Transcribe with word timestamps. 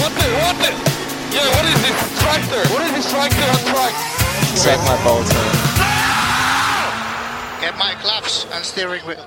What 0.00 0.12
the, 0.18 0.26
what 0.42 0.56
the? 0.62 0.70
Yeah, 1.34 1.48
what 1.56 1.64
is 1.72 1.78
this 1.82 1.98
tractor? 2.22 2.62
What 2.72 2.82
is 2.86 2.92
this 2.92 3.10
tractor 3.12 3.46
on 3.54 3.60
track? 3.72 3.94
Suck 4.56 4.80
my 4.90 4.96
balls, 5.04 5.28
man. 5.34 5.50
Get 7.60 7.74
my 7.78 7.92
claps 8.02 8.46
and 8.54 8.64
steering 8.64 9.02
wheel. 9.06 9.26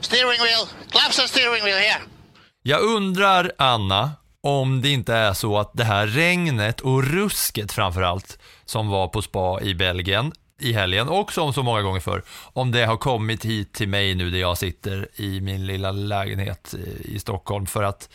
Steering 0.00 0.40
wheel. 0.40 0.68
Claps 0.90 1.18
and 1.18 1.28
steering 1.28 1.64
wheel 1.64 1.78
here. 1.78 2.00
Jag 2.62 2.80
undrar, 2.82 3.52
Anna, 3.58 4.10
om 4.42 4.82
det 4.82 4.88
inte 4.88 5.14
är 5.14 5.32
så 5.32 5.58
att 5.58 5.70
det 5.74 5.84
här 5.84 6.06
regnet 6.06 6.80
och 6.80 7.04
rusket 7.04 7.72
framförallt 7.72 8.38
som 8.64 8.88
var 8.88 9.08
på 9.08 9.22
spa 9.22 9.60
i 9.60 9.74
Belgien 9.74 10.32
i 10.60 10.72
helgen 10.72 11.08
och 11.08 11.32
som 11.32 11.52
så 11.52 11.62
många 11.62 11.82
gånger 11.82 12.00
förr, 12.00 12.22
om 12.52 12.70
det 12.70 12.84
har 12.84 12.96
kommit 12.96 13.44
hit 13.44 13.72
till 13.72 13.88
mig 13.88 14.14
nu 14.14 14.30
där 14.30 14.38
jag 14.38 14.58
sitter 14.58 15.08
i 15.14 15.40
min 15.40 15.66
lilla 15.66 15.90
lägenhet 15.90 16.74
i 17.00 17.18
Stockholm 17.18 17.66
för 17.66 17.82
att 17.82 18.08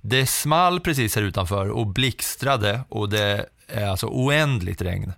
det 0.00 0.26
small 0.26 0.80
precis 0.80 1.16
här 1.16 1.22
utanför 1.22 1.70
och 1.70 1.86
blixtrade 1.86 2.80
och 2.88 3.08
det 3.08 3.46
är 3.68 3.86
alltså 3.86 4.06
oändligt 4.06 4.82
regn. 4.82 5.12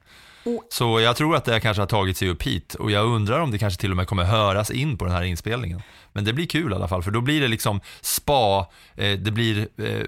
Så 0.68 1.00
jag 1.00 1.16
tror 1.16 1.36
att 1.36 1.44
det 1.44 1.60
kanske 1.60 1.82
har 1.82 1.86
tagit 1.86 2.16
sig 2.16 2.28
upp 2.28 2.42
hit 2.42 2.74
och 2.74 2.90
jag 2.90 3.06
undrar 3.06 3.40
om 3.40 3.50
det 3.50 3.58
kanske 3.58 3.80
till 3.80 3.90
och 3.90 3.96
med 3.96 4.08
kommer 4.08 4.24
höras 4.24 4.70
in 4.70 4.98
på 4.98 5.04
den 5.04 5.14
här 5.14 5.22
inspelningen. 5.22 5.82
Men 6.12 6.24
det 6.24 6.32
blir 6.32 6.46
kul 6.46 6.72
i 6.72 6.74
alla 6.74 6.88
fall 6.88 7.02
för 7.02 7.10
då 7.10 7.20
blir 7.20 7.40
det 7.40 7.48
liksom 7.48 7.80
spa, 8.00 8.68
eh, 8.96 9.18
det 9.18 9.30
blir, 9.30 9.68
eh, 9.76 10.06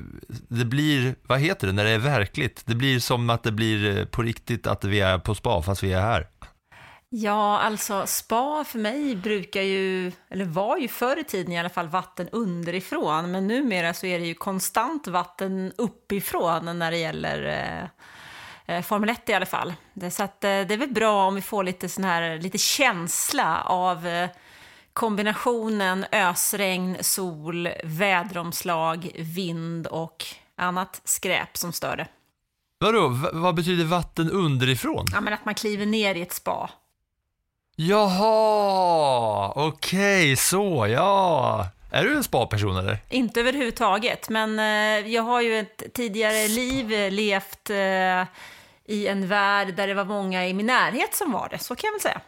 det 0.49 0.65
blir, 0.65 1.15
vad 1.23 1.41
heter 1.41 1.67
det 1.67 1.73
när 1.73 1.85
det 1.85 1.91
är 1.91 1.99
verkligt? 1.99 2.63
Det 2.65 2.75
blir 2.75 3.01
som 3.01 3.31
att 3.31 3.43
det 3.43 3.53
blir 3.53 3.99
eh, 3.99 4.05
på 4.05 4.23
riktigt 4.23 4.67
att 4.67 4.85
vi 4.85 5.01
är 5.01 5.19
på 5.19 5.35
spa 5.35 5.63
fast 5.63 5.83
vi 5.83 5.93
är 5.93 6.01
här. 6.01 6.27
Ja, 7.13 7.59
alltså 7.59 8.07
spa 8.07 8.65
för 8.65 8.79
mig 8.79 9.17
brukar 9.17 9.63
ju, 9.63 10.13
eller 10.29 10.45
var 10.45 10.77
ju 10.77 10.89
förr 10.89 11.17
i 11.19 11.25
tiden 11.25 11.53
i 11.53 11.59
alla 11.59 11.69
fall, 11.69 11.89
vatten 11.89 12.29
underifrån. 12.33 13.31
Men 13.31 13.47
numera 13.47 13.95
så 13.95 14.07
är 14.07 14.19
det 14.19 14.27
ju 14.27 14.35
konstant 14.35 15.07
vatten 15.07 15.73
uppifrån 15.79 16.79
när 16.79 16.91
det 16.91 16.97
gäller 16.99 17.45
eh, 18.67 18.77
eh, 18.77 18.83
Formel 18.83 19.11
1 19.11 19.29
i 19.29 19.33
alla 19.35 19.47
fall. 19.47 19.75
Det, 19.95 20.11
så 20.11 20.23
att, 20.23 20.45
eh, 20.45 20.49
det 20.49 20.75
är 20.75 20.77
väl 20.77 20.93
bra 20.93 21.27
om 21.27 21.35
vi 21.35 21.43
får 21.43 21.65
lite 21.65 21.89
sån 21.89 22.05
här, 22.05 22.39
lite 22.39 22.59
känsla 22.59 23.63
av 23.65 24.07
eh, 24.07 24.31
kombinationen 24.93 26.07
ösregn, 26.13 26.97
sol, 27.01 27.69
väderomslag, 27.85 29.11
vind 29.19 29.87
och 29.87 30.25
annat 30.57 31.01
skräp 31.05 31.57
som 31.57 31.73
stör 31.73 31.97
det. 31.97 32.07
Vadå, 32.79 33.09
V- 33.09 33.29
vad 33.33 33.55
betyder 33.55 33.85
vatten 33.85 34.31
underifrån? 34.31 35.05
Ja, 35.13 35.21
men 35.21 35.33
att 35.33 35.45
man 35.45 35.55
kliver 35.55 35.87
ner 35.87 36.15
i 36.15 36.23
ett 36.23 36.33
spa. 36.33 36.71
Jaha, 37.83 39.53
okej, 39.57 40.37
så 40.37 40.87
ja. 40.87 41.69
Är 41.91 42.05
du 42.05 42.17
en 42.17 42.25
spa-person 42.25 42.77
eller? 42.77 42.99
Inte 43.09 43.41
överhuvudtaget, 43.41 44.29
men 44.29 44.59
eh, 44.59 45.13
jag 45.13 45.23
har 45.23 45.41
ju 45.41 45.59
ett 45.59 45.83
tidigare 45.95 46.49
liv 46.49 46.93
eh, 46.93 47.11
levt 47.11 47.71
eh, 47.71 47.77
i 48.85 49.09
en 49.09 49.29
värld 49.29 49.75
där 49.77 49.87
det 49.87 49.95
var 49.95 50.05
många 50.05 50.47
i 50.47 50.55
min 50.55 50.67
närhet 50.67 51.15
som 51.15 51.33
var 51.33 51.49
det, 51.49 51.59
så 51.59 51.77
kan 51.77 51.89
jag 51.89 51.93
väl 51.93 52.01
säga. 52.01 52.21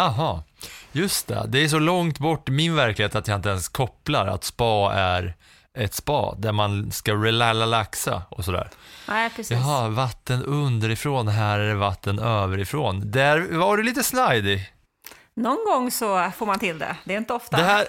Aha, 0.00 0.44
just 0.92 1.26
det. 1.26 1.44
Det 1.48 1.58
är 1.58 1.68
så 1.68 1.78
långt 1.78 2.18
bort 2.18 2.48
min 2.48 2.74
verklighet 2.74 3.14
att 3.14 3.28
jag 3.28 3.38
inte 3.38 3.48
ens 3.48 3.68
kopplar 3.68 4.26
att 4.26 4.44
spa 4.44 4.92
är 4.94 5.34
ett 5.78 5.94
spa 5.94 6.34
där 6.38 6.52
man 6.52 6.90
ska 6.90 7.14
relaxa 7.14 8.22
och 8.28 8.44
sådär. 8.44 8.70
Nej, 9.08 9.30
precis. 9.30 9.50
Jaha, 9.50 9.88
vatten 9.88 10.42
underifrån, 10.42 11.28
här 11.28 11.58
är 11.58 11.68
det 11.68 11.74
vatten 11.74 12.18
överifrån. 12.18 13.10
Där 13.10 13.58
var 13.58 13.76
du 13.76 13.82
lite 13.82 14.02
snajdig. 14.02 14.73
Någon 15.36 15.64
gång 15.64 15.90
så 15.90 16.30
får 16.36 16.46
man 16.46 16.58
till 16.58 16.78
det, 16.78 16.96
det 17.04 17.14
är 17.14 17.18
inte 17.18 17.32
ofta. 17.32 17.56
Det 17.56 17.62
här, 17.62 17.86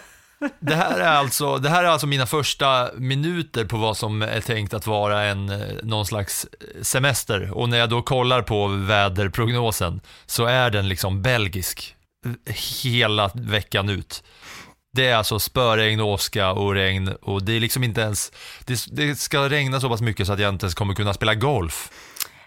det, 0.59 0.75
här 0.75 0.99
är 0.99 1.07
alltså, 1.07 1.57
det 1.57 1.69
här 1.69 1.83
är 1.83 1.87
alltså 1.87 2.07
mina 2.07 2.25
första 2.25 2.89
minuter 2.97 3.65
på 3.65 3.77
vad 3.77 3.97
som 3.97 4.21
är 4.21 4.41
tänkt 4.41 4.73
att 4.73 4.87
vara 4.87 5.23
en, 5.23 5.49
eh, 5.49 5.67
någon 5.83 6.05
slags 6.05 6.47
semester. 6.81 7.51
Och 7.51 7.69
när 7.69 7.77
jag 7.77 7.89
då 7.89 8.01
kollar 8.01 8.41
på 8.41 8.67
väderprognosen 8.67 10.01
så 10.25 10.45
är 10.45 10.69
den 10.69 10.87
liksom 10.87 11.21
belgisk 11.21 11.95
eh, 12.25 12.55
hela 12.83 13.31
veckan 13.33 13.89
ut. 13.89 14.23
Det 14.93 15.07
är 15.07 15.15
alltså 15.15 15.39
spöregn, 15.39 15.99
åska 15.99 16.51
och 16.51 16.73
regn 16.73 17.07
och 17.21 17.43
det 17.43 17.53
är 17.53 17.59
liksom 17.59 17.83
inte 17.83 18.01
ens, 18.01 18.31
det, 18.65 18.85
det 18.91 19.15
ska 19.15 19.49
regna 19.49 19.79
så 19.79 19.89
pass 19.89 20.01
mycket 20.01 20.27
så 20.27 20.33
att 20.33 20.39
jag 20.39 20.49
inte 20.53 20.65
ens 20.65 20.75
kommer 20.75 20.93
kunna 20.93 21.13
spela 21.13 21.35
golf. 21.35 21.91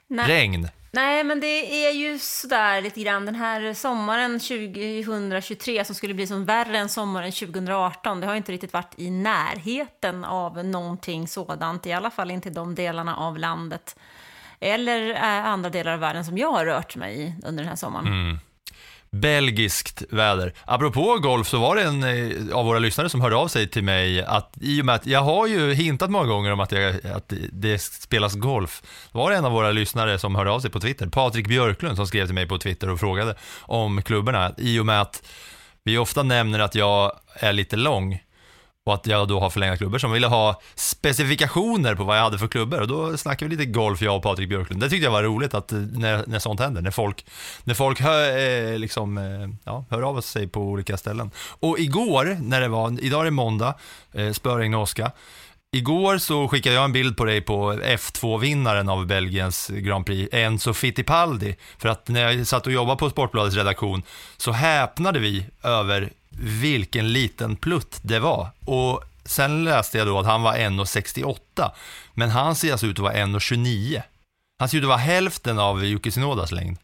Nej. 0.09 0.28
Regn. 0.28 0.69
Nej, 0.91 1.25
men 1.25 1.41
det 1.41 1.87
är 1.87 1.93
ju 1.93 2.19
sådär 2.19 2.81
lite 2.81 3.00
grann 3.00 3.26
den 3.26 3.34
här 3.34 3.75
sommaren 3.75 4.41
2023 4.41 5.84
som 5.84 5.94
skulle 5.94 6.15
bli 6.15 6.26
som 6.26 6.44
värre 6.44 6.78
än 6.78 6.88
sommaren 6.88 7.32
2018. 7.32 8.21
Det 8.21 8.26
har 8.26 8.34
inte 8.34 8.53
riktigt 8.53 8.72
varit 8.72 8.94
i 8.97 9.10
närheten 9.10 10.25
av 10.25 10.65
någonting 10.65 11.28
sådant, 11.28 11.87
i 11.87 11.93
alla 11.93 12.10
fall 12.10 12.31
inte 12.31 12.48
i 12.48 12.53
de 12.53 12.75
delarna 12.75 13.16
av 13.16 13.38
landet 13.38 13.97
eller 14.60 15.10
eh, 15.10 15.47
andra 15.47 15.71
delar 15.71 15.93
av 15.93 16.00
världen 16.00 16.25
som 16.25 16.38
jag 16.38 16.53
har 16.53 16.66
rört 16.66 16.97
mig 16.97 17.21
i 17.21 17.34
under 17.47 17.62
den 17.62 17.69
här 17.69 17.77
sommaren. 17.77 18.06
Mm. 18.06 18.38
Belgiskt 19.10 20.02
väder. 20.10 20.52
Apropå 20.64 21.19
golf 21.19 21.48
så 21.48 21.58
var 21.58 21.76
det 21.76 21.82
en 21.82 22.02
eh, 22.02 22.56
av 22.56 22.66
våra 22.66 22.78
lyssnare 22.78 23.08
som 23.08 23.20
hörde 23.20 23.36
av 23.36 23.48
sig 23.48 23.69
till 23.69 23.84
mig 23.84 24.22
att 24.22 24.54
i 24.60 24.80
och 24.80 24.86
med 24.86 24.94
att 24.94 25.06
jag 25.06 25.20
har 25.20 25.46
ju 25.46 25.74
hintat 25.74 26.10
många 26.10 26.26
gånger 26.26 26.52
om 26.52 26.60
att, 26.60 26.72
jag, 26.72 27.06
att 27.06 27.32
det 27.52 27.78
spelas 27.78 28.34
golf. 28.34 28.82
Var 29.12 29.30
det 29.30 29.36
en 29.36 29.44
av 29.44 29.52
våra 29.52 29.72
lyssnare 29.72 30.18
som 30.18 30.34
hörde 30.34 30.50
av 30.50 30.60
sig 30.60 30.70
på 30.70 30.80
Twitter, 30.80 31.06
Patrik 31.06 31.48
Björklund 31.48 31.97
som 31.97 32.06
skrev 32.06 32.26
till 32.26 32.34
mig 32.34 32.48
på 32.48 32.58
Twitter 32.58 32.91
och 32.91 33.00
frågade 33.00 33.34
om 33.60 34.02
klubborna 34.02 34.52
i 34.56 34.78
och 34.78 34.86
med 34.86 35.00
att 35.00 35.22
vi 35.84 35.98
ofta 35.98 36.22
nämner 36.22 36.58
att 36.58 36.74
jag 36.74 37.12
är 37.34 37.52
lite 37.52 37.76
lång 37.76 38.20
och 38.88 38.94
att 38.94 39.06
jag 39.06 39.28
då 39.28 39.41
har 39.41 39.50
förlängda 39.50 39.76
klubbor 39.76 39.99
som 39.99 40.12
ville 40.12 40.26
ha 40.26 40.60
specifikationer 40.75 41.94
på 41.94 42.04
vad 42.04 42.16
jag 42.16 42.22
hade 42.22 42.38
för 42.38 42.49
klubbor 42.49 42.81
och 42.81 42.88
då 42.88 43.16
snackade 43.16 43.49
vi 43.49 43.56
lite 43.56 43.71
golf 43.71 44.03
jag 44.03 44.16
och 44.16 44.22
Patrik 44.22 44.49
Björklund. 44.49 44.81
Det 44.81 44.88
tyckte 44.88 45.04
jag 45.04 45.12
var 45.12 45.22
roligt 45.22 45.54
att 45.54 45.72
eh, 45.72 45.78
när, 45.78 46.25
när 46.26 46.38
sånt 46.38 46.60
händer, 46.60 46.82
när 46.82 46.91
folk, 46.91 47.27
när 47.65 47.75
folk 47.75 48.00
hör, 48.00 48.38
eh, 48.38 48.78
liksom, 48.78 49.19
eh, 49.19 49.48
ja, 49.65 49.84
hör 49.91 50.03
av 50.03 50.21
sig 50.21 50.48
på 50.48 50.60
olika 50.60 50.97
ställen. 50.97 51.31
Och 51.60 51.78
igår, 51.78 52.38
när 52.41 52.60
det 52.60 52.69
var, 52.69 53.04
idag 53.04 53.21
är 53.21 53.25
det 53.25 53.31
måndag, 53.31 53.75
eh, 54.12 54.32
spöregn 54.32 54.75
och 54.75 54.82
åska. 54.82 55.12
Igår 55.72 56.19
så 56.19 56.48
skickade 56.48 56.75
jag 56.75 56.84
en 56.84 56.93
bild 56.93 57.16
på 57.16 57.25
dig 57.25 57.41
på 57.41 57.72
F2-vinnaren 57.72 58.88
av 58.88 59.06
Belgiens 59.06 59.69
Grand 59.69 60.06
Prix, 60.06 60.28
Enzo 60.32 60.75
Fittipaldi. 60.75 61.56
För 61.78 61.88
att 61.88 62.09
när 62.09 62.32
jag 62.32 62.47
satt 62.47 62.66
och 62.66 62.72
jobbade 62.72 62.98
på 62.98 63.10
Sportbladets 63.10 63.56
redaktion 63.56 64.03
så 64.37 64.53
häpnade 64.53 65.19
vi 65.19 65.47
över 65.62 66.10
vilken 66.41 67.12
liten 67.12 67.56
plutt 67.56 67.99
det 68.03 68.19
var. 68.19 68.49
Och 68.65 69.04
sen 69.25 69.65
läste 69.65 69.99
jag 69.99 70.06
då 70.06 70.19
att 70.19 70.26
han 70.26 70.43
var 70.43 70.54
1,68. 70.54 71.71
Men 72.15 72.31
han 72.31 72.54
ser 72.54 72.72
alltså 72.72 72.87
ut 72.87 72.99
att 72.99 73.03
vara 73.03 73.15
1,29. 73.15 74.03
Han 74.59 74.69
ser 74.69 74.78
ut 74.78 74.84
att 74.84 74.88
vara 74.88 74.98
hälften 74.98 75.59
av 75.59 75.84
Yuki 75.84 76.10
Tsunodas 76.10 76.53
längd. 76.53 76.78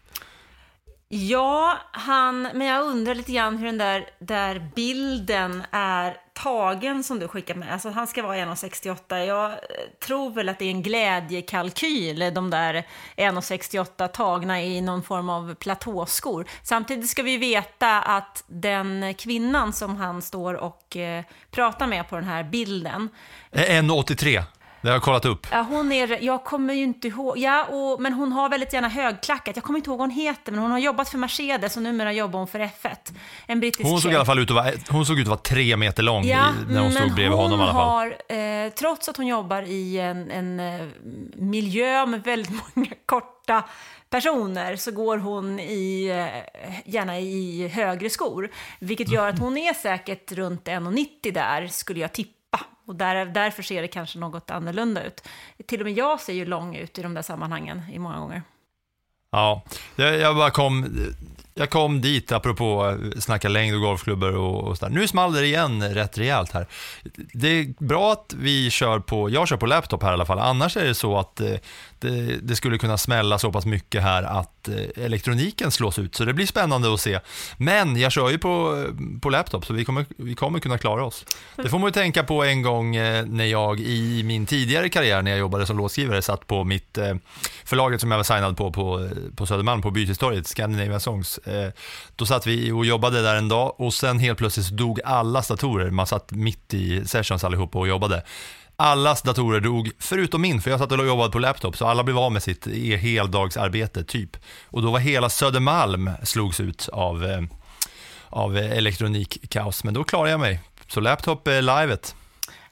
Ja, 1.09 1.79
han, 1.93 2.43
men 2.43 2.67
jag 2.67 2.87
undrar 2.87 3.15
lite 3.15 3.33
grann 3.33 3.59
hur 3.59 3.67
den 3.67 3.79
där, 3.79 4.07
där 4.19 4.71
bilden 4.75 5.63
är 5.71 6.17
tagen 6.35 7.05
som 7.05 7.19
du 7.19 7.29
skickar 7.29 7.55
med. 7.55 7.73
Alltså 7.73 7.91
han 7.91 8.07
ska 8.07 8.23
vara 8.23 8.37
1,68. 8.37 9.25
Jag 9.25 9.51
eh, 9.51 9.57
tror 10.07 10.31
väl 10.31 10.49
att 10.49 10.59
det 10.59 10.65
är 10.65 10.71
en 10.71 10.83
glädjekalkyl, 10.83 12.23
eh, 12.23 12.33
de 12.33 12.51
där 12.51 12.87
1,68 13.17 14.09
tagna 14.09 14.63
i 14.63 14.81
någon 14.81 15.03
form 15.03 15.29
av 15.29 15.55
platåskor. 15.55 16.47
Samtidigt 16.63 17.11
ska 17.11 17.23
vi 17.23 17.37
veta 17.37 18.03
att 18.03 18.45
den 18.47 19.15
kvinnan 19.15 19.73
som 19.73 19.97
han 19.97 20.23
står 20.23 20.55
och 20.55 20.97
eh, 20.97 21.25
pratar 21.51 21.87
med 21.87 22.09
på 22.09 22.17
den 22.17 22.25
här 22.25 22.45
bilden, 22.45 23.09
eh, 23.53 23.63
1,83. 23.63 24.43
Det 24.85 24.91
har 24.91 24.95
jag 24.95 25.03
kollat 25.03 25.25
upp. 25.25 25.47
Ja, 25.51 25.61
hon 25.61 25.93
är, 25.93 26.19
jag 26.25 26.45
kommer 26.45 26.75
ju 26.75 26.83
inte 26.83 27.09
ihåg, 27.09 27.39
ja, 27.39 27.65
och, 27.65 28.01
men 28.01 28.13
hon 28.13 28.33
har 28.33 28.49
väldigt 28.49 28.73
gärna 28.73 28.89
högklackat. 28.89 29.57
Jag 29.57 29.65
kommer 29.65 29.79
inte 29.79 29.91
ihåg 29.91 29.99
vad 29.99 30.09
hon 30.09 30.17
heter, 30.17 30.53
men 30.53 30.61
hon 30.61 30.71
har 30.71 30.79
jobbat 30.79 31.09
för 31.09 31.19
Mercedes 31.19 31.77
och 31.77 31.83
numera 31.83 32.13
jobbar 32.13 32.39
hon 32.39 32.49
för 32.49 32.59
F1. 32.59 32.97
En 33.47 33.61
brittisk 33.61 33.89
Hon 33.91 34.01
såg 34.01 34.13
i 34.13 34.15
alla 34.15 34.25
fall 34.25 34.39
ut 34.39 34.51
att 34.51 34.57
vara, 34.57 34.71
hon 34.91 35.07
såg 35.07 35.19
ut 35.19 35.25
att 35.25 35.29
vara 35.29 35.39
tre 35.39 35.77
meter 35.77 36.03
lång 36.03 36.25
Ja, 36.25 36.49
i, 36.49 36.73
när 36.73 36.81
hon 36.81 36.93
stod 36.93 37.15
bredvid 37.15 37.39
honom 37.39 37.61
i 37.61 37.63
alla 37.63 37.73
fall. 37.73 37.89
har, 37.89 38.37
eh, 38.37 38.71
trots 38.71 39.09
att 39.09 39.17
hon 39.17 39.27
jobbar 39.27 39.63
i 39.63 39.99
en, 39.99 40.31
en 40.31 40.61
eh, 40.61 40.87
miljö 41.37 42.07
med 42.07 42.23
väldigt 42.25 42.53
många 42.75 42.91
korta 43.07 43.63
personer 44.11 44.77
så 44.77 44.91
går 44.91 45.19
hon 45.19 45.61
i, 45.61 46.07
eh, 46.09 46.91
gärna 46.95 47.19
i 47.19 47.69
högre 47.69 48.11
skor. 48.11 48.51
Vilket 48.79 49.09
gör 49.09 49.29
att 49.29 49.39
hon 49.39 49.59
är 49.59 49.75
säkert 49.75 50.33
runt 50.33 50.65
1,90 50.65 51.33
där, 51.33 51.67
skulle 51.69 52.01
jag 52.01 52.13
tippa. 52.13 52.44
Och 52.87 52.97
där, 52.97 53.27
därför 53.27 53.63
ser 53.63 53.83
det 53.83 53.89
kanske 53.89 54.19
något 54.19 54.51
annorlunda 54.51 55.05
ut. 55.05 55.29
Till 55.67 55.81
och 55.81 55.87
med 55.87 55.95
jag 55.95 56.21
ser 56.21 56.33
ju 56.33 56.45
lång 56.45 56.77
ut 56.77 56.99
i 56.99 57.03
de 57.03 57.15
där 57.15 57.23
sammanhangen 57.23 57.83
i 57.93 57.99
många 57.99 58.19
gånger. 58.19 58.43
Ja, 59.31 59.63
jag, 59.97 60.19
jag 60.19 60.37
bara 60.37 60.51
kom, 60.51 60.97
jag 61.55 61.71
kom 61.71 62.01
dit 62.01 62.33
apropå 62.33 62.99
snacka 63.19 63.49
längd 63.49 63.75
och 63.75 63.81
golfklubbor 63.81 64.35
och, 64.35 64.65
och 64.65 64.79
sådär. 64.79 64.95
Nu 64.95 65.09
small 65.09 65.33
det 65.33 65.47
igen 65.47 65.95
rätt 65.95 66.19
rejält 66.19 66.53
här. 66.53 66.67
Det 67.33 67.49
är 67.49 67.85
bra 67.85 68.13
att 68.13 68.35
vi 68.39 68.71
kör 68.71 68.99
på, 68.99 69.31
jag 69.31 69.49
kör 69.49 69.57
på 69.57 69.67
laptop 69.67 70.03
här 70.03 70.11
i 70.11 70.13
alla 70.13 70.27
fall. 70.27 70.39
Annars 70.39 70.77
är 70.77 70.85
det 70.85 70.95
så 70.95 71.19
att 71.19 71.41
eh, 71.41 71.57
Eh, 72.05 72.37
det, 72.43 72.57
skulle 72.57 72.79
kunna 72.79 72.99
smälla 72.99 73.39
så 73.39 73.53
pass 73.53 73.67
mycket 73.67 74.03
här 74.03 74.23
att 74.23 74.69
eh, 74.69 75.05
elektroniken 75.05 75.71
slås 75.71 75.99
ut. 75.99 76.15
Så 76.15 76.25
det 76.25 76.33
blir 76.33 76.47
spännande 76.47 76.95
att 76.95 77.01
se. 77.01 77.21
Men 77.57 77.97
jag 77.97 78.13
kör 78.13 78.31
ju 78.31 78.39
på, 78.39 78.85
eh, 78.87 79.21
på 79.21 79.31
laptop 79.31 79.67
så 79.67 79.73
vi 79.73 79.85
kommer, 79.85 80.07
vi 80.17 80.35
kommer 80.35 80.59
kunna 80.59 80.79
klara 80.79 81.05
oss. 81.05 81.25
Det 81.57 81.69
får 81.69 81.79
man 81.79 81.89
ju 81.89 81.93
tänka 81.93 82.25
på 82.25 82.45
en 82.45 82.63
gång 82.63 82.97
när 83.27 83.45
jag 83.45 83.81
i 83.81 84.23
min 84.23 84.47
tidigare 84.47 84.89
karriär 84.89 85.23
när 85.23 85.31
jag 85.31 85.41
jobbade 85.41 85.67
som 85.67 85.77
låtskrivare 85.77 86.23
satt 86.23 86.47
på 86.47 86.65
mitt 86.65 86.99
förlaget 87.65 88.01
som 88.01 88.11
jag 88.11 88.19
var 88.19 88.25
signad 88.25 88.57
på 88.57 88.73
på, 88.73 89.09
på 89.37 89.47
Södermalm 89.47 89.83
på 89.83 89.91
Bytestorget, 89.91 90.47
Scandinavian 90.47 91.01
Songs. 91.01 91.41
Då 92.17 92.27
satt 92.27 92.47
vi 92.47 92.73
och 92.73 92.85
jobbade 92.85 93.23
där 93.23 93.35
en 93.35 93.49
dag 93.49 93.81
och 93.81 93.95
sen 93.95 94.19
helt 94.19 94.39
plötsligt 94.39 94.67
så 94.67 94.75
dog 94.75 95.01
alla 95.05 95.43
datorer. 95.49 95.91
Man 95.91 96.07
satt 96.07 96.33
mitt 96.33 96.75
i 96.75 97.07
sessions 97.07 97.45
allihopa 97.45 97.79
och 97.79 97.89
jobbade. 97.89 98.23
Allas 98.77 99.23
datorer 99.23 99.61
dog, 99.61 99.91
förutom 99.99 100.43
min, 100.43 100.61
för 100.61 100.71
jag 100.71 100.81
satt 100.81 100.93
och 100.93 101.07
jobbade 101.07 101.31
på 101.31 101.39
laptop, 101.39 101.77
så 101.77 101.87
alla 101.87 102.05
blev 102.05 102.19
av 102.19 102.33
med 102.33 102.43
sitt 102.43 102.67
e- 102.67 102.97
heldagsarbete, 102.97 104.05
typ. 104.05 104.37
Och 104.65 104.83
då 104.83 104.91
var 104.91 104.99
hela 104.99 105.31
Södermalm 105.31 106.11
slogs 106.23 106.61
ut 106.61 106.89
av, 106.93 107.25
eh, 107.25 107.43
av 108.29 108.57
elektronikkaos, 108.57 109.85
men 109.85 109.95
då 109.95 110.05
klarade 110.05 110.31
jag 110.31 110.41
mig. 110.41 110.61
Så 110.89 111.01
laptop 111.01 111.49
är 111.49 111.63
livet. 111.63 112.15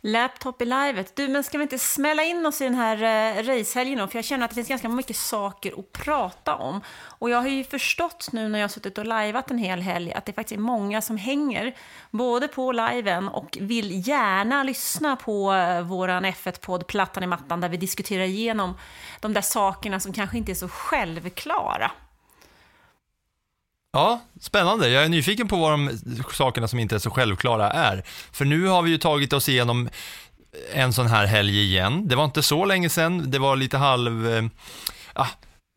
Laptop 0.05 0.63
i 0.63 0.65
livet. 0.65 1.17
Du, 1.17 1.29
men 1.29 1.45
ska 1.45 1.59
vi 1.59 1.63
inte 1.63 1.79
smälla 1.79 2.23
in 2.23 2.47
oss 2.47 2.61
i 2.61 2.65
den 2.65 2.75
här 2.75 2.97
eh, 2.97 3.43
racehelgen 3.43 3.99
då? 3.99 4.07
För 4.07 4.19
jag 4.19 4.25
känner 4.25 4.45
att 4.45 4.51
det 4.51 4.55
finns 4.55 4.69
ganska 4.69 4.89
mycket 4.89 5.17
saker 5.17 5.73
att 5.79 5.93
prata 5.93 6.55
om. 6.55 6.81
Och 7.19 7.31
jag 7.31 7.39
har 7.39 7.49
ju 7.49 7.65
förstått 7.65 8.29
nu 8.33 8.49
när 8.49 8.59
jag 8.59 8.65
har 8.65 8.69
suttit 8.69 8.99
och 8.99 9.07
lajvat 9.07 9.51
en 9.51 9.59
hel 9.59 9.81
helg 9.81 10.13
att 10.13 10.27
det 10.27 10.33
faktiskt 10.33 10.59
är 10.59 10.63
många 10.63 11.03
som 11.03 11.17
hänger 11.17 11.77
både 12.11 12.49
på 12.49 12.73
liven 12.73 13.29
och 13.29 13.59
vill 13.61 14.09
gärna 14.09 14.63
lyssna 14.63 15.17
på 15.17 15.53
eh, 15.53 15.83
våran 15.83 16.25
F1-podd 16.25 16.87
Plattan 16.87 17.23
i 17.23 17.27
mattan 17.27 17.61
där 17.61 17.69
vi 17.69 17.77
diskuterar 17.77 18.25
igenom 18.25 18.75
de 19.21 19.33
där 19.33 19.41
sakerna 19.41 20.01
som 20.01 20.13
kanske 20.13 20.39
inte 20.39 20.53
är 20.53 20.55
så 20.55 20.69
självklara. 20.69 21.91
Ja, 23.93 24.21
spännande. 24.41 24.89
Jag 24.89 25.05
är 25.05 25.09
nyfiken 25.09 25.49
på 25.49 25.57
vad 25.57 25.73
de 25.73 25.99
sakerna 26.33 26.69
som 26.69 26.79
inte 26.79 26.95
är 26.95 26.99
så 26.99 27.11
självklara 27.11 27.71
är. 27.71 28.03
För 28.33 28.45
nu 28.45 28.67
har 28.67 28.83
vi 28.83 28.91
ju 28.91 28.99
tagit 28.99 29.33
oss 29.33 29.49
igenom 29.49 29.89
en 30.73 30.93
sån 30.93 31.07
här 31.07 31.27
helg 31.27 31.63
igen. 31.63 32.09
Det 32.09 32.17
var 32.17 32.25
inte 32.25 32.43
så 32.43 32.65
länge 32.65 32.89
sedan, 32.89 33.31
det 33.31 33.39
var 33.39 33.57
lite 33.57 33.79
halv... 33.79 34.35
Eh, 34.35 34.45
ah, 35.13 35.29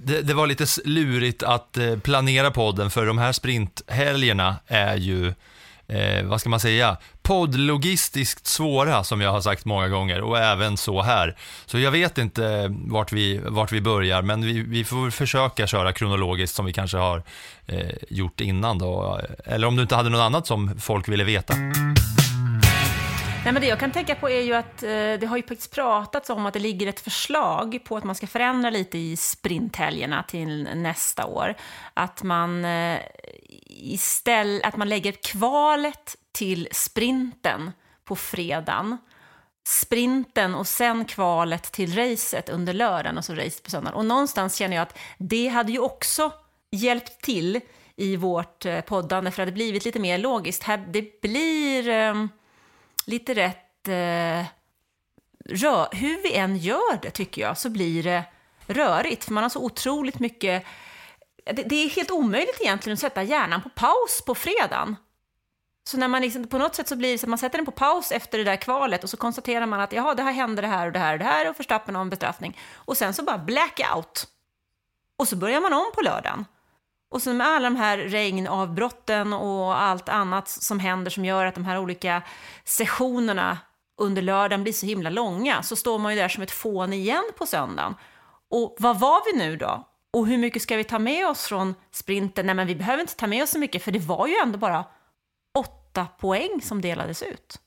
det, 0.03 0.21
det, 0.21 0.33
var 0.33 0.47
lite 0.47 0.65
lurigt 0.85 1.43
att 1.43 1.77
eh, 1.77 1.99
planera 1.99 2.51
podden, 2.51 2.91
för 2.91 3.05
de 3.05 3.17
här 3.17 3.31
sprinthelgerna 3.31 4.55
är 4.67 4.95
ju, 4.95 5.33
eh, 5.87 6.23
vad 6.23 6.39
ska 6.41 6.49
man 6.49 6.59
säga, 6.59 6.97
poddlogistiskt 7.21 8.47
svåra, 8.47 9.03
som 9.03 9.21
jag 9.21 9.31
har 9.31 9.41
sagt 9.41 9.65
många 9.65 9.87
gånger, 9.87 10.21
och 10.21 10.39
även 10.39 10.77
så 10.77 11.01
här. 11.01 11.37
Så 11.65 11.79
jag 11.79 11.91
vet 11.91 12.17
inte 12.17 12.67
vart 12.69 13.11
vi, 13.11 13.37
vart 13.37 13.71
vi 13.71 13.81
börjar, 13.81 14.21
men 14.21 14.41
vi, 14.41 14.61
vi 14.61 14.85
får 14.85 15.01
väl 15.03 15.11
försöka 15.11 15.67
köra 15.67 15.93
kronologiskt 15.93 16.55
som 16.55 16.65
vi 16.65 16.73
kanske 16.73 16.97
har 16.97 17.23
eh, 17.67 17.95
gjort 18.09 18.41
innan 18.41 18.77
då. 18.77 19.21
Eller 19.45 19.67
om 19.67 19.75
du 19.75 19.81
inte 19.81 19.95
hade 19.95 20.09
något 20.09 20.21
annat 20.21 20.47
som 20.47 20.79
folk 20.79 21.07
ville 21.07 21.23
veta. 21.23 21.53
Nej, 23.45 23.53
men 23.53 23.61
det 23.61 23.67
jag 23.67 23.79
kan 23.79 23.91
tänka 23.91 24.15
på 24.15 24.29
är 24.29 24.41
ju 24.41 24.53
att 24.53 24.83
eh, 24.83 24.89
det 24.89 25.25
har 25.29 25.37
ju 25.37 25.43
faktiskt 25.43 25.75
pratats 25.75 26.29
om 26.29 26.45
att 26.45 26.53
det 26.53 26.59
ligger 26.59 26.87
ett 26.87 26.99
förslag 26.99 27.79
på 27.83 27.97
att 27.97 28.03
man 28.03 28.15
ska 28.15 28.27
förändra 28.27 28.69
lite 28.69 28.97
i 28.97 29.17
sprinthelgerna 29.17 30.23
till 30.23 30.67
nästa 30.75 31.25
år. 31.25 31.53
Att 31.93 32.23
man 32.23 32.65
eh, 32.65 32.99
istället, 33.75 34.65
att 34.65 34.77
man 34.77 34.89
lägger 34.89 35.11
kvalet 35.11 36.15
till 36.31 36.67
sprinten 36.71 37.71
på 38.03 38.15
fredagen. 38.15 38.97
Sprinten 39.67 40.55
och 40.55 40.67
sen 40.67 41.05
kvalet 41.05 41.63
till 41.71 41.95
racet 41.95 42.49
under 42.49 42.73
lördagen 42.73 43.17
alltså 43.17 43.31
och 43.33 43.37
så 43.37 43.43
racet 43.43 43.63
på 43.63 43.69
söndagen. 43.69 43.97
Och 43.97 44.05
någonstans 44.05 44.55
känner 44.55 44.75
jag 44.75 44.83
att 44.83 44.97
det 45.17 45.47
hade 45.47 45.71
ju 45.71 45.79
också 45.79 46.31
hjälpt 46.71 47.21
till 47.21 47.61
i 47.95 48.15
vårt 48.15 48.65
eh, 48.65 48.81
poddande 48.81 49.31
för 49.31 49.37
det 49.37 49.41
hade 49.41 49.51
blivit 49.51 49.85
lite 49.85 49.99
mer 49.99 50.17
logiskt. 50.17 50.63
Här, 50.63 50.77
det 50.77 51.21
blir... 51.21 51.89
eh, 51.89 52.13
lite 53.05 53.33
rätt... 53.33 53.87
Eh, 53.87 54.45
rör, 55.49 55.95
hur 55.95 56.23
vi 56.23 56.35
än 56.35 56.57
gör 56.57 57.01
det, 57.01 57.09
tycker 57.09 57.41
jag, 57.41 57.57
så 57.57 57.69
blir 57.69 58.03
det 58.03 58.23
rörigt. 58.67 59.23
För 59.23 59.33
man 59.33 59.43
har 59.43 59.49
så 59.49 59.63
otroligt 59.63 60.19
mycket... 60.19 60.65
Det, 61.45 61.63
det 61.63 61.75
är 61.75 61.89
helt 61.89 62.11
omöjligt 62.11 62.61
egentligen 62.61 62.93
att 62.93 62.99
sätta 62.99 63.23
hjärnan 63.23 63.61
på 63.61 63.69
paus 63.69 64.21
på 64.25 64.35
fredagen. 64.35 64.95
Så 65.87 65.97
när 65.97 66.07
man 66.07 66.21
liksom, 66.21 66.47
på 66.47 66.57
något 66.57 66.75
sätt 66.75 66.87
så 66.87 66.95
blir 66.95 67.11
det 67.11 67.17
så 67.17 67.25
att 67.25 67.29
man 67.29 67.37
sätter 67.37 67.57
den 67.57 67.65
på 67.65 67.71
paus 67.71 68.11
efter 68.11 68.37
det 68.37 68.43
där 68.43 68.55
kvalet 68.55 69.03
och 69.03 69.09
så 69.09 69.17
konstaterar 69.17 69.65
man 69.65 69.81
att 69.81 69.91
jaha, 69.91 70.15
det 70.15 70.23
här 70.23 70.31
hände 70.31 70.61
det 70.61 70.67
här 70.67 70.87
och 70.87 70.91
det 70.91 70.99
här 70.99 71.13
och 71.13 71.19
det 71.19 71.25
här 71.25 71.49
och 71.49 71.55
förstappen 71.55 71.95
har 71.95 72.01
en 72.01 72.09
bestraffning. 72.09 72.57
Och 72.75 72.97
sen 72.97 73.13
så 73.13 73.23
bara 73.23 73.37
blackout. 73.37 74.27
Och 75.17 75.27
så 75.27 75.35
börjar 75.35 75.61
man 75.61 75.73
om 75.73 75.91
på 75.95 76.01
lördagen. 76.01 76.45
Och 77.09 77.21
så 77.21 77.33
med 77.33 77.47
alla 77.47 77.69
de 77.69 77.75
här 77.75 77.97
regnavbrotten 77.97 79.33
och 79.33 79.81
allt 79.81 80.09
annat 80.09 80.49
som 80.49 80.79
händer 80.79 81.11
som 81.11 81.25
gör 81.25 81.45
att 81.45 81.55
de 81.55 81.65
här 81.65 81.77
olika 81.77 82.21
sessionerna 82.63 83.57
under 83.97 84.21
lördagen 84.21 84.63
blir 84.63 84.73
så 84.73 84.85
himla 84.85 85.09
långa 85.09 85.63
så 85.63 85.75
står 85.75 85.99
man 85.99 86.13
ju 86.15 86.21
där 86.21 86.29
som 86.29 86.43
ett 86.43 86.51
fån 86.51 86.93
igen 86.93 87.23
på 87.37 87.45
söndagen. 87.45 87.95
Och 88.49 88.75
vad 88.79 88.99
var 88.99 89.33
vi 89.33 89.39
nu 89.39 89.57
då? 89.57 89.87
Och 90.15 90.27
hur 90.27 90.37
mycket 90.37 90.61
ska 90.61 90.77
vi 90.77 90.83
ta 90.83 90.99
med 90.99 91.27
oss 91.27 91.47
från 91.47 91.75
sprinten? 91.91 92.45
Nej, 92.45 92.55
men 92.55 92.67
vi 92.67 92.75
behöver 92.75 93.01
inte 93.01 93.15
ta 93.15 93.27
med 93.27 93.43
oss 93.43 93.49
så 93.49 93.59
mycket 93.59 93.83
för 93.83 93.91
det 93.91 93.99
var 93.99 94.27
ju 94.27 94.35
ändå 94.43 94.57
bara 94.57 94.85
åtta 95.57 96.07
poäng 96.19 96.61
som 96.63 96.81
delades 96.81 97.21
ut. 97.21 97.59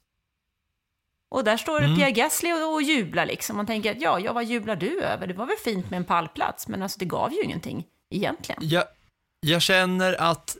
Och 1.28 1.44
där 1.44 1.56
står 1.56 1.82
mm. 1.82 1.96
Pierre 1.96 2.10
Gasly 2.10 2.52
och, 2.52 2.74
och 2.74 2.82
jublar 2.82 3.26
liksom. 3.26 3.56
Man 3.56 3.66
tänker 3.66 3.90
att 3.90 4.00
ja, 4.00 4.20
ja, 4.20 4.32
vad 4.32 4.44
jublar 4.44 4.76
du 4.76 5.00
över? 5.00 5.26
Det 5.26 5.34
var 5.34 5.46
väl 5.46 5.56
fint 5.64 5.90
med 5.90 5.96
en 5.96 6.04
pallplats, 6.04 6.68
men 6.68 6.82
alltså 6.82 6.98
det 6.98 7.04
gav 7.04 7.32
ju 7.32 7.42
ingenting 7.42 7.84
egentligen. 8.10 8.60
Jag, 8.64 8.84
jag 9.40 9.62
känner 9.62 10.20
att 10.20 10.56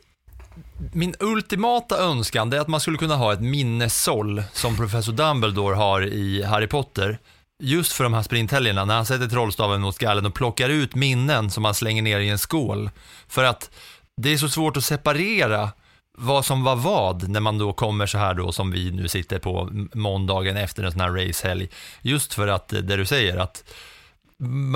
min 0.93 1.15
ultimata 1.19 1.97
önskan 1.97 2.53
är 2.53 2.59
att 2.59 2.67
man 2.67 2.79
skulle 2.79 2.97
kunna 2.97 3.15
ha 3.15 3.33
ett 3.33 3.41
minnessåll 3.41 4.43
som 4.53 4.77
professor 4.77 5.13
Dumbledore 5.13 5.75
har 5.75 6.07
i 6.07 6.43
Harry 6.43 6.67
Potter. 6.67 7.19
Just 7.59 7.93
för 7.93 8.03
de 8.03 8.13
här 8.13 8.21
sprinthelgerna, 8.21 8.85
när 8.85 8.95
han 8.95 9.05
sätter 9.05 9.27
trollstaven 9.27 9.81
mot 9.81 9.95
skallen 9.95 10.25
och 10.25 10.33
plockar 10.33 10.69
ut 10.69 10.95
minnen 10.95 11.51
som 11.51 11.65
han 11.65 11.73
slänger 11.73 12.01
ner 12.01 12.19
i 12.19 12.29
en 12.29 12.39
skål. 12.39 12.89
För 13.27 13.43
att 13.43 13.71
det 14.17 14.33
är 14.33 14.37
så 14.37 14.49
svårt 14.49 14.77
att 14.77 14.83
separera 14.83 15.69
vad 16.17 16.45
som 16.45 16.63
var 16.63 16.75
vad 16.75 17.29
när 17.29 17.39
man 17.39 17.57
då 17.57 17.73
kommer 17.73 18.05
så 18.05 18.17
här 18.17 18.33
då 18.33 18.51
som 18.51 18.71
vi 18.71 18.91
nu 18.91 19.07
sitter 19.07 19.39
på 19.39 19.69
måndagen 19.93 20.57
efter 20.57 20.83
en 20.83 20.91
sån 20.91 21.01
här 21.01 21.09
racehelg. 21.09 21.69
Just 22.01 22.33
för 22.33 22.47
att 22.47 22.73
eh, 22.73 22.79
det 22.79 22.95
du 22.95 23.05
säger 23.05 23.37
att 23.37 23.63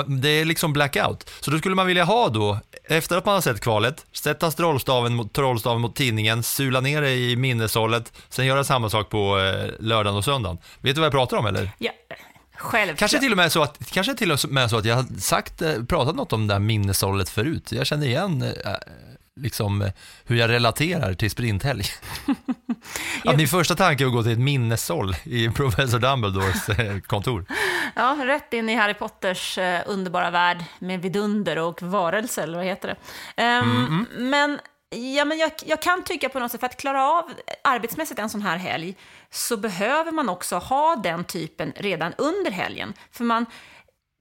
det 0.07 0.29
är 0.29 0.45
liksom 0.45 0.73
blackout. 0.73 1.29
Så 1.39 1.51
då 1.51 1.57
skulle 1.57 1.75
man 1.75 1.87
vilja 1.87 2.03
ha 2.03 2.29
då, 2.29 2.59
efter 2.83 3.17
att 3.17 3.25
man 3.25 3.33
har 3.33 3.41
sett 3.41 3.61
kvalet, 3.61 4.05
sätta 4.11 4.51
trollstaven 4.51 5.15
mot, 5.15 5.33
trollstaven 5.33 5.81
mot 5.81 5.95
tidningen, 5.95 6.43
sula 6.43 6.79
ner 6.79 7.01
det 7.01 7.11
i 7.11 7.35
minneshållet, 7.35 8.13
sen 8.29 8.45
göra 8.45 8.63
samma 8.63 8.89
sak 8.89 9.09
på 9.09 9.39
eh, 9.39 9.69
lördagen 9.79 10.17
och 10.17 10.25
söndagen. 10.25 10.57
Vet 10.81 10.95
du 10.95 11.01
vad 11.01 11.05
jag 11.05 11.13
pratar 11.13 11.37
om 11.37 11.45
eller? 11.45 11.71
Ja, 11.77 11.91
självklart. 12.63 12.99
Kanske 12.99 13.19
till 13.19 13.31
och 13.31 13.37
med 13.37 13.51
så 13.51 13.63
att, 13.63 13.91
kanske 13.91 14.13
till 14.13 14.31
och 14.31 14.39
med 14.49 14.69
så 14.69 14.77
att 14.77 14.85
jag 14.85 14.95
har 14.95 15.19
sagt, 15.19 15.61
eh, 15.61 15.83
pratat 15.83 16.15
något 16.15 16.33
om 16.33 16.47
det 16.47 16.53
här 16.53 16.59
minneshållet 16.59 17.29
förut. 17.29 17.71
Jag 17.71 17.87
känner 17.87 18.07
igen 18.07 18.41
eh, 18.41 18.71
liksom 19.35 19.89
hur 20.25 20.35
jag 20.35 20.49
relaterar 20.49 21.13
till 21.13 21.31
sprinthelg. 21.31 21.83
att 23.25 23.37
min 23.37 23.47
första 23.47 23.75
tanke 23.75 24.03
är 24.03 24.07
att 24.07 24.13
gå 24.13 24.23
till 24.23 24.31
ett 24.31 24.39
minneshåll 24.39 25.15
i 25.23 25.49
professor 25.49 25.99
Dumbledores 25.99 26.67
kontor. 27.07 27.45
Ja, 27.95 28.17
rätt 28.23 28.53
in 28.53 28.69
i 28.69 28.75
Harry 28.75 28.93
Potters 28.93 29.59
underbara 29.85 30.31
värld 30.31 30.63
med 30.79 31.01
vidunder 31.01 31.57
och 31.57 31.81
varelser, 31.81 32.43
eller 32.43 32.57
vad 32.57 32.67
heter 32.67 32.87
det? 32.87 33.43
Um, 33.43 33.71
mm. 33.71 34.07
Men, 34.29 34.59
ja, 34.93 35.25
men 35.25 35.37
jag, 35.37 35.51
jag, 35.65 35.81
kan 35.81 36.03
tycka 36.03 36.29
på 36.29 36.39
något 36.39 36.51
sätt, 36.51 36.59
för 36.59 36.67
att 36.67 36.77
klara 36.77 37.09
av 37.09 37.31
arbetsmässigt 37.63 38.19
en 38.19 38.29
sån 38.29 38.41
här 38.41 38.57
helg, 38.57 38.95
så 39.29 39.57
behöver 39.57 40.11
man 40.11 40.29
också 40.29 40.55
ha 40.55 40.95
den 40.95 41.23
typen 41.23 41.73
redan 41.75 42.13
under 42.17 42.51
helgen. 42.51 42.93
För 43.11 43.23
man 43.23 43.45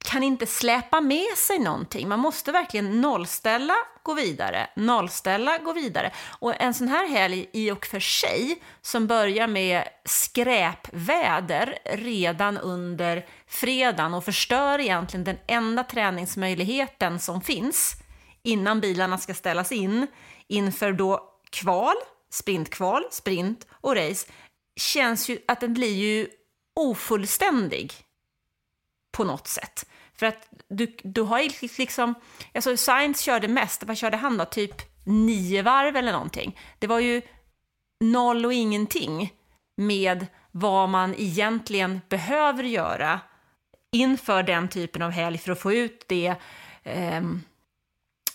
kan 0.04 0.22
inte 0.22 0.46
släpa 0.46 1.00
med 1.00 1.36
sig 1.36 1.58
någonting. 1.58 2.08
Man 2.08 2.20
måste 2.20 2.52
verkligen 2.52 3.00
nollställa, 3.00 3.74
gå 4.02 4.14
vidare, 4.14 4.66
nollställa, 4.76 5.58
gå 5.58 5.72
vidare. 5.72 6.12
Och 6.38 6.62
en 6.62 6.74
sån 6.74 6.88
här 6.88 7.08
helg 7.08 7.50
i 7.52 7.70
och 7.70 7.86
för 7.86 8.00
sig, 8.00 8.62
som 8.82 9.06
börjar 9.06 9.46
med 9.46 9.84
skräpväder 10.04 11.78
redan 11.84 12.58
under 12.58 13.26
fredagen 13.46 14.14
och 14.14 14.24
förstör 14.24 14.78
egentligen 14.78 15.24
den 15.24 15.38
enda 15.46 15.84
träningsmöjligheten 15.84 17.18
som 17.18 17.40
finns 17.40 17.96
innan 18.42 18.80
bilarna 18.80 19.18
ska 19.18 19.34
ställas 19.34 19.72
in 19.72 20.06
inför 20.52 20.92
då 20.92 21.28
kval, 21.50 21.94
sprintkval, 22.30 23.04
sprint 23.10 23.66
och 23.70 23.96
race, 23.96 24.26
känns 24.76 25.28
ju 25.28 25.38
att 25.48 25.60
den 25.60 25.74
blir 25.74 25.94
ju 25.94 26.28
ofullständig 26.74 27.92
på 29.12 29.24
något 29.24 29.46
sätt. 29.46 29.86
För 30.14 30.26
att 30.26 30.48
du, 30.68 30.96
du 31.02 31.22
har 31.22 31.40
ju 31.40 31.50
liksom, 31.78 32.14
alltså 32.54 32.76
Science 32.76 33.24
körde 33.24 33.48
mest, 33.48 33.84
vad 33.84 33.96
körde 33.96 34.16
han 34.16 34.36
då? 34.36 34.44
Typ 34.44 34.74
nio 35.04 35.62
varv 35.62 35.96
eller 35.96 36.12
någonting. 36.12 36.58
Det 36.78 36.86
var 36.86 37.00
ju 37.00 37.22
noll 38.00 38.46
och 38.46 38.52
ingenting 38.52 39.32
med 39.76 40.26
vad 40.50 40.88
man 40.88 41.14
egentligen 41.18 42.00
behöver 42.08 42.64
göra 42.64 43.20
inför 43.92 44.42
den 44.42 44.68
typen 44.68 45.02
av 45.02 45.10
helg 45.10 45.38
för 45.38 45.52
att 45.52 45.60
få 45.60 45.72
ut 45.72 46.04
det 46.08 46.34
eh, 46.82 47.22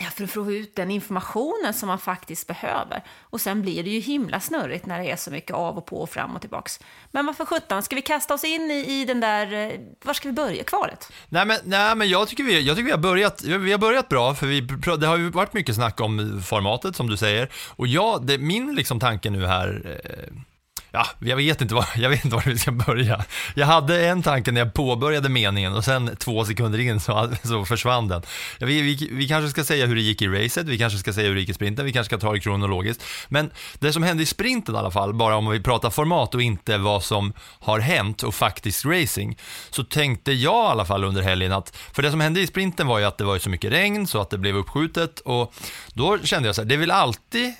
för 0.05 0.23
att 0.23 0.31
få 0.31 0.51
ut 0.51 0.75
den 0.75 0.91
informationen 0.91 1.73
som 1.73 1.87
man 1.87 1.99
faktiskt 1.99 2.47
behöver. 2.47 3.03
Och 3.21 3.41
sen 3.41 3.61
blir 3.61 3.83
det 3.83 3.89
ju 3.89 3.99
himla 3.99 4.39
snurrigt 4.39 4.85
när 4.85 4.99
det 4.99 5.11
är 5.11 5.15
så 5.15 5.31
mycket 5.31 5.51
av 5.51 5.77
och 5.77 5.85
på 5.85 6.01
och 6.01 6.09
fram 6.09 6.35
och 6.35 6.41
tillbaks. 6.41 6.79
Men 7.11 7.25
varför 7.25 7.45
sjutton, 7.45 7.83
ska 7.83 7.95
vi 7.95 8.01
kasta 8.01 8.33
oss 8.33 8.43
in 8.43 8.71
i, 8.71 9.01
i 9.01 9.05
den 9.05 9.19
där, 9.19 9.53
eh, 9.53 9.79
var 10.03 10.13
ska 10.13 10.27
vi 10.27 10.33
börja, 10.33 10.63
kvalet? 10.63 11.11
Nej 11.29 11.45
men, 11.45 11.57
nej, 11.63 11.95
men 11.95 12.09
jag, 12.09 12.27
tycker 12.27 12.43
vi, 12.43 12.61
jag 12.61 12.75
tycker 12.75 12.85
vi 12.85 12.91
har 12.91 12.97
börjat, 12.97 13.43
vi 13.43 13.71
har 13.71 13.79
börjat 13.79 14.09
bra, 14.09 14.35
för 14.35 14.47
vi, 14.47 14.61
det 14.99 15.07
har 15.07 15.17
ju 15.17 15.29
varit 15.29 15.53
mycket 15.53 15.75
snack 15.75 16.01
om 16.01 16.41
formatet 16.45 16.95
som 16.95 17.09
du 17.09 17.17
säger. 17.17 17.49
Och 17.69 17.87
jag, 17.87 18.25
det, 18.25 18.37
min 18.37 18.75
liksom 18.75 18.99
tanke 18.99 19.29
nu 19.29 19.45
här, 19.45 19.99
eh, 20.03 20.33
Ja, 20.97 21.07
jag 21.19 21.37
vet, 21.37 21.61
inte 21.61 21.75
var, 21.75 21.85
jag 21.95 22.09
vet 22.09 22.25
inte 22.25 22.35
var 22.35 22.43
vi 22.45 22.57
ska 22.57 22.71
börja. 22.71 23.25
Jag 23.55 23.65
hade 23.65 24.07
en 24.07 24.23
tanke 24.23 24.51
när 24.51 24.61
jag 24.61 24.73
påbörjade 24.73 25.29
meningen 25.29 25.73
och 25.73 25.85
sen 25.85 26.15
två 26.17 26.45
sekunder 26.45 26.79
in 26.79 26.99
så, 26.99 27.29
så 27.43 27.65
försvann 27.65 28.07
den. 28.07 28.21
Vi, 28.59 28.81
vi, 28.81 29.09
vi, 29.11 29.27
kanske 29.27 29.49
ska 29.49 29.63
säga 29.63 29.85
hur 29.85 29.95
det 29.95 30.01
gick 30.01 30.21
i 30.21 30.27
racet, 30.27 30.67
vi 30.67 30.77
kanske 30.77 30.99
ska 30.99 31.13
säga 31.13 31.27
hur 31.27 31.35
det 31.35 31.41
gick 31.41 31.49
i 31.49 31.53
sprinten, 31.53 31.85
vi 31.85 31.93
kanske 31.93 32.15
ska 32.15 32.27
ta 32.27 32.33
det 32.33 32.39
kronologiskt. 32.39 33.03
Men 33.27 33.51
det 33.79 33.93
som 33.93 34.03
hände 34.03 34.23
i 34.23 34.25
sprinten 34.25 34.75
i 34.75 34.77
alla 34.77 34.91
fall, 34.91 35.13
bara 35.13 35.35
om 35.35 35.49
vi 35.49 35.59
pratar 35.59 35.89
format 35.89 36.35
och 36.35 36.41
inte 36.41 36.77
vad 36.77 37.03
som 37.03 37.33
har 37.39 37.79
hänt 37.79 38.23
och 38.23 38.35
faktiskt 38.35 38.85
racing, 38.85 39.37
så 39.69 39.83
tänkte 39.83 40.31
jag 40.31 40.65
i 40.65 40.67
alla 40.67 40.85
fall 40.85 41.03
under 41.03 41.21
helgen 41.21 41.51
att, 41.51 41.77
för 41.93 42.01
det 42.01 42.11
som 42.11 42.21
hände 42.21 42.39
i 42.39 42.47
sprinten 42.47 42.87
var 42.87 42.99
ju 42.99 43.05
att 43.05 43.17
det 43.17 43.23
var 43.23 43.39
så 43.39 43.49
mycket 43.49 43.71
regn 43.71 44.07
så 44.07 44.21
att 44.21 44.29
det 44.29 44.37
blev 44.37 44.55
uppskjutet 44.55 45.19
och 45.19 45.53
då 45.93 46.17
kände 46.23 46.47
jag 46.47 46.55
så 46.55 46.61
här, 46.61 46.69
det 46.69 46.77
vill 46.77 46.91
alltid 46.91 47.53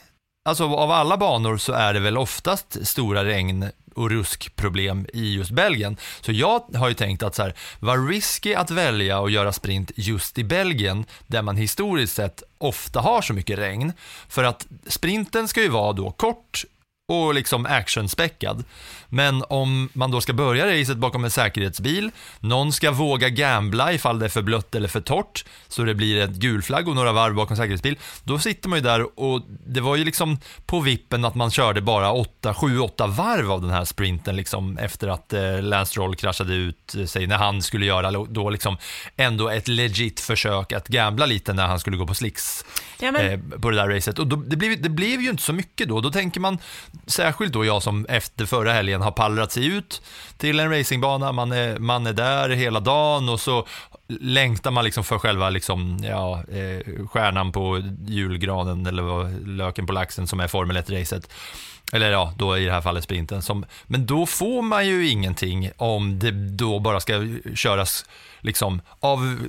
Alltså 0.47 0.63
av 0.63 0.91
alla 0.91 1.17
banor 1.17 1.57
så 1.57 1.73
är 1.73 1.93
det 1.93 1.99
väl 1.99 2.17
oftast 2.17 2.87
stora 2.87 3.25
regn 3.25 3.69
och 3.95 4.09
ruskproblem 4.09 5.07
i 5.13 5.33
just 5.33 5.51
Belgien. 5.51 5.97
Så 6.21 6.31
jag 6.31 6.61
har 6.75 6.87
ju 6.87 6.93
tänkt 6.93 7.23
att 7.23 7.35
så 7.35 7.43
här, 7.43 7.53
var 7.79 8.07
risky 8.07 8.53
att 8.53 8.71
välja 8.71 9.23
att 9.23 9.31
göra 9.31 9.53
sprint 9.53 9.91
just 9.95 10.37
i 10.37 10.43
Belgien, 10.43 11.05
där 11.27 11.41
man 11.41 11.55
historiskt 11.57 12.15
sett 12.15 12.43
ofta 12.57 12.99
har 12.99 13.21
så 13.21 13.33
mycket 13.33 13.59
regn. 13.59 13.93
För 14.29 14.43
att 14.43 14.67
sprinten 14.87 15.47
ska 15.47 15.61
ju 15.61 15.69
vara 15.69 15.93
då 15.93 16.11
kort 16.11 16.65
och 17.09 17.33
liksom 17.33 17.65
actionspäckad. 17.65 18.63
Men 19.09 19.43
om 19.49 19.89
man 19.93 20.11
då 20.11 20.21
ska 20.21 20.33
börja 20.33 20.79
racet 20.79 20.97
bakom 20.97 21.23
en 21.23 21.31
säkerhetsbil, 21.31 22.11
någon 22.39 22.73
ska 22.73 22.91
våga 22.91 23.29
gambla 23.29 23.93
ifall 23.93 24.19
det 24.19 24.25
är 24.25 24.29
för 24.29 24.41
blött 24.41 24.75
eller 24.75 24.87
för 24.87 25.01
torrt, 25.01 25.45
så 25.67 25.83
det 25.83 25.95
blir 25.95 26.21
ett 26.21 26.31
gulflagg 26.31 26.87
och 26.87 26.95
några 26.95 27.11
varv 27.11 27.35
bakom 27.35 27.57
säkerhetsbil, 27.57 27.97
då 28.23 28.39
sitter 28.39 28.69
man 28.69 28.79
ju 28.79 28.83
där 28.83 29.19
och 29.19 29.41
det 29.65 29.81
var 29.81 29.95
ju 29.95 30.05
liksom 30.05 30.39
på 30.65 30.79
vippen 30.79 31.25
att 31.25 31.35
man 31.35 31.51
körde 31.51 31.81
bara 31.81 32.13
7-8 32.13 33.07
varv 33.07 33.51
av 33.51 33.61
den 33.61 33.71
här 33.71 33.85
sprinten 33.85 34.35
liksom 34.35 34.77
efter 34.77 35.07
att 35.07 35.33
eh, 35.33 35.61
Lance 35.61 35.89
Stroll 35.89 36.15
kraschade 36.15 36.53
ut 36.53 36.95
sig 37.05 37.27
när 37.27 37.37
han 37.37 37.61
skulle 37.61 37.85
göra 37.85 38.11
då 38.11 38.49
liksom 38.49 38.77
ändå 39.15 39.49
ett 39.49 39.67
legit 39.67 40.19
försök 40.19 40.71
att 40.71 40.87
gambla 40.87 41.25
lite 41.25 41.53
när 41.53 41.67
han 41.67 41.79
skulle 41.79 41.97
gå 41.97 42.07
på 42.07 42.13
slicks 42.13 42.65
ja, 42.99 43.11
men... 43.11 43.31
eh, 43.31 43.59
på 43.59 43.69
det 43.69 43.75
där 43.77 43.87
racet. 43.87 44.19
Och 44.19 44.27
då, 44.27 44.35
det, 44.35 44.55
blev, 44.55 44.81
det 44.81 44.89
blev 44.89 45.21
ju 45.21 45.29
inte 45.29 45.43
så 45.43 45.53
mycket 45.53 45.87
då. 45.87 46.01
Då 46.01 46.11
tänker 46.11 46.39
man, 46.39 46.57
särskilt 47.05 47.53
då 47.53 47.65
jag 47.65 47.83
som 47.83 48.05
efter 48.05 48.45
förra 48.45 48.73
helgen 48.73 49.01
har 49.01 49.11
pallrat 49.11 49.51
sig 49.51 49.65
ut 49.65 50.01
till 50.37 50.59
en 50.59 50.71
racingbana, 50.71 51.31
man 51.31 51.51
är, 51.51 51.79
man 51.79 52.07
är 52.07 52.13
där 52.13 52.49
hela 52.49 52.79
dagen 52.79 53.29
och 53.29 53.39
så 53.39 53.67
längtar 54.07 54.71
man 54.71 54.83
liksom 54.83 55.03
för 55.03 55.19
själva 55.19 55.49
liksom, 55.49 55.99
ja, 56.03 56.43
eh, 56.43 57.07
stjärnan 57.07 57.51
på 57.51 57.83
julgranen 58.07 58.85
eller 58.85 59.47
löken 59.47 59.87
på 59.87 59.93
laxen 59.93 60.27
som 60.27 60.39
är 60.39 60.47
Formel 60.47 60.77
1-racet. 60.77 61.29
Eller 61.93 62.11
ja, 62.11 62.33
då 62.37 62.57
i 62.57 62.65
det 62.65 62.71
här 62.71 62.81
fallet 62.81 63.03
sprinten. 63.03 63.41
Som, 63.41 63.65
men 63.85 64.05
då 64.05 64.25
får 64.25 64.61
man 64.61 64.87
ju 64.87 65.07
ingenting 65.09 65.71
om 65.77 66.19
det 66.19 66.31
då 66.31 66.79
bara 66.79 66.99
ska 66.99 67.27
köras 67.55 68.05
liksom 68.41 68.81
av 68.99 69.39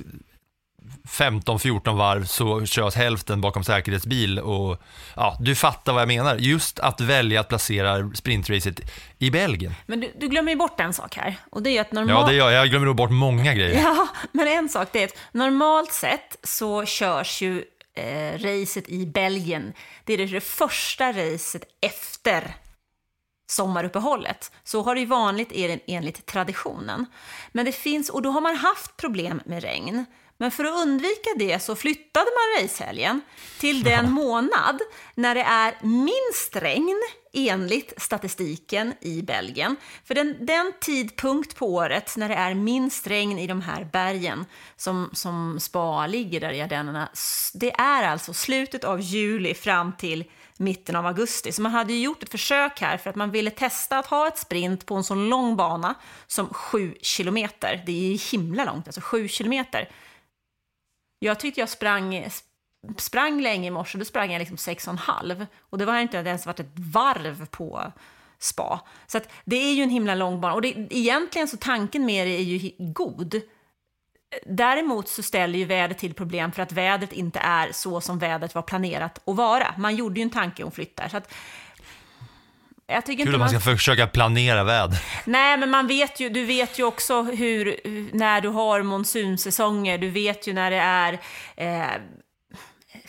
15-14 1.07 1.97
varv 1.97 2.25
så 2.25 2.65
körs 2.65 2.95
hälften 2.95 3.41
bakom 3.41 3.63
säkerhetsbil 3.63 4.39
och 4.39 4.81
ja, 5.15 5.37
du 5.39 5.55
fattar 5.55 5.93
vad 5.93 6.01
jag 6.01 6.07
menar. 6.07 6.35
Just 6.35 6.79
att 6.79 7.01
välja 7.01 7.39
att 7.39 7.47
placera 7.47 8.11
sprintracet 8.13 8.79
i 9.17 9.31
Belgien. 9.31 9.73
Men 9.85 9.99
du, 9.99 10.11
du 10.19 10.27
glömmer 10.27 10.51
ju 10.51 10.57
bort 10.57 10.79
en 10.79 10.93
sak 10.93 11.15
här 11.15 11.35
och 11.49 11.63
det 11.63 11.77
är 11.77 11.81
att 11.81 11.91
normalt... 11.91 12.19
Ja, 12.19 12.27
det 12.27 12.33
gör 12.33 12.51
jag. 12.51 12.61
Jag 12.61 12.69
glömmer 12.69 12.85
nog 12.85 12.95
bort 12.95 13.11
många 13.11 13.53
grejer. 13.53 13.81
Ja, 13.81 14.07
men 14.31 14.47
en 14.47 14.69
sak 14.69 14.87
det 14.91 15.03
är 15.03 15.05
att 15.05 15.17
normalt 15.31 15.91
sett 15.91 16.37
så 16.43 16.85
körs 16.85 17.41
ju 17.41 17.63
eh, 17.93 18.33
racet 18.33 18.89
i 18.89 19.05
Belgien. 19.05 19.73
Det 20.03 20.13
är 20.13 20.27
det 20.27 20.41
första 20.41 21.11
racet 21.11 21.63
efter 21.81 22.55
sommaruppehållet. 23.51 24.51
Så 24.63 24.81
har 24.81 24.95
det 24.95 25.01
ju 25.01 25.07
vanligt 25.07 25.51
enligt 25.87 26.25
traditionen. 26.25 27.05
Men 27.51 27.65
det 27.65 27.71
finns, 27.71 28.09
och 28.09 28.21
då 28.21 28.29
har 28.29 28.41
man 28.41 28.55
haft 28.55 28.97
problem 28.97 29.41
med 29.45 29.63
regn. 29.63 30.05
Men 30.41 30.51
för 30.51 30.63
att 30.63 30.73
undvika 30.73 31.29
det 31.35 31.59
så 31.59 31.75
flyttade 31.75 32.25
man 32.25 32.63
racehelgen 32.63 33.21
till 33.59 33.83
den 33.93 34.11
månad 34.11 34.79
när 35.15 35.35
det 35.35 35.41
är 35.41 35.77
minst 35.81 36.55
regn 36.55 37.01
enligt 37.33 37.93
statistiken 38.01 38.93
i 39.01 39.21
Belgien. 39.21 39.75
För 40.05 40.15
den, 40.15 40.45
den 40.45 40.73
tidpunkt 40.81 41.55
på 41.55 41.73
året 41.73 42.17
när 42.17 42.29
det 42.29 42.35
är 42.35 42.53
minst 42.53 43.07
regn 43.07 43.39
i 43.39 43.47
de 43.47 43.61
här 43.61 43.89
bergen 43.93 44.45
som, 44.75 45.09
som 45.13 45.59
Spa 45.59 46.07
ligger 46.07 46.39
där 46.39 46.51
i 46.51 46.61
Ardennerna, 46.61 47.09
det 47.53 47.71
är 47.71 48.03
alltså 48.03 48.33
slutet 48.33 48.83
av 48.83 49.01
juli 49.01 49.53
fram 49.53 49.93
till 49.97 50.23
mitten 50.57 50.95
av 50.95 51.05
augusti. 51.05 51.51
Så 51.51 51.61
man 51.61 51.71
hade 51.71 51.93
ju 51.93 51.99
gjort 51.99 52.23
ett 52.23 52.31
försök 52.31 52.81
här 52.81 52.97
för 52.97 53.09
att 53.09 53.15
man 53.15 53.31
ville 53.31 53.51
testa 53.51 53.99
att 53.99 54.05
ha 54.05 54.27
ett 54.27 54.37
sprint 54.37 54.85
på 54.85 54.95
en 54.95 55.03
så 55.03 55.15
lång 55.15 55.55
bana 55.55 55.95
som 56.27 56.53
7 56.53 56.95
kilometer. 57.01 57.83
Det 57.85 57.91
är 57.91 58.11
ju 58.11 58.17
himla 58.31 58.65
långt, 58.65 58.87
alltså 58.87 59.01
7 59.01 59.27
kilometer. 59.27 59.89
Jag 61.19 61.39
tyckte 61.39 61.59
jag 61.59 61.69
sprang, 61.69 62.27
sprang 62.97 63.41
länge 63.41 63.67
i 63.67 63.71
morse, 63.71 63.97
då 63.97 64.05
sprang 64.05 64.31
jag 64.31 64.39
liksom 64.39 64.57
sex 64.57 64.87
och 64.87 64.93
en 64.93 64.97
halv. 64.97 65.45
Och 65.59 65.77
det 65.77 65.85
var 65.85 65.99
inte 65.99 66.17
ens 66.17 66.45
varit 66.45 66.59
ett 66.59 66.73
varv 66.75 67.45
på 67.45 67.91
spa. 68.39 68.79
Så 69.07 69.17
att 69.17 69.29
det 69.45 69.55
är 69.55 69.73
ju 69.73 69.83
en 69.83 69.89
himla 69.89 70.15
lång 70.15 70.41
bana. 70.41 70.53
Och 70.53 70.61
det, 70.61 70.87
egentligen 70.89 71.47
så 71.47 71.57
tanken 71.57 72.05
med 72.05 72.27
det 72.27 72.33
är 72.33 72.43
ju 72.43 72.71
god. 72.77 73.41
Däremot 74.45 75.07
så 75.07 75.23
ställer 75.23 75.59
ju 75.59 75.65
vädret 75.65 75.97
till 75.97 76.13
problem 76.13 76.51
för 76.51 76.61
att 76.61 76.71
vädret 76.71 77.13
inte 77.13 77.39
är 77.39 77.71
så 77.71 78.01
som 78.01 78.19
vädret 78.19 78.55
var 78.55 78.61
planerat 78.61 79.21
att 79.25 79.35
vara. 79.35 79.73
Man 79.77 79.95
gjorde 79.95 80.19
ju 80.19 80.23
en 80.23 80.29
tanke 80.29 80.63
om 80.63 80.71
flyttar. 80.71 81.07
Så 81.07 81.17
att 81.17 81.33
jag 82.89 83.05
tycker 83.05 83.23
Kul 83.23 83.33
inte 83.33 83.39
man 83.39 83.49
ska 83.49 83.59
försöka 83.59 84.07
planera 84.07 84.63
väder. 84.63 84.99
Nej, 85.25 85.57
men 85.57 85.69
man 85.69 85.87
vet 85.87 86.19
ju, 86.19 86.29
du 86.29 86.45
vet 86.45 86.79
ju 86.79 86.83
också 86.83 87.21
hur, 87.21 87.79
när 88.17 88.41
du 88.41 88.49
har 88.49 88.83
monsunsäsonger, 88.83 89.97
du 89.97 90.09
vet 90.09 90.47
ju 90.47 90.53
när 90.53 90.71
det 90.71 90.77
är 90.77 91.19
eh, 91.55 92.01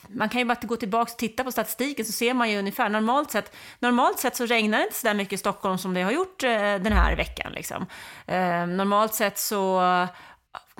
man 0.09 0.29
kan 0.29 0.39
ju 0.39 0.45
bara 0.45 0.59
gå 0.63 0.77
tillbaka 0.77 1.13
och 1.13 1.19
titta 1.19 1.45
på 1.45 1.53
statistiken 1.53 2.05
så 2.05 2.13
ser 2.13 2.35
man 2.35 2.51
ju 2.51 2.59
ungefär. 2.59 2.89
Normalt 2.89 3.31
sett, 3.31 3.57
normalt 3.79 4.19
sett 4.19 4.37
så 4.37 4.47
regnar 4.47 4.79
det 4.79 4.85
inte 4.85 4.97
så 4.97 5.07
där 5.07 5.15
mycket 5.15 5.33
i 5.33 5.37
Stockholm 5.37 5.79
som 5.79 5.95
det 5.95 6.03
har 6.03 6.11
gjort 6.11 6.43
eh, 6.43 6.51
den 6.59 6.93
här 6.93 7.17
veckan. 7.17 7.53
Liksom. 7.53 7.87
Eh, 8.27 8.67
normalt 8.67 9.15
sett 9.15 9.39
så 9.39 9.81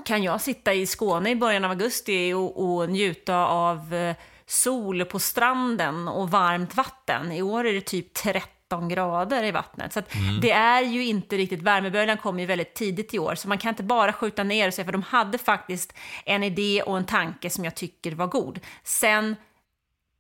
kan 0.05 0.23
jag 0.23 0.41
sitta 0.41 0.75
i 0.75 0.87
Skåne 0.87 1.31
i 1.31 1.37
början 1.37 1.65
av 1.65 1.71
augusti 1.71 2.33
och, 2.33 2.65
och 2.65 2.91
njuta 2.91 3.37
av 3.47 3.95
eh, 3.95 4.17
sol 4.47 5.05
på 5.05 5.19
stranden 5.19 6.09
och 6.09 6.31
varmt 6.31 6.75
vatten. 6.77 7.33
I 7.33 7.43
år 7.43 7.67
är 7.67 7.73
det 7.73 7.81
typ 7.81 8.15
30 8.15 8.60
13 8.71 8.89
grader 8.89 9.45
i 9.45 9.51
vattnet. 9.51 9.93
Så 9.93 10.03
mm. 10.11 10.41
det 10.41 10.51
är 10.51 10.83
ju 10.83 11.07
inte 11.07 11.37
riktigt, 11.37 11.63
värmeböljan 11.63 12.17
kom 12.17 12.39
ju 12.39 12.47
väldigt 12.47 12.75
tidigt 12.75 13.15
i 13.15 13.19
år, 13.19 13.35
så 13.35 13.49
man 13.49 13.59
kan 13.59 13.69
inte 13.69 13.83
bara 13.83 14.13
skjuta 14.13 14.45
ner 14.45 14.69
och 14.69 14.75
säga, 14.75 14.85
för 14.85 14.93
de 14.93 15.03
hade 15.03 15.39
faktiskt 15.39 15.93
en 16.25 16.43
idé 16.43 16.83
och 16.83 16.97
en 16.97 17.07
tanke 17.07 17.51
som 17.51 17.65
jag 17.65 17.75
tycker 17.75 18.13
var 18.13 18.27
god. 18.27 18.61
Sen 18.85 19.37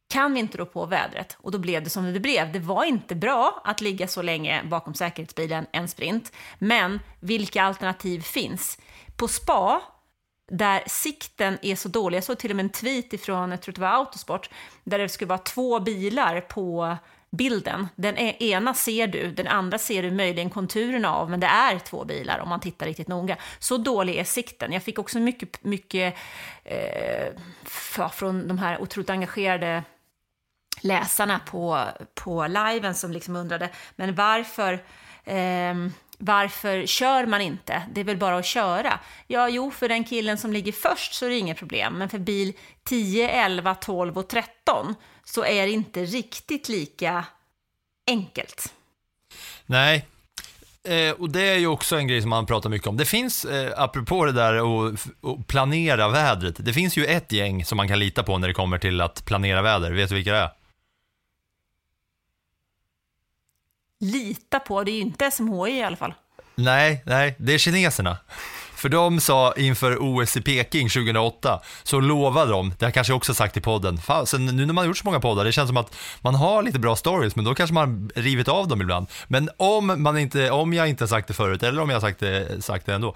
kan 0.09 0.35
vi 0.35 0.40
inte 0.40 0.59
rå 0.59 0.66
på 0.66 0.87
vädret 0.87 1.37
och 1.40 1.50
då 1.50 1.59
blev 1.59 1.85
det 1.85 1.90
som 1.90 2.12
det 2.12 2.21
blev. 2.21 2.52
Det 2.52 2.59
var 2.59 2.85
inte 2.85 3.14
bra 3.14 3.62
att 3.64 3.80
ligga 3.80 4.09
så 4.09 4.23
länge 4.23 4.62
bakom 4.64 4.95
säkerhetsbilen 4.95 5.66
en 5.73 5.88
sprint, 5.88 6.33
men 6.59 7.00
vilka 7.21 7.62
alternativ 7.62 8.21
finns? 8.21 8.78
På 9.16 9.28
spa 9.28 9.83
där 10.52 10.83
sikten 10.87 11.59
är 11.62 11.76
så 11.76 11.88
dålig. 11.88 12.16
Jag 12.16 12.25
såg 12.25 12.38
till 12.38 12.50
och 12.50 12.57
med 12.57 12.64
en 12.64 12.71
tweet 12.71 13.12
ifrån, 13.12 13.50
jag 13.50 13.62
tror 13.62 13.75
det 13.75 13.80
var 13.80 13.88
Autosport, 13.88 14.50
där 14.85 14.99
det 14.99 15.09
skulle 15.09 15.28
vara 15.28 15.38
två 15.38 15.80
bilar 15.80 16.40
på 16.40 16.97
bilden. 17.30 17.88
Den 17.96 18.18
e- 18.18 18.37
ena 18.38 18.75
ser 18.75 19.06
du, 19.06 19.30
den 19.32 19.46
andra 19.46 19.78
ser 19.78 20.02
du 20.02 20.10
möjligen 20.10 20.50
konturerna 20.50 21.14
av, 21.14 21.30
men 21.30 21.40
det 21.40 21.46
är 21.46 21.78
två 21.78 22.04
bilar 22.04 22.38
om 22.38 22.49
man 22.49 22.60
tittar 22.60 22.87
riktigt 22.87 23.08
noga. 23.08 23.37
Så 23.58 23.76
dålig 23.76 24.16
är 24.16 24.25
sikten. 24.25 24.72
Jag 24.72 24.82
fick 24.82 24.99
också 24.99 25.18
mycket, 25.18 25.64
mycket 25.64 26.14
eh, 26.64 27.28
från 28.12 28.49
de 28.49 28.58
här 28.58 28.82
otroligt 28.82 29.10
engagerade 29.10 29.84
läsarna 30.80 31.38
på, 31.38 31.84
på 32.14 32.46
liven 32.46 32.94
som 32.94 33.12
liksom 33.12 33.37
undrade, 33.37 33.68
men 33.96 34.14
varför 34.14 34.72
eh, 35.25 35.75
varför 36.22 36.87
kör 36.87 37.26
man 37.26 37.40
inte? 37.40 37.82
Det 37.92 38.00
är 38.00 38.04
väl 38.04 38.16
bara 38.16 38.37
att 38.37 38.46
köra. 38.46 38.99
Ja, 39.26 39.49
jo, 39.49 39.70
för 39.70 39.88
den 39.88 40.04
killen 40.04 40.38
som 40.38 40.52
ligger 40.52 40.72
först 40.72 41.14
så 41.14 41.26
är 41.26 41.30
det 41.30 41.38
inget 41.38 41.58
problem, 41.58 41.99
men 41.99 42.08
för 42.08 42.18
bil 42.18 42.52
10, 42.84 43.30
11, 43.30 43.75
12 43.75 44.18
och 44.18 44.28
13 44.28 44.94
så 45.30 45.44
är 45.44 45.66
det 45.66 45.72
inte 45.72 46.04
riktigt 46.04 46.68
lika 46.68 47.25
enkelt. 48.06 48.75
Nej, 49.66 50.06
eh, 50.84 51.10
och 51.10 51.30
det 51.30 51.49
är 51.49 51.58
ju 51.58 51.66
också 51.66 51.96
en 51.96 52.08
grej 52.08 52.20
som 52.20 52.30
man 52.30 52.46
pratar 52.46 52.70
mycket 52.70 52.88
om. 52.88 52.96
Det 52.96 53.04
finns, 53.04 53.44
eh, 53.44 53.72
apropå 53.76 54.25
det 54.25 54.32
där 54.32 54.54
att 54.92 55.46
planera 55.46 56.08
vädret, 56.08 56.56
det 56.58 56.72
finns 56.72 56.96
ju 56.96 57.06
ett 57.06 57.32
gäng 57.32 57.64
som 57.64 57.76
man 57.76 57.88
kan 57.88 57.99
lita 57.99 58.22
på 58.22 58.38
när 58.38 58.49
det 58.49 58.54
kommer 58.54 58.78
till 58.78 59.00
att 59.00 59.25
planera 59.25 59.62
väder. 59.62 59.92
Vet 59.92 60.08
du 60.08 60.14
vilka 60.14 60.32
det 60.32 60.38
är? 60.38 60.50
Lita 64.00 64.60
på, 64.60 64.84
det 64.84 64.90
är 64.90 64.94
ju 64.94 65.00
inte 65.00 65.30
SMHI 65.30 65.70
i 65.70 65.82
alla 65.82 65.96
fall. 65.96 66.14
Nej, 66.54 67.02
nej, 67.06 67.34
det 67.38 67.54
är 67.54 67.58
kineserna. 67.58 68.18
För 68.80 68.88
de 68.88 69.20
sa 69.20 69.54
inför 69.56 69.96
OS 70.00 70.37
i 70.37 70.40
Peking 70.40 70.88
2008, 70.88 71.60
så 71.82 72.00
lovade 72.00 72.50
de, 72.50 72.68
det 72.68 72.84
har 72.84 72.87
jag 72.87 72.94
kanske 72.94 73.12
också 73.12 73.34
sagt 73.34 73.56
i 73.56 73.60
podden, 73.60 73.99
fasen, 73.99 74.46
nu 74.46 74.66
när 74.66 74.72
man 74.72 74.76
har 74.76 74.87
gjort 74.87 74.99
så 74.99 75.04
många 75.04 75.20
poddar, 75.20 75.44
det 75.44 75.52
känns 75.52 75.68
som 75.68 75.76
att 75.76 75.96
man 76.20 76.34
har 76.34 76.62
lite 76.62 76.78
bra 76.78 76.96
stories, 76.96 77.37
men 77.37 77.44
då 77.44 77.54
kanske 77.54 77.75
man 77.75 78.10
har 78.14 78.22
rivit 78.22 78.49
av 78.49 78.68
dem 78.68 78.82
ibland. 78.82 79.06
Men 79.28 79.50
om, 79.56 80.02
man 80.02 80.18
inte, 80.18 80.50
om 80.50 80.72
jag 80.72 80.88
inte 80.88 81.04
har 81.04 81.08
sagt 81.08 81.28
det 81.28 81.34
förut, 81.34 81.62
eller 81.62 81.82
om 81.82 81.88
jag 81.88 81.96
har 81.96 82.00
sagt 82.00 82.20
det, 82.20 82.64
sagt 82.64 82.87
det 82.87 82.94
ändå, 82.94 83.14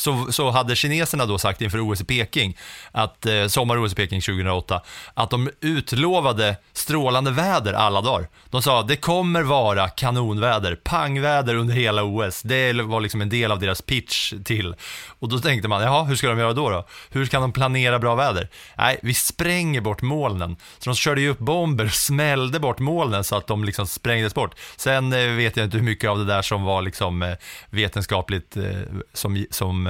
så, 0.00 0.32
så 0.32 0.50
hade 0.50 0.76
kineserna 0.76 1.26
då 1.26 1.38
sagt 1.38 1.60
inför 1.60 1.90
OS 1.90 2.00
i 2.00 2.04
Peking, 2.04 2.56
att, 2.92 3.26
eh, 3.26 3.46
sommar-OS 3.46 3.92
i 3.92 3.94
Peking 3.94 4.20
2008, 4.20 4.80
att 5.14 5.30
de 5.30 5.50
utlovade 5.60 6.56
strålande 6.72 7.30
väder 7.30 7.72
alla 7.72 8.00
dagar. 8.00 8.28
De 8.50 8.62
sa 8.62 8.82
det 8.82 8.96
kommer 8.96 9.42
vara 9.42 9.88
kanonväder, 9.88 10.74
pangväder 10.74 11.54
under 11.54 11.74
hela 11.74 12.04
OS. 12.04 12.42
Det 12.42 12.72
var 12.72 13.00
liksom 13.00 13.20
en 13.20 13.28
del 13.28 13.52
av 13.52 13.58
deras 13.58 13.82
pitch 13.82 14.32
till. 14.44 14.74
Och 15.18 15.28
då 15.28 15.38
tänkte 15.38 15.68
man, 15.68 15.82
jaha, 15.82 16.04
hur 16.04 16.16
ska 16.16 16.28
de 16.28 16.38
göra 16.38 16.52
då? 16.52 16.70
då? 16.70 16.86
Hur 17.10 17.26
kan 17.26 17.42
de 17.42 17.52
planera 17.52 17.98
bra 17.98 18.14
väder? 18.14 18.48
Nej, 18.78 18.98
vi 19.02 19.14
spränger 19.14 19.80
bort 19.80 20.02
molnen. 20.02 20.56
Så 20.78 20.90
de 20.90 20.96
körde 20.96 21.20
ju 21.20 21.28
upp 21.28 21.38
bomber, 21.38 21.84
och 21.84 21.90
smällde 21.90 22.60
bort 22.60 22.78
molnen 22.78 23.24
så 23.24 23.36
att 23.36 23.46
de 23.46 23.64
liksom 23.64 23.86
sprängdes 23.86 24.34
bort. 24.34 24.54
Sen 24.76 25.12
eh, 25.12 25.26
vet 25.26 25.56
jag 25.56 25.66
inte 25.66 25.76
hur 25.76 25.84
mycket 25.84 26.10
av 26.10 26.18
det 26.18 26.24
där 26.24 26.42
som 26.42 26.64
var 26.64 26.82
liksom 26.82 27.22
eh, 27.22 27.34
vetenskapligt, 27.70 28.56
eh, 28.56 28.64
som, 29.12 29.46
som 29.50 29.89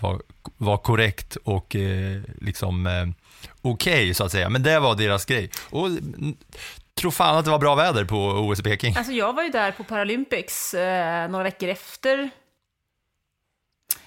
var, 0.00 0.22
var 0.56 0.76
korrekt 0.76 1.36
och 1.36 1.76
eh, 1.76 2.20
liksom 2.40 2.86
eh, 2.86 2.92
okej 3.62 3.92
okay, 3.92 4.14
så 4.14 4.24
att 4.24 4.32
säga. 4.32 4.48
Men 4.48 4.62
det 4.62 4.78
var 4.78 4.94
deras 4.94 5.24
grej. 5.24 5.50
Och 5.70 5.86
mm, 5.86 6.36
tror 6.94 7.10
fan 7.10 7.36
att 7.36 7.44
det 7.44 7.50
var 7.50 7.58
bra 7.58 7.74
väder 7.74 8.04
på 8.04 8.16
OS 8.16 8.60
i 8.60 8.62
Peking. 8.62 8.94
Alltså 8.96 9.12
jag 9.12 9.32
var 9.32 9.42
ju 9.42 9.48
där 9.48 9.72
på 9.72 9.84
Paralympics 9.84 10.74
eh, 10.74 11.30
några 11.30 11.44
veckor 11.44 11.68
efter 11.68 12.30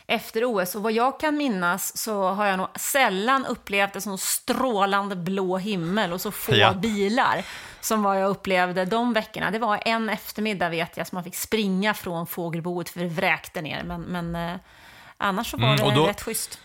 efter 0.08 0.44
OS. 0.46 0.76
Och 0.76 0.84
vad 0.84 0.92
jag 0.92 1.20
kan 1.20 1.38
minnas 1.38 1.98
så 1.98 2.28
har 2.28 2.46
jag 2.46 2.58
nog 2.58 2.68
sällan 2.76 3.46
upplevt 3.46 3.96
en 3.96 4.02
sån 4.02 4.18
strålande 4.18 5.16
blå 5.16 5.58
himmel 5.58 6.14
och 6.14 6.22
så 6.22 6.32
få 6.32 6.56
ja. 6.56 6.74
bilar 6.74 7.46
som 7.82 8.04
vad 8.04 8.22
jag 8.22 8.30
upplevde 8.30 8.86
de 8.86 9.14
veckorna. 9.14 9.52
Det 9.52 9.60
var 9.60 9.80
en 9.86 10.10
eftermiddag 10.10 10.70
vet 10.70 10.98
jag 10.98 11.08
som 11.08 11.16
man 11.16 11.24
fick 11.24 11.36
springa 11.36 11.94
från 11.94 12.28
fågelboet 12.28 12.90
för 12.90 13.00
det 13.00 13.08
vräkte 13.08 13.62
ner. 13.62 13.84
Men, 13.84 14.02
men 14.02 14.36
eh, 14.36 14.60
annars 15.22 15.52
så 15.52 15.58
var 15.58 15.74
mm, 15.74 15.88
det 15.88 15.96
då, 15.96 16.08
rätt 16.08 16.22
schysst. 16.22 16.60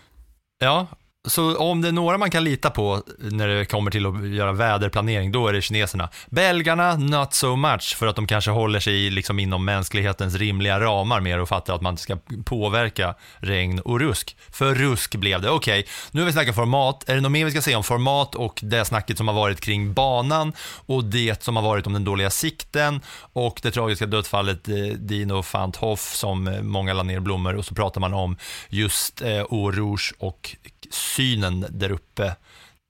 Ja, 0.58 0.86
så 1.26 1.56
om 1.56 1.82
det 1.82 1.88
är 1.88 1.92
några 1.92 2.18
man 2.18 2.30
kan 2.30 2.44
lita 2.44 2.70
på 2.70 3.02
när 3.18 3.48
det 3.48 3.64
kommer 3.64 3.90
till 3.90 4.06
att 4.06 4.28
göra 4.28 4.52
väderplanering, 4.52 5.32
då 5.32 5.48
är 5.48 5.52
det 5.52 5.62
kineserna. 5.62 6.08
Belgarna, 6.26 6.96
not 6.96 7.34
so 7.34 7.56
much, 7.56 7.96
för 7.96 8.06
att 8.06 8.16
de 8.16 8.26
kanske 8.26 8.50
håller 8.50 8.80
sig 8.80 9.10
liksom 9.10 9.38
inom 9.38 9.64
mänsklighetens 9.64 10.34
rimliga 10.34 10.80
ramar 10.80 11.20
mer 11.20 11.40
och 11.40 11.48
fattar 11.48 11.74
att 11.74 11.82
man 11.82 11.96
ska 11.96 12.18
påverka 12.44 13.14
regn 13.38 13.80
och 13.80 14.00
rusk. 14.00 14.36
För 14.50 14.74
rusk 14.74 15.14
blev 15.14 15.42
det. 15.42 15.50
Okej, 15.50 15.80
okay, 15.80 15.92
nu 16.10 16.20
har 16.20 16.26
vi 16.26 16.32
snackat 16.32 16.54
format. 16.54 17.08
Är 17.08 17.14
det 17.14 17.20
något 17.20 17.32
mer 17.32 17.44
vi 17.44 17.50
ska 17.50 17.62
säga 17.62 17.76
om 17.76 17.84
format 17.84 18.34
och 18.34 18.60
det 18.62 18.84
snacket 18.84 19.18
som 19.18 19.28
har 19.28 19.34
varit 19.34 19.60
kring 19.60 19.92
banan 19.92 20.52
och 20.86 21.04
det 21.04 21.42
som 21.42 21.56
har 21.56 21.62
varit 21.62 21.86
om 21.86 21.92
den 21.92 22.04
dåliga 22.04 22.30
sikten 22.30 23.00
och 23.32 23.60
det 23.62 23.70
tragiska 23.70 24.06
dödsfallet 24.06 24.68
eh, 24.68 24.74
Dino 24.98 25.42
Fanthoff 25.42 26.14
som 26.14 26.48
eh, 26.48 26.62
många 26.62 26.94
la 26.94 27.02
ner 27.02 27.20
blommor 27.20 27.54
och 27.54 27.64
så 27.64 27.74
pratar 27.74 28.00
man 28.00 28.14
om 28.14 28.36
just 28.68 29.22
eh, 29.22 29.28
Eau 29.28 29.96
och 30.18 30.56
synen 30.90 31.66
där 31.70 31.90
uppe 31.90 32.36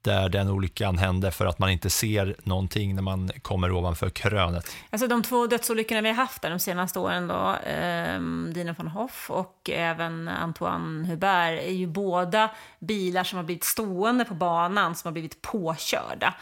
där 0.07 0.29
den 0.29 0.49
olyckan 0.49 0.99
hände 0.99 1.31
för 1.31 1.47
att 1.47 1.59
man 1.59 1.71
inte 1.71 1.91
ser 1.91 2.37
någonting 2.43 2.95
när 2.95 3.03
man 3.03 3.31
kommer 3.43 3.73
ovanför 3.73 4.11
krönet. 4.11 4.77
Alltså 4.91 5.07
de 5.07 5.23
två 5.23 5.47
dödsolyckorna 5.47 6.01
vi 6.01 6.09
har 6.09 6.15
haft 6.15 6.43
där 6.43 6.51
de 6.51 6.59
senaste 6.59 6.99
åren 6.99 7.29
då, 7.29 7.55
eh, 7.71 8.21
Dina 8.55 8.75
von 8.79 8.87
Hoff 8.87 9.31
och 9.31 9.71
även 9.73 10.29
Antoine 10.29 11.05
Hubert, 11.05 11.63
är 11.63 11.73
ju 11.73 11.87
båda 11.87 12.51
bilar 12.79 13.25
som 13.25 13.37
har 13.37 13.45
blivit 13.45 13.65
stående 13.65 14.25
på 14.25 14.35
banan, 14.35 14.95
som 14.95 15.09
har 15.09 15.13
blivit 15.13 15.43
påkörda. 15.43 16.35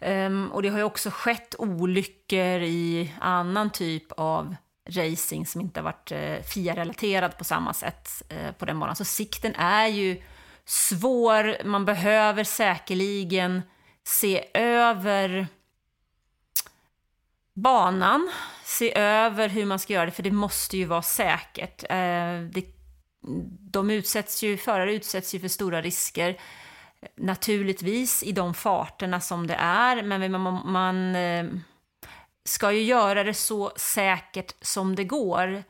Eh, 0.00 0.44
och 0.50 0.62
det 0.62 0.68
har 0.68 0.78
ju 0.78 0.84
också 0.84 1.10
skett 1.10 1.54
olyckor 1.58 2.62
i 2.62 3.12
annan 3.20 3.70
typ 3.70 4.12
av 4.12 4.54
racing 4.88 5.46
som 5.46 5.60
inte 5.60 5.80
har 5.80 5.84
varit 5.84 6.12
eh, 6.12 6.42
FIA-relaterad 6.42 7.38
på 7.38 7.44
samma 7.44 7.74
sätt 7.74 8.22
eh, 8.28 8.52
på 8.52 8.64
den 8.64 8.80
banan. 8.80 8.96
Så 8.96 9.04
sikten 9.04 9.54
är 9.54 9.86
ju 9.86 10.22
svår. 10.64 11.64
Man 11.64 11.84
behöver 11.84 12.44
säkerligen 12.44 13.62
se 14.04 14.44
över 14.54 15.46
banan, 17.54 18.32
se 18.64 18.98
över 18.98 19.48
hur 19.48 19.66
man 19.66 19.78
ska 19.78 19.92
göra 19.92 20.06
det, 20.06 20.12
för 20.12 20.22
det 20.22 20.30
måste 20.30 20.76
ju 20.76 20.84
vara 20.84 21.02
säkert. 21.02 21.82
Eh, 21.82 22.40
det, 22.52 22.64
de 23.60 23.90
utsätts 23.90 24.42
ju, 24.42 24.56
förare 24.56 24.94
utsätts 24.94 25.34
ju 25.34 25.40
för 25.40 25.48
stora 25.48 25.82
risker, 25.82 26.40
naturligtvis 27.16 28.22
i 28.22 28.32
de 28.32 28.54
farterna 28.54 29.20
som 29.20 29.46
det 29.46 29.54
är, 29.54 30.02
men 30.02 30.42
man, 30.42 30.72
man 30.72 31.16
eh, 31.16 31.46
ska 32.44 32.72
ju 32.72 32.82
göra 32.82 33.24
det 33.24 33.34
så 33.34 33.72
säkert 33.76 34.54
som 34.60 34.94
det 34.94 35.04
går 35.04 35.62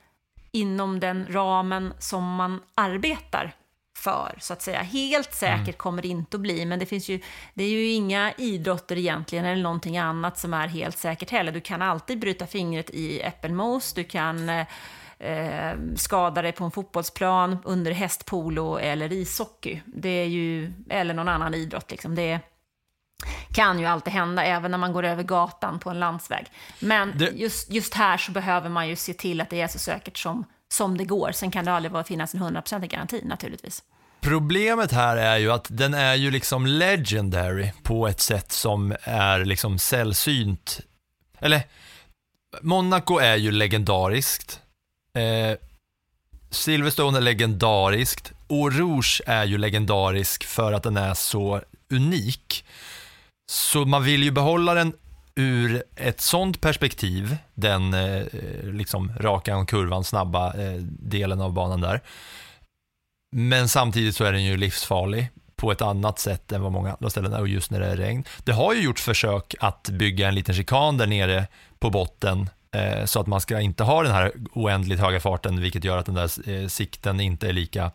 inom 0.51 1.01
den 1.01 1.27
ramen 1.31 1.95
som 1.99 2.35
man 2.35 2.63
arbetar 2.75 3.55
för, 4.03 4.35
så 4.41 4.53
att 4.53 4.63
säga. 4.63 4.83
Helt 4.83 5.35
säkert 5.35 5.63
mm. 5.63 5.73
kommer 5.73 6.03
det 6.03 6.09
inte 6.09 6.37
att 6.37 6.41
bli, 6.41 6.65
men 6.65 6.79
det 6.79 6.87
finns 6.87 7.09
ju, 7.09 7.21
det 7.55 7.65
är 7.65 7.69
ju 7.69 7.89
inga 7.89 8.33
idrotter 8.33 8.99
egentligen, 8.99 9.45
eller 9.45 9.63
någonting 9.63 9.99
annat 9.99 10.39
som 10.39 10.55
är 10.55 10.69
helt 10.69 10.99
säkert 10.99 11.31
heller. 11.31 11.53
Du 11.53 11.61
kan 11.61 11.83
alltid 11.83 12.19
bryta 12.19 12.47
fingret 12.47 12.91
i 12.91 13.21
äppelmos, 13.21 13.93
du 13.93 14.05
kan 14.05 14.49
eh, 14.49 15.77
skada 15.97 16.43
dig 16.43 16.53
på 16.53 16.65
en 16.65 16.71
fotbollsplan, 16.71 17.59
under 17.65 17.93
hästpolo 17.93 18.79
eller 18.79 19.13
ishockey. 19.13 19.81
Det 19.87 20.09
är 20.09 20.27
ju, 20.27 20.73
eller 20.91 21.15
någon 21.15 21.29
annan 21.29 21.55
idrott 21.55 21.91
liksom. 21.91 22.15
Det 22.15 22.41
kan 23.53 23.79
ju 23.79 23.87
alltid 23.87 24.13
hända, 24.13 24.45
även 24.45 24.71
när 24.71 24.79
man 24.79 24.93
går 24.93 25.03
över 25.03 25.23
gatan 25.23 25.79
på 25.79 25.91
en 25.91 26.01
landsväg. 26.01 26.47
Men 26.81 27.19
det... 27.19 27.31
just, 27.35 27.71
just 27.71 27.95
här 27.95 28.17
så 28.17 28.33
behöver 28.33 28.69
man 28.69 28.89
ju 28.89 28.97
se 28.97 29.15
till 29.15 29.41
att 29.41 29.51
det 29.51 29.61
är 29.61 29.69
så 29.69 29.79
säkert 29.79 30.19
som, 30.19 30.45
som 30.73 30.99
det 30.99 31.05
går. 31.05 31.33
Sen 31.33 31.51
kan 31.51 31.65
det 31.65 31.73
aldrig 31.73 32.07
finnas 32.07 32.35
en 32.35 32.43
100% 32.43 32.87
garanti 32.87 33.21
naturligtvis. 33.25 33.83
Problemet 34.21 34.93
här 34.93 35.17
är 35.17 35.37
ju 35.37 35.53
att 35.53 35.67
den 35.71 35.95
är 35.95 36.15
ju 36.15 36.31
liksom 36.31 36.67
legendary 36.67 37.73
på 37.83 38.09
ett 38.09 38.21
sätt 38.21 38.53
som 38.53 38.97
är 39.03 39.45
liksom 39.45 39.79
sällsynt. 39.79 40.81
Eller, 41.39 41.63
Monaco 42.61 43.19
är 43.19 43.37
ju 43.37 43.51
legendariskt. 43.51 44.61
Eh, 45.19 45.59
Silverstone 46.51 47.19
är 47.19 47.23
legendariskt. 47.23 48.33
Och 48.47 48.73
Rouge 48.73 49.23
är 49.27 49.45
ju 49.45 49.59
legendarisk 49.59 50.45
för 50.45 50.73
att 50.73 50.83
den 50.83 50.97
är 50.97 51.15
så 51.15 51.63
unik. 51.91 52.65
Så 53.51 53.85
man 53.85 54.05
vill 54.05 54.23
ju 54.23 54.31
behålla 54.31 54.75
den 54.75 54.93
ur 55.35 55.83
ett 55.97 56.21
sånt 56.21 56.61
perspektiv, 56.61 57.37
den 57.55 57.95
eh, 57.95 58.23
liksom 58.63 59.13
raka 59.21 59.65
kurvan, 59.67 60.05
snabba 60.05 60.55
eh, 60.55 60.75
delen 60.83 61.41
av 61.41 61.53
banan 61.53 61.81
där. 61.81 62.01
Men 63.37 63.69
samtidigt 63.69 64.17
så 64.17 64.25
är 64.25 64.33
den 64.33 64.45
ju 64.45 64.57
livsfarlig 64.57 65.31
på 65.57 65.73
ett 65.73 65.83
annat 65.83 66.19
sätt 66.19 66.53
än 66.53 66.63
vad 66.63 66.73
många 66.73 66.93
andra 66.93 67.11
ställen 67.11 67.33
är 67.33 67.41
och 67.41 67.49
just 67.49 67.71
när 67.71 67.81
det 67.81 67.87
är 67.87 67.97
regn. 67.97 68.25
Det 68.45 68.53
har 68.53 68.75
ju 68.75 68.83
gjorts 68.83 69.03
försök 69.03 69.55
att 69.61 69.89
bygga 69.89 70.29
en 70.29 70.35
liten 70.35 70.55
chikan 70.55 70.99
där 70.99 71.07
nere 71.07 71.47
på 71.79 71.91
botten 71.91 72.51
eh, 72.75 73.05
så 73.05 73.21
att 73.21 73.27
man 73.27 73.41
ska 73.41 73.61
inte 73.61 73.85
ha 73.85 74.03
den 74.03 74.13
här 74.13 74.33
oändligt 74.53 75.01
höga 75.01 75.21
farten 75.21 75.61
vilket 75.61 75.85
gör 75.85 75.99
att 75.99 76.07
den 76.07 76.15
där 76.15 76.51
eh, 76.51 76.69
sikten 76.69 77.21
inte 77.21 77.49
är 77.49 77.53
lika, 77.53 77.91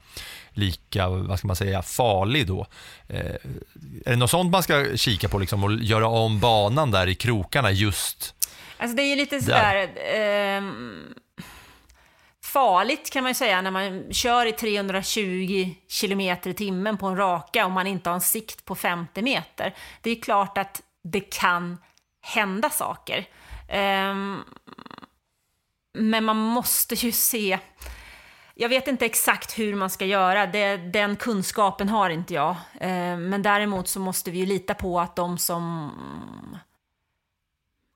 lika 0.58 1.10
vad 1.10 1.38
ska 1.38 1.48
man 1.48 1.56
säga, 1.56 1.82
farlig 1.82 2.48
då. 2.48 2.68
Eh, 3.08 3.36
är 4.06 4.10
det 4.10 4.16
något 4.16 4.32
sånt 4.32 4.52
man 4.52 4.64
ska 4.64 4.98
kika 4.98 5.30
på 5.30 5.40
liksom, 5.40 5.64
och 5.64 5.74
göra 5.74 6.08
om 6.08 6.40
banan 6.40 6.92
där 6.92 7.08
i 7.08 7.16
krokarna 7.16 7.72
just 7.72 8.34
Alltså 8.78 8.96
det 8.96 9.02
är 9.02 9.10
ju 9.10 9.16
lite 9.16 9.42
sådär, 9.42 9.90
eh, 10.16 10.64
farligt 12.44 13.14
kan 13.14 13.24
man 13.24 13.36
säga 13.36 13.62
när 13.62 13.72
man 13.72 14.14
kör 14.14 14.46
i 14.46 14.52
320 14.52 15.76
km 16.02 16.22
i 16.22 16.54
timmen 16.54 16.98
på 16.98 17.08
en 17.08 17.18
raka 17.18 17.66
och 17.66 17.72
man 17.72 17.88
inte 17.88 18.10
har 18.10 18.16
en 18.16 18.22
sikt 18.22 18.66
på 18.66 18.76
50 18.76 19.22
meter. 19.22 19.76
Det 20.02 20.12
är 20.12 20.22
klart 20.22 20.58
att 20.58 20.82
det 21.04 21.20
kan 21.20 21.78
hända 22.22 22.70
saker. 22.70 23.26
Um, 24.12 24.44
men 25.94 26.24
man 26.24 26.38
måste 26.38 26.96
ju 26.96 27.12
se, 27.12 27.60
Jag 28.60 28.70
vet 28.70 28.88
inte 28.88 29.06
exakt 29.06 29.60
hur 29.60 29.76
man 29.76 29.90
ska 29.90 30.06
göra, 30.06 30.48
det, 30.48 30.78
den 30.78 31.16
kunskapen 31.16 31.90
har 31.90 32.10
inte 32.10 32.34
jag. 32.34 32.56
Eh, 32.80 33.18
men 33.18 33.42
däremot 33.42 33.88
så 33.88 34.00
måste 34.00 34.32
vi 34.32 34.40
ju 34.40 34.46
lita 34.46 34.74
på 34.74 35.00
att 35.00 35.16
de 35.16 35.38
som 35.38 35.92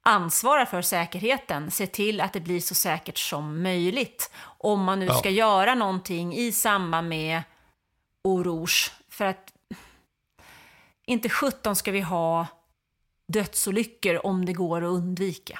ansvarar 0.04 0.66
för 0.66 0.82
säkerheten 0.82 1.72
ser 1.72 1.86
till 1.86 2.22
att 2.22 2.34
det 2.34 2.40
blir 2.40 2.60
så 2.60 2.76
säkert 2.76 3.18
som 3.18 3.64
möjligt. 3.64 4.32
Om 4.44 4.84
man 4.84 5.00
nu 5.00 5.06
Ja. 5.06 5.14
ska 5.14 5.30
göra 5.30 5.76
någonting 5.76 6.36
i 6.36 6.52
samband 6.52 7.10
med 7.10 7.44
Rouge. 8.28 8.92
För 9.10 9.26
att 9.26 9.54
inte 11.06 11.30
17 11.30 11.76
ska 11.76 11.92
vi 11.92 12.02
ha 12.02 12.48
dödsolyckor 13.28 14.26
om 14.26 14.46
det 14.46 14.54
går 14.54 14.84
att 14.84 14.90
undvika. 14.90 15.60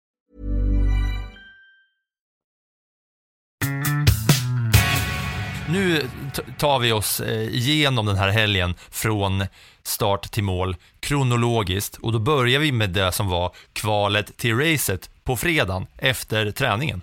Nu 5.71 6.09
tar 6.57 6.79
vi 6.79 6.91
oss 6.91 7.19
eh, 7.19 7.55
igenom 7.55 8.05
den 8.05 8.17
här 8.17 8.29
helgen 8.29 8.75
från 8.89 9.45
start 9.83 10.31
till 10.31 10.43
mål 10.43 10.75
kronologiskt 10.99 11.95
och 11.95 12.11
då 12.11 12.19
börjar 12.19 12.59
vi 12.59 12.71
med 12.71 12.89
det 12.89 13.11
som 13.11 13.27
var 13.27 13.55
kvalet 13.73 14.37
till 14.37 14.57
racet 14.57 15.09
på 15.23 15.37
fredagen 15.37 15.87
efter 15.97 16.51
träningen. 16.51 17.01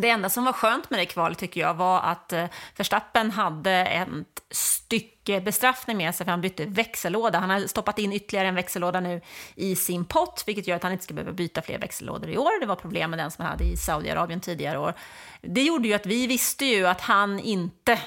Det 0.00 0.10
enda 0.10 0.28
som 0.28 0.44
var 0.44 0.52
skönt 0.52 0.90
med 0.90 1.00
det 1.00 1.06
kvalet 1.06 1.38
tycker 1.38 1.60
jag 1.60 1.74
var 1.74 2.00
att 2.00 2.32
eh, 2.32 2.44
Verstappen 2.76 3.30
hade 3.30 3.72
ett 3.72 4.08
stycke 4.50 5.40
bestraffning 5.40 5.96
med 5.96 6.14
sig 6.14 6.24
för 6.24 6.30
han 6.30 6.40
bytte 6.40 6.64
växellåda. 6.64 7.38
Han 7.38 7.50
har 7.50 7.60
stoppat 7.60 7.98
in 7.98 8.12
ytterligare 8.12 8.48
en 8.48 8.54
växellåda 8.54 9.00
nu 9.00 9.20
i 9.54 9.76
sin 9.76 10.04
pott, 10.04 10.44
vilket 10.46 10.66
gör 10.66 10.76
att 10.76 10.82
han 10.82 10.92
inte 10.92 11.04
ska 11.04 11.14
behöva 11.14 11.32
byta 11.32 11.62
fler 11.62 11.78
växellådor 11.78 12.30
i 12.30 12.38
år. 12.38 12.60
Det 12.60 12.66
var 12.66 12.76
problem 12.76 13.10
med 13.10 13.18
den 13.18 13.30
som 13.30 13.44
han 13.44 13.52
hade 13.52 13.64
i 13.64 13.76
Saudiarabien 13.76 14.40
tidigare 14.40 14.78
år. 14.78 14.94
Det 15.40 15.62
gjorde 15.62 15.88
ju 15.88 15.94
att 15.94 16.06
vi 16.06 16.26
visste 16.26 16.64
ju 16.64 16.86
att 16.86 17.00
han 17.00 17.40
inte 17.40 17.98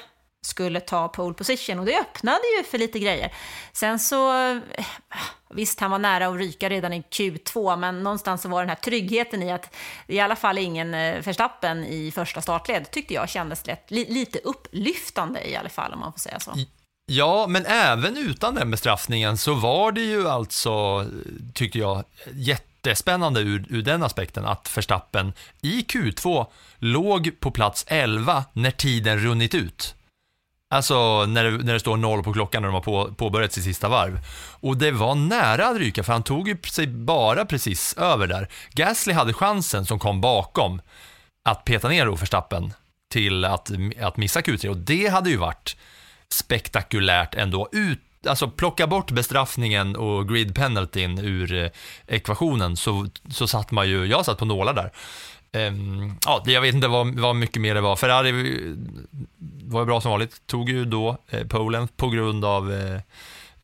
skulle 0.42 0.80
ta 0.80 1.08
pole 1.08 1.34
position 1.34 1.78
och 1.78 1.86
det 1.86 2.00
öppnade 2.00 2.42
ju 2.58 2.64
för 2.64 2.78
lite 2.78 2.98
grejer. 2.98 3.32
Sen 3.72 3.98
så, 3.98 4.48
eh, 4.48 4.58
visst 5.50 5.80
han 5.80 5.90
var 5.90 5.98
nära 5.98 6.26
att 6.26 6.38
ryka 6.38 6.70
redan 6.70 6.92
i 6.92 7.02
Q2, 7.10 7.76
men 7.76 8.02
någonstans 8.02 8.42
så 8.42 8.48
var 8.48 8.60
den 8.60 8.68
här 8.68 8.76
tryggheten 8.76 9.42
i 9.42 9.52
att 9.52 9.74
i 10.06 10.20
alla 10.20 10.36
fall 10.36 10.58
ingen 10.58 11.22
förstappen 11.22 11.52
Verstappen 11.52 11.84
i 11.84 12.12
första 12.12 12.42
startled 12.42 12.90
tyckte 12.90 13.14
jag 13.14 13.28
kändes 13.28 13.66
lätt, 13.66 13.90
lite 13.90 14.38
upplyftande 14.38 15.48
i 15.48 15.56
alla 15.56 15.68
fall 15.68 15.92
om 15.92 16.00
man 16.00 16.12
får 16.12 16.20
säga 16.20 16.40
så. 16.40 16.54
Ja, 17.06 17.46
men 17.46 17.66
även 17.66 18.16
utan 18.16 18.54
den 18.54 18.70
bestraffningen 18.70 19.38
så 19.38 19.54
var 19.54 19.92
det 19.92 20.00
ju 20.00 20.28
alltså, 20.28 21.06
tyckte 21.54 21.78
jag, 21.78 22.04
jättespännande 22.32 23.40
ur, 23.40 23.66
ur 23.68 23.82
den 23.82 24.02
aspekten 24.02 24.44
att 24.44 24.76
Verstappen 24.76 25.32
i 25.62 25.80
Q2 25.82 26.46
låg 26.78 27.40
på 27.40 27.50
plats 27.50 27.84
11 27.88 28.44
när 28.52 28.70
tiden 28.70 29.18
runnit 29.18 29.54
ut. 29.54 29.94
Alltså 30.72 31.26
när 31.26 31.44
det, 31.44 31.50
när 31.50 31.72
det 31.72 31.80
står 31.80 31.96
noll 31.96 32.22
på 32.22 32.32
klockan 32.32 32.62
när 32.62 32.68
de 32.68 32.74
har 32.74 32.80
på, 32.80 33.14
påbörjat 33.14 33.52
sitt 33.52 33.64
sista 33.64 33.88
varv. 33.88 34.18
Och 34.60 34.76
det 34.76 34.90
var 34.90 35.14
nära 35.14 35.68
att 35.68 35.76
ryka 35.76 36.02
för 36.02 36.12
han 36.12 36.22
tog 36.22 36.48
ju 36.48 36.56
sig 36.70 36.86
bara 36.86 37.44
precis 37.44 37.94
över 37.94 38.26
där. 38.26 38.48
Gasly 38.70 39.12
hade 39.12 39.32
chansen 39.32 39.86
som 39.86 39.98
kom 39.98 40.20
bakom 40.20 40.80
att 41.48 41.64
peta 41.64 41.88
ner 41.88 42.06
då 42.06 42.14
Verstappen 42.14 42.74
till 43.12 43.44
att, 43.44 43.70
att 44.00 44.16
missa 44.16 44.40
Q3 44.40 44.68
och 44.68 44.76
det 44.76 45.06
hade 45.06 45.30
ju 45.30 45.36
varit 45.36 45.76
spektakulärt 46.32 47.34
ändå. 47.34 47.68
Ut, 47.72 48.00
alltså 48.26 48.50
plocka 48.50 48.86
bort 48.86 49.10
bestraffningen 49.10 49.96
och 49.96 50.28
grid 50.28 50.54
penaltyn 50.54 51.18
ur 51.18 51.54
eh, 51.54 51.70
ekvationen 52.06 52.76
så, 52.76 53.06
så 53.30 53.46
satt 53.46 53.70
man 53.70 53.88
ju, 53.88 54.06
jag 54.06 54.24
satt 54.24 54.38
på 54.38 54.44
nålar 54.44 54.74
där. 54.74 54.92
Ehm, 55.56 56.14
ja, 56.24 56.42
jag 56.46 56.60
vet 56.60 56.74
inte 56.74 56.88
vad, 56.88 57.20
vad 57.20 57.36
mycket 57.36 57.62
mer 57.62 57.74
det 57.74 57.80
var. 57.80 57.96
Ferrari 57.96 58.32
var 59.64 59.80
ju 59.80 59.86
bra 59.86 60.00
som 60.00 60.10
vanligt, 60.10 60.46
tog 60.46 60.68
ju 60.68 60.84
då 60.84 61.16
eh, 61.30 61.46
polen 61.46 61.88
på 61.88 62.08
grund 62.08 62.44
av 62.44 62.72
eh, 62.72 62.94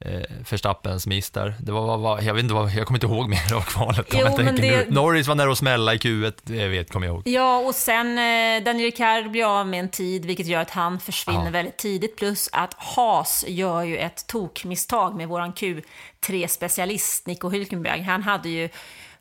eh, 0.00 0.22
Verstappens 0.50 1.06
miss 1.06 1.30
där. 1.30 1.54
Det 1.60 1.72
var, 1.72 1.86
var, 1.86 1.98
var, 1.98 2.20
jag 2.20 2.34
vet 2.34 2.42
inte 2.42 2.54
vad, 2.54 2.70
jag 2.70 2.86
kommer 2.86 2.96
inte 2.98 3.06
ihåg 3.06 3.28
mer 3.28 3.54
av 3.54 3.60
kvalet. 3.60 4.06
Jo, 4.12 4.28
men 4.38 4.56
det-. 4.56 4.90
Norris 4.90 5.26
var 5.28 5.34
nära 5.34 5.52
att 5.52 5.58
smälla 5.58 5.94
i 5.94 5.96
Q1, 5.96 6.32
det 6.42 6.68
vet, 6.68 6.90
kommer 6.90 7.06
jag 7.06 7.14
ihåg. 7.14 7.28
Ja, 7.28 7.58
och 7.58 7.74
sen 7.74 8.06
eh, 8.18 8.64
Daniel 8.64 8.84
Ricciardo 8.84 9.30
blir 9.30 9.60
av 9.60 9.66
med 9.66 9.80
en 9.80 9.88
tid, 9.88 10.24
vilket 10.24 10.46
gör 10.46 10.60
att 10.60 10.70
han 10.70 11.00
försvinner 11.00 11.44
Ja. 11.44 11.50
väldigt 11.50 11.76
tidigt. 11.76 12.16
Plus 12.16 12.48
att 12.52 12.74
Haas 12.74 13.44
gör 13.48 13.82
ju 13.82 13.96
ett 13.96 14.26
tokmisstag 14.26 15.16
med 15.16 15.28
våran 15.28 15.52
Q3-specialist 15.52 17.26
Nico 17.26 17.50
Hülkenberg. 17.50 18.02
Han 18.02 18.22
hade 18.22 18.48
ju, 18.48 18.68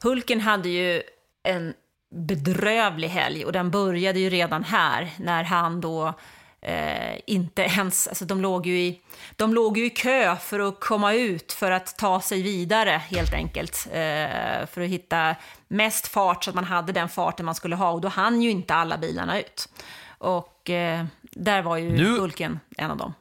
Hulken 0.04 0.42
hade 0.42 0.70
ju 0.70 1.02
en 1.44 1.74
bedrövlig 2.16 3.10
helg 3.10 3.46
och 3.46 3.52
den 3.52 3.72
började 3.72 4.20
ju 4.20 4.30
redan 4.30 4.64
här 4.64 5.10
när 5.18 5.44
han 5.44 5.82
då 5.82 6.14
eh, 6.62 7.20
inte 7.26 7.62
ens, 7.62 8.08
alltså 8.08 8.26
de 8.26 8.42
låg, 8.42 8.66
ju 8.68 8.80
i, 8.80 9.02
de 9.36 9.54
låg 9.54 9.78
ju 9.78 9.86
i 9.86 9.90
kö 9.90 10.36
för 10.36 10.60
att 10.60 10.80
komma 10.80 11.14
ut 11.14 11.54
för 11.54 11.72
att 11.72 11.98
ta 11.98 12.22
sig 12.22 12.42
vidare 12.42 13.02
helt 13.10 13.34
enkelt. 13.34 13.88
Eh, 13.92 14.68
för 14.72 14.82
att 14.82 14.90
hitta 14.90 15.36
mest 15.68 16.08
fart 16.08 16.44
så 16.44 16.50
att 16.50 16.56
man 16.56 16.64
hade 16.64 16.92
den 16.94 17.10
farten 17.10 17.46
man 17.46 17.56
skulle 17.56 17.76
ha 17.76 17.92
och 17.92 18.02
då 18.02 18.08
hann 18.08 18.42
ju 18.42 18.50
inte 18.50 18.74
alla 18.74 18.98
bilarna 18.98 19.40
ut. 19.40 19.70
Och 20.18 20.70
eh, 20.70 21.06
där 21.22 21.62
var 21.62 21.78
ju 21.78 21.90
Nu- 21.92 22.20
Hulken 22.20 22.60
en 22.78 22.92
av 22.92 22.98
dem. 22.98 23.14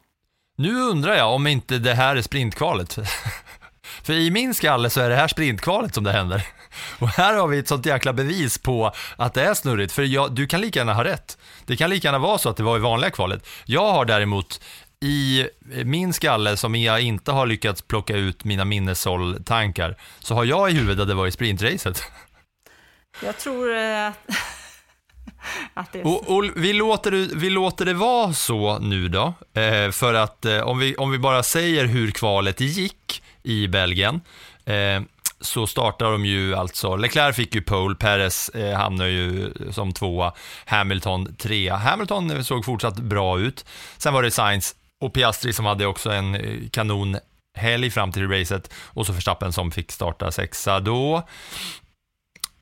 Nu 0.58 0.80
undrar 0.80 1.14
jag 1.14 1.34
om 1.34 1.46
inte 1.46 1.78
det 1.78 1.94
här 1.94 2.16
är 2.16 2.22
sprintkvalet. 2.22 2.96
För 4.02 4.12
i 4.12 4.30
min 4.30 4.54
skalle 4.54 4.90
så 4.90 5.00
är 5.00 5.10
det 5.10 5.16
här 5.16 5.28
sprintkvalet 5.28 5.94
som 5.94 6.04
det 6.04 6.12
händer. 6.12 6.46
Och 6.98 7.08
här 7.08 7.34
har 7.34 7.48
vi 7.48 7.58
ett 7.58 7.68
sånt 7.68 7.86
jäkla 7.86 8.12
bevis 8.12 8.58
på 8.58 8.92
att 9.16 9.34
det 9.34 9.42
är 9.42 9.54
snurrigt. 9.54 9.92
För 9.92 10.02
jag, 10.02 10.32
du 10.32 10.46
kan 10.46 10.60
lika 10.60 10.78
gärna 10.78 10.94
ha 10.94 11.04
rätt. 11.04 11.38
Det 11.64 11.76
kan 11.76 11.90
lika 11.90 12.08
gärna 12.08 12.18
vara 12.18 12.38
så 12.38 12.48
att 12.48 12.56
det 12.56 12.62
var 12.62 12.76
i 12.76 12.80
vanliga 12.80 13.10
kvalet. 13.10 13.46
Jag 13.64 13.92
har 13.92 14.04
däremot 14.04 14.60
i 15.00 15.46
min 15.84 16.12
skalle 16.12 16.56
som 16.56 16.74
jag 16.74 17.00
inte 17.00 17.32
har 17.32 17.46
lyckats 17.46 17.82
plocka 17.82 18.16
ut 18.16 18.44
mina 18.44 18.64
minneshålltankar 18.64 19.96
så 20.18 20.34
har 20.34 20.44
jag 20.44 20.70
i 20.70 20.74
huvudet 20.74 21.02
att 21.02 21.08
det 21.08 21.14
var 21.14 21.26
i 21.26 21.30
sprintracet. 21.30 22.02
Jag 23.24 23.38
tror 23.38 23.76
eh, 23.76 24.06
att 25.74 25.96
Och, 26.04 26.36
och 26.36 26.44
vi, 26.56 26.72
låter, 26.72 27.36
vi 27.36 27.50
låter 27.50 27.84
det 27.84 27.94
vara 27.94 28.32
så 28.32 28.78
nu 28.78 29.08
då, 29.08 29.34
eh, 29.54 29.90
för 29.90 30.14
att 30.14 30.44
eh, 30.44 30.60
om, 30.60 30.78
vi, 30.78 30.96
om 30.96 31.10
vi 31.10 31.18
bara 31.18 31.42
säger 31.42 31.84
hur 31.84 32.10
kvalet 32.10 32.60
gick 32.60 33.22
i 33.42 33.68
Belgien, 33.68 34.20
eh, 34.64 35.02
så 35.46 35.66
startar 35.66 36.12
de 36.12 36.24
ju 36.24 36.54
alltså, 36.54 36.96
Leclerc 36.96 37.36
fick 37.36 37.54
ju 37.54 37.62
pole, 37.62 37.94
Perez 37.94 38.48
eh, 38.48 38.76
hamnar 38.76 39.06
ju 39.06 39.52
som 39.70 39.92
tvåa, 39.92 40.32
Hamilton 40.64 41.36
trea. 41.36 41.76
Hamilton 41.76 42.44
såg 42.44 42.64
fortsatt 42.64 42.96
bra 42.96 43.38
ut. 43.38 43.64
Sen 43.96 44.14
var 44.14 44.22
det 44.22 44.30
Sainz 44.30 44.74
och 45.00 45.12
Piastri 45.12 45.52
som 45.52 45.66
hade 45.66 45.86
också 45.86 46.10
en 46.10 46.34
eh, 46.34 46.68
kanonhelg 46.70 47.90
fram 47.90 48.12
till 48.12 48.28
racet 48.28 48.72
och 48.74 49.06
så 49.06 49.12
Verstappen 49.12 49.52
som 49.52 49.70
fick 49.70 49.92
starta 49.92 50.32
sexa 50.32 50.80
då 50.80 51.22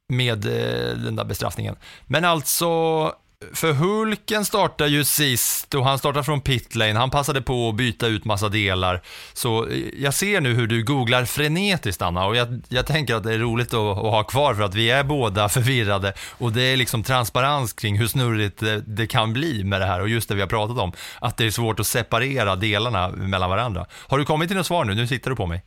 med 0.09 0.47
eh, 0.47 0.97
den 0.97 1.17
där 1.17 1.25
bestraffningen. 1.25 1.77
Men 2.07 2.25
alltså, 2.25 3.13
för 3.53 3.73
Hulken 3.73 4.45
startar 4.45 4.87
ju 4.87 5.05
sist 5.05 5.75
och 5.75 5.85
han 5.85 5.99
startar 5.99 6.23
från 6.23 6.41
pitlane. 6.41 6.99
Han 6.99 7.11
passade 7.11 7.43
på 7.43 7.69
att 7.69 7.75
byta 7.75 8.07
ut 8.07 8.25
massa 8.25 8.49
delar. 8.49 9.03
Så 9.33 9.67
eh, 9.67 9.79
jag 9.99 10.15
ser 10.15 10.41
nu 10.41 10.55
hur 10.55 10.67
du 10.67 10.85
googlar 10.85 11.25
frenetiskt, 11.25 12.03
Anna, 12.03 12.27
och 12.27 12.37
jag, 12.37 12.63
jag 12.69 12.87
tänker 12.87 13.15
att 13.15 13.23
det 13.23 13.35
är 13.35 13.39
roligt 13.39 13.75
att, 13.75 13.81
att 13.81 13.97
ha 13.97 14.25
kvar 14.25 14.55
för 14.55 14.63
att 14.63 14.75
vi 14.75 14.91
är 14.91 15.05
båda 15.05 15.49
förvirrade 15.55 16.13
och 16.39 16.53
det 16.53 16.63
är 16.63 16.77
liksom 16.77 17.03
transparens 17.03 17.73
kring 17.73 17.99
hur 17.99 18.07
snurrigt 18.07 18.59
det, 18.61 18.81
det 18.87 19.07
kan 19.07 19.33
bli 19.33 19.65
med 19.65 19.81
det 19.81 19.87
här 19.87 20.01
och 20.01 20.09
just 20.09 20.29
det 20.29 20.35
vi 20.35 20.41
har 20.41 20.49
pratat 20.49 20.79
om, 20.79 20.93
att 21.21 21.37
det 21.37 21.47
är 21.47 21.51
svårt 21.51 21.81
att 21.81 21.87
separera 21.87 22.57
delarna 22.57 23.09
mellan 23.09 23.51
varandra. 23.51 23.87
Har 23.93 24.19
du 24.19 24.25
kommit 24.25 24.49
till 24.49 24.57
något 24.57 24.67
svar 24.67 24.85
nu? 24.85 24.95
Nu 24.95 25.07
sitter 25.07 25.31
du 25.31 25.37
på 25.37 25.47
mig. 25.47 25.63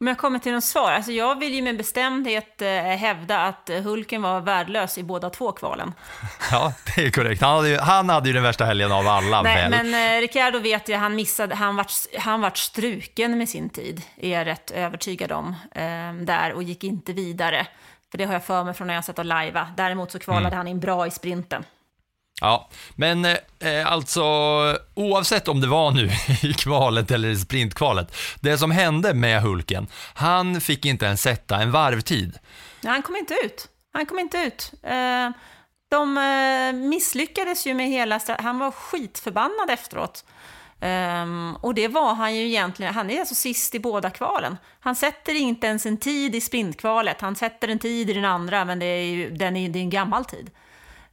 Om 0.00 0.06
jag 0.06 0.18
kommer 0.18 0.38
till 0.38 0.52
något 0.52 0.64
svar, 0.64 0.92
alltså 0.92 1.12
jag 1.12 1.38
vill 1.38 1.54
ju 1.54 1.62
med 1.62 1.76
bestämdhet 1.76 2.62
eh, 2.62 2.68
hävda 2.82 3.38
att 3.40 3.70
eh, 3.70 3.80
Hulken 3.82 4.22
var 4.22 4.40
värdelös 4.40 4.98
i 4.98 5.02
båda 5.02 5.30
två 5.30 5.52
kvalen. 5.52 5.94
Ja, 6.50 6.72
det 6.96 7.06
är 7.06 7.10
korrekt. 7.10 7.42
Han 7.42 7.56
hade 7.56 7.68
ju, 7.68 7.78
han 7.78 8.08
hade 8.10 8.28
ju 8.28 8.32
den 8.34 8.42
värsta 8.42 8.64
helgen 8.64 8.92
av 8.92 9.08
alla, 9.08 9.42
Nej, 9.42 9.70
väl? 9.70 9.84
men 9.84 10.16
eh, 10.16 10.20
Ricciardo 10.20 10.58
vet 10.58 10.88
jag, 10.88 10.98
han 10.98 11.14
missade, 11.14 11.54
han 11.54 11.76
vart, 11.76 11.92
han 12.18 12.40
vart 12.40 12.56
struken 12.56 13.38
med 13.38 13.48
sin 13.48 13.68
tid, 13.70 14.02
är 14.16 14.38
jag 14.38 14.46
rätt 14.46 14.70
övertygad 14.70 15.32
om, 15.32 15.54
eh, 15.74 16.12
där 16.24 16.52
och 16.52 16.62
gick 16.62 16.84
inte 16.84 17.12
vidare. 17.12 17.66
För 18.10 18.18
det 18.18 18.24
har 18.24 18.32
jag 18.32 18.44
för 18.44 18.64
mig 18.64 18.74
från 18.74 18.86
när 18.86 18.94
jag 18.94 19.04
sett 19.04 19.18
och 19.18 19.24
lajva. 19.24 19.68
Däremot 19.76 20.12
så 20.12 20.18
kvalade 20.18 20.46
Mm. 20.46 20.56
han 20.56 20.68
in 20.68 20.80
bra 20.80 21.06
i 21.06 21.10
sprinten. 21.10 21.64
Ja, 22.40 22.68
men 22.94 23.24
eh, 23.24 23.92
alltså 23.92 24.22
oavsett 24.94 25.48
om 25.48 25.60
det 25.60 25.66
var 25.66 25.90
nu 25.90 26.10
i 26.48 26.52
kvalet 26.52 27.10
eller 27.10 27.28
i 27.28 27.36
sprintkvalet, 27.36 28.16
det 28.40 28.58
som 28.58 28.70
hände 28.70 29.14
med 29.14 29.42
Hulken, 29.42 29.86
han 30.14 30.60
fick 30.60 30.84
inte 30.84 31.06
ens 31.06 31.22
sätta 31.22 31.56
en 31.56 31.70
varvtid. 31.70 32.38
Nej, 32.80 32.92
han 32.92 33.02
kom 33.02 33.16
inte 33.16 33.34
ut. 33.44 33.68
Han 33.92 34.06
kom 34.06 34.18
inte 34.18 34.38
ut. 34.38 34.72
Eh, 34.82 35.30
de 35.90 36.18
eh, 36.18 36.72
misslyckades 36.88 37.66
ju 37.66 37.74
med 37.74 37.88
hela... 37.88 38.20
Han 38.38 38.58
var 38.58 38.70
skitförbannad 38.70 39.70
efteråt. 39.70 40.24
Um, 40.80 41.56
och 41.56 41.74
det 41.74 41.88
var 41.88 42.14
han 42.14 42.36
ju 42.36 42.46
egentligen. 42.46 42.94
Han 42.94 43.10
är 43.10 43.20
alltså 43.20 43.34
sist 43.34 43.74
i 43.74 43.78
båda 43.78 44.10
kvalen. 44.10 44.56
Han 44.80 44.96
sätter 44.96 45.34
inte 45.34 45.66
ens 45.66 45.86
en 45.86 45.96
tid 45.96 46.34
i 46.34 46.40
sprintkvalet. 46.40 47.20
Han 47.20 47.36
sätter 47.36 47.68
en 47.68 47.78
tid 47.78 48.10
i 48.10 48.12
den 48.12 48.24
andra, 48.24 48.64
men 48.64 48.78
det 48.78 48.86
är 48.86 49.04
ju 49.04 49.30
den 49.30 49.56
är, 49.56 49.68
det 49.68 49.78
är 49.78 49.80
en 49.80 49.90
gammal 49.90 50.24
tid. 50.24 50.50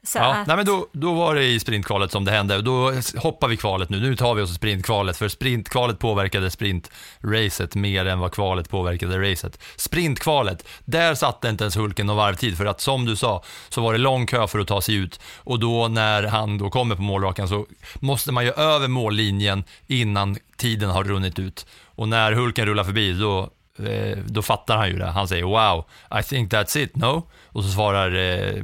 Så 0.06 0.18
Ja, 0.18 0.36
att, 0.36 0.48
nej 0.48 0.56
men 0.56 0.66
då, 0.66 0.88
då 0.92 1.14
var 1.14 1.36
det 1.36 1.44
i 1.44 1.60
sprintkvalet 1.60 2.12
som 2.12 2.26
det 2.26 2.32
hände. 2.32 2.62
Då 2.62 2.94
hoppar 3.18 3.48
vi 3.48 3.58
kvalet 3.58 3.90
nu. 3.90 4.00
Nu 4.00 4.16
tar 4.16 4.36
vi 4.36 4.42
oss 4.42 4.56
sprintkvalet, 4.56 5.18
för 5.18 5.28
sprintkvalet 5.28 6.00
påverkade 6.00 6.52
sprintracet 6.52 7.76
mer 7.76 8.06
än 8.06 8.20
vad 8.20 8.32
kvalet 8.32 8.70
påverkade 8.70 9.32
racet. 9.32 9.60
Sprintkvalet, 9.76 10.68
där 10.86 11.16
satte 11.16 11.50
inte 11.50 11.64
ens 11.64 11.78
Hulken 11.78 12.06
någon 12.06 12.18
varvtid, 12.18 12.58
för 12.58 12.66
att 12.66 12.82
som 12.82 13.06
du 13.06 13.16
sa, 13.16 13.44
så 13.70 13.82
var 13.82 13.94
det 13.94 14.00
lång 14.00 14.28
kö 14.28 14.48
för 14.48 14.60
att 14.60 14.68
ta 14.68 14.82
sig 14.82 14.96
ut. 14.96 15.20
Och 15.38 15.60
då 15.60 15.88
när 15.88 16.24
han 16.24 16.58
då 16.58 16.70
kommer 16.70 16.96
på 16.96 17.02
målrakan 17.02 17.48
så 17.48 17.66
måste 17.96 18.32
man 18.32 18.46
ju 18.46 18.52
över 18.52 18.88
mållinjen 18.88 19.64
innan 19.88 20.38
tiden 20.58 20.90
har 20.90 21.04
runnit 21.04 21.40
ut. 21.40 21.66
Och 21.86 22.08
när 22.08 22.32
Hulken 22.32 22.66
rullar 22.66 22.84
förbi, 22.84 23.14
då 23.14 23.50
eh, 23.80 24.18
då 24.26 24.42
fattar 24.42 24.78
han 24.78 24.90
ju 24.90 24.98
det. 24.98 25.06
Han 25.06 25.28
säger 25.28 25.44
“Wow, 25.44 25.86
I 26.20 26.24
think 26.24 26.52
that's 26.52 26.78
it, 26.78 26.96
no?” 26.96 27.28
Och 27.46 27.64
så 27.64 27.70
svarar 27.70 28.16
eh, 28.16 28.64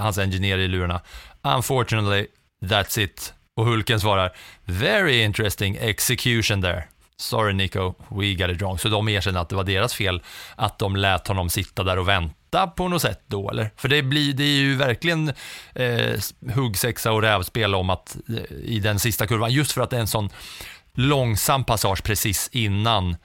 hans 0.00 0.18
engineer 0.18 0.58
i 0.58 0.68
lurarna 0.68 1.00
“Unfortunately, 1.42 2.26
that's 2.62 3.00
it”. 3.00 3.34
Och 3.56 3.64
Hulken 3.64 4.00
svarar 4.00 4.32
“Very 4.64 5.22
interesting 5.22 5.76
execution 5.80 6.62
there”. 6.62 6.84
Sorry 7.20 7.52
Nico, 7.52 7.94
we 8.08 8.34
got 8.34 8.50
it 8.50 8.62
wrong. 8.62 8.78
Så 8.78 8.88
de 8.88 9.08
erkänner 9.08 9.40
att 9.40 9.48
det 9.48 9.56
var 9.56 9.64
deras 9.64 9.94
fel 9.94 10.22
att 10.56 10.78
de 10.78 10.96
lät 10.96 11.28
honom 11.28 11.50
sitta 11.50 11.84
där 11.84 11.98
och 11.98 12.08
vänta 12.08 12.66
på 12.66 12.88
något 12.88 13.02
sätt 13.02 13.20
då, 13.26 13.50
eller? 13.50 13.70
För 13.76 13.88
det, 13.88 14.02
blir, 14.02 14.32
det 14.32 14.44
är 14.44 14.58
ju 14.58 14.76
verkligen 14.76 15.32
eh, 15.74 16.20
huggsexa 16.54 17.12
och 17.12 17.22
rävspel 17.22 17.74
om 17.74 17.90
att 17.90 18.16
eh, 18.28 18.56
i 18.64 18.80
den 18.80 18.98
sista 18.98 19.26
kurvan, 19.26 19.52
just 19.52 19.72
för 19.72 19.80
att 19.80 19.90
det 19.90 19.96
är 19.96 20.00
en 20.00 20.06
sån 20.06 20.30
långsam 20.92 21.64
passage 21.64 22.02
precis 22.02 22.48
innan 22.52 23.10
eh, 23.10 23.16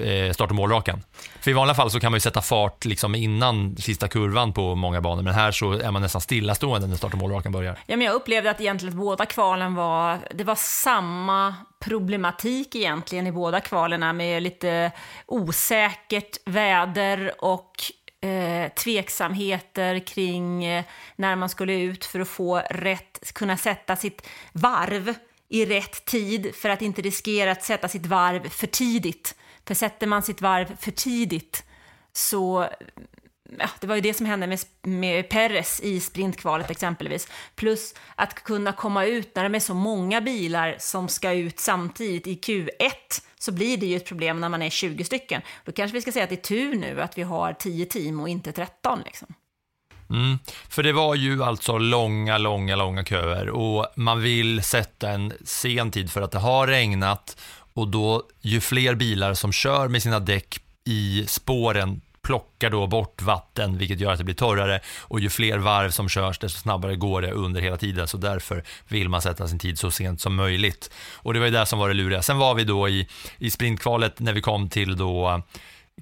Eh, 0.00 0.32
start 0.32 0.50
och 0.50 0.56
målrakan. 0.56 1.02
För 1.40 1.50
i 1.50 1.54
vanliga 1.54 1.74
fall 1.74 1.90
så 1.90 2.00
kan 2.00 2.12
man 2.12 2.16
ju 2.16 2.20
sätta 2.20 2.42
fart 2.42 2.84
liksom 2.84 3.14
innan 3.14 3.76
sista 3.76 4.08
kurvan 4.08 4.52
på 4.52 4.74
många 4.74 5.00
banor, 5.00 5.22
men 5.22 5.34
här 5.34 5.52
så 5.52 5.72
är 5.72 5.90
man 5.90 6.02
nästan 6.02 6.20
stillastående 6.20 6.86
när 6.86 6.96
start 6.96 7.12
och 7.12 7.18
målrakan 7.18 7.52
börjar. 7.52 7.78
Ja, 7.86 7.96
men 7.96 8.06
jag 8.06 8.14
upplevde 8.14 8.50
att 8.50 8.60
egentligen 8.60 8.98
båda 8.98 9.26
kvalen 9.26 9.74
var, 9.74 10.18
det 10.34 10.44
var 10.44 10.54
samma 10.54 11.54
problematik 11.84 12.74
egentligen 12.74 13.26
i 13.26 13.32
båda 13.32 13.60
kvalen 13.60 14.16
med 14.16 14.42
lite 14.42 14.92
osäkert 15.26 16.36
väder 16.44 17.32
och 17.38 17.72
eh, 18.20 18.72
tveksamheter 18.72 20.06
kring 20.06 20.64
eh, 20.64 20.84
när 21.16 21.36
man 21.36 21.48
skulle 21.48 21.72
ut 21.72 22.04
för 22.04 22.20
att 22.20 22.28
få 22.28 22.62
rätt, 22.70 23.32
kunna 23.34 23.56
sätta 23.56 23.96
sitt 23.96 24.26
varv 24.52 25.14
i 25.50 25.66
rätt 25.66 26.04
tid 26.04 26.54
för 26.54 26.68
att 26.68 26.82
inte 26.82 27.02
riskera 27.02 27.52
att 27.52 27.62
sätta 27.62 27.88
sitt 27.88 28.06
varv 28.06 28.48
för 28.48 28.66
tidigt. 28.66 29.34
För 29.66 29.74
sätter 29.74 30.06
man 30.06 30.22
sitt 30.22 30.40
varv 30.40 30.76
för 30.76 30.90
tidigt 30.90 31.64
så 32.12 32.68
ja, 33.58 33.68
det 33.80 33.86
var 33.86 33.94
ju 33.94 34.00
det 34.00 34.14
som 34.14 34.26
hände 34.26 34.46
med, 34.46 34.60
med 34.82 35.28
Perez 35.28 35.80
i 35.80 36.00
sprintkvalet 36.00 36.70
exempelvis. 36.70 37.28
Plus 37.54 37.94
att 38.14 38.34
kunna 38.34 38.72
komma 38.72 39.04
ut 39.04 39.36
när 39.36 39.48
det 39.48 39.58
är 39.58 39.60
så 39.60 39.74
många 39.74 40.20
bilar 40.20 40.76
som 40.78 41.08
ska 41.08 41.32
ut 41.32 41.60
samtidigt 41.60 42.26
i 42.26 42.34
Q1 42.34 43.22
så 43.38 43.52
blir 43.52 43.76
det 43.76 43.86
ju 43.86 43.96
ett 43.96 44.06
problem 44.06 44.40
när 44.40 44.48
man 44.48 44.62
är 44.62 44.70
20 44.70 45.04
stycken. 45.04 45.42
Då 45.64 45.72
kanske 45.72 45.94
vi 45.94 46.02
ska 46.02 46.12
säga 46.12 46.24
att 46.24 46.30
det 46.30 46.36
är 46.36 46.48
tur 46.48 46.74
nu 46.74 47.02
att 47.02 47.18
vi 47.18 47.22
har 47.22 47.52
10 47.52 47.86
team 47.86 48.20
och 48.20 48.28
inte 48.28 48.52
13 48.52 49.02
liksom. 49.04 49.34
Mm, 50.10 50.38
för 50.68 50.82
det 50.82 50.92
var 50.92 51.14
ju 51.14 51.42
alltså 51.44 51.78
långa, 51.78 52.38
långa, 52.38 52.76
långa 52.76 53.04
köer 53.04 53.48
och 53.48 53.86
man 53.96 54.22
vill 54.22 54.62
sätta 54.62 55.10
en 55.10 55.32
sen 55.44 55.90
tid 55.90 56.10
för 56.10 56.22
att 56.22 56.32
det 56.32 56.38
har 56.38 56.66
regnat 56.66 57.36
och 57.74 57.88
då 57.88 58.22
ju 58.40 58.60
fler 58.60 58.94
bilar 58.94 59.34
som 59.34 59.52
kör 59.52 59.88
med 59.88 60.02
sina 60.02 60.20
däck 60.20 60.60
i 60.84 61.24
spåren 61.28 62.00
plockar 62.22 62.70
då 62.70 62.86
bort 62.86 63.22
vatten, 63.22 63.78
vilket 63.78 64.00
gör 64.00 64.12
att 64.12 64.18
det 64.18 64.24
blir 64.24 64.34
torrare 64.34 64.80
och 64.98 65.20
ju 65.20 65.30
fler 65.30 65.58
varv 65.58 65.90
som 65.90 66.08
körs, 66.08 66.38
desto 66.38 66.60
snabbare 66.60 66.96
går 66.96 67.22
det 67.22 67.30
under 67.30 67.60
hela 67.60 67.76
tiden. 67.76 68.08
Så 68.08 68.16
därför 68.16 68.64
vill 68.88 69.08
man 69.08 69.22
sätta 69.22 69.48
sin 69.48 69.58
tid 69.58 69.78
så 69.78 69.90
sent 69.90 70.20
som 70.20 70.34
möjligt. 70.34 70.90
Och 71.14 71.34
det 71.34 71.40
var 71.40 71.46
ju 71.46 71.52
det 71.52 71.66
som 71.66 71.78
var 71.78 71.88
det 71.88 71.94
luriga. 71.94 72.22
Sen 72.22 72.38
var 72.38 72.54
vi 72.54 72.64
då 72.64 72.88
i, 72.88 73.08
i 73.38 73.50
sprintkvalet 73.50 74.20
när 74.20 74.32
vi 74.32 74.40
kom 74.40 74.68
till 74.68 74.96
då 74.96 75.42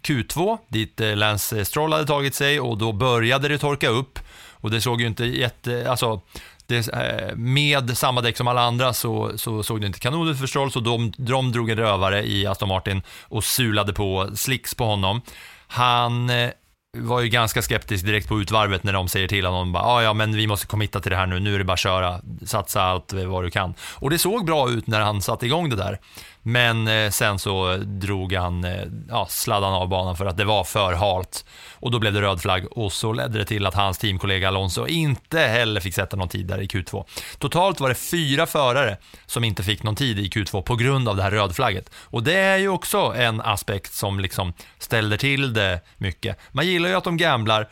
Q2, 0.02 0.58
dit 0.68 1.00
eh, 1.00 1.16
Lance 1.16 1.64
Stroll 1.64 1.92
hade 1.92 2.06
tagit 2.06 2.34
sig 2.34 2.60
och 2.60 2.78
då 2.78 2.92
började 2.92 3.48
det 3.48 3.58
torka 3.58 3.88
upp 3.88 4.18
och 4.60 4.70
det 4.70 4.80
såg 4.80 5.00
ju 5.00 5.06
inte 5.06 5.24
jätte, 5.24 5.90
alltså 5.90 6.20
det, 6.66 6.88
eh, 6.88 7.36
med 7.36 7.98
samma 7.98 8.20
däck 8.20 8.36
som 8.36 8.48
alla 8.48 8.62
andra 8.62 8.92
så, 8.92 9.38
så 9.38 9.62
såg 9.62 9.80
det 9.80 9.86
inte 9.86 9.98
kanon 9.98 10.28
ut 10.28 10.38
för 10.38 10.46
Stroll, 10.46 10.72
så 10.72 10.80
de, 10.80 11.12
de 11.16 11.52
drog 11.52 11.70
en 11.70 11.76
rövare 11.76 12.26
i 12.26 12.46
Aston 12.46 12.68
Martin 12.68 13.02
och 13.22 13.44
sulade 13.44 13.92
på 13.92 14.30
slicks 14.34 14.74
på 14.74 14.84
honom. 14.84 15.22
Han 15.66 16.30
eh, 16.30 16.50
var 16.96 17.20
ju 17.20 17.28
ganska 17.28 17.62
skeptisk 17.62 18.04
direkt 18.04 18.28
på 18.28 18.40
utvarvet 18.40 18.84
när 18.84 18.92
de 18.92 19.08
säger 19.08 19.28
till 19.28 19.46
honom 19.46 19.72
bara, 19.72 19.82
ah, 19.82 20.02
ja 20.02 20.12
men 20.12 20.36
vi 20.36 20.46
måste 20.46 20.66
committa 20.66 21.00
till 21.00 21.10
det 21.10 21.16
här 21.16 21.26
nu, 21.26 21.40
nu 21.40 21.54
är 21.54 21.58
det 21.58 21.64
bara 21.64 21.72
att 21.72 21.78
köra, 21.78 22.20
satsa 22.46 22.82
allt 22.82 23.12
vad 23.12 23.44
du 23.44 23.50
kan. 23.50 23.74
Och 23.94 24.10
det 24.10 24.18
såg 24.18 24.46
bra 24.46 24.70
ut 24.70 24.86
när 24.86 25.00
han 25.00 25.22
satte 25.22 25.46
igång 25.46 25.70
det 25.70 25.76
där. 25.76 25.98
Men 26.42 26.88
eh, 26.88 27.10
sen 27.10 27.38
så 27.38 27.76
drog 27.76 28.32
han, 28.32 28.62
ja, 28.62 28.84
ja, 29.08 29.26
sladdan 29.30 29.72
av 29.72 29.88
banan 29.88 30.16
för 30.16 30.26
att 30.26 30.36
det 30.36 30.44
var 30.44 30.64
för 30.64 30.92
halt. 30.92 31.44
Och 31.72 31.90
då 31.90 31.98
blev 31.98 32.12
det 32.12 32.20
röd 32.20 32.40
flagg 32.40 32.66
och 32.70 32.92
så 32.92 33.12
ledde 33.12 33.38
det 33.38 33.44
till 33.44 33.66
att 33.66 33.74
hans 33.74 33.98
teamkollega 33.98 34.48
Alonso 34.48 34.86
inte 34.86 35.40
heller 35.40 35.80
fick 35.80 35.94
sätta 35.94 36.16
någon 36.16 36.28
tid 36.28 36.46
där 36.46 36.60
i 36.60 36.66
Q2. 36.66 37.04
Totalt 37.38 37.80
var 37.80 37.88
det 37.88 37.94
fyra 37.94 38.46
förare 38.46 38.96
som 39.26 39.44
inte 39.44 39.62
fick 39.62 39.82
någon 39.82 39.96
tid 39.96 40.18
i 40.18 40.28
Q2 40.28 40.62
på 40.62 40.76
grund 40.76 41.08
av 41.08 41.16
det 41.16 41.22
här 41.22 41.30
rödflagget. 41.30 41.90
Och 41.94 42.22
det 42.22 42.38
är 42.38 42.56
ju 42.56 42.68
också 42.68 42.98
en 43.16 43.40
aspekt 43.40 43.92
som 43.92 44.20
liksom 44.20 44.52
ställer 44.78 45.16
till 45.16 45.52
det 45.52 45.80
mycket. 45.96 46.38
Man 46.52 46.66
gillar 46.66 46.88
ju 46.88 46.94
att 46.94 47.04
de 47.04 47.16
gamblar, 47.16 47.68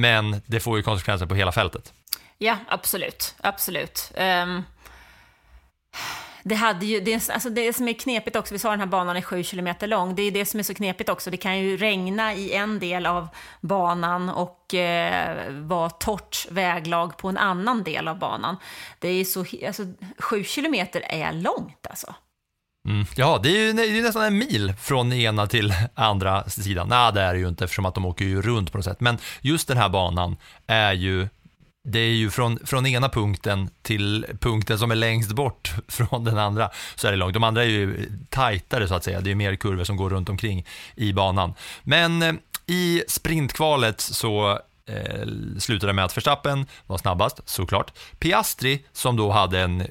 men 0.00 0.42
det 0.46 0.60
får 0.60 0.76
ju 0.76 0.82
konsekvenser 0.82 1.26
på 1.26 1.34
hela 1.34 1.52
fältet. 1.52 1.92
Ja, 2.38 2.56
absolut. 2.68 3.34
Absolut. 3.40 4.12
Um 4.16 4.62
det, 6.42 6.54
hade 6.54 6.86
ju, 6.86 7.00
det, 7.00 7.30
alltså 7.30 7.50
det 7.50 7.72
som 7.72 7.88
är 7.88 7.92
knepigt 7.92 8.36
också, 8.36 8.54
vi 8.54 8.58
sa 8.58 8.70
den 8.70 8.80
här 8.80 8.86
banan 8.86 9.16
är 9.16 9.22
7 9.22 9.42
km 9.44 9.68
lång, 9.80 10.14
det 10.14 10.22
är 10.22 10.30
det 10.30 10.46
som 10.46 10.60
är 10.60 10.64
så 10.64 10.74
knepigt 10.74 11.10
också. 11.10 11.30
Det 11.30 11.36
kan 11.36 11.58
ju 11.58 11.76
regna 11.76 12.34
i 12.34 12.52
en 12.52 12.78
del 12.78 13.06
av 13.06 13.28
banan 13.60 14.28
och 14.28 14.74
eh, 14.74 15.52
vara 15.52 15.90
torrt 15.90 16.46
väglag 16.50 17.16
på 17.16 17.28
en 17.28 17.38
annan 17.38 17.82
del 17.82 18.08
av 18.08 18.18
banan. 18.18 18.56
Det 18.98 19.08
är 19.08 19.24
så, 19.24 19.44
alltså 19.66 19.82
7 20.18 20.44
km 20.44 20.74
är 20.74 21.32
långt 21.32 21.86
alltså. 21.90 22.14
Mm. 22.88 23.06
Ja, 23.16 23.40
det 23.42 23.48
är 23.48 23.66
ju 23.66 23.72
det 23.72 23.82
är 23.82 23.86
ju 23.86 24.02
nästan 24.02 24.22
en 24.22 24.38
mil 24.38 24.74
från 24.80 25.12
ena 25.12 25.46
till 25.46 25.74
andra 25.94 26.48
sidan. 26.48 26.88
Nej, 26.88 27.12
det 27.12 27.20
är 27.20 27.32
det 27.32 27.38
ju 27.38 27.48
inte 27.48 27.64
eftersom 27.64 27.86
att 27.86 27.94
de 27.94 28.04
åker 28.04 28.24
ju 28.24 28.42
runt 28.42 28.72
på 28.72 28.78
något 28.78 28.84
sätt. 28.84 29.00
Men 29.00 29.18
just 29.40 29.68
den 29.68 29.76
här 29.76 29.88
banan 29.88 30.36
är 30.66 30.92
ju 30.92 31.28
det 31.84 31.98
är 31.98 32.12
ju 32.12 32.30
från, 32.30 32.58
från 32.64 32.86
ena 32.86 33.08
punkten 33.08 33.70
till 33.82 34.26
punkten 34.40 34.78
som 34.78 34.90
är 34.90 34.94
längst 34.94 35.32
bort 35.32 35.74
från 35.88 36.24
den 36.24 36.38
andra 36.38 36.70
så 36.94 37.06
är 37.06 37.10
det 37.10 37.16
långt. 37.16 37.34
De 37.34 37.44
andra 37.44 37.62
är 37.64 37.68
ju 37.68 38.10
tajtare 38.30 38.88
så 38.88 38.94
att 38.94 39.04
säga. 39.04 39.20
Det 39.20 39.30
är 39.30 39.34
mer 39.34 39.56
kurvor 39.56 39.84
som 39.84 39.96
går 39.96 40.10
runt 40.10 40.28
omkring 40.28 40.66
i 40.94 41.12
banan. 41.12 41.54
Men 41.82 42.22
eh, 42.22 42.32
i 42.66 43.02
sprintkvalet 43.08 44.00
så 44.00 44.58
eh, 44.86 45.26
slutade 45.58 45.92
med 45.92 46.04
att 46.04 46.16
Verstappen 46.16 46.66
var 46.86 46.98
snabbast, 46.98 47.40
såklart. 47.44 47.92
Piastri, 48.18 48.84
som 48.92 49.16
då 49.16 49.30
hade 49.30 49.60
en 49.60 49.86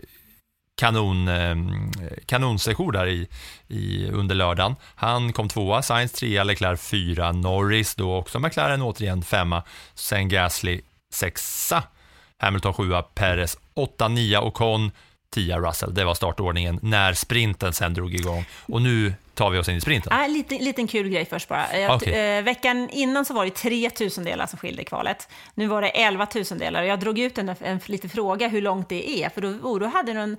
kanon, 0.78 1.28
eh, 1.28 1.56
kanonsession 2.26 2.94
där 2.94 3.08
i, 3.08 3.28
i, 3.68 4.08
under 4.08 4.36
lördagen. 4.36 4.76
Han 4.96 5.34
kom 5.34 5.50
tvåa, 5.50 5.82
Sainz 5.82 6.12
trea, 6.12 6.44
Leclerc 6.44 6.82
fyra, 6.82 7.32
Norris 7.32 7.96
då 7.96 8.16
också 8.16 8.40
McLaren 8.40 8.82
återigen 8.82 9.24
femma, 9.24 9.64
sen 9.94 10.30
Gasly 10.30 10.82
sexa, 11.12 11.84
Hamilton 12.38 12.74
sjua, 12.74 13.02
Perez 13.02 13.58
åtta, 13.74 14.08
nia 14.08 14.42
och 14.42 14.54
Con 14.54 14.92
tia 15.34 15.60
Russell. 15.60 15.94
Det 15.94 16.04
var 16.04 16.14
startordningen 16.14 16.80
när 16.82 17.14
sprinten 17.14 17.74
sen 17.74 17.94
drog 17.94 18.14
igång. 18.14 18.46
Och 18.66 18.82
nu 18.82 19.14
tar 19.34 19.50
vi 19.50 19.60
oss 19.60 19.70
in 19.70 19.76
i 19.76 19.82
sprinten. 19.82 20.22
Äh, 20.22 20.30
lite, 20.30 20.56
liten 20.56 20.88
kul 20.88 21.10
grej 21.10 21.26
först 21.26 21.48
bara. 21.48 21.78
Jag, 21.78 21.96
Okej. 21.96 22.38
eh, 22.38 22.44
veckan 22.44 22.90
innan 22.90 23.26
så 23.26 23.34
var 23.34 23.46
det 23.46 23.52
tre 23.52 23.90
tusendelar 23.90 24.48
som 24.48 24.60
skilde 24.60 24.82
i 24.82 24.86
kvalet. 24.86 25.30
Nu 25.54 25.68
var 25.68 25.82
det 25.82 25.90
elva 25.90 26.26
tusendelar. 26.26 26.84
Jag 26.84 27.00
drog 27.00 27.20
ut 27.20 27.38
en, 27.38 27.56
en 27.60 27.80
liten 27.86 28.10
fråga 28.10 28.48
hur 28.48 28.62
långt 28.62 28.90
det 28.90 29.24
är, 29.24 29.30
för 29.30 29.42
då, 29.42 29.48
oh, 29.48 29.80
då 29.80 29.86
hade 29.86 30.14
någon 30.14 30.38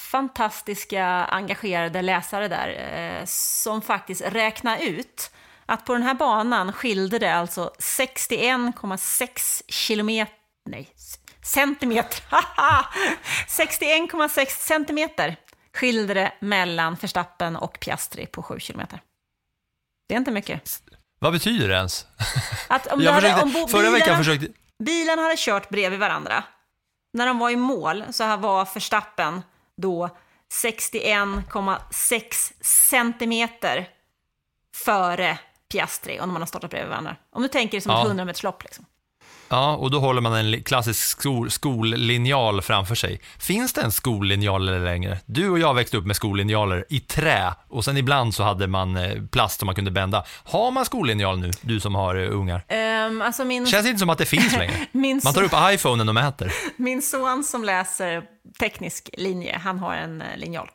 fantastiska 0.00 1.04
engagerade 1.30 2.02
läsare 2.02 2.48
där 2.48 2.68
eh, 2.68 3.24
som 3.26 3.82
faktiskt 3.82 4.22
räknade 4.22 4.82
ut 4.82 5.30
att 5.66 5.84
på 5.84 5.92
den 5.92 6.02
här 6.02 6.14
banan 6.14 6.72
skilde 6.72 7.18
det 7.18 7.34
alltså 7.34 7.72
61,6 7.78 9.62
kilometer, 9.68 10.34
nej, 10.66 10.88
centimeter, 11.42 12.22
haha! 12.28 12.86
61,6 13.48 14.46
centimeter 14.46 15.36
skilde 15.74 16.14
det 16.14 16.32
mellan 16.40 16.94
Verstappen 16.94 17.56
och 17.56 17.80
Piastri 17.80 18.26
på 18.26 18.42
7 18.42 18.60
kilometer. 18.60 19.00
Det 20.08 20.14
är 20.14 20.18
inte 20.18 20.30
mycket. 20.30 20.82
Vad 21.18 21.32
betyder 21.32 21.68
det 21.68 21.74
ens? 21.74 22.06
Att 22.68 22.86
om 22.86 23.00
Jag 23.02 23.12
hade- 23.12 23.20
försökte, 23.26 23.42
om 23.44 23.52
bo- 23.52 23.68
förra 23.68 23.90
veckan 23.90 24.08
bilarna- 24.08 24.18
försökte... 24.18 24.46
Bilarna 24.78 25.22
hade 25.22 25.34
kört 25.38 25.68
bredvid 25.68 26.00
varandra. 26.00 26.44
När 27.12 27.26
de 27.26 27.38
var 27.38 27.50
i 27.50 27.56
mål 27.56 28.04
så 28.12 28.24
här 28.24 28.36
var 28.36 28.68
Verstappen 28.74 29.42
då 29.76 30.10
61,6 30.52 32.52
centimeter 32.60 33.88
före 34.76 35.38
Piastri 35.74 36.20
om 36.20 36.32
man 36.32 36.42
har 36.42 36.46
startat 36.46 36.70
bredvid 36.70 36.90
varandra. 36.90 37.16
Om 37.32 37.42
du 37.42 37.48
tänker 37.48 37.80
som 37.80 37.92
Ja. 37.92 38.00
ett 38.00 38.06
100 38.06 38.24
meters 38.24 38.42
lopp 38.42 38.62
liksom. 38.62 38.84
Ja, 39.48 39.76
och 39.76 39.90
då 39.90 39.98
håller 39.98 40.20
man 40.20 40.32
en 40.34 40.62
klassisk 40.62 41.00
skol, 41.08 41.50
skollinjal 41.50 42.62
framför 42.62 42.94
sig. 42.94 43.20
Finns 43.38 43.72
det 43.72 43.82
en 43.82 43.92
skollinjal 43.92 44.68
eller 44.68 44.80
längre? 44.84 45.18
Du 45.26 45.50
och 45.50 45.58
jag 45.58 45.74
växte 45.74 45.96
upp 45.96 46.06
med 46.06 46.16
skollinjaler 46.16 46.84
i 46.88 47.00
trä 47.00 47.54
och 47.68 47.84
sen 47.84 47.96
ibland 47.96 48.34
så 48.34 48.42
hade 48.42 48.66
man 48.66 48.96
eh, 48.96 49.22
plast 49.32 49.58
som 49.60 49.66
man 49.66 49.74
kunde 49.74 49.90
bända. 49.90 50.24
Har 50.44 50.70
man 50.70 50.84
skollinjal 50.84 51.38
nu, 51.38 51.50
du 51.60 51.80
som 51.80 51.94
har 51.94 52.14
eh, 52.14 52.30
ungar? 52.32 52.64
Ehm, 52.68 53.22
alltså 53.22 53.44
min, 53.44 53.66
Känns 53.66 53.86
inte 53.86 53.98
som 53.98 54.10
att 54.10 54.18
det 54.18 54.26
finns 54.26 54.56
längre. 54.56 54.74
Man 55.24 55.34
tar 55.34 55.42
upp 55.42 55.52
iPhonen 55.74 56.08
och 56.08 56.14
mäter. 56.14 56.52
min 56.76 57.02
son 57.02 57.44
som 57.44 57.64
läser 57.64 58.22
teknisk 58.60 59.10
linje, 59.12 59.60
han 59.64 59.78
har 59.78 59.94
en 59.94 60.22
eh, 60.22 60.36
linjal. 60.36 60.68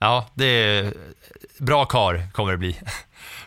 Ja, 0.00 0.26
det 0.34 0.46
är 0.46 0.94
bra 1.58 1.84
kar 1.84 2.28
kommer 2.32 2.52
det 2.52 2.58
bli. 2.58 2.76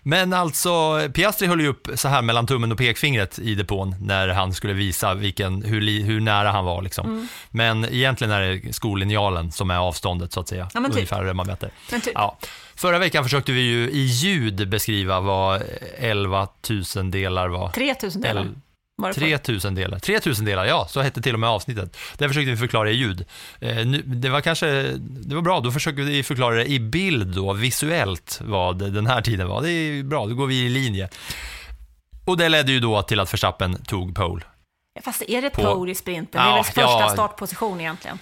Men 0.03 0.33
alltså, 0.33 1.01
Piastri 1.13 1.47
höll 1.47 1.61
ju 1.61 1.67
upp 1.67 1.87
så 1.95 2.07
här 2.07 2.21
mellan 2.21 2.47
tummen 2.47 2.71
och 2.71 2.77
pekfingret 2.77 3.39
i 3.39 3.55
depån 3.55 3.95
när 3.99 4.27
han 4.27 4.53
skulle 4.53 4.73
visa 4.73 5.13
vilken, 5.13 5.63
hur, 5.63 6.03
hur 6.03 6.19
nära 6.19 6.51
han 6.51 6.65
var. 6.65 6.81
Liksom. 6.81 7.05
Mm. 7.05 7.27
Men 7.49 7.85
egentligen 7.85 8.33
är 8.33 8.41
det 8.41 8.73
skollinjalen 8.73 9.51
som 9.51 9.71
är 9.71 9.77
avståndet 9.77 10.33
så 10.33 10.39
att 10.39 10.47
säga. 10.47 10.69
Ja, 10.73 10.79
men 10.79 10.91
typ. 10.91 10.97
Ungefär 10.97 11.23
det 11.23 11.33
man 11.33 11.47
mäter. 11.47 11.71
Men 11.91 12.01
typ. 12.01 12.13
Ja. 12.15 12.37
Förra 12.75 12.99
veckan 12.99 13.23
försökte 13.23 13.51
vi 13.51 13.61
ju 13.61 13.89
i 13.89 13.99
ljud 13.99 14.69
beskriva 14.69 15.19
vad 15.19 15.61
11 15.97 16.47
000 16.95 17.11
delar 17.11 17.47
var. 17.47 17.69
3000 17.69 18.21
delar. 18.21 18.41
El-. 18.41 18.55
3000 19.15 19.75
delar. 19.75 19.99
3000 19.99 20.45
delar, 20.45 20.65
ja, 20.65 20.88
så 20.89 21.01
hette 21.01 21.21
till 21.21 21.34
och 21.34 21.39
med 21.39 21.49
avsnittet. 21.49 21.97
Det 22.17 22.27
försökte 22.27 22.51
vi 22.51 22.58
förklara 22.58 22.89
i 22.91 22.93
ljud. 22.93 23.25
Eh, 23.60 23.77
det 24.06 24.29
var 24.29 24.41
kanske, 24.41 24.65
det 24.99 25.36
var 25.36 25.41
bra, 25.41 25.60
då 25.60 25.71
försöker 25.71 26.01
vi 26.03 26.23
förklara 26.23 26.56
det 26.56 26.65
i 26.65 26.79
bild 26.79 27.36
då, 27.36 27.53
visuellt, 27.53 28.39
vad 28.43 28.93
den 28.93 29.08
här 29.08 29.21
tiden 29.21 29.47
var. 29.47 29.62
Det 29.62 29.71
är 29.71 30.03
bra, 30.03 30.25
då 30.25 30.36
går 30.36 30.47
vi 30.47 30.65
i 30.65 30.69
linje. 30.69 31.10
Och 32.25 32.38
det 32.38 32.49
ledde 32.49 32.71
ju 32.71 32.79
då 32.79 33.01
till 33.01 33.19
att 33.19 33.34
Verstappen 33.34 33.84
tog 33.84 34.15
pole. 34.15 34.43
Fast 35.03 35.21
är 35.27 35.41
det 35.41 35.49
På- 35.49 35.62
pole 35.63 35.91
i 35.91 35.95
sprinten? 35.95 36.41
det 36.41 36.47
är 36.47 36.49
Ja, 36.49 36.56
väl 36.56 36.63
första 36.63 36.82
ja. 36.82 37.10
startposition 37.10 37.79
egentligen? 37.79 38.19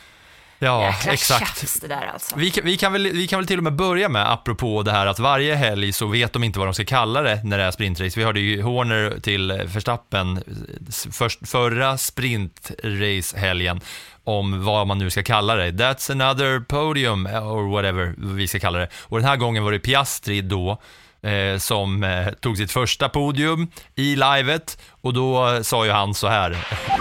Ja, 0.64 0.86
Jäkla 0.86 1.14
exakt. 1.14 1.60
tjafs 1.60 1.80
det 1.80 1.88
där 1.88 2.10
alltså. 2.14 2.36
Vi 2.38 2.52
kan, 2.52 2.66
vi, 2.66 2.78
kan 2.78 2.94
väl, 2.94 3.04
vi 3.14 3.28
kan 3.28 3.40
väl 3.40 3.48
till 3.48 3.58
och 3.58 3.64
med 3.64 3.74
börja 3.76 4.10
med, 4.10 4.32
apropå 4.32 4.84
det 4.84 4.92
här 4.92 5.06
att 5.08 5.20
varje 5.20 5.56
helg 5.56 5.94
så 5.94 6.08
vet 6.08 6.34
de 6.34 6.44
inte 6.44 6.60
vad 6.60 6.68
de 6.68 6.74
ska 6.74 6.86
kalla 6.86 7.22
det 7.22 7.42
när 7.44 7.58
det 7.58 7.64
är 7.64 7.72
sprintrace. 7.72 8.20
Vi 8.20 8.26
hörde 8.26 8.40
ju 8.40 8.62
Horner 8.62 9.20
till 9.22 9.52
Verstappen 9.52 10.44
s- 10.90 11.08
först, 11.12 11.48
förra 11.50 11.98
sprintrace-helgen 11.98 13.82
om 14.24 14.66
vad 14.66 14.88
man 14.88 14.98
nu 14.98 15.10
ska 15.10 15.24
kalla 15.24 15.56
det. 15.56 15.72
That's 15.72 16.12
another 16.12 16.60
podium, 16.60 17.26
or 17.26 17.72
whatever 17.72 18.14
vi 18.18 18.48
ska 18.48 18.60
kalla 18.60 18.80
det. 18.80 18.88
Och 19.00 19.20
den 19.20 19.28
här 19.30 19.36
gången 19.36 19.64
var 19.64 19.72
det 19.72 19.80
Piastri 19.80 20.42
då, 20.42 20.82
eh, 21.24 21.58
som 21.58 22.04
eh, 22.04 22.28
tog 22.34 22.58
sitt 22.58 22.72
första 22.72 23.10
podium 23.10 23.68
i 23.96 24.16
livet 24.16 24.78
och 25.02 25.14
då 25.14 25.60
sa 25.64 25.86
ju 25.86 25.92
han 25.92 26.14
så 26.14 26.28
här. 26.28 26.58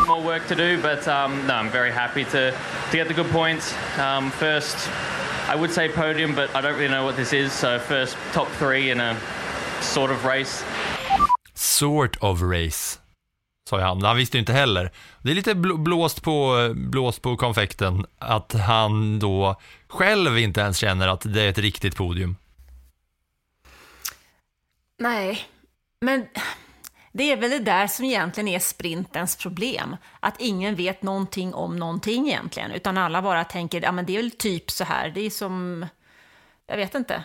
more 0.08 0.22
work 0.22 0.48
to 0.48 0.54
do, 0.54 0.76
but 0.76 1.08
um, 1.08 1.46
no, 1.46 1.54
I'm 1.54 1.70
very 1.70 1.90
happy 1.92 2.24
to, 2.24 2.50
to 2.90 2.96
get 2.96 3.08
the 3.08 3.14
good 3.14 3.30
points. 3.30 3.74
Um, 3.98 4.30
first, 4.30 4.90
I 5.52 5.56
would 5.56 5.70
say 5.70 5.88
podium, 5.88 6.34
but 6.34 6.50
I 6.54 6.60
don't 6.60 6.74
really 6.76 6.88
know 6.88 7.04
what 7.04 7.16
this 7.16 7.32
is. 7.32 7.52
So 7.52 7.78
first 7.78 8.16
top 8.32 8.48
three 8.58 8.90
in 8.90 9.00
a 9.00 9.16
sort 9.80 10.10
of 10.10 10.24
race. 10.24 10.64
Sort 11.54 12.16
of 12.20 12.42
race, 12.42 12.98
sa 13.70 13.80
han. 13.80 14.02
Han 14.02 14.16
visste 14.16 14.36
ju 14.36 14.40
inte 14.40 14.52
heller. 14.52 14.90
Det 15.22 15.30
är 15.30 15.34
lite 15.34 15.54
bl- 15.54 15.78
blåst 15.78 16.22
på, 16.22 16.70
blåst 16.74 17.22
på 17.22 17.36
konfekten 17.36 18.06
att 18.18 18.52
han 18.66 19.18
då 19.18 19.56
själv 19.88 20.38
inte 20.38 20.60
ens 20.60 20.76
känner 20.76 21.08
att 21.08 21.20
det 21.24 21.42
är 21.42 21.48
ett 21.48 21.58
riktigt 21.58 21.96
podium. 21.96 22.36
Nej, 25.00 25.48
men 26.00 26.26
det 27.12 27.32
är 27.32 27.36
väl 27.36 27.50
det 27.50 27.58
där 27.58 27.86
som 27.86 28.04
egentligen 28.04 28.48
är 28.48 28.58
sprintens 28.58 29.36
problem. 29.36 29.96
Att 30.20 30.40
ingen 30.40 30.74
vet 30.74 31.02
någonting 31.02 31.54
om 31.54 31.76
någonting 31.76 32.28
egentligen, 32.28 32.70
utan 32.70 32.98
alla 32.98 33.22
bara 33.22 33.44
tänker, 33.44 33.82
ja 33.82 33.92
men 33.92 34.06
det 34.06 34.12
är 34.12 34.16
väl 34.16 34.30
typ 34.30 34.70
så 34.70 34.84
här, 34.84 35.08
det 35.08 35.20
är 35.20 35.30
som, 35.30 35.86
jag 36.66 36.76
vet 36.76 36.94
inte. 36.94 37.24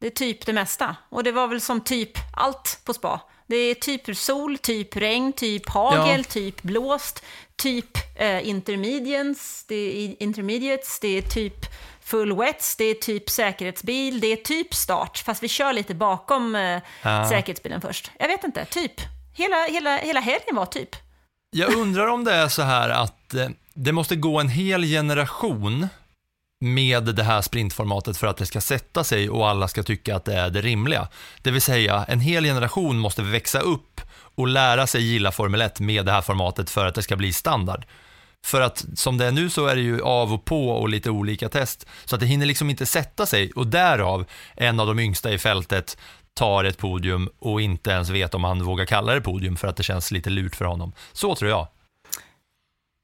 Det 0.00 0.06
är 0.06 0.10
typ 0.10 0.46
det 0.46 0.52
mesta. 0.52 0.96
Och 1.08 1.24
det 1.24 1.32
var 1.32 1.48
väl 1.48 1.60
som 1.60 1.80
typ 1.80 2.10
allt 2.36 2.80
på 2.84 2.94
spa. 2.94 3.20
Det 3.46 3.56
är 3.56 3.74
typ 3.74 4.16
sol, 4.16 4.58
typ 4.58 4.96
regn, 4.96 5.32
typ 5.32 5.68
hagel, 5.68 6.18
Ja. 6.18 6.24
typ 6.24 6.62
blåst, 6.62 7.24
typ 7.56 8.20
eh, 8.20 8.48
intermediates, 8.48 9.64
det 9.68 9.74
är 9.74 10.22
intermediates, 10.22 11.00
det 11.00 11.18
är 11.18 11.22
typ 11.22 11.66
full 12.10 12.36
wets, 12.36 12.76
det 12.76 12.84
är 12.84 12.94
typ 12.94 13.30
säkerhetsbil, 13.30 14.20
det 14.20 14.26
är 14.32 14.36
typ 14.36 14.74
start, 14.74 15.18
fast 15.26 15.42
vi 15.42 15.48
kör 15.48 15.72
lite 15.72 15.94
bakom 15.94 16.54
eh, 16.54 16.78
Ja. 17.02 17.28
säkerhetsbilen 17.28 17.80
först. 17.80 18.10
Jag 18.18 18.28
vet 18.28 18.44
inte, 18.44 18.64
typ. 18.64 18.92
Hela, 19.34 19.56
hela, 19.70 19.96
hela 19.96 20.20
helgen 20.20 20.56
var 20.56 20.66
typ. 20.66 20.88
Jag 21.50 21.74
undrar 21.74 22.06
om 22.06 22.24
det 22.24 22.34
är 22.34 22.48
så 22.48 22.62
här 22.62 22.88
att 22.90 23.34
eh, 23.34 23.48
det 23.74 23.92
måste 23.92 24.16
gå 24.16 24.40
en 24.40 24.48
hel 24.48 24.84
generation 24.84 25.88
med 26.60 27.02
det 27.04 27.22
här 27.22 27.42
sprintformatet 27.42 28.16
för 28.16 28.26
att 28.26 28.36
det 28.36 28.46
ska 28.46 28.60
sätta 28.60 29.04
sig 29.04 29.30
och 29.30 29.48
alla 29.48 29.68
ska 29.68 29.82
tycka 29.82 30.16
att 30.16 30.24
det 30.24 30.34
är 30.34 30.50
det 30.50 30.60
rimliga. 30.62 31.08
Det 31.42 31.50
vill 31.50 31.62
säga, 31.62 32.04
en 32.08 32.20
hel 32.20 32.44
generation 32.44 32.98
måste 32.98 33.22
växa 33.22 33.60
upp 33.60 34.00
och 34.34 34.48
lära 34.48 34.86
sig 34.86 35.02
gilla 35.02 35.32
Formel 35.32 35.60
1 35.60 35.80
med 35.80 36.06
det 36.06 36.12
här 36.12 36.22
formatet 36.22 36.70
för 36.70 36.86
att 36.86 36.94
det 36.94 37.02
ska 37.02 37.16
bli 37.16 37.32
standard. 37.32 37.84
För 38.44 38.60
att 38.60 38.84
som 38.94 39.18
det 39.18 39.26
är 39.26 39.32
nu 39.32 39.50
så 39.50 39.66
är 39.66 39.76
det 39.76 39.82
ju 39.82 40.02
av 40.02 40.32
och 40.32 40.44
på 40.44 40.70
och 40.70 40.88
lite 40.88 41.10
olika 41.10 41.48
test, 41.48 41.86
så 42.04 42.14
att 42.14 42.20
det 42.20 42.26
hinner 42.26 42.46
liksom 42.46 42.70
inte 42.70 42.86
sätta 42.86 43.26
sig 43.26 43.52
och 43.52 43.66
därav 43.66 44.24
en 44.56 44.80
av 44.80 44.86
de 44.86 44.98
yngsta 44.98 45.32
i 45.32 45.38
fältet 45.38 45.98
tar 46.34 46.64
ett 46.64 46.78
podium 46.78 47.28
och 47.38 47.60
inte 47.60 47.90
ens 47.90 48.10
vet 48.10 48.34
om 48.34 48.44
han 48.44 48.62
vågar 48.64 48.86
kalla 48.86 49.14
det 49.14 49.20
podium 49.20 49.56
för 49.56 49.68
att 49.68 49.76
det 49.76 49.82
känns 49.82 50.10
lite 50.10 50.30
lurt 50.30 50.56
för 50.56 50.64
honom. 50.64 50.92
Så 51.12 51.34
tror 51.34 51.50
jag. 51.50 51.68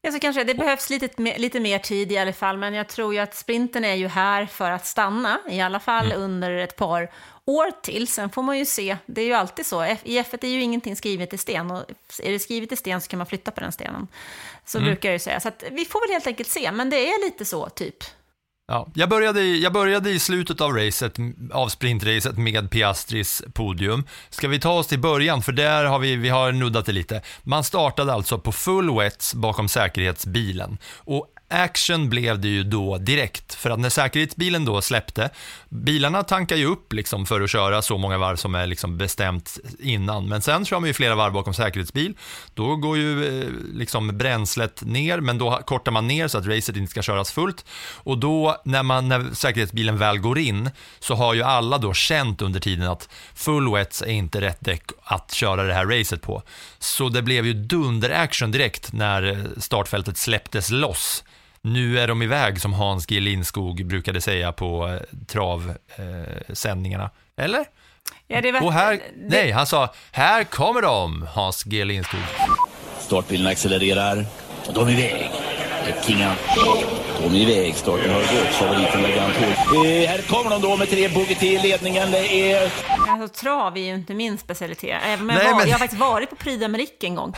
Ja, 0.05 0.13
så 0.13 0.19
kanske 0.19 0.45
det 0.45 0.55
behövs 0.55 0.91
lite, 0.91 1.39
lite 1.39 1.61
mer 1.61 1.79
tid 1.79 2.13
i 2.13 2.19
alla 2.19 2.33
fall, 2.33 2.57
men 2.59 2.75
jag 2.75 2.89
tror 2.89 3.15
ju 3.15 3.21
att 3.21 3.35
sprinten 3.35 3.85
är 3.85 3.95
ju 3.95 4.09
här 4.09 4.47
för 4.47 4.71
att 4.71 4.87
stanna, 4.87 5.39
i 5.49 5.61
alla 5.61 5.81
fall 5.81 6.13
under 6.13 6.51
ett 6.51 6.77
par 6.77 7.11
år 7.45 7.71
till. 7.83 8.09
Sen 8.09 8.31
får 8.31 8.43
man 8.43 8.59
ju 8.59 8.65
se, 8.65 8.97
det 9.07 9.21
är 9.21 9.27
ju 9.27 9.33
alltid 9.33 9.67
så, 9.67 9.85
i 9.85 9.97
F1 10.21 10.45
är 10.45 10.49
ju 10.49 10.61
ingenting 10.63 10.97
skrivet 10.97 11.33
i 11.33 11.39
sten, 11.39 11.71
och 11.71 11.83
är 12.23 12.33
det 12.33 12.39
skrivet 12.39 12.73
i 12.73 12.77
sten 12.77 13.01
så 13.01 13.09
kan 13.09 13.19
man 13.19 13.27
flytta 13.27 13.51
på 13.51 13.61
den 13.61 13.73
stenen. 13.73 14.09
Så 14.65 14.79
Mm. 14.79 14.91
brukar 14.91 15.09
jag 15.09 15.15
ju 15.15 15.19
säga, 15.19 15.41
så 15.41 15.49
att 15.49 15.65
vi 15.71 15.85
får 15.85 16.01
väl 16.01 16.11
helt 16.13 16.27
enkelt 16.27 16.49
se, 16.49 16.73
men 16.73 16.91
det 16.91 16.97
är 17.09 17.25
lite 17.25 17.45
så, 17.45 17.69
typ. 17.69 17.97
Ja, 18.69 18.89
jag, 18.95 19.09
började, 19.09 19.41
i- 19.41 19.63
jag 19.63 19.73
började 19.73 20.11
i 20.11 20.19
slutet 20.19 20.61
av 20.61 20.73
racet, 20.77 21.17
av 21.53 21.69
sprintracet 21.69 22.39
med 22.39 22.71
Piastris 22.71 23.43
podium. 23.55 24.05
Ska 24.31 24.49
vi 24.49 24.61
ta 24.61 24.73
oss 24.73 24.87
till 24.87 24.99
början, 25.01 25.43
för 25.43 25.53
där 25.53 25.85
har 25.85 25.99
vi, 25.99 26.17
vi 26.17 26.29
har 26.29 26.53
nuddat 26.53 26.87
det 26.87 26.93
lite. 26.93 27.23
Man 27.43 27.65
startade 27.65 28.13
alltså 28.13 28.39
på 28.39 28.53
full 28.53 28.95
wets 28.99 29.35
bakom 29.35 29.69
säkerhetsbilen. 29.69 30.79
Och 30.99 31.27
action 31.55 32.11
blev 32.11 32.41
det 32.41 32.49
ju 32.49 32.63
då 32.63 32.99
direkt, 32.99 33.55
för 33.55 33.71
att 33.71 33.79
när 33.79 33.89
säkerhetsbilen 33.89 34.65
då 34.65 34.83
släppte, 34.83 35.31
bilarna 35.69 36.23
tankar 36.23 36.57
ju 36.57 36.67
upp 36.67 36.93
liksom 36.93 37.27
för 37.27 37.41
att 37.41 37.51
köra 37.51 37.83
så 37.83 37.99
många 37.99 38.19
varv 38.19 38.37
som 38.37 38.55
är 38.55 38.67
liksom 38.67 38.99
bestämt 38.99 39.59
innan, 39.79 40.29
men 40.29 40.43
sen 40.43 40.65
kör 40.65 40.81
man 40.81 40.87
ju 40.87 40.95
flera 40.95 41.15
varv 41.15 41.33
bakom 41.33 41.55
säkerhetsbil, 41.55 42.15
då 42.55 42.77
går 42.77 42.97
ju 42.97 43.43
eh, 43.43 43.49
liksom 43.73 44.19
bränslet 44.19 44.83
ner, 44.83 45.21
men 45.21 45.39
då 45.39 45.61
kortar 45.67 45.93
man 45.93 46.07
ner 46.07 46.29
så 46.29 46.39
att 46.39 46.47
racet 46.47 46.77
inte 46.77 46.91
ska 46.91 47.03
köras 47.03 47.33
fullt, 47.33 47.65
och 47.95 48.19
då 48.19 48.57
när, 48.65 48.83
man, 48.83 49.09
när 49.09 49.35
säkerhetsbilen 49.35 49.99
väl 49.99 50.19
går 50.19 50.39
in, 50.39 50.71
så 51.01 51.15
har 51.15 51.35
ju 51.35 51.43
alla 51.43 51.79
då 51.79 51.95
känt 51.95 52.43
under 52.43 52.61
tiden 52.61 52.89
att 52.89 53.09
full 53.35 53.73
wets 53.73 54.03
är 54.03 54.07
inte 54.07 54.41
rätt 54.41 54.59
däck 54.61 54.83
att 55.03 55.33
köra 55.33 55.63
det 55.63 55.75
här 55.75 55.87
racet 55.87 56.23
på. 56.23 56.43
Så 56.79 57.09
det 57.09 57.23
blev 57.23 57.47
ju 57.47 57.53
dunder-action 57.53 58.51
direkt 58.51 58.93
när 58.93 59.23
eh, 59.23 59.39
startfältet 59.59 60.17
släpptes 60.19 60.71
loss. 60.71 61.25
Nu 61.67 61.99
är 61.99 62.09
de 62.09 62.23
iväg, 62.23 62.61
som 62.61 62.73
Hans 62.73 63.07
G. 63.07 63.21
Lindskog 63.21 63.87
brukade 63.87 64.21
säga 64.21 64.53
på 64.53 64.89
eh, 64.89 65.17
travsändningarna. 65.27 67.11
Eller? 67.37 67.65
Ja, 68.29 68.41
det 68.41 68.53
var, 68.53 68.63
Och 68.63 68.73
här, 68.73 69.01
nej, 69.17 69.51
han 69.51 69.67
sa, 69.67 69.95
här 70.13 70.45
kommer 70.45 70.83
de, 70.83 71.27
Hans 71.35 71.65
G. 71.65 71.85
Lindskog. 71.85 72.21
Startbilen 73.01 73.47
accelererar 73.47 74.27
och 74.67 74.75
de 74.75 74.89
är 74.89 74.93
iväg. 74.93 75.31
Kingan. 76.07 76.37
De 77.23 77.35
är 77.35 77.41
iväg, 77.51 77.75
starten 77.75 78.11
har 78.11 78.21
gått, 78.21 78.55
favoriten 78.55 79.03
Legant 79.03 79.37
eh, 79.37 80.11
Här 80.11 80.23
kommer 80.29 80.51
de 80.51 80.63
då 80.63 80.77
med 80.77 80.91
tre 80.91 81.09
bogey 81.09 81.35
till 81.35 81.63
ledningen. 81.63 82.11
Det 82.11 82.53
är... 82.53 82.71
Alltså, 83.09 83.41
trav 83.41 83.77
är 83.77 83.81
ju 83.83 83.95
inte 83.95 84.15
min 84.15 84.39
specialitet. 84.39 85.01
Även 85.05 85.21
om 85.21 85.31
jag, 85.31 85.39
Nej, 85.39 85.53
var, 85.53 85.59
men- 85.59 85.69
jag 85.69 85.75
har 85.75 85.79
faktiskt 85.79 86.01
varit 86.01 86.31
på 86.31 86.37
Prix 86.37 86.63
d'Amérique 86.65 87.05
en 87.05 87.15
gång. 87.15 87.35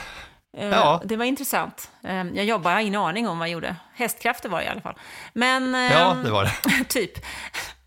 Eh, 0.57 0.69
Ja. 0.69 1.03
Det 1.05 1.17
var 1.17 1.25
intressant. 1.25 1.91
Eh, 2.05 2.15
Jag 2.25 2.45
jobbar, 2.45 2.71
jag 2.71 2.77
har 2.77 2.83
ingen 2.83 3.01
aning 3.01 3.29
om 3.29 3.39
vad 3.39 3.49
jag 3.49 3.53
gjorde. 3.53 3.77
Hästkrafter 3.95 4.49
var 4.49 4.59
det 4.59 4.65
i 4.65 4.69
alla 4.69 4.81
fall. 4.81 4.95
Men, 5.33 5.75
Ja, 5.75 6.17
det 6.25 6.31
var 6.31 6.45
det. 6.45 6.85
typ. 6.89 7.13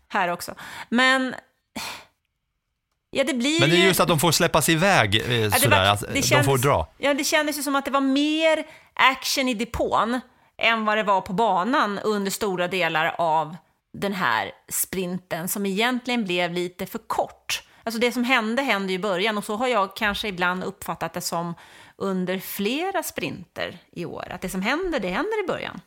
Här 0.08 0.28
också. 0.28 0.54
Men... 0.88 1.34
Ja, 3.10 3.24
det 3.24 3.34
blir 3.34 3.60
Men 3.60 3.70
det 3.70 3.76
är 3.76 3.80
ju... 3.80 3.84
just 3.86 4.00
att 4.00 4.08
de 4.08 4.18
får 4.18 4.32
släppas 4.32 4.68
iväg 4.68 5.14
eh, 5.16 5.40
Ja, 5.40 5.50
sådär, 5.50 5.84
var- 5.84 5.92
att 5.92 6.00
det 6.00 6.12
de 6.12 6.22
kändes- 6.22 6.46
får 6.46 6.58
dra. 6.58 6.86
Ja, 6.98 7.14
det 7.14 7.24
kändes 7.24 7.58
ju 7.58 7.62
som 7.62 7.76
att 7.76 7.84
det 7.84 7.90
var 7.90 8.00
mer 8.00 8.64
action 8.94 9.48
i 9.48 9.54
depån 9.54 10.20
än 10.58 10.84
vad 10.84 10.96
det 10.98 11.02
var 11.02 11.20
på 11.20 11.32
banan 11.32 11.98
under 11.98 12.30
stora 12.30 12.68
delar 12.68 13.14
av 13.18 13.56
den 13.92 14.12
här 14.12 14.52
sprinten 14.68 15.48
som 15.48 15.66
egentligen 15.66 16.24
blev 16.24 16.52
lite 16.52 16.86
för 16.86 16.98
kort. 16.98 17.62
Alltså 17.84 18.00
det 18.00 18.12
som 18.12 18.24
hände 18.24 18.62
hände 18.62 18.92
ju 18.92 18.98
i 18.98 19.02
början 19.02 19.38
och 19.38 19.44
så 19.44 19.56
har 19.56 19.66
jag 19.68 19.96
kanske 19.96 20.28
ibland 20.28 20.64
uppfattat 20.64 21.12
det 21.12 21.20
som 21.20 21.54
under 22.00 22.38
flera 22.38 23.02
sprinter 23.02 23.78
i 23.92 24.04
år. 24.04 24.26
Att 24.30 24.40
det 24.40 24.48
som 24.48 24.62
händer, 24.62 25.00
det 25.00 25.08
händer 25.08 25.44
i 25.44 25.46
början. 25.46 25.80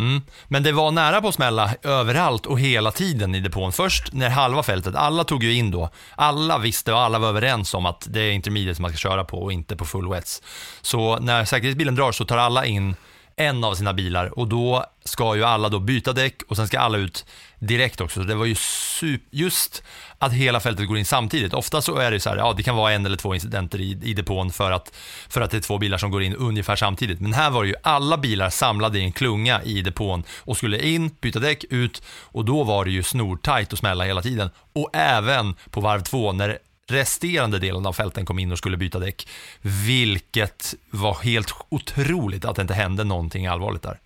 Mm. 0.00 0.22
Men 0.48 0.62
det 0.62 0.72
var 0.72 0.90
nära 0.90 1.20
på 1.20 1.28
att 1.28 1.34
smälla 1.34 1.74
överallt 1.82 2.46
och 2.46 2.60
hela 2.60 2.90
tiden 2.90 3.34
i 3.34 3.40
depån. 3.40 3.72
Först 3.72 4.12
när 4.12 4.30
halva 4.30 4.62
fältet, 4.62 4.94
alla 4.94 5.24
tog 5.24 5.44
ju 5.44 5.54
in 5.54 5.70
då. 5.70 5.90
Alla 6.16 6.58
visste 6.58 6.92
och 6.92 6.98
alla 6.98 7.18
var 7.18 7.28
överens 7.28 7.74
om 7.74 7.86
att 7.86 8.06
det 8.10 8.20
är 8.20 8.32
intermediate 8.32 8.74
som 8.74 8.82
man 8.82 8.90
ska 8.90 8.98
köra 8.98 9.24
på 9.24 9.42
och 9.42 9.52
inte 9.52 9.76
på 9.76 9.84
full 9.84 10.08
wets. 10.08 10.42
Så 10.82 11.18
när 11.18 11.44
säkerhetsbilen 11.44 11.94
drar 11.94 12.12
så 12.12 12.24
tar 12.24 12.38
alla 12.38 12.66
in 12.66 12.96
en 13.36 13.64
av 13.64 13.74
sina 13.74 13.92
bilar 13.92 14.38
och 14.38 14.48
då 14.48 14.84
ska 15.04 15.36
ju 15.36 15.44
alla 15.44 15.68
då 15.68 15.78
byta 15.78 16.12
däck 16.12 16.42
och 16.48 16.56
sen 16.56 16.66
ska 16.66 16.78
alla 16.78 16.98
ut 16.98 17.26
direkt 17.66 18.00
också. 18.00 18.20
Så 18.20 18.26
det 18.26 18.34
var 18.34 18.44
ju 18.44 18.54
super, 18.54 19.26
just 19.30 19.82
att 20.18 20.32
hela 20.32 20.60
fältet 20.60 20.88
går 20.88 20.98
in 20.98 21.04
samtidigt. 21.04 21.54
Ofta 21.54 21.82
så 21.82 21.96
är 21.96 22.10
det 22.10 22.20
så 22.20 22.30
här, 22.30 22.36
ja 22.36 22.54
det 22.56 22.62
kan 22.62 22.76
vara 22.76 22.92
en 22.92 23.06
eller 23.06 23.16
två 23.16 23.34
incidenter 23.34 23.80
i, 23.80 23.98
i 24.02 24.14
depån 24.14 24.50
för 24.50 24.70
att, 24.70 24.94
för 25.28 25.40
att 25.40 25.50
det 25.50 25.56
är 25.56 25.60
två 25.60 25.78
bilar 25.78 25.98
som 25.98 26.10
går 26.10 26.22
in 26.22 26.34
ungefär 26.34 26.76
samtidigt. 26.76 27.20
Men 27.20 27.32
här 27.32 27.50
var 27.50 27.62
det 27.62 27.68
ju 27.68 27.74
alla 27.82 28.16
bilar 28.16 28.50
samlade 28.50 28.98
i 28.98 29.04
en 29.04 29.12
klunga 29.12 29.62
i 29.62 29.82
depån 29.82 30.24
och 30.38 30.56
skulle 30.56 30.86
in, 30.86 31.10
byta 31.20 31.38
däck, 31.38 31.64
ut 31.70 32.02
och 32.06 32.44
då 32.44 32.64
var 32.64 32.84
det 32.84 32.90
ju 32.90 33.02
snortajt 33.02 33.72
och 33.72 33.78
smälla 33.78 34.04
hela 34.04 34.22
tiden. 34.22 34.50
Och 34.72 34.90
även 34.92 35.54
på 35.70 35.80
varv 35.80 36.02
två 36.02 36.32
när 36.32 36.58
resterande 36.88 37.58
delen 37.58 37.86
av 37.86 37.92
fälten 37.92 38.26
kom 38.26 38.38
in 38.38 38.52
och 38.52 38.58
skulle 38.58 38.76
byta 38.76 38.98
däck. 38.98 39.28
Vilket 39.60 40.74
var 40.90 41.14
helt 41.14 41.54
otroligt 41.68 42.44
att 42.44 42.56
det 42.56 42.62
inte 42.62 42.74
hände 42.74 43.04
någonting 43.04 43.46
allvarligt 43.46 43.82
där. 43.82 43.98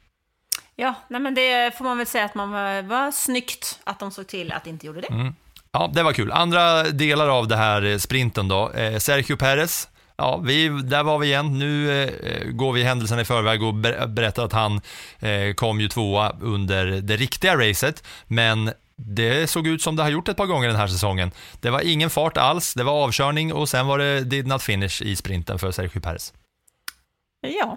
Ja, 0.80 0.94
nej 1.08 1.20
men 1.20 1.34
det 1.34 1.76
får 1.78 1.84
man 1.84 1.98
väl 1.98 2.06
säga 2.06 2.24
att 2.24 2.34
man 2.34 2.50
var, 2.50 2.82
var 2.82 3.10
snyggt 3.10 3.80
att 3.84 3.98
de 3.98 4.10
såg 4.10 4.26
till 4.26 4.52
att 4.52 4.66
inte 4.66 4.86
gjorde 4.86 5.00
det. 5.00 5.06
Mm. 5.06 5.34
Ja, 5.72 5.90
det 5.94 6.02
var 6.02 6.12
kul. 6.12 6.32
Andra 6.32 6.82
delar 6.82 7.28
av 7.28 7.48
det 7.48 7.56
här 7.56 7.84
eh, 7.84 7.98
sprinten 7.98 8.48
då. 8.48 8.70
Eh, 8.72 8.98
Sergio 8.98 9.36
Perez, 9.36 9.88
ja, 10.16 10.36
vi, 10.36 10.68
där 10.68 11.02
var 11.02 11.18
vi 11.18 11.26
igen. 11.26 11.58
Nu 11.58 12.02
eh, 12.02 12.44
går 12.50 12.72
vi 12.72 12.82
händelserna 12.82 13.20
i 13.20 13.24
förväg 13.24 13.62
och 13.62 13.74
ber- 13.74 14.06
berättar 14.06 14.44
att 14.44 14.52
han 14.52 14.80
eh, 15.18 15.54
kom 15.54 15.80
ju 15.80 15.88
tvåa 15.88 16.32
under 16.40 16.86
det 16.86 17.16
riktiga 17.16 17.56
racet, 17.56 18.04
men 18.26 18.72
det 18.96 19.50
såg 19.50 19.66
ut 19.66 19.82
som 19.82 19.96
det 19.96 20.02
har 20.02 20.10
gjort 20.10 20.28
ett 20.28 20.36
par 20.36 20.46
gånger 20.46 20.68
den 20.68 20.76
här 20.76 20.88
säsongen. 20.88 21.30
Det 21.60 21.70
var 21.70 21.80
ingen 21.80 22.10
fart 22.10 22.36
alls, 22.36 22.74
det 22.74 22.84
var 22.84 22.92
avkörning 23.04 23.52
och 23.52 23.68
sen 23.68 23.86
var 23.86 23.98
det 23.98 24.20
did 24.20 24.46
not 24.46 24.62
finish 24.62 25.02
i 25.02 25.16
sprinten 25.16 25.58
för 25.58 25.70
Sergio 25.70 26.00
Perez. 26.00 26.32
Ja, 27.40 27.76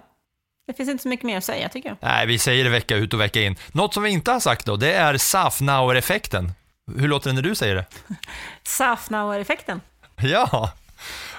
det 0.66 0.72
finns 0.72 0.88
inte 0.88 1.02
så 1.02 1.08
mycket 1.08 1.26
mer 1.26 1.38
att 1.38 1.44
säga 1.44 1.68
tycker 1.68 1.88
jag. 1.88 1.98
Nej, 2.00 2.26
vi 2.26 2.38
säger 2.38 2.64
det 2.64 2.70
vecka 2.70 2.96
ut 2.96 3.14
och 3.14 3.20
vecka 3.20 3.42
in. 3.42 3.56
Något 3.72 3.94
som 3.94 4.02
vi 4.02 4.10
inte 4.10 4.32
har 4.32 4.40
sagt 4.40 4.66
då, 4.66 4.76
det 4.76 4.92
är 4.92 5.16
Safnauer-effekten. 5.16 6.52
Hur 6.96 7.08
låter 7.08 7.30
det 7.30 7.34
när 7.34 7.42
du 7.42 7.54
säger 7.54 7.74
det? 7.74 7.84
Safnauer-effekten. 8.62 9.80
Ja. 10.16 10.72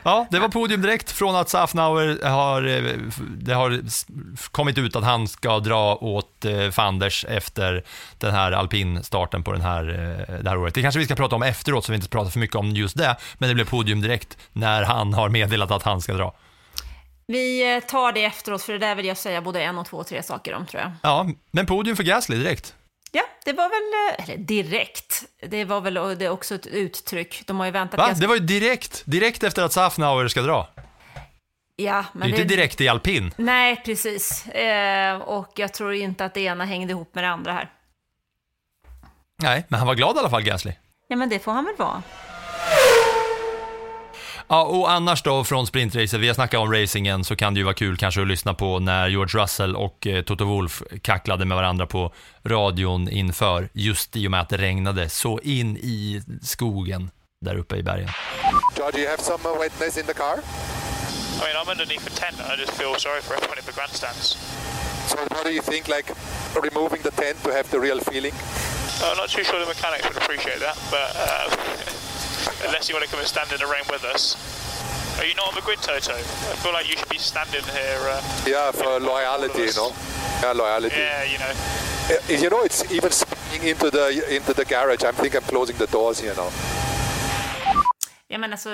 Ja, 0.04 0.28
det 0.32 0.40
var 0.40 0.50
podium 0.50 0.82
direkt 0.82 1.12
från 1.12 1.36
att 1.36 1.50
Safnauer 1.50 2.30
har, 2.30 2.64
eh, 2.68 2.84
det 3.38 3.54
har 3.54 3.82
kommit 4.52 4.78
ut 4.78 4.96
att 4.96 5.04
han 5.04 5.28
ska 5.28 5.60
dra 5.60 5.96
åt 5.96 6.46
eh, 6.46 6.70
Fanders 6.70 7.26
efter 7.30 7.84
den 8.18 8.34
här 8.34 8.52
alpinstarten 8.52 9.44
på 9.44 9.52
den 9.52 9.62
här, 9.62 9.90
eh, 9.90 10.36
det 10.40 10.50
här 10.50 10.58
året. 10.58 10.74
Det 10.74 10.82
kanske 10.82 11.00
vi 11.00 11.06
ska 11.06 11.16
prata 11.16 11.36
om 11.36 11.44
efteråt 11.44 11.86
så 11.86 11.92
vi 11.92 11.96
inte 11.96 12.10
pratar 12.10 12.32
för 12.32 12.40
mycket 12.40 12.56
om 12.56 12.72
just 12.72 12.98
det, 12.98 13.16
men 13.38 13.50
det 13.50 13.56
blev 13.56 13.66
podium 13.66 14.02
direkt 14.02 14.38
när 14.54 14.84
han 14.84 15.14
har 15.14 15.30
meddelat 15.30 15.72
att 15.72 15.84
han 15.84 16.02
ska 16.02 16.14
dra. 16.14 16.34
Vi 17.28 17.76
eh, 17.76 17.80
tar 17.84 18.12
det 18.12 18.24
efteråt, 18.26 18.62
för 18.64 18.74
det 18.74 18.80
där 18.80 18.96
vill 18.96 19.06
jag 19.06 19.18
säga 19.18 19.42
både 19.42 19.64
en 19.64 19.78
och 19.78 19.86
två 19.86 19.98
och 19.98 20.08
tre 20.08 20.24
saker 20.24 20.54
om 20.54 20.66
tror 20.66 20.82
jag. 20.82 20.92
Ja, 21.04 21.28
men 21.52 21.66
podium 21.66 21.96
för 21.96 22.04
Gasly 22.04 22.38
direkt. 22.38 22.76
Ja, 23.12 23.24
det 23.46 23.54
var 23.54 23.70
väl, 23.70 24.20
eh, 24.20 24.24
eller 24.30 24.38
direkt, 24.46 25.24
det 25.48 25.66
var 25.66 25.82
väl 25.82 25.94
det 25.94 26.26
är 26.26 26.30
också 26.30 26.56
ett 26.56 26.68
uttryck. 26.68 27.44
De 27.48 27.60
har 27.60 27.66
ju 27.66 27.72
väntat 27.72 27.98
Va? 28.00 28.06
ganska- 28.08 28.22
Det 28.22 28.28
var 28.28 28.36
ju 28.36 28.42
direkt, 28.42 29.04
direkt 29.06 29.44
efter 29.44 29.64
att 29.64 29.74
Safnauer 29.74 30.28
ska 30.28 30.42
dra. 30.42 30.68
Ja, 31.76 31.94
Det 31.94 32.18
är 32.18 32.20
men 32.20 32.28
ju 32.30 32.34
inte 32.36 32.48
direkt 32.48 32.82
i 32.82 32.88
alpin. 32.88 33.34
Nej, 33.38 33.82
precis. 33.86 34.48
Eh, 34.48 35.18
och 35.18 35.52
jag 35.56 35.74
tror 35.74 35.94
inte 35.94 36.26
att 36.26 36.34
det 36.34 36.42
ena 36.42 36.66
hängde 36.66 36.92
ihop 36.92 37.16
med 37.16 37.24
det 37.24 37.30
andra 37.30 37.54
här. 37.54 37.72
Nej, 39.42 39.66
men 39.68 39.78
han 39.80 39.88
var 39.88 39.96
glad 39.96 40.16
i 40.16 40.20
alla 40.20 40.30
fall, 40.30 40.44
Gasly. 40.44 40.74
Ja, 41.08 41.16
men 41.16 41.30
det 41.30 41.40
får 41.40 41.52
han 41.52 41.66
väl 41.66 41.76
vara. 41.76 42.04
Ja, 44.48 44.64
och 44.64 44.91
annars 44.91 45.24
då 45.24 45.44
från 45.44 45.68
sprintracet, 45.68 46.20
vi 46.20 46.28
har 46.28 46.36
snackat 46.36 46.60
om 46.60 46.74
racingen, 46.74 47.24
så 47.24 47.36
kan 47.36 47.54
det 47.54 47.58
ju 47.58 47.64
vara 47.64 47.74
kul 47.74 47.98
kanske 47.98 48.22
att 48.22 48.28
lyssna 48.28 48.54
på 48.54 48.80
när 48.80 49.08
George 49.08 49.41
Russell 49.44 49.76
och 49.76 50.08
eh, 50.08 50.22
Toto 50.22 50.46
Wolff 50.46 50.84
kacklade 51.02 51.46
med 51.46 51.58
varandra 51.58 51.86
på 51.88 52.14
radion 52.46 53.10
inför, 53.10 53.70
just 53.74 54.16
i 54.16 54.28
och 54.28 54.32
med 54.32 54.41
att 54.41 54.50
det 54.50 54.58
regnade 54.58 55.10
så 55.10 55.39
in 55.39 55.78
i 55.78 56.22
skogen 56.41 57.12
där 57.41 57.56
uppe 57.56 57.76
i 57.76 57.84
bergen. 57.84 58.10
George, 58.78 59.00
you 59.00 59.10
have 59.10 59.22
some 59.22 59.44
wetness 59.60 59.98
in 59.98 60.06
the 60.06 60.14
car? 60.14 60.36
I 60.36 61.46
mean, 61.46 61.56
I'm 61.56 61.72
underneath 61.72 62.04
the 62.04 62.16
tent 62.22 62.39
and 62.39 62.52
I 62.54 62.56
just 62.62 62.74
feel 62.74 62.96
sorry 62.96 63.22
for 63.22 63.34
everyone 63.36 63.58
in 63.60 63.66
the 63.66 63.72
grandstands. 63.72 64.38
So 65.08 65.18
what 65.18 65.44
do 65.44 65.52
you 65.52 65.62
think, 65.62 65.88
like 65.88 66.08
removing 66.56 67.02
the 67.02 67.12
tent 67.12 67.44
to 67.44 67.52
have 67.52 67.70
the 67.70 67.80
real 67.80 68.00
feeling? 68.00 68.34
I'm 69.04 69.18
not 69.18 69.30
too 69.30 69.44
sure 69.44 69.60
the 69.60 69.66
mechanics 69.66 70.08
would 70.08 70.18
appreciate 70.18 70.60
that, 70.60 70.78
but 70.91 71.10
uh, 71.16 71.50
unless 72.66 72.89
you 72.89 72.95
want 72.95 73.05
to 73.05 73.11
come 73.11 73.20
and 73.20 73.28
stand 73.28 73.51
in 73.51 73.57
the 73.59 73.66
rain 73.76 73.86
with 73.91 74.03
us. 74.16 74.36
Are 75.20 75.26
you 75.30 75.36
not 75.36 75.47
on 75.49 75.55
the 75.55 75.61
grid, 75.61 75.80
Toto? 75.82 76.14
I 76.14 76.55
feel 76.64 76.74
like 76.74 76.88
you 76.89 76.95
should 76.97 77.09
be 77.09 77.20
standing 77.20 77.64
here. 77.64 78.01
Uh, 78.09 78.22
Yeah, 78.47 78.72
for 78.74 78.99
loyalty, 78.99 79.61
you 79.61 79.74
know. 79.74 79.91
Yeah, 80.43 80.53
loyalty. 80.53 80.95
yeah, 80.95 81.24
you 81.32 81.38
know. 81.38 81.51
Uh, 81.51 82.41
You 82.43 82.49
know, 82.49 82.66
it's 82.66 82.82
even 82.91 83.11
speaking 83.11 83.70
into 83.70 83.89
the 83.91 84.36
into 84.36 84.53
the 84.53 84.66
garage. 84.66 85.03
I'm 85.03 85.14
thinking 85.16 85.41
I'm 85.41 85.47
closing 85.49 85.78
the 85.78 85.88
doors, 85.88 86.24
you 86.24 86.34
know. 86.34 86.51
Ja, 88.28 88.38
men 88.38 88.51
alltså, 88.51 88.70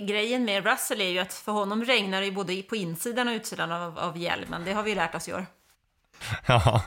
grejen 0.00 0.44
med 0.44 0.66
Russell 0.66 1.00
är 1.00 1.08
ju 1.08 1.18
att 1.18 1.32
för 1.34 1.52
honom 1.52 1.84
regnar 1.84 2.20
det 2.20 2.26
ju 2.26 2.32
både 2.32 2.62
på 2.62 2.76
insidan 2.76 3.28
och 3.28 3.32
utsidan 3.34 3.72
av, 3.72 3.98
av 3.98 4.18
hjälmen. 4.18 4.64
Det 4.64 4.72
har 4.72 4.82
vi 4.82 4.90
ju 4.90 4.96
lärt 4.96 5.14
oss 5.14 5.28
i 5.28 5.32
år. 5.32 5.46
Ja, 6.46 6.82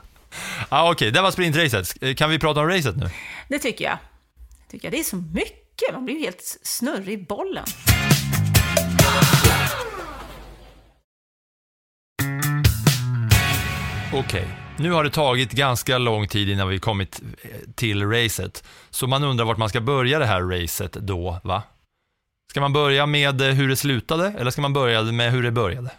ja 0.72 0.92
okej, 0.92 1.12
det 1.12 1.22
var 1.22 1.32
sprintracet. 1.32 2.18
Kan 2.18 2.30
vi 2.30 2.40
prata 2.40 2.60
om 2.60 2.68
racet 2.68 2.96
nu? 2.98 3.10
Det 3.50 3.60
tycker 3.60 3.86
jag. 3.86 3.98
tycker 4.72 4.86
jag. 4.88 4.94
Det 4.94 5.00
är 5.00 5.04
så 5.04 5.16
mycket, 5.16 5.67
man 5.94 6.06
blir 6.06 6.20
helt 6.20 6.60
snurrig 6.62 7.14
i 7.14 7.26
bollen. 7.26 7.66
Okej, 14.14 14.48
nu 14.80 14.92
har 14.92 15.04
det 15.04 15.10
tagit 15.10 15.52
ganska 15.52 15.98
lång 15.98 16.28
tid 16.28 16.50
innan 16.50 16.68
vi 16.68 16.80
kommit 16.80 17.22
eh, 17.42 17.50
till 17.76 18.10
racet. 18.10 18.64
Så 18.90 19.08
man 19.08 19.24
undrar 19.24 19.46
vart 19.46 19.58
man 19.58 19.70
ska 19.70 19.82
börja 19.82 20.20
det 20.20 20.26
här 20.26 20.42
racet 20.42 20.92
då, 20.92 21.40
va? 21.44 21.64
Ska 22.50 22.62
man 22.62 22.74
börja 22.74 23.06
med 23.06 23.42
eh, 23.42 23.48
hur 23.48 23.70
det 23.70 23.76
slutade 23.76 24.34
eller 24.38 24.52
ska 24.52 24.62
man 24.62 24.74
börja 24.74 25.04
med 25.04 25.32
hur 25.32 25.44
det 25.44 25.52
började? 25.52 25.92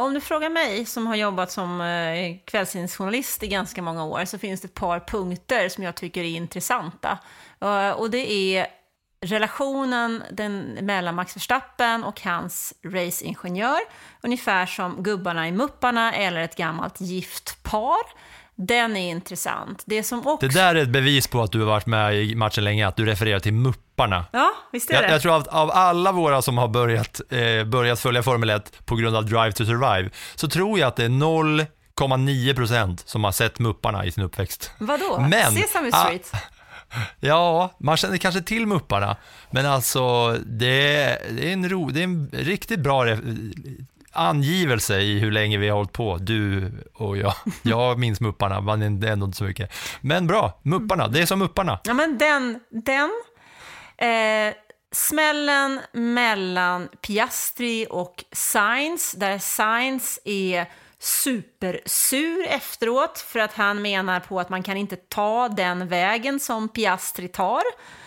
Om 0.00 0.14
du 0.14 0.20
frågar 0.20 0.50
mig, 0.50 0.84
som 0.84 1.06
har 1.06 1.16
jobbat 1.16 1.50
som 1.50 1.80
eh, 1.80 2.36
kvällstidningsjournalist 2.44 3.42
i 3.42 3.48
ganska 3.48 3.82
många 3.82 4.04
år, 4.04 4.24
så 4.24 4.38
finns 4.38 4.60
det 4.60 4.66
ett 4.66 4.74
par 4.74 5.00
punkter 5.00 5.68
som 5.68 5.84
jag 5.84 5.94
tycker 5.94 6.20
är 6.20 6.28
intressanta. 6.28 7.18
Eh, 7.62 7.90
och 7.90 8.10
det 8.10 8.32
är 8.32 8.66
relationen 9.24 10.22
den, 10.30 10.62
mellan 10.80 11.14
Max 11.14 11.36
Verstappen 11.36 12.04
och 12.04 12.20
hans 12.20 12.74
raceingenjör, 12.84 13.80
ungefär 14.22 14.66
som 14.66 15.02
gubbarna 15.02 15.48
i 15.48 15.52
Mupparna 15.52 16.12
eller 16.14 16.40
ett 16.40 16.56
gammalt 16.56 17.00
gift 17.00 17.62
par. 17.62 18.32
Den 18.54 18.96
är 18.96 19.10
intressant. 19.10 19.82
Det 19.86 20.02
som 20.02 20.26
också... 20.26 20.48
Det 20.48 20.54
där 20.54 20.74
är 20.74 20.82
ett 20.82 20.88
bevis 20.88 21.28
på 21.28 21.42
att 21.42 21.52
du 21.52 21.58
har 21.58 21.66
varit 21.66 21.86
med 21.86 22.16
i 22.16 22.34
matchen 22.34 22.64
länge, 22.64 22.86
att 22.88 22.96
du 22.96 23.06
refererar 23.06 23.38
till 23.40 23.52
Mupparna. 23.52 24.24
Ja, 24.32 24.50
visst 24.72 24.90
är 24.90 24.94
Jag, 24.94 25.02
det. 25.02 25.08
jag 25.12 25.22
tror 25.22 25.36
att 25.36 25.46
av 25.48 25.70
alla 25.70 26.12
våra 26.12 26.42
som 26.42 26.58
har 26.58 26.68
börjat, 26.68 27.20
eh, 27.30 27.64
börjat 27.64 28.00
följa 28.00 28.22
Formel 28.22 28.50
1 28.50 28.86
på 28.86 28.96
grund 28.96 29.16
av 29.16 29.26
Drive 29.26 29.52
to 29.52 29.64
Survive, 29.64 30.10
så 30.34 30.48
tror 30.48 30.78
jag 30.78 30.88
att 30.88 30.96
det 30.96 31.04
är 31.04 31.08
0,9% 31.08 33.02
som 33.04 33.24
har 33.24 33.32
sett 33.32 33.58
Mupparna 33.58 34.04
i 34.04 34.12
sin 34.12 34.24
uppväxt. 34.24 34.70
Vadå? 34.78 35.26
Men- 35.30 35.52
Sesame 35.52 35.90
ah, 35.92 36.04
Street? 36.04 36.32
Ja, 37.20 37.74
man 37.78 37.96
känner 37.96 38.16
kanske 38.16 38.42
till 38.42 38.66
Mupparna, 38.66 39.16
men 39.50 39.66
alltså 39.66 40.36
det 40.46 40.96
är, 40.96 41.18
det 41.30 41.48
är, 41.48 41.52
en, 41.52 41.68
ro, 41.68 41.90
det 41.90 42.00
är 42.00 42.04
en 42.04 42.30
riktigt 42.32 42.80
bra 42.80 43.06
angivelse 44.12 44.98
i 44.98 45.18
hur 45.18 45.30
länge 45.30 45.58
vi 45.58 45.68
har 45.68 45.76
hållit 45.76 45.92
på, 45.92 46.16
du 46.16 46.72
och 46.94 47.16
jag. 47.16 47.34
Jag 47.62 47.98
minns 47.98 48.20
Mupparna, 48.20 48.76
det 48.76 49.08
är 49.08 49.12
ändå 49.12 49.26
inte 49.26 49.38
så 49.38 49.44
mycket. 49.44 49.72
Men 50.00 50.26
bra, 50.26 50.60
Mupparna, 50.62 51.08
det 51.08 51.20
är 51.20 51.26
som 51.26 51.38
Mupparna. 51.38 51.80
Ja, 51.84 51.94
men 51.94 52.18
den, 52.18 52.60
den 52.70 53.10
eh, 53.96 54.54
smällen 54.92 55.80
mellan 55.92 56.88
Piastri 57.06 57.86
och 57.90 58.24
Sainz, 58.32 59.12
där 59.12 59.38
Sainz 59.38 60.18
är 60.24 60.66
supersur 61.02 62.46
efteråt 62.46 63.18
för 63.18 63.38
att 63.38 63.52
han 63.52 63.82
menar 63.82 64.20
på 64.20 64.40
att 64.40 64.48
man 64.48 64.62
kan 64.62 64.76
inte 64.76 64.96
ta 64.96 65.48
den 65.48 65.88
vägen 65.88 66.40
som 66.40 66.68
Piastri 66.68 67.28
tar 67.28 67.62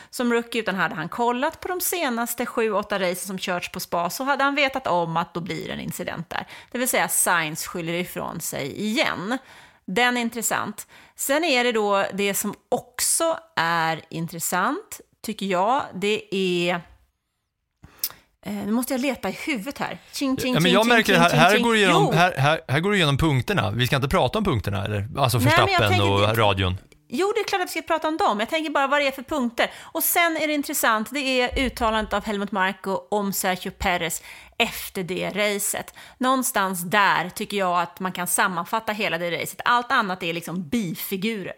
som 0.10 0.34
rookie, 0.34 0.62
utan 0.62 0.76
hade 0.76 0.96
han 0.96 1.10
kollat 1.10 1.60
på 1.60 1.68
de 1.68 1.82
senaste 1.82 2.46
7-8 2.46 3.00
racen 3.00 3.16
som 3.16 3.38
körts 3.38 3.72
på 3.72 3.80
spa 3.80 4.10
så 4.10 4.24
hade 4.24 4.44
han 4.44 4.56
vetat 4.56 4.88
om 4.88 5.18
att 5.18 5.34
då 5.34 5.40
blir 5.40 5.70
en 5.70 5.80
incident 5.80 6.30
där. 6.30 6.48
Det 6.72 6.78
vill 6.78 6.90
säga 6.90 7.08
Sainz 7.08 7.68
skyller 7.68 7.94
ifrån 7.94 8.42
sig 8.42 8.82
igen. 8.82 9.38
Den 9.86 10.18
är 10.18 10.22
intressant. 10.22 10.88
Sen 11.16 11.44
är 11.44 11.64
det 11.64 11.72
då 11.72 12.06
det 12.14 12.34
som 12.34 12.56
också 12.70 13.38
är 13.56 14.02
intressant, 14.10 15.02
tycker 15.22 15.46
jag, 15.46 15.84
det 15.94 16.36
är 16.36 16.82
nu 18.46 18.72
måste 18.72 18.94
jag 18.94 19.02
leta 19.02 19.30
i 19.30 19.32
huvudet 19.32 19.78
här. 19.78 20.00
Ching, 20.14 20.38
ching, 20.38 20.54
ja, 20.54 20.60
men 20.60 20.72
jag 20.72 20.84
ching, 20.84 20.94
märker 20.94 21.20
här, 21.20 21.30
här, 21.30 21.60
går 21.60 21.76
igenom, 21.76 22.14
här, 22.14 22.34
här, 22.38 22.62
här 22.68 22.80
går 22.80 22.90
du 22.90 22.96
igenom 22.96 23.18
punkterna. 23.18 23.72
Vi 23.72 23.88
ska 23.88 23.96
inte 23.96 24.08
prata 24.08 24.38
om 24.38 24.44
punkterna, 24.44 24.86
eller? 24.86 25.08
Alltså 25.18 25.38
Verstappen 25.38 26.02
och 26.02 26.38
radion. 26.38 26.78
Jo, 27.10 27.32
det 27.36 27.42
är 27.42 27.44
klart 27.44 27.62
att 27.62 27.68
vi 27.68 27.72
ska 27.72 27.82
prata 27.82 28.08
om 28.08 28.18
dem. 28.18 28.40
Jag 28.40 28.50
tänker 28.50 28.72
bara 28.72 28.88
vad 28.88 29.02
det 29.02 29.08
är 29.08 29.12
för 29.12 29.24
punkter. 29.24 29.72
Och 29.82 30.04
sen 30.04 30.38
är 30.38 30.48
det 30.48 30.54
intressant, 30.54 31.10
det 31.12 31.42
är 31.42 31.66
uttalandet 31.66 32.14
av 32.14 32.26
Helmut 32.26 32.52
Marko 32.52 33.00
om 33.12 33.34
Sergio 33.34 33.72
Perez 33.72 34.22
efter 34.58 35.04
det 35.04 35.30
racet. 35.30 35.94
Någonstans 36.18 36.84
där 36.84 37.30
tycker 37.30 37.58
jag 37.58 37.82
att 37.82 38.00
man 38.00 38.12
kan 38.12 38.28
sammanfatta 38.28 38.92
hela 38.92 39.18
det 39.18 39.32
racet. 39.32 39.62
Allt 39.66 39.92
annat 39.92 40.24
är 40.24 40.34
liksom 40.34 40.70
bifigurer. 40.70 41.54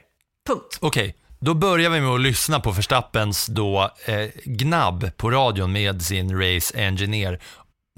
Punkt. 0.47 0.77
Okej, 0.81 1.15
då 1.39 1.53
börjar 1.53 1.89
vi 1.89 2.01
med 2.01 2.09
att 2.09 2.21
lyssna 2.21 2.59
på 2.59 2.71
Verstappens 2.71 3.45
då 3.45 3.91
eh, 4.05 4.29
gnabb 4.43 5.17
på 5.17 5.31
radion 5.31 5.71
med 5.71 6.01
sin 6.01 6.41
race 6.41 6.77
engineer 6.77 7.39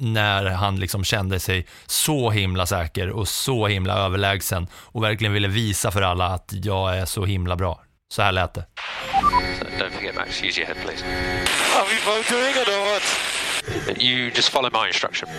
när 0.02 0.46
han 0.46 0.80
liksom 0.80 1.04
kände 1.04 1.40
sig 1.40 1.68
så 1.86 2.32
himla 2.32 2.66
säker 2.66 3.10
och 3.10 3.28
så 3.28 3.68
himla 3.68 3.94
överlägsen 3.94 4.68
och 4.74 5.04
verkligen 5.04 5.34
ville 5.34 5.48
visa 5.48 5.92
för 5.92 6.02
alla 6.02 6.26
att 6.26 6.50
jag 6.52 6.98
är 6.98 7.06
så 7.06 7.26
himla 7.26 7.56
bra. 7.56 7.84
Så 8.14 8.22
här 8.22 8.32
lät 8.32 8.54
det. 8.54 8.66
Don't 9.80 9.92
forget, 9.92 10.16
Max, 10.16 10.44
use 10.44 10.62
your 10.62 10.68
head, 10.68 10.78
please. 10.84 11.06
Are 11.76 11.86
we 11.86 11.98
both 12.06 12.32
doing 12.32 12.52
it 12.62 12.68
or 12.68 12.94
what? 12.94 13.04
You 14.02 14.32
just 14.36 14.50
follow 14.50 14.72
my 14.82 14.88
instruction. 14.88 15.30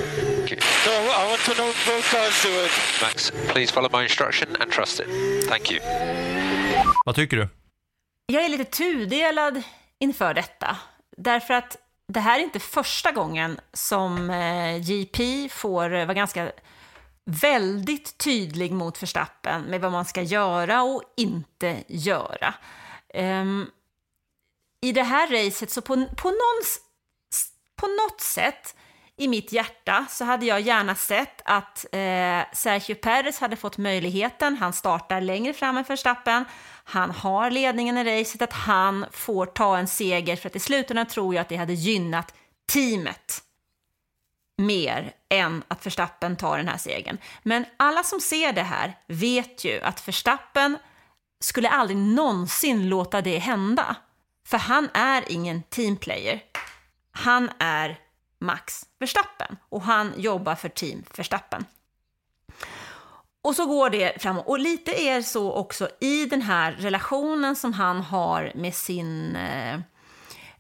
No, 0.87 0.93
I 0.93 1.31
want 1.31 1.45
to 1.45 1.55
know 1.55 1.67
both 1.67 2.13
guys 2.13 2.43
do 2.43 2.49
it. 2.49 2.71
Max, 3.03 3.33
please 3.53 3.73
follow 3.73 3.89
my 3.93 4.03
instruction 4.03 4.49
and 4.61 4.71
trust 4.71 5.01
it. 5.01 5.07
Thank 5.49 5.71
you. 5.73 5.81
Vad 7.05 7.15
tycker 7.15 7.37
du? 7.37 7.60
Jag 8.31 8.45
är 8.45 8.49
lite 8.49 8.65
tudelad 8.65 9.63
inför 9.99 10.35
detta. 10.35 10.77
Därför 11.17 11.55
att 11.55 11.77
det 12.09 12.21
här 12.21 12.39
är 12.39 12.43
inte 12.43 12.61
första 12.61 13.13
gången 13.13 13.61
som 13.73 14.31
eh, 14.31 14.77
J.P. 14.77 15.49
Får 15.49 15.91
vara 15.91 16.15
ganska 16.15 16.53
väldigt 17.25 18.19
tydlig 18.19 18.73
mot 18.73 19.03
Verstappen 19.03 19.63
med 19.63 19.81
vad 19.81 19.93
man 19.93 20.05
ska 20.05 20.23
göra 20.23 20.83
och 20.83 21.03
inte 21.17 21.85
göra. 21.89 22.55
Um, 23.15 23.71
I 24.83 24.93
det 24.93 25.03
här 25.03 25.47
racet, 25.47 25.71
så 25.71 25.81
på, 25.81 25.95
på, 25.95 26.29
någon, 26.29 26.63
på 27.81 27.87
något 27.87 28.21
sätt 28.21 28.77
i 29.17 29.29
mitt 29.29 29.53
hjärta 29.53 30.07
så 30.09 30.25
hade 30.25 30.47
jag 30.47 30.61
gärna 30.61 30.95
sett 30.95 31.43
att 31.45 31.85
eh, 31.93 32.43
Sergio 32.53 32.95
Perez 32.95 33.41
hade 33.41 33.57
fått 33.57 33.79
möjligheten. 33.79 34.57
Han 34.57 34.73
startar 34.73 35.21
längre 35.21 35.53
fram 35.53 35.77
än 35.77 35.85
Verstappen. 35.89 36.45
Han 36.91 37.11
har 37.11 37.51
ledningen 37.51 37.99
i 37.99 38.21
racet, 38.21 38.43
att 38.43 38.53
han 38.53 39.07
får 39.11 39.47
ta 39.47 39.79
en 39.79 39.89
seger 39.89 40.37
för 40.37 40.49
att 40.49 40.57
i 40.57 40.61
slutändan 40.61 41.07
tror 41.07 41.35
jag 41.35 41.43
att 41.43 41.49
det 41.49 41.57
hade 41.57 41.73
gynnat 41.73 42.35
teamet 42.73 43.43
mer 44.59 45.13
än 45.29 45.63
att 45.69 45.87
Verstappen 45.87 46.37
tar 46.37 46.57
den 46.57 46.69
här 46.69 46.79
segern. 46.79 47.19
Men 47.43 47.65
alla 47.77 48.03
som 48.03 48.21
ser 48.21 48.53
det 48.53 48.63
här 48.63 48.99
vet 49.07 49.65
ju 49.65 49.81
att 49.81 50.09
Verstappen 50.09 50.79
skulle 51.41 51.69
aldrig 51.69 51.97
någonsin 51.97 52.89
låta 52.89 53.21
det 53.21 53.39
hända. 53.39 53.97
För 54.47 54.59
han 54.59 54.89
är 54.95 55.25
ingen 55.33 55.63
teamplayer. 55.63 56.43
Han 57.13 57.51
är 57.59 57.99
Max 58.39 58.87
Verstappen 58.99 59.57
och 59.69 59.83
han 59.83 60.13
jobbar 60.17 60.55
för 60.55 60.69
Team 60.69 61.05
Verstappen. 61.17 61.65
Och 63.43 63.57
så 63.57 63.67
går 63.67 63.91
det 63.91 64.23
framåt. 64.23 64.47
Och 64.47 64.59
lite 64.59 65.03
är 65.03 65.23
så 65.23 65.53
också 65.53 65.89
i 66.01 66.27
den 66.27 66.43
här 66.43 66.73
relationen 66.73 67.57
som 67.57 67.73
han 67.73 68.01
har 68.01 68.53
med 68.55 68.75
sin 68.75 69.37
eh, 69.37 69.75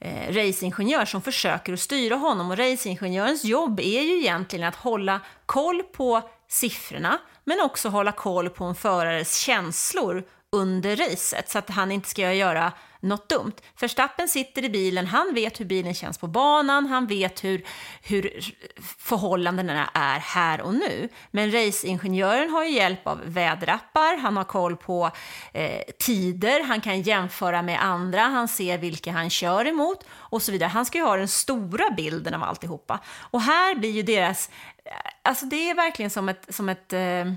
eh, 0.00 0.32
racingingenjör 0.34 1.04
som 1.04 1.22
försöker 1.22 1.72
att 1.72 1.80
styra 1.80 2.16
honom. 2.16 2.50
Och 2.50 2.56
racingingenjörens 2.56 3.44
jobb 3.44 3.80
är 3.80 4.02
ju 4.02 4.18
egentligen 4.18 4.68
att 4.68 4.76
hålla 4.76 5.20
koll 5.46 5.82
på 5.82 6.22
siffrorna, 6.48 7.18
men 7.44 7.60
också 7.60 7.88
hålla 7.88 8.12
koll 8.12 8.50
på 8.50 8.64
en 8.64 8.74
förares 8.74 9.36
känslor 9.36 10.24
under 10.52 10.96
racet 10.96 11.50
så 11.50 11.58
att 11.58 11.70
han 11.70 11.92
inte 11.92 12.08
ska 12.08 12.32
göra 12.32 12.72
något 13.00 13.28
dumt. 13.28 13.52
Förstappen 13.76 14.28
sitter 14.28 14.64
i 14.64 14.68
bilen, 14.68 15.06
han 15.06 15.34
vet 15.34 15.60
hur 15.60 15.64
bilen 15.64 15.94
känns 15.94 16.18
på 16.18 16.26
banan, 16.26 16.86
han 16.86 17.06
vet 17.06 17.44
hur, 17.44 17.64
hur 18.02 18.54
förhållandena 18.98 19.90
är 19.94 20.18
här 20.18 20.60
och 20.60 20.74
nu. 20.74 21.08
Men 21.30 21.52
racingenjören 21.52 22.50
har 22.50 22.64
ju 22.64 22.70
hjälp 22.70 23.06
av 23.06 23.20
väderappar, 23.24 24.16
han 24.16 24.36
har 24.36 24.44
koll 24.44 24.76
på 24.76 25.10
eh, 25.52 25.82
tider, 25.98 26.64
han 26.64 26.80
kan 26.80 27.02
jämföra 27.02 27.62
med 27.62 27.84
andra, 27.84 28.20
han 28.20 28.48
ser 28.48 28.78
vilka 28.78 29.12
han 29.12 29.30
kör 29.30 29.66
emot 29.66 30.04
och 30.12 30.42
så 30.42 30.52
vidare. 30.52 30.68
Han 30.68 30.86
ska 30.86 30.98
ju 30.98 31.04
ha 31.04 31.16
den 31.16 31.28
stora 31.28 31.90
bilden 31.90 32.34
av 32.34 32.42
alltihopa. 32.42 33.00
Och 33.30 33.42
här 33.42 33.74
blir 33.74 33.90
ju 33.90 34.02
deras, 34.02 34.50
eh, 34.84 34.92
alltså 35.22 35.46
det 35.46 35.70
är 35.70 35.74
verkligen 35.74 36.10
som 36.10 36.28
ett, 36.28 36.54
som 36.54 36.68
ett 36.68 36.92
eh, 36.92 37.32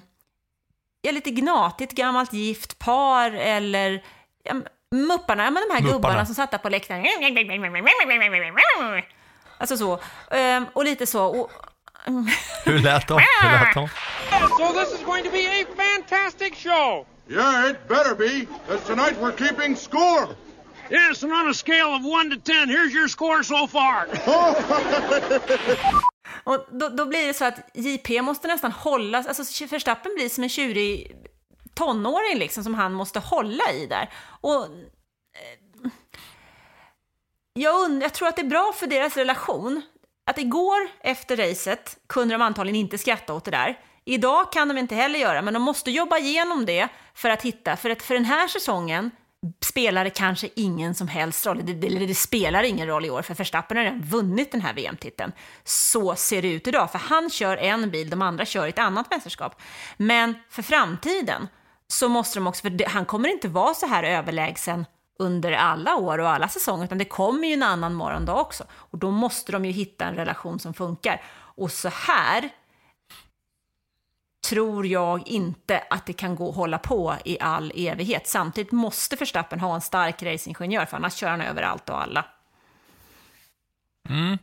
ja, 1.02 1.12
lite 1.12 1.32
gnatigt 1.32 1.92
gammalt 1.92 2.34
gift 2.34 2.80
par 2.80 3.32
eller 3.32 4.04
ja, 4.44 4.54
Mupparna, 4.94 5.44
ja, 5.44 5.52
men 5.52 5.64
de 5.68 5.74
här 5.74 5.82
Mupparna. 5.82 5.94
gubbarna 5.94 6.26
som 6.26 6.36
satt 6.36 6.52
där 6.52 6.58
på 6.58 6.70
läktaren. 6.70 7.06
Alltså 9.58 9.78
så. 9.78 10.00
Ehm, 10.32 10.66
och 10.74 10.84
lite 10.86 11.06
så. 11.06 11.26
Och, 11.26 11.52
Hur 12.66 12.80
lät 12.80 13.08
de? 13.08 13.20
Hur 13.42 13.52
lät 13.52 13.74
de? 13.74 13.90
So 14.58 14.74
this 14.74 14.94
is 15.00 15.06
going 15.06 15.24
to 15.24 15.32
be 15.32 15.62
a 15.62 15.66
fantastic 15.76 16.56
show. 16.56 17.06
Yeah, 17.30 17.70
it 17.70 17.88
better 17.88 18.16
be, 18.16 18.48
because 18.68 18.86
tonight 18.86 19.16
we're 19.22 19.38
keeping 19.48 19.76
score. 19.76 20.28
Yes, 20.90 21.24
and 21.24 21.32
on 21.32 21.50
a 21.50 21.54
scale 21.54 21.96
of 21.96 22.04
1 22.04 22.30
to 22.32 22.38
10, 22.38 22.70
here's 22.70 22.94
your 22.94 23.08
score 23.08 23.44
so 23.44 23.68
far. 23.68 24.08
och 26.44 26.68
då, 26.72 26.90
då 26.90 27.06
blir 27.06 27.28
det 27.28 27.34
så 27.34 27.46
att 27.46 27.70
JP 27.74 28.22
måste 28.22 28.48
nästan 28.48 28.72
hålla, 28.72 29.18
alltså 29.18 29.66
Verstappen 29.66 30.12
blir 30.16 30.30
som 30.30 30.44
en 30.44 30.50
tjurig 30.50 31.12
tonåring 31.74 32.40
liksom 32.40 32.64
som 32.64 32.74
han 32.74 32.94
måste 32.94 33.20
hålla 33.20 33.72
i 33.72 33.86
där. 33.86 34.10
Och 34.42 34.64
eh, 34.66 35.90
jag, 37.54 37.76
und- 37.86 38.02
jag 38.04 38.14
tror 38.14 38.28
att 38.28 38.36
det 38.36 38.42
är 38.42 38.50
bra 38.50 38.74
för 38.76 38.88
deras 38.88 39.18
relation 39.18 39.82
att 40.26 40.38
igår 40.38 40.88
efter 41.00 41.38
racet 41.38 41.98
kunde 42.08 42.34
de 42.34 42.42
antagligen 42.42 42.80
inte 42.80 42.98
skratta 42.98 43.34
åt 43.34 43.46
det 43.46 43.52
där. 43.52 43.80
Idag 44.06 44.52
kan 44.52 44.68
de 44.68 44.78
inte 44.78 44.96
heller 44.96 45.20
göra, 45.20 45.42
men 45.42 45.54
de 45.54 45.64
måste 45.64 45.92
jobba 45.92 46.18
igenom 46.18 46.66
det 46.66 46.88
för 47.14 47.30
att 47.30 47.42
hitta, 47.42 47.78
för 47.78 47.90
att 47.90 48.02
för 48.02 48.14
den 48.14 48.26
här 48.26 48.48
säsongen 48.48 49.12
spelar 49.66 50.04
det 50.04 50.10
kanske 50.10 50.50
ingen 50.56 50.96
som 50.96 51.08
helst 51.08 51.46
roll, 51.46 51.66
det, 51.66 51.74
det, 51.74 52.06
det 52.06 52.16
spelar 52.16 52.64
ingen 52.64 52.88
roll 52.88 53.06
i 53.06 53.10
år, 53.10 53.22
för 53.22 53.34
Verstappen 53.36 53.78
har 53.78 53.84
redan 53.84 54.02
vunnit 54.02 54.52
den 54.52 54.62
här 54.62 54.74
VM-titeln. 54.74 55.32
Så 55.64 56.16
ser 56.16 56.42
det 56.42 56.48
ut 56.54 56.68
idag, 56.68 56.92
för 56.92 57.00
han 57.00 57.30
kör 57.30 57.58
en 57.58 57.90
bil, 57.90 58.10
de 58.10 58.22
andra 58.22 58.46
kör 58.46 58.66
i 58.66 58.70
ett 58.70 58.80
annat 58.80 59.12
mästerskap. 59.12 59.62
Men 59.98 60.36
för 60.50 60.62
framtiden 60.62 61.48
så 61.94 62.10
måste 62.10 62.40
de 62.40 62.48
också, 62.48 62.62
för 62.62 62.70
det, 62.70 62.88
han 62.88 63.06
kommer 63.06 63.30
inte 63.30 63.48
vara 63.48 63.74
så 63.74 63.86
här 63.86 64.04
överlägsen 64.04 64.86
under 65.20 65.52
alla 65.52 65.96
år 65.96 66.18
och 66.18 66.30
alla 66.30 66.48
säsonger, 66.48 66.86
utan 66.86 66.98
det 66.98 67.06
kommer 67.06 67.48
ju 67.48 67.54
en 67.54 67.64
annan 67.64 67.94
morgondag 67.94 68.36
också. 68.36 68.64
Och 68.72 68.98
då 68.98 69.12
måste 69.12 69.52
de 69.52 69.66
ju 69.66 69.72
hitta 69.72 70.06
en 70.06 70.16
relation 70.16 70.60
som 70.60 70.74
funkar. 70.74 71.22
Och 71.56 71.72
så 71.72 71.90
här 71.90 72.50
tror 74.50 74.86
jag 74.88 75.28
inte 75.28 75.84
att 75.90 76.06
det 76.06 76.14
kan 76.14 76.36
gå 76.36 76.50
att 76.50 76.56
hålla 76.56 76.78
på 76.78 77.16
i 77.26 77.40
all 77.40 77.72
evighet. 77.76 78.28
Samtidigt 78.28 78.72
måste 78.72 79.16
Verstappen 79.16 79.60
ha 79.60 79.76
en 79.76 79.82
stark 79.82 80.24
racingingenjör, 80.24 80.86
för 80.86 80.98
annars 80.98 81.16
kör 81.16 81.30
han 81.30 81.42
över 81.42 81.62
allt 81.62 81.90
och 81.90 82.02
alla. 82.02 82.26
Mm. 84.10 84.38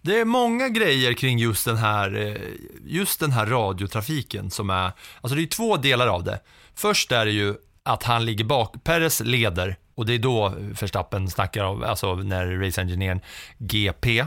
Det 0.00 0.20
är 0.20 0.24
många 0.24 0.68
grejer 0.68 1.12
kring 1.12 1.38
just 1.38 1.64
den 1.64 1.76
här, 1.76 2.14
eh, 2.16 2.36
just 2.84 3.20
den 3.20 3.32
här 3.32 3.46
radiotrafiken 3.46 4.50
som 4.50 4.70
är, 4.70 4.92
alltså 5.20 5.36
det 5.36 5.42
är 5.42 5.46
två 5.46 5.76
delar 5.76 6.06
av 6.06 6.24
det. 6.24 6.40
Först 6.74 7.12
är 7.12 7.24
det 7.24 7.32
ju 7.32 7.54
att 7.82 8.02
han 8.02 8.24
ligger 8.24 8.44
bak, 8.44 8.84
Perez 8.84 9.20
leder 9.20 9.76
och 9.94 10.06
det 10.06 10.14
är 10.14 10.18
då 10.18 10.54
Verstappen 10.58 11.30
snackar 11.30 11.64
om, 11.64 11.82
alltså 11.82 12.14
när 12.14 12.66
race 12.66 12.80
engineern 12.80 13.20
GP 13.58 14.26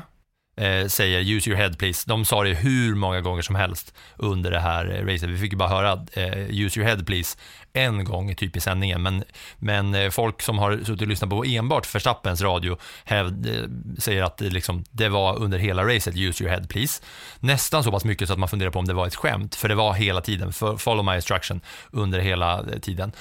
eh, 0.58 0.88
säger 0.88 1.20
use 1.20 1.50
your 1.50 1.60
head 1.60 1.74
please. 1.78 2.04
De 2.08 2.26
sa 2.26 2.44
det 2.44 2.54
hur 2.54 2.96
många 2.96 3.22
gånger 3.22 3.42
som 3.42 3.56
helst 3.56 3.94
under 4.18 4.52
det 4.52 4.60
här 4.60 4.96
eh, 4.96 5.06
racet. 5.06 5.30
Vi 5.30 5.38
fick 5.38 5.52
ju 5.52 5.58
bara 5.58 5.70
höra 5.70 6.06
eh, 6.14 6.50
use 6.50 6.80
your 6.80 6.90
head 6.90 7.04
please 7.06 7.38
en 7.74 8.04
gång 8.04 8.36
typ 8.36 8.58
i 8.58 8.60
sändningen. 8.60 9.02
Men, 9.02 9.24
men 9.58 9.96
eh, 9.96 10.10
folk 10.10 10.42
som 10.42 10.58
har 10.58 10.78
suttit 10.78 11.02
och 11.02 11.08
lyssnat 11.08 11.30
på 11.30 11.44
enbart 11.46 11.96
Verstappens 11.96 12.42
radio 12.42 12.78
hävd, 13.04 13.48
eh, 13.48 13.70
säger 14.00 14.24
att 14.24 14.38
det, 14.38 14.50
liksom, 14.50 14.84
det 14.92 15.10
var 15.10 15.40
under 15.40 15.58
hela 15.58 15.96
racet 15.96 16.16
use 16.16 16.44
your 16.44 16.54
head 16.54 16.64
please. 16.70 17.04
Nästan 17.40 17.84
så 17.84 17.92
pass 17.92 18.06
mycket 18.06 18.28
så 18.28 18.34
att 18.34 18.40
man 18.40 18.50
funderar 18.50 18.72
på 18.72 18.80
om 18.80 18.86
det 18.86 18.94
var 18.94 19.08
ett 19.08 19.16
skämt. 19.16 19.56
För 19.56 19.70
det 19.70 19.76
var 19.76 19.94
hela 19.94 20.22
tiden, 20.22 20.54
för, 20.54 20.78
follow 20.78 21.06
my 21.06 21.16
instruction 21.16 21.62
under 21.92 22.20
hela 22.20 22.60
eh, 22.60 22.80
tiden. 22.80 23.12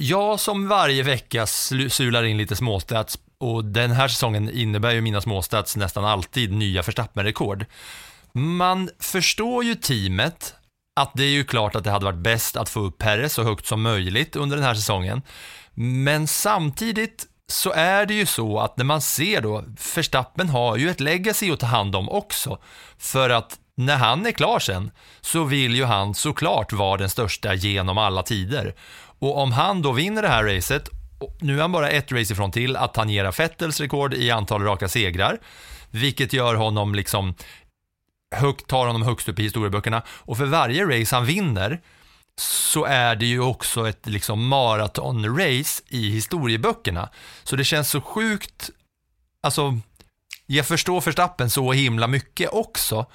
Jag 0.00 0.40
som 0.40 0.68
varje 0.68 1.02
vecka 1.02 1.46
sular 1.46 2.24
in 2.24 2.36
lite 2.36 2.56
småstats 2.56 3.18
och 3.40 3.64
den 3.64 3.90
här 3.90 4.08
säsongen 4.08 4.50
innebär 4.50 4.92
ju 4.92 5.00
mina 5.00 5.20
småstats 5.20 5.76
nästan 5.76 6.04
alltid 6.04 6.52
nya 6.52 6.82
Verstappen-rekord. 6.82 7.66
Man 8.32 8.90
förstår 8.98 9.64
ju 9.64 9.74
teamet 9.74 10.54
att 11.00 11.12
det 11.14 11.24
är 11.24 11.30
ju 11.30 11.44
klart 11.44 11.74
att 11.74 11.84
det 11.84 11.90
hade 11.90 12.04
varit 12.04 12.18
bäst 12.18 12.56
att 12.56 12.68
få 12.68 12.80
upp 12.80 12.98
Perez 12.98 13.32
så 13.32 13.42
högt 13.42 13.66
som 13.66 13.82
möjligt 13.82 14.36
under 14.36 14.56
den 14.56 14.66
här 14.66 14.74
säsongen. 14.74 15.22
Men 15.74 16.26
samtidigt 16.26 17.26
så 17.50 17.72
är 17.72 18.06
det 18.06 18.14
ju 18.14 18.26
så 18.26 18.58
att 18.58 18.76
när 18.76 18.84
man 18.84 19.00
ser 19.00 19.40
då, 19.40 19.64
Verstappen 19.94 20.48
har 20.48 20.76
ju 20.76 20.90
ett 20.90 21.00
legacy 21.00 21.52
att 21.52 21.60
ta 21.60 21.66
hand 21.66 21.96
om 21.96 22.08
också. 22.08 22.58
För 22.98 23.30
att 23.30 23.58
när 23.74 23.96
han 23.96 24.26
är 24.26 24.32
klar 24.32 24.58
sen 24.58 24.90
så 25.20 25.44
vill 25.44 25.74
ju 25.74 25.84
han 25.84 26.14
såklart 26.14 26.72
vara 26.72 26.96
den 26.96 27.10
största 27.10 27.54
genom 27.54 27.98
alla 27.98 28.22
tider. 28.22 28.74
Och 29.18 29.38
om 29.38 29.52
han 29.52 29.82
då 29.82 29.92
vinner 29.92 30.22
det 30.22 30.28
här 30.28 30.44
racet, 30.44 30.88
nu 31.40 31.56
är 31.56 31.60
han 31.60 31.72
bara 31.72 31.90
ett 31.90 32.12
race 32.12 32.32
ifrån 32.32 32.50
till 32.50 32.76
att 32.76 32.94
tangera 32.94 33.30
Vettels 33.30 33.80
rekord 33.80 34.14
i 34.14 34.30
antal 34.30 34.62
raka 34.62 34.88
segrar, 34.88 35.38
vilket 35.90 36.32
gör 36.32 36.54
honom 36.54 36.94
liksom 36.94 37.34
högt, 38.34 38.66
tar 38.66 38.86
honom 38.86 39.02
högst 39.02 39.28
upp 39.28 39.38
i 39.38 39.42
historieböckerna. 39.42 40.02
Och 40.08 40.36
för 40.36 40.46
varje 40.46 40.84
race 40.84 41.16
han 41.16 41.26
vinner 41.26 41.80
så 42.40 42.84
är 42.84 43.16
det 43.16 43.26
ju 43.26 43.40
också 43.40 43.88
ett 43.88 44.06
liksom 44.06 44.48
maratonrace 44.48 45.82
i 45.88 46.10
historieböckerna. 46.10 47.08
Så 47.44 47.56
det 47.56 47.64
känns 47.64 47.90
så 47.90 48.00
sjukt, 48.00 48.70
alltså 49.42 49.78
jag 50.46 50.66
förstår 50.66 51.00
Verstappen 51.00 51.50
så 51.50 51.72
himla 51.72 52.06
mycket 52.06 52.50
också, 52.52 53.06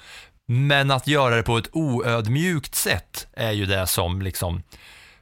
men 0.46 0.90
att 0.90 1.06
göra 1.06 1.36
det 1.36 1.42
på 1.42 1.58
ett 1.58 1.68
oödmjukt 1.72 2.74
sätt 2.74 3.26
är 3.32 3.52
ju 3.52 3.66
det 3.66 3.86
som 3.86 4.22
liksom, 4.22 4.62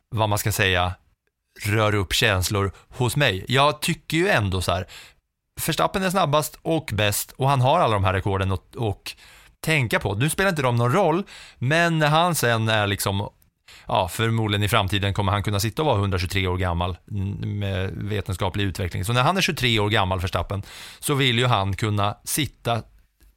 vad 0.08 0.28
man 0.28 0.38
ska 0.38 0.52
säga, 0.52 0.94
rör 1.66 1.94
upp 1.94 2.12
känslor 2.12 2.72
hos 2.88 3.16
mig. 3.16 3.44
Jag 3.48 3.80
tycker 3.80 4.16
ju 4.16 4.28
ändå 4.28 4.60
så 4.60 4.72
här, 4.72 4.86
Verstappen 5.66 6.02
är 6.02 6.10
snabbast 6.10 6.58
och 6.62 6.90
bäst 6.92 7.32
och 7.32 7.48
han 7.48 7.60
har 7.60 7.80
alla 7.80 7.94
de 7.94 8.04
här 8.04 8.12
rekorden 8.12 8.52
och, 8.52 8.76
och 8.76 9.12
tänka 9.60 9.98
på. 9.98 10.14
Nu 10.14 10.30
spelar 10.30 10.50
inte 10.50 10.62
de 10.62 10.76
någon 10.76 10.92
roll, 10.92 11.22
men 11.58 11.98
när 11.98 12.08
han 12.08 12.34
sen 12.34 12.68
är 12.68 12.86
liksom 12.86 13.28
Ja, 13.86 14.08
förmodligen 14.08 14.62
i 14.62 14.68
framtiden 14.68 15.14
kommer 15.14 15.32
han 15.32 15.42
kunna 15.42 15.60
sitta 15.60 15.82
och 15.82 15.86
vara 15.86 15.98
123 15.98 16.46
år 16.46 16.56
gammal 16.56 16.96
med 17.40 17.90
vetenskaplig 17.90 18.64
utveckling. 18.64 19.04
Så 19.04 19.12
när 19.12 19.22
han 19.22 19.36
är 19.36 19.40
23 19.40 19.78
år 19.78 19.88
gammal, 19.88 20.20
Verstappen, 20.20 20.62
så 20.98 21.14
vill 21.14 21.38
ju 21.38 21.46
han 21.46 21.76
kunna 21.76 22.16
sitta 22.24 22.82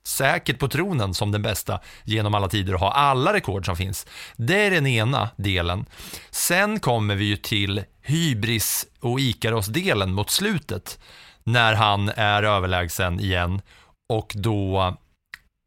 säkert 0.07 0.59
på 0.59 0.67
tronen 0.67 1.13
som 1.13 1.31
den 1.31 1.41
bästa 1.41 1.79
genom 2.03 2.35
alla 2.35 2.49
tider 2.49 2.73
och 2.73 2.79
ha 2.79 2.91
alla 2.91 3.33
rekord 3.33 3.65
som 3.65 3.75
finns. 3.75 4.07
Det 4.35 4.65
är 4.65 4.71
den 4.71 4.87
ena 4.87 5.29
delen. 5.35 5.85
Sen 6.31 6.79
kommer 6.79 7.15
vi 7.15 7.25
ju 7.25 7.37
till 7.37 7.83
hybris 8.01 8.85
och 8.99 9.19
Ikaros-delen 9.19 10.13
mot 10.13 10.29
slutet 10.29 10.99
när 11.43 11.73
han 11.73 12.09
är 12.09 12.43
överlägsen 12.43 13.19
igen 13.19 13.61
och 14.09 14.33
då 14.35 14.97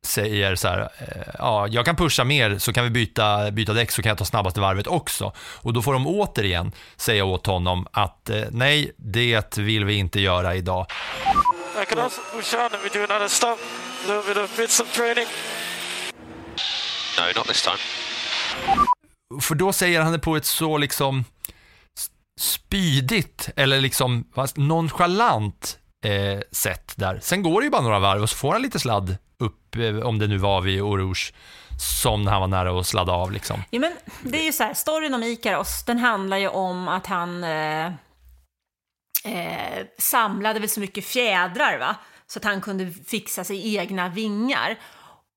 säger 0.06 0.54
så 0.54 0.68
här, 0.68 0.80
eh, 0.80 1.34
ja, 1.38 1.68
jag 1.68 1.84
kan 1.84 1.96
pusha 1.96 2.24
mer 2.24 2.58
så 2.58 2.72
kan 2.72 2.84
vi 2.84 2.90
byta, 2.90 3.50
byta 3.50 3.72
däck 3.72 3.90
så 3.90 4.02
kan 4.02 4.08
jag 4.08 4.18
ta 4.18 4.24
snabbaste 4.24 4.60
varvet 4.60 4.86
också. 4.86 5.32
Och 5.38 5.72
då 5.72 5.82
får 5.82 5.92
de 5.92 6.06
återigen 6.06 6.72
säga 6.96 7.24
åt 7.24 7.46
honom 7.46 7.86
att 7.92 8.30
eh, 8.30 8.42
nej, 8.50 8.92
det 8.96 9.58
vill 9.58 9.84
vi 9.84 9.94
inte 9.94 10.20
göra 10.20 10.54
idag. 10.54 10.86
I 11.82 11.86
can 11.86 11.98
also 11.98 12.20
push 12.32 12.54
on 12.54 12.60
and 12.60 12.72
we 12.82 12.98
do 12.98 13.12
another 13.12 13.28
stop, 13.28 13.48
a 13.48 13.56
little 14.06 14.34
bit 14.34 14.44
of 14.44 14.56
bits 14.56 14.80
of 14.80 14.92
training. 14.92 15.26
No, 17.18 17.38
not 17.38 17.46
this 17.46 17.62
time. 17.62 17.78
För 19.40 19.54
då 19.54 19.72
säger 19.72 20.00
han 20.00 20.12
det 20.12 20.18
på 20.18 20.36
ett 20.36 20.44
så 20.44 20.78
liksom 20.78 21.24
spydigt 22.40 23.48
eller 23.56 23.80
liksom 23.80 24.24
nonchalant 24.54 25.78
eh, 26.04 26.40
sätt 26.52 26.92
där. 26.96 27.20
Sen 27.22 27.42
går 27.42 27.60
det 27.60 27.64
ju 27.64 27.70
bara 27.70 27.82
några 27.82 27.98
varv 27.98 28.22
och 28.22 28.30
så 28.30 28.36
får 28.36 28.52
han 28.52 28.62
lite 28.62 28.78
sladd 28.78 29.16
upp, 29.38 29.76
eh, 29.76 30.06
om 30.06 30.18
det 30.18 30.26
nu 30.26 30.38
var 30.38 30.60
vid 30.60 30.82
Orouge, 30.82 31.32
som 31.78 32.24
när 32.24 32.32
han 32.32 32.40
var 32.40 32.48
nära 32.48 32.80
att 32.80 32.86
sladda 32.86 33.12
av 33.12 33.32
liksom. 33.32 33.62
Ja, 33.70 33.80
men 33.80 33.92
det 34.22 34.38
är 34.38 34.44
ju 34.44 34.52
så 34.52 34.62
här, 34.62 34.74
storyn 34.74 35.14
om 35.14 35.22
Ikaros, 35.22 35.84
den 35.84 35.98
handlar 35.98 36.36
ju 36.36 36.48
om 36.48 36.88
att 36.88 37.06
han 37.06 37.44
eh, 37.44 37.86
eh, 39.24 39.86
samlade 39.98 40.60
väl 40.60 40.68
så 40.68 40.80
mycket 40.80 41.04
fjädrar, 41.04 41.78
va? 41.78 41.96
Så 42.26 42.38
att 42.38 42.44
han 42.44 42.60
kunde 42.60 42.92
fixa 43.06 43.44
sig 43.44 43.76
egna 43.76 44.08
vingar. 44.08 44.78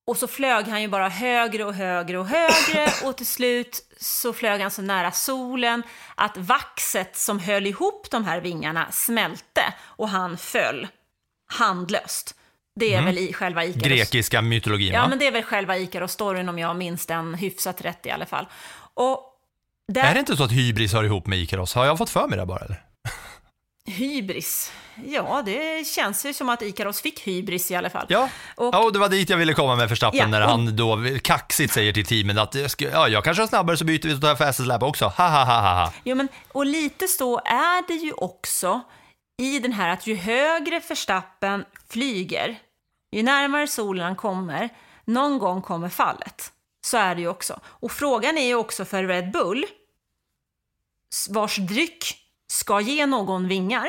Och 0.07 0.17
så 0.17 0.27
flög 0.27 0.67
han 0.67 0.81
ju 0.81 0.87
bara 0.87 1.09
högre 1.09 1.65
och 1.65 1.73
högre 1.73 2.17
och 2.17 2.27
högre 2.27 2.89
och 3.03 3.17
till 3.17 3.27
slut 3.27 3.85
så 3.99 4.33
flög 4.33 4.61
han 4.61 4.71
så 4.71 4.81
nära 4.81 5.11
solen 5.11 5.83
att 6.15 6.37
vaxet 6.37 7.17
som 7.17 7.39
höll 7.39 7.67
ihop 7.67 8.07
de 8.11 8.25
här 8.25 8.41
vingarna 8.41 8.91
smälte 8.91 9.73
och 9.83 10.09
han 10.09 10.37
föll 10.37 10.87
handlöst. 11.47 12.35
Det 12.79 12.93
är 12.93 12.99
Mm. 12.99 13.05
väl 13.05 13.17
i 13.17 13.33
själva 13.33 13.65
Ikaros. 13.65 13.83
Grekiska 13.87 14.41
mytologin 14.41 14.93
Ja, 14.93 15.01
va? 15.01 15.07
men 15.07 15.19
det 15.19 15.27
är 15.27 15.31
väl 15.31 15.43
själva 15.43 15.77
Ikaros-storyn 15.77 16.49
om 16.49 16.59
jag 16.59 16.75
minns 16.75 17.05
den 17.05 17.33
hyfsat 17.33 17.81
rätt 17.81 18.05
i 18.05 18.11
alla 18.11 18.25
fall. 18.25 18.45
Och 18.93 19.23
där... 19.93 20.03
Är 20.03 20.13
det 20.13 20.19
inte 20.19 20.37
så 20.37 20.43
att 20.43 20.51
hybris 20.51 20.93
hör 20.93 21.03
ihop 21.03 21.27
med 21.27 21.39
Ikaros? 21.39 21.73
Har 21.73 21.85
jag 21.85 21.97
fått 21.97 22.09
för 22.09 22.27
mig 22.27 22.37
det 22.39 22.45
bara 22.45 22.59
eller? 22.59 22.81
Hybris? 23.87 24.71
Ja, 25.07 25.41
det 25.45 25.87
känns 25.87 26.25
ju 26.25 26.33
som 26.33 26.49
att 26.49 26.61
Ikaros 26.61 27.01
fick 27.01 27.19
hybris 27.27 27.71
i 27.71 27.75
alla 27.75 27.89
fall. 27.89 28.05
Ja, 28.09 28.29
Och, 28.55 28.73
ja 28.73 28.83
och 28.83 28.93
det 28.93 28.99
var 28.99 29.09
dit 29.09 29.29
jag 29.29 29.37
ville 29.37 29.53
komma 29.53 29.75
med 29.75 29.89
Verstappen 29.89 30.19
Ja, 30.19 30.27
när 30.27 30.41
och- 30.41 30.49
han 30.49 30.75
då 30.75 30.99
kaxigt 31.23 31.73
säger 31.73 31.93
till 31.93 32.05
teamen 32.05 32.37
att 32.37 32.55
ja, 32.77 33.07
jag 33.07 33.23
kanske 33.23 33.43
är 33.43 33.47
snabbare 33.47 33.77
så 33.77 33.85
byter 33.85 34.07
vi 34.07 34.13
och 34.15 34.21
tar 34.21 34.35
fastest 34.35 34.67
lap 34.67 34.83
också. 34.83 35.05
Ha, 35.05 35.27
ha, 35.29 35.43
ha, 35.43 35.59
ha. 35.83 35.93
jo, 36.03 36.15
men, 36.15 36.27
och 36.51 36.65
lite 36.65 37.07
så 37.07 37.37
är 37.45 37.87
det 37.87 37.93
ju 37.93 38.11
också 38.13 38.81
i 39.41 39.59
den 39.59 39.73
här 39.73 39.89
att 39.89 40.07
ju 40.07 40.15
högre 40.15 40.81
Verstappen 40.89 41.65
flyger, 41.89 42.59
ju 43.11 43.23
närmare 43.23 43.67
solen 43.67 44.05
han 44.05 44.15
kommer, 44.15 44.69
någon 45.05 45.39
gång 45.39 45.61
kommer 45.61 45.89
fallet. 45.89 46.51
Så 46.81 46.97
är 46.97 47.15
det 47.15 47.21
ju 47.21 47.27
också. 47.27 47.59
Och 47.65 47.91
frågan 47.91 48.37
är 48.37 48.45
ju 48.45 48.55
också 48.55 48.85
för 48.85 49.03
Red 49.03 49.31
Bull, 49.31 49.65
vars 51.29 51.57
dryck 51.57 52.17
ska 52.47 52.81
ge 52.81 53.05
någon 53.05 53.47
vingar, 53.47 53.87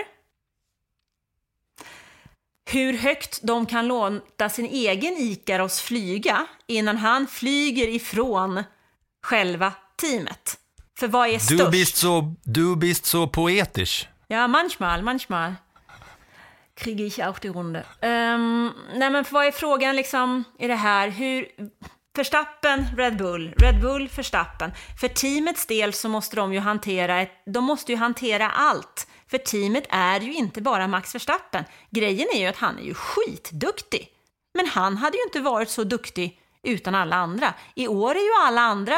hur 2.65 2.99
högt 2.99 3.41
de 3.43 3.67
kan 3.67 3.87
låta 3.87 4.49
sin 4.49 4.67
egen 4.67 5.13
Ikaros 5.13 5.81
flyga 5.81 6.47
innan 6.67 6.97
han 6.97 7.27
flyger 7.27 7.89
ifrån 7.89 8.65
själva 9.23 9.73
teamet. 9.97 10.59
För 10.99 11.09
vad 11.09 11.29
är 11.29 11.33
Du 11.33 11.41
störst? 11.41 11.71
bist 11.71 11.97
så, 11.97 12.35
du 12.43 12.77
bist 12.77 13.05
så 13.05 13.27
poetisch. 13.27 14.09
Ja, 14.33 14.49
manchmal, 14.49 15.03
manchmal. 15.03 15.55
Kriege 16.75 17.05
ich 17.05 17.25
auch 17.25 17.39
die 17.39 17.49
Runde. 17.49 17.85
Um, 18.03 18.75
nej, 18.95 19.11
men 19.11 19.25
vad 19.31 19.47
är 19.47 19.51
frågan 19.51 19.97
liksom 19.97 20.45
i 20.59 20.69
det 20.69 20.75
här? 20.75 21.09
Hur... 21.09 21.49
Verstappen, 22.15 22.87
Red 22.97 23.17
Bull, 23.17 23.55
Red 23.59 23.81
Bull, 23.81 24.09
Verstappen. 24.17 24.73
För 25.01 25.09
teamets 25.09 25.67
del 25.67 25.93
så 25.93 26.09
måste 26.09 26.37
de 26.37 26.55
ju 26.55 26.61
hantera, 26.61 27.21
ett, 27.21 27.43
de 27.47 27.65
måste 27.65 27.93
ju 27.93 27.99
hantera 27.99 28.51
allt. 28.51 29.07
För 29.31 29.39
teamet 29.39 29.85
är 29.89 30.21
ju 30.21 30.35
inte 30.35 30.61
bara 30.61 30.87
Max 30.87 31.15
Verstappen. 31.15 31.65
Grejen 31.91 32.29
är 32.35 32.39
ju 32.39 32.47
att 32.47 32.57
han 32.57 32.79
är 32.79 32.83
ju 32.83 32.95
skitduktig. 32.95 34.09
Men 34.55 34.67
han 34.67 34.97
hade 34.97 35.17
ju 35.17 35.23
inte 35.23 35.41
varit 35.41 35.71
så 35.71 35.85
duktig 35.85 36.41
utan 36.63 36.95
alla 36.95 37.17
andra. 37.17 37.55
I 37.75 37.89
år 37.89 38.11
är 38.11 38.25
ju 38.25 38.47
alla 38.47 38.61
andra 38.61 38.97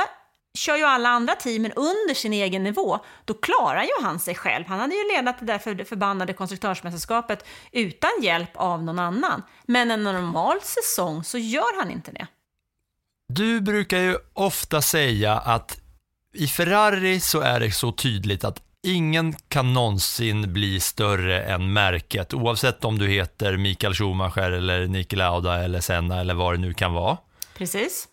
kör 0.54 0.76
ju 0.76 0.84
alla 0.84 1.08
andra 1.08 1.34
teamen 1.34 1.72
under 1.72 2.14
sin 2.14 2.32
egen 2.32 2.62
nivå, 2.62 2.98
då 3.24 3.34
klarar 3.34 3.82
ju 3.82 4.02
han 4.02 4.18
sig 4.18 4.34
själv. 4.34 4.64
Han 4.66 4.80
hade 4.80 4.94
ju 4.94 5.16
ledat 5.16 5.38
det 5.40 5.46
där 5.46 5.58
för 5.58 5.84
förbannade 5.84 6.32
konstruktörsmästerskapet 6.32 7.46
utan 7.72 8.10
hjälp 8.22 8.50
av 8.54 8.82
någon 8.82 8.98
annan. 8.98 9.42
Men 9.66 9.90
en 9.90 10.04
normal 10.04 10.56
säsong 10.62 11.24
så 11.24 11.38
gör 11.38 11.78
han 11.80 11.90
inte 11.90 12.12
det. 12.12 12.26
Du 13.28 13.60
brukar 13.60 13.98
ju 13.98 14.16
ofta 14.32 14.82
säga 14.82 15.32
att 15.38 15.80
i 16.34 16.46
Ferrari 16.46 17.20
så 17.20 17.40
är 17.40 17.60
det 17.60 17.70
så 17.70 17.92
tydligt 17.92 18.44
att 18.44 18.62
ingen 18.86 19.32
kan 19.48 19.72
någonsin 19.72 20.52
bli 20.52 20.80
större 20.80 21.42
än 21.42 21.72
märket, 21.72 22.34
oavsett 22.34 22.84
om 22.84 22.98
du 22.98 23.08
heter 23.08 23.56
Mikael 23.56 23.94
Schumacher 23.94 24.50
eller 24.50 24.86
Niki 24.86 25.16
Lauda 25.16 25.64
eller 25.64 25.80
Senna 25.80 26.20
eller 26.20 26.34
vad 26.34 26.54
det 26.54 26.58
nu 26.58 26.74
kan 26.74 26.92
vara. 26.92 27.16
Precis. 27.56 28.08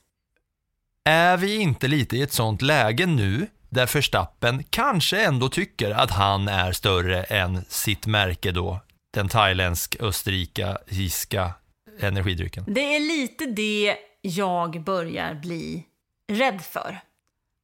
Är 1.04 1.38
vi 1.38 1.58
inte 1.58 1.88
lite 1.88 2.18
i 2.18 2.22
ett 2.22 2.34
sånt 2.34 2.62
läge 2.62 3.06
nu 3.06 3.48
där 3.70 3.94
Verstappen 3.94 4.64
kanske 4.70 5.26
ändå 5.26 5.50
tycker 5.50 5.92
att 5.92 6.12
han 6.12 6.48
är 6.48 6.72
större 6.72 7.24
än 7.24 7.66
sitt 7.68 8.06
märke 8.06 8.52
då, 8.52 8.80
den 9.14 9.30
thailändsk-österrikiska 9.30 11.54
energidrycken. 12.00 12.64
Det 12.68 12.96
är 12.96 13.00
lite 13.00 13.46
det 13.46 13.98
jag 14.22 14.84
börjar 14.84 15.34
bli 15.34 15.86
rädd 16.28 16.62
för. 16.62 17.00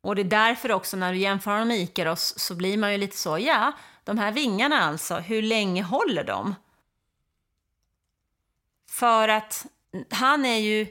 Och 0.04 0.16
det 0.16 0.22
är 0.22 0.24
därför 0.24 0.72
också 0.72 0.98
när 0.98 1.14
du 1.14 1.20
jämför 1.20 1.52
honom 1.52 1.68
med 1.68 1.78
Ikaros 1.78 2.40
så 2.40 2.56
blir 2.56 2.78
man 2.78 2.92
ju 2.92 2.98
lite 2.98 3.18
så, 3.18 3.40
ja, 3.40 3.72
de 4.04 4.18
här 4.18 4.32
vingarna 4.32 4.82
alltså, 4.82 5.16
hur 5.16 5.42
länge 5.42 5.84
håller 5.84 6.24
de? 6.24 6.56
För 8.90 9.28
att 9.28 9.66
han 10.10 10.46
är 10.46 10.58
ju... 10.58 10.88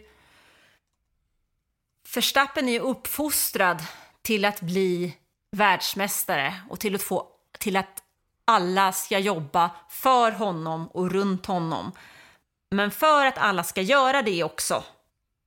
Verstappen 2.17 2.69
är 2.69 2.73
ju 2.73 2.79
uppfostrad 2.79 3.83
till 4.23 4.45
att 4.45 4.61
bli 4.61 5.17
världsmästare 5.57 6.55
och 6.69 6.81
till 6.81 6.95
att 6.95 7.03
få 7.03 7.29
till 7.59 7.77
att 7.77 8.03
alla 8.45 8.93
ska 8.93 9.19
jobba 9.19 9.71
för 9.91 10.33
honom 10.33 10.89
och 10.89 11.11
runt 11.11 11.47
honom. 11.47 11.93
Men 12.71 12.91
för 12.91 13.27
att 13.27 13.39
alla 13.39 13.65
ska 13.65 13.81
göra 13.81 14.23
det 14.23 14.45
också, 14.45 14.85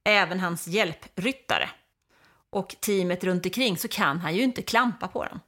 även 0.06 0.40
hans 0.40 0.68
hjälpryttare 0.68 1.70
och 2.50 2.76
teamet 2.80 3.24
runt 3.24 3.46
omkring, 3.46 3.78
så 3.78 3.88
kan 3.88 4.20
han 4.20 4.36
ju 4.36 4.42
inte 4.42 4.62
klampa 4.62 5.08
på 5.08 5.26
dem. 5.26 5.40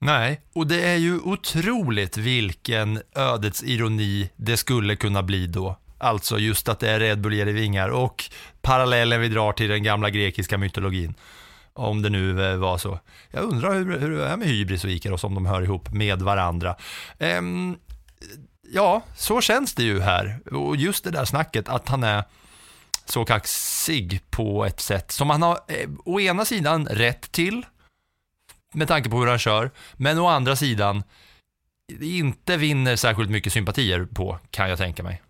Nej, 0.00 0.40
och 0.52 0.66
det 0.66 0.86
är 0.86 0.96
ju 0.96 1.20
otroligt 1.20 2.16
vilken 2.16 3.02
ödets 3.14 3.62
ironi 3.62 4.30
det 4.36 4.56
skulle 4.56 4.96
kunna 4.96 5.22
bli 5.22 5.46
då. 5.46 5.76
Alltså 6.06 6.38
just 6.38 6.68
att 6.68 6.80
det 6.80 6.90
är 6.90 7.00
Red 7.00 7.20
Bull 7.20 7.34
ger 7.34 7.46
vingar 7.46 7.88
och 7.88 8.24
parallellen 8.60 9.20
vi 9.20 9.28
drar 9.28 9.52
till 9.52 9.68
den 9.68 9.82
gamla 9.82 10.10
grekiska 10.10 10.58
mytologin. 10.58 11.14
Om 11.72 12.02
det 12.02 12.10
nu 12.10 12.50
eh, 12.50 12.56
var 12.56 12.78
så. 12.78 12.98
Jag 13.30 13.44
undrar 13.44 13.74
hur, 13.74 13.98
hur 13.98 14.18
det 14.18 14.26
är 14.26 14.36
med 14.36 14.48
hybris 14.48 14.84
och 14.84 14.90
Ikaros, 14.90 15.24
om 15.24 15.34
de 15.34 15.46
hör 15.46 15.62
ihop 15.62 15.92
med 15.92 16.22
varandra. 16.22 16.76
Ehm, 17.18 17.76
ja, 18.72 19.02
så 19.16 19.40
känns 19.40 19.74
det 19.74 19.82
ju 19.82 20.00
här. 20.00 20.38
Och 20.52 20.76
just 20.76 21.04
det 21.04 21.10
där 21.10 21.24
snacket 21.24 21.68
att 21.68 21.88
han 21.88 22.04
är 22.04 22.24
så 23.04 23.24
kaxig 23.24 24.20
på 24.30 24.64
ett 24.64 24.80
sätt 24.80 25.12
som 25.12 25.30
han 25.30 25.42
har 25.42 25.60
eh, 25.68 25.90
å 26.04 26.20
ena 26.20 26.44
sidan 26.44 26.86
rätt 26.86 27.32
till, 27.32 27.66
med 28.74 28.88
tanke 28.88 29.10
på 29.10 29.18
hur 29.18 29.26
han 29.26 29.38
kör, 29.38 29.70
men 29.94 30.18
å 30.18 30.26
andra 30.26 30.56
sidan 30.56 31.02
inte 32.00 32.56
vinner 32.56 32.96
särskilt 32.96 33.30
mycket 33.30 33.52
sympatier 33.52 34.08
på, 34.14 34.38
kan 34.50 34.68
jag 34.68 34.78
tänka 34.78 35.02
mig. 35.02 35.22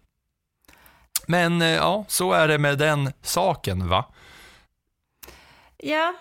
Men 1.26 1.62
eh, 1.62 1.68
ja, 1.68 2.04
så 2.08 2.32
är 2.32 2.48
det 2.48 2.58
med 2.58 2.78
den 2.78 3.12
saken 3.22 3.88
va? 3.88 4.04
Ja, 5.78 6.14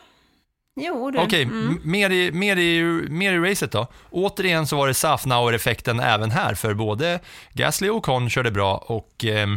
jo 0.76 1.12
du. 1.12 1.20
Okej, 1.20 1.44
Mm. 1.44 1.80
mer, 1.84 2.10
i, 2.10 2.32
mer, 2.32 2.58
i, 2.58 2.84
mer 3.10 3.34
i 3.34 3.52
racet 3.52 3.72
då. 3.72 3.88
Återigen 4.12 4.68
så 4.68 4.78
var 4.78 4.88
det 4.88 4.94
Safnauer-effekten 4.94 6.00
även 6.00 6.32
här, 6.32 6.54
för 6.54 6.74
både 6.74 7.20
Gasly 7.54 7.90
och 7.90 7.96
Ocon 7.98 8.30
körde 8.30 8.52
bra 8.52 8.78
och 8.78 9.26
eh, 9.26 9.48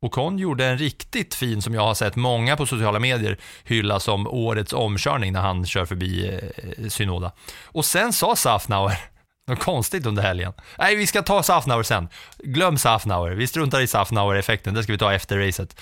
Ocon 0.00 0.38
gjorde 0.38 0.66
en 0.66 0.78
riktigt 0.78 1.34
fin, 1.34 1.62
som 1.62 1.74
jag 1.74 1.82
har 1.82 1.94
sett 1.94 2.16
många 2.16 2.56
på 2.56 2.66
sociala 2.66 2.98
medier 2.98 3.38
hylla 3.64 4.00
som 4.00 4.26
årets 4.26 4.72
omkörning 4.72 5.32
när 5.32 5.40
han 5.40 5.66
kör 5.66 5.84
förbi 5.84 6.28
eh, 6.28 6.88
Synoda. 6.88 7.32
Och 7.64 7.84
sen 7.84 8.12
sa 8.12 8.36
Safnauer, 8.36 8.98
något 9.46 9.58
konstigt 9.58 10.06
under 10.06 10.22
helgen. 10.22 10.52
Nej, 10.78 10.96
vi 10.96 11.06
ska 11.06 11.22
ta 11.22 11.42
Safnauer 11.42 11.82
sen. 11.82 12.08
Glöm 12.38 12.78
Safnauer, 12.78 13.30
vi 13.30 13.46
struntar 13.46 13.80
i 13.80 13.86
Safnauer-effekten, 13.86 14.74
det 14.74 14.82
ska 14.82 14.92
vi 14.92 14.98
ta 14.98 15.12
efter 15.12 15.38
racet. 15.38 15.80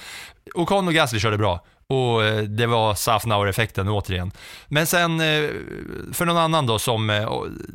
Ocon 0.55 0.89
och 0.89 0.95
Gasly 0.95 1.21
körde 1.21 1.39
bra 1.39 1.65
och 1.87 2.25
eh, 2.25 2.43
det 2.43 2.67
var 2.67 2.95
Safnauer-effekten 2.95 3.89
återigen. 3.89 4.33
Men 4.69 4.87
sen, 4.87 5.21
eh, 5.21 5.51
för 6.13 6.25
någon 6.25 6.37
annan 6.37 6.67
då 6.67 6.79
som, 6.79 7.11
eh, 7.11 7.31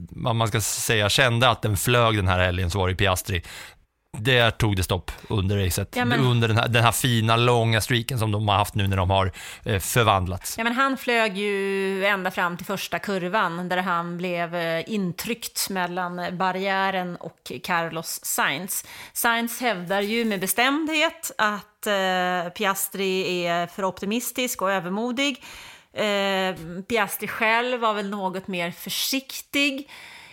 vad 0.10 0.36
man 0.36 0.48
ska 0.48 0.62
säga, 0.62 1.10
kände 1.10 1.50
att 1.50 1.62
den 1.62 1.78
flög 1.78 2.16
den 2.16 2.28
här 2.28 2.40
helgen 2.40 2.70
så 2.70 2.80
var 2.80 2.90
det 2.90 2.96
Piastri. 2.96 3.44
Där 4.18 4.52
tog 4.52 4.76
det 4.76 4.84
stopp 4.84 5.12
under 5.30 5.66
racet. 5.66 5.96
Ja, 5.96 6.06
men- 6.06 6.20
Under 6.20 6.48
den 6.48 6.58
här, 6.58 6.68
den 6.68 6.84
här 6.84 6.92
fina, 6.92 7.36
långa 7.36 7.82
streaken 7.82 8.20
som 8.20 8.32
de 8.32 8.48
har 8.48 8.56
haft 8.56 8.76
nu 8.76 8.88
när 8.88 8.98
de 8.98 9.10
har 9.10 9.32
eh, 9.66 9.80
förvandlats. 9.80 10.56
Ja, 10.58 10.64
men 10.64 10.74
han 10.74 10.98
flög 10.98 11.38
ju 11.38 12.06
ända 12.06 12.32
fram 12.32 12.58
till 12.58 12.66
första 12.66 13.00
kurvan 13.00 13.70
där 13.70 13.78
han 13.78 14.18
blev 14.18 14.56
eh, 14.56 14.84
intryckt 14.94 15.70
mellan 15.70 16.38
barriären 16.38 17.16
och 17.16 17.52
Carlos 17.64 18.20
Sainz. 18.24 18.86
Sainz 19.14 19.62
hävdar 19.62 20.02
ju 20.02 20.26
med 20.26 20.40
bestämdhet 20.40 21.32
att 21.38 21.88
eh, 21.88 22.50
Piastri 22.58 23.46
är 23.46 23.68
för 23.68 23.84
optimistisk 23.84 24.62
och 24.62 24.72
övermodig. 24.72 25.44
Eh, 25.94 26.56
Piastri 26.90 27.28
själv 27.28 27.80
var 27.80 27.94
väl 27.94 28.10
något 28.10 28.48
mer 28.48 28.72
försiktig 28.72 29.90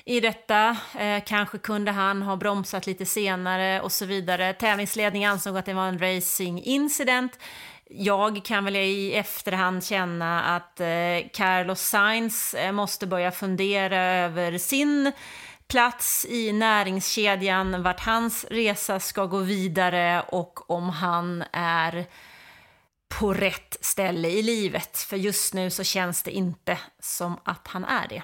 i 0.07 0.20
detta. 0.20 0.76
Eh, 0.98 1.22
kanske 1.26 1.59
kunde 1.59 1.90
han 1.90 2.22
ha 2.22 2.36
bromsat 2.36 2.86
lite 2.86 3.07
senare 3.07 3.80
och 3.80 3.92
så 3.92 4.04
vidare. 4.04 4.52
Tävlingsledningen 4.52 5.32
ansåg 5.32 5.57
att 5.57 5.66
det 5.66 5.74
var 5.74 5.88
en 5.88 5.98
racing 5.98 6.62
incident. 6.64 7.38
Jag 7.90 8.44
kan 8.44 8.64
väl 8.64 8.76
i 8.76 9.14
efterhand 9.14 9.84
känna 9.84 10.57
att 10.57 10.80
eh, 10.80 11.28
Carlos 11.32 11.80
Sainz 11.80 12.54
eh, 12.54 12.72
måste 12.72 13.07
börja 13.07 13.32
fundera 13.32 13.98
över 13.98 14.59
sin 14.59 15.12
plats 15.68 16.26
i 16.28 16.52
näringskedjan, 16.52 17.82
vart 17.82 18.00
hans 18.00 18.44
resa 18.50 19.00
ska 19.00 19.26
gå 19.26 19.38
vidare 19.38 20.22
och 20.28 20.70
om 20.70 20.88
han 20.88 21.44
är 21.52 22.07
på 23.09 23.34
rätt 23.34 23.76
ställe 23.80 24.28
i 24.28 24.42
livet. 24.42 24.98
För 24.98 25.16
just 25.16 25.54
nu 25.54 25.70
så 25.70 25.84
känns 25.84 26.22
det 26.22 26.30
inte 26.30 26.78
som 27.00 27.40
att 27.44 27.68
han 27.68 27.84
är 27.84 28.09
det. 28.09 28.22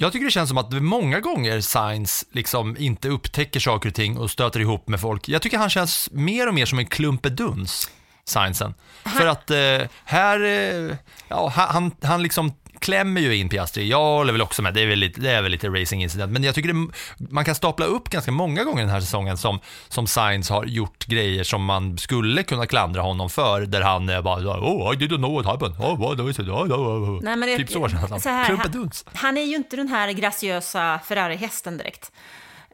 Jag 0.00 0.12
tycker 0.12 0.24
det 0.24 0.30
känns 0.30 0.48
som 0.48 0.58
att 0.58 0.70
det 0.70 0.80
många 0.80 1.20
gånger 1.20 1.60
Sainz 1.60 2.24
liksom 2.32 2.76
inte 2.78 3.08
upptäcker 3.08 3.60
saker 3.60 3.88
och 3.88 3.94
ting 3.94 4.18
och 4.18 4.30
stöter 4.30 4.60
ihop 4.60 4.88
med 4.88 5.00
folk. 5.00 5.28
Jag 5.28 5.42
tycker 5.42 5.58
han 5.58 5.70
känns 5.70 6.08
mer 6.12 6.46
och 6.48 6.54
mer 6.54 6.66
som 6.66 6.78
en 6.78 6.86
klumpeduns, 6.86 7.90
Sainzen. 8.24 8.74
För 9.18 9.26
att 9.26 9.50
eh, 9.50 9.88
här, 10.04 10.40
eh, 10.44 10.96
ja, 11.28 11.48
han- 11.54 11.68
han, 11.68 11.92
han 12.02 12.22
liksom 12.22 12.52
klämmer 12.78 13.20
ju 13.20 13.36
in 13.36 13.48
Piastri. 13.48 13.88
Jag 13.88 13.98
håller 13.98 14.32
väl 14.32 14.42
också 14.42 14.62
med, 14.62 14.74
det 14.74 14.80
är 14.80 14.86
väl 14.86 14.98
lite, 14.98 15.20
det 15.20 15.30
är 15.30 15.42
väl 15.42 15.52
lite 15.52 15.68
racing 15.68 16.02
incident. 16.02 16.32
Men 16.32 16.44
jag 16.44 16.54
tycker 16.54 16.72
det, 16.72 16.92
man 17.30 17.44
kan 17.44 17.54
stapla 17.54 17.86
upp 17.86 18.08
ganska 18.10 18.32
många 18.32 18.64
gånger 18.64 18.82
den 18.82 18.90
här 18.90 19.00
säsongen 19.00 19.36
som, 19.36 19.60
som 19.88 20.06
Sainz 20.06 20.50
har 20.50 20.64
gjort 20.64 21.06
grejer 21.06 21.44
som 21.44 21.64
man 21.64 21.98
skulle 21.98 22.42
kunna 22.42 22.66
klandra 22.66 23.02
honom 23.02 23.30
för. 23.30 23.60
Där 23.60 23.80
han 23.80 24.08
är 24.08 24.22
bara, 24.22 24.60
oh, 24.60 24.94
I 24.94 24.96
didn't 24.96 25.16
know 25.16 25.32
what 25.32 25.46
happened. 25.46 25.74
Oh, 25.80 26.00
what 26.00 26.20
was 26.20 26.38
it? 26.38 26.48
Oh, 26.48 26.62
oh, 26.62 26.72
oh. 26.72 27.22
Nej, 27.22 27.36
men 27.36 27.48
det- 27.48 27.56
typ 27.56 27.70
så 27.70 27.88
känns 27.88 28.22
så 28.22 28.28
här. 28.28 28.56
Han, 28.56 28.90
han 29.14 29.36
är 29.36 29.44
ju 29.44 29.56
inte 29.56 29.76
den 29.76 29.88
här 29.88 30.12
graciösa 30.12 31.00
Ferrari-hästen 31.04 31.78
direkt, 31.78 32.12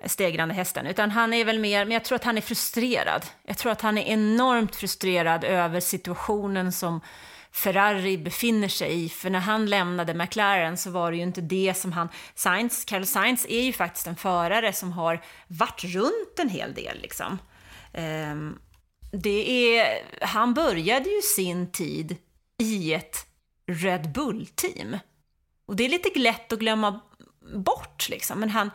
stegrande 0.06 0.54
hästen, 0.54 0.86
utan 0.86 1.10
han 1.10 1.32
är 1.32 1.44
väl 1.44 1.58
mer, 1.58 1.84
men 1.84 1.92
jag 1.92 2.04
tror 2.04 2.16
att 2.16 2.24
han 2.24 2.36
är 2.36 2.40
frustrerad. 2.42 3.22
Jag 3.46 3.58
tror 3.58 3.72
att 3.72 3.80
han 3.80 3.98
är 3.98 4.02
enormt 4.02 4.76
frustrerad 4.76 5.44
över 5.44 5.80
situationen 5.80 6.72
som 6.72 7.00
Ferrari 7.54 8.18
befinner 8.18 8.68
sig 8.68 9.04
i, 9.04 9.08
för 9.08 9.30
när 9.30 9.40
han 9.40 9.66
lämnade 9.66 10.14
McLaren 10.14 10.76
så 10.76 10.90
var 10.90 11.10
det 11.10 11.16
ju 11.16 11.22
inte 11.22 11.40
det 11.40 11.74
som 11.76 11.92
han... 11.92 12.08
Sainz, 12.34 12.84
Carl 12.84 13.04
Sainz 13.04 13.46
är 13.48 13.62
ju 13.62 13.72
faktiskt 13.72 14.06
en 14.06 14.16
förare 14.16 14.72
som 14.72 14.92
har 14.92 15.24
varit 15.48 15.84
runt 15.84 16.38
en 16.38 16.48
hel 16.48 16.74
del 16.74 17.00
liksom. 17.00 17.38
Ehm, 17.92 18.58
det 19.12 19.78
är, 19.78 20.02
han 20.20 20.54
började 20.54 21.08
ju 21.08 21.22
sin 21.22 21.72
tid 21.72 22.16
i 22.58 22.94
ett 22.94 23.26
Red 23.66 24.12
Bull-team. 24.12 24.98
Och 25.66 25.76
det 25.76 25.84
är 25.84 25.88
lite 25.88 26.18
lätt 26.18 26.52
att 26.52 26.58
glömma 26.58 27.00
bort 27.56 28.08
liksom. 28.08 28.40
Men 28.40 28.50
han, 28.50 28.70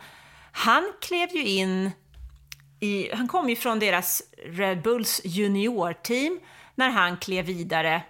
han 0.52 0.92
klev 1.00 1.28
ju 1.34 1.46
in 1.46 1.90
i, 2.80 3.14
han 3.14 3.28
kom 3.28 3.48
ju 3.50 3.56
från 3.56 3.78
deras 3.78 4.22
Red 4.44 4.82
Bulls 4.82 5.20
juniorteam 5.24 6.40
när 6.74 6.90
han 6.90 7.16
klev 7.16 7.44
vidare 7.44 8.02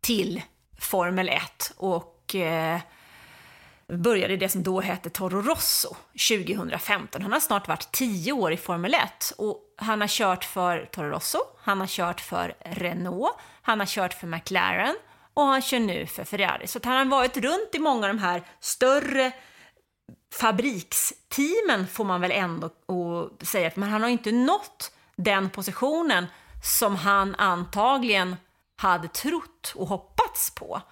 till 0.00 0.42
Formel 0.78 1.28
1 1.28 1.72
och 1.76 2.34
eh, 2.34 2.80
började 3.88 4.34
i 4.34 4.36
det 4.36 4.48
som 4.48 4.62
då 4.62 4.80
hette 4.80 5.10
Toro 5.10 5.42
Rosso 5.42 5.96
2015. 6.28 7.22
Han 7.22 7.32
har 7.32 7.40
snart 7.40 7.68
varit 7.68 7.92
tio 7.92 8.32
år 8.32 8.52
i 8.52 8.56
Formel 8.56 8.94
1 8.94 9.32
och 9.38 9.74
han 9.76 10.00
har 10.00 10.08
kört 10.08 10.44
för 10.44 10.88
Toro 10.92 11.10
Rosso, 11.10 11.38
han 11.60 11.80
har 11.80 11.86
kört 11.86 12.20
för 12.20 12.54
Renault, 12.60 13.32
han 13.62 13.80
har 13.80 13.86
kört 13.86 14.14
för 14.14 14.26
McLaren 14.26 14.96
och 15.34 15.42
han 15.42 15.62
kör 15.62 15.78
nu 15.78 16.06
för 16.06 16.24
Ferrari. 16.24 16.66
Så 16.66 16.80
han 16.84 16.96
har 16.96 17.18
varit 17.18 17.36
runt 17.36 17.74
i 17.74 17.78
många 17.78 18.06
av 18.06 18.14
de 18.14 18.18
här 18.18 18.42
större 18.60 19.32
fabriksteamen 20.40 21.86
får 21.86 22.04
man 22.04 22.20
väl 22.20 22.30
ändå 22.30 22.70
säga, 23.42 23.70
men 23.74 23.88
han 23.88 24.02
har 24.02 24.08
inte 24.08 24.32
nått 24.32 24.92
den 25.16 25.50
positionen 25.50 26.26
som 26.62 26.96
han 26.96 27.34
antagligen 27.34 28.36
hade 28.78 29.08
trott 29.08 29.72
och 29.76 29.88
hoppats 29.88 30.54
på. 30.54 30.82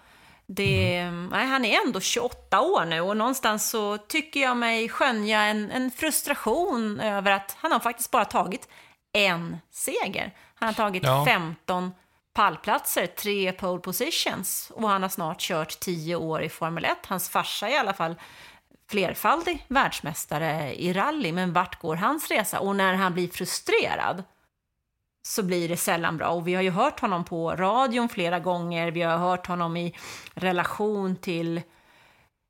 Det, 0.47 1.11
nej, 1.11 1.47
han 1.47 1.64
är 1.64 1.80
ändå 1.87 2.01
28 2.01 2.61
år 2.61 2.84
nu 2.84 3.01
och 3.01 3.16
någonstans 3.16 3.70
så 3.70 3.99
tycker 3.99 4.41
jag 4.41 4.57
mig 4.57 4.89
skönja 4.89 5.43
en, 5.43 5.70
en 5.70 5.91
frustration 5.91 7.01
över 7.01 7.30
att 7.30 7.57
han 7.61 7.72
har 7.72 7.80
faktiskt 7.80 8.11
bara 8.11 8.24
tagit 8.24 8.68
en 9.12 9.57
seger. 9.70 10.34
Han 10.55 10.66
har 10.66 10.74
tagit 10.74 11.03
Ja. 11.03 11.24
15 11.24 11.93
pallplatser, 12.34 13.07
tre 13.07 13.53
pole 13.53 13.80
positions 13.80 14.72
och 14.74 14.89
han 14.89 15.03
har 15.03 15.09
snart 15.09 15.41
kört 15.41 15.80
10 15.80 16.16
år 16.16 16.43
i 16.43 16.49
Formel 16.49 16.84
1. 16.84 17.07
Hans 17.07 17.28
farsa 17.28 17.68
är 17.68 17.72
i 17.72 17.76
alla 17.76 17.95
fall 17.95 18.14
flerfaldig 18.91 19.64
världsmästare 19.68 20.74
i 20.74 20.93
rally, 20.93 21.32
men 21.32 21.53
vart 21.53 21.80
går 21.80 21.97
hans 21.97 22.28
resa? 22.28 22.61
Och 22.61 22.76
när 22.76 22.95
han 22.95 23.14
blir 23.14 23.28
frustrerad, 23.28 24.24
så 25.27 25.43
blir 25.43 25.68
det 25.68 25.77
sällan 25.77 26.16
bra. 26.16 26.29
Och 26.29 26.49
vi 26.49 26.55
har 26.55 26.62
ju 26.62 26.70
hört 26.70 27.01
honom 27.01 27.24
på 27.24 27.57
radion 27.57 28.09
flera 28.09 28.41
gånger, 28.41 28.91
vi 28.91 29.03
har 29.03 29.18
hört 29.18 29.47
honom 29.47 29.77
i 29.77 29.95
relation 30.35 31.16
till 31.16 31.57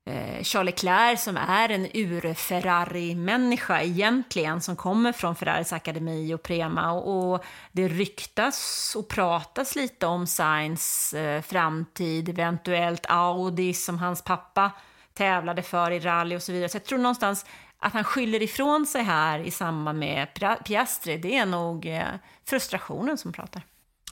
eh, 0.05 0.43
Charles 0.43 0.65
Leclerc 0.65 1.23
som 1.23 1.37
är 1.37 1.69
en 1.69 1.87
ur-Ferrari-människa 1.93 3.81
egentligen, 3.81 4.61
som 4.61 4.75
kommer 4.75 5.11
från 5.11 5.35
Ferraris 5.35 5.73
akademi 5.73 6.33
och 6.33 6.43
Prema. 6.43 6.91
Och, 6.91 7.33
och 7.33 7.45
det 7.71 7.87
ryktas 7.87 8.93
och 8.95 9.07
pratas 9.07 9.75
lite 9.75 10.07
om 10.07 10.27
Sainz 10.27 11.13
eh, 11.13 11.41
framtid, 11.41 12.29
eventuellt 12.29 13.05
Audi 13.09 13.73
som 13.73 13.97
hans 13.97 14.21
pappa 14.21 14.71
tävlade 15.13 15.63
för 15.63 15.91
i 15.91 15.99
rally 15.99 16.35
och 16.35 16.43
så 16.43 16.51
vidare. 16.51 16.69
Så 16.69 16.75
jag 16.75 16.85
tror 16.85 16.99
någonstans 16.99 17.45
att 17.79 17.93
han 17.93 18.03
skyller 18.03 18.41
ifrån 18.41 18.85
sig 18.85 19.03
här 19.03 19.39
i 19.39 19.51
samband 19.51 19.99
med 19.99 20.27
Piastri, 20.65 21.17
det 21.17 21.37
är 21.37 21.45
nog 21.45 21.85
eh, 21.85 22.03
frustrationen 22.45 23.17
som 23.17 23.33
pratar. 23.33 23.61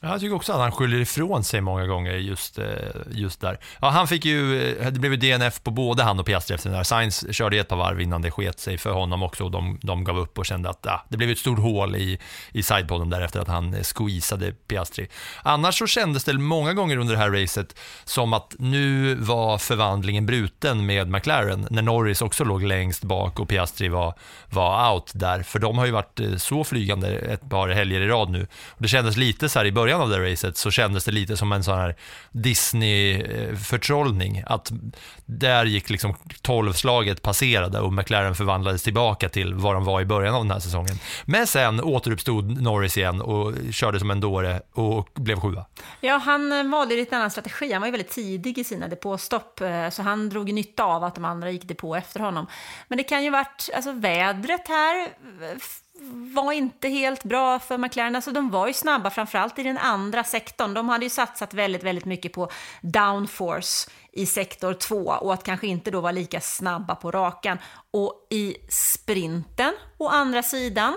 Jag 0.02 0.20
tycker 0.20 0.36
också 0.36 0.54
att 0.54 0.60
han 0.60 0.72
skyller 0.72 0.98
ifrån 0.98 1.43
sig 1.43 1.62
många 1.62 1.86
gånger 1.86 2.12
just, 2.12 2.60
eh, 2.60 2.66
just 3.12 3.41
där. 3.41 3.60
Ja, 3.82 3.89
han 3.89 4.08
fick 4.08 4.26
ju, 4.26 4.72
eh, 4.72 4.91
det 4.91 5.00
blev 5.00 5.12
ju 5.12 5.18
DNF 5.18 5.64
på 5.64 5.72
både 5.72 6.04
han 6.04 6.20
och 6.20 6.26
Piastri 6.26 6.56
efter 6.56 6.70
den 6.70 6.78
där. 6.78 6.84
Sainz 6.84 7.26
körde 7.32 7.58
ett 7.58 7.68
par 7.68 7.76
varv 7.76 8.02
innan 8.02 8.22
det 8.22 8.32
sket 8.32 8.60
sig 8.60 8.78
för 8.78 8.91
honom 8.91 9.24
också 9.24 9.43
och 9.43 9.52
de, 9.52 9.80
de 9.82 10.04
gav 10.04 10.20
upp 10.20 10.38
och 10.38 10.46
kände 10.46 10.70
att 10.70 10.80
ja, 10.82 11.06
det 11.10 11.18
blev 11.18 11.30
ett 11.30 11.38
stort 11.38 11.60
hål 11.60 11.96
i, 11.96 12.20
i 12.52 12.64
sidepodden 12.64 13.10
där 13.10 13.22
efter 13.22 13.39
att 13.39 13.48
han 13.48 13.74
eh, 13.74 13.82
squeezade 13.82 14.52
Piastri. 14.52 15.08
Annars 15.43 15.80
så 15.80 15.88
kändes 15.88 16.24
det 16.24 16.34
många 16.34 16.74
gånger 16.74 16.98
under 16.98 17.14
det 17.14 17.20
här 17.20 17.32
racet 17.32 17.76
som 18.04 18.34
att 18.34 18.56
nu 18.60 19.16
var 19.16 19.58
förvandlingen 19.58 20.26
bruten 20.26 20.86
med 20.86 21.10
McLaren 21.10 21.68
när 21.70 21.82
Norris 21.82 22.22
också 22.22 22.43
låg 22.43 22.64
längst 22.64 23.04
bak 23.04 23.39
och 23.39 23.50
Piastri 23.50 23.89
var, 23.89 24.14
var 24.50 24.93
out 24.93 25.12
där. 25.14 25.43
För 25.43 25.60
de 25.60 25.78
har 25.78 25.86
ju 25.86 25.91
varit 25.91 26.20
så 26.38 26.64
flygande 26.64 27.08
ett 27.08 27.50
par 27.50 27.70
helger 27.70 28.02
i 28.02 28.08
rad 28.08 28.30
nu. 28.30 28.48
Och 28.70 28.82
det 28.82 28.88
kändes 28.88 29.18
lite 29.18 29.50
så 29.50 29.60
här 29.60 29.66
i 29.66 29.72
början 29.72 29.85
början 29.86 30.02
av 30.02 30.10
det 30.10 30.32
racet 30.32 30.58
så 30.58 30.72
kändes 30.72 31.06
det 31.06 31.12
lite 31.12 31.38
som 31.38 31.52
en 31.52 31.64
sån 31.64 31.78
här 31.78 31.96
Disney-förtrollning. 32.32 34.44
Att 34.46 34.72
där 35.26 35.66
gick 35.66 35.90
liksom 35.90 36.16
tolvslaget 36.42 37.22
passerade 37.22 37.80
och 37.80 37.94
McLaren 37.94 38.36
förvandlades 38.36 38.84
tillbaka 38.84 39.30
till 39.30 39.54
vad 39.54 39.76
de 39.76 39.86
var 39.86 40.02
i 40.02 40.06
början 40.06 40.36
av 40.36 40.44
den 40.44 40.52
här 40.52 40.60
säsongen. 40.60 41.00
Men 41.26 41.48
sen 41.48 41.82
återuppstod 41.82 42.62
Norris 42.62 42.98
igen 42.98 43.22
och 43.22 43.54
körde 43.72 44.00
som 44.00 44.12
en 44.12 44.20
dåre 44.20 44.62
och 44.74 45.10
blev 45.14 45.40
sjua. 45.40 45.66
Ja, 46.02 46.18
han 46.18 46.52
eh, 46.52 46.64
valde 46.64 46.96
lite 46.96 47.18
annan 47.18 47.32
strategi. 47.32 47.72
Han 47.72 47.82
var 47.82 47.88
ju 47.88 47.92
väldigt 47.92 48.12
tidig 48.12 48.58
i 48.58 48.64
sina 48.64 48.88
depåstopp, 48.88 49.62
eh, 49.62 49.90
så 49.90 50.02
han 50.02 50.30
drog 50.30 50.54
nytta 50.54 50.84
av 50.84 51.04
att 51.04 51.16
de 51.16 51.26
andra 51.26 51.52
gick 51.52 51.64
depå 51.64 51.96
efter 51.96 52.20
honom. 52.20 52.48
Men 52.88 52.98
det 52.98 53.04
kan 53.04 53.24
ju 53.24 53.30
varit, 53.30 53.70
alltså 53.76 53.92
vädret 53.92 54.68
här 54.68 55.02
eh, 55.02 55.08
var 56.34 56.52
inte 56.52 56.89
helt 56.89 57.24
bra 57.24 57.60
för 57.60 57.78
McLaren. 57.78 58.16
Alltså 58.16 58.32
de 58.32 58.50
var 58.50 58.68
ju 58.68 58.74
snabba, 58.74 59.10
framförallt 59.10 59.60
i 59.60 59.64
den 59.64 59.78
andra 59.78 60.24
sektorn. 60.24 60.74
De 60.74 60.89
hade 60.89 61.06
ju 61.06 61.10
satsat 61.10 61.54
väldigt, 61.54 61.84
väldigt 61.84 62.06
mycket 62.06 62.34
på 62.34 62.50
downforce 62.82 63.91
i 64.12 64.26
sektor 64.26 64.74
2 64.74 64.96
och 64.96 65.34
att 65.34 65.43
kanske 65.43 65.68
inte 65.68 65.91
då 65.91 66.02
vara 66.02 66.12
lika 66.12 66.41
snabba 66.41 66.96
på 66.96 67.12
rakan. 67.12 67.58
Och 67.91 68.28
i 68.30 68.58
sprinten, 68.70 69.74
å 69.98 70.08
andra 70.08 70.43
sidan, 70.43 70.96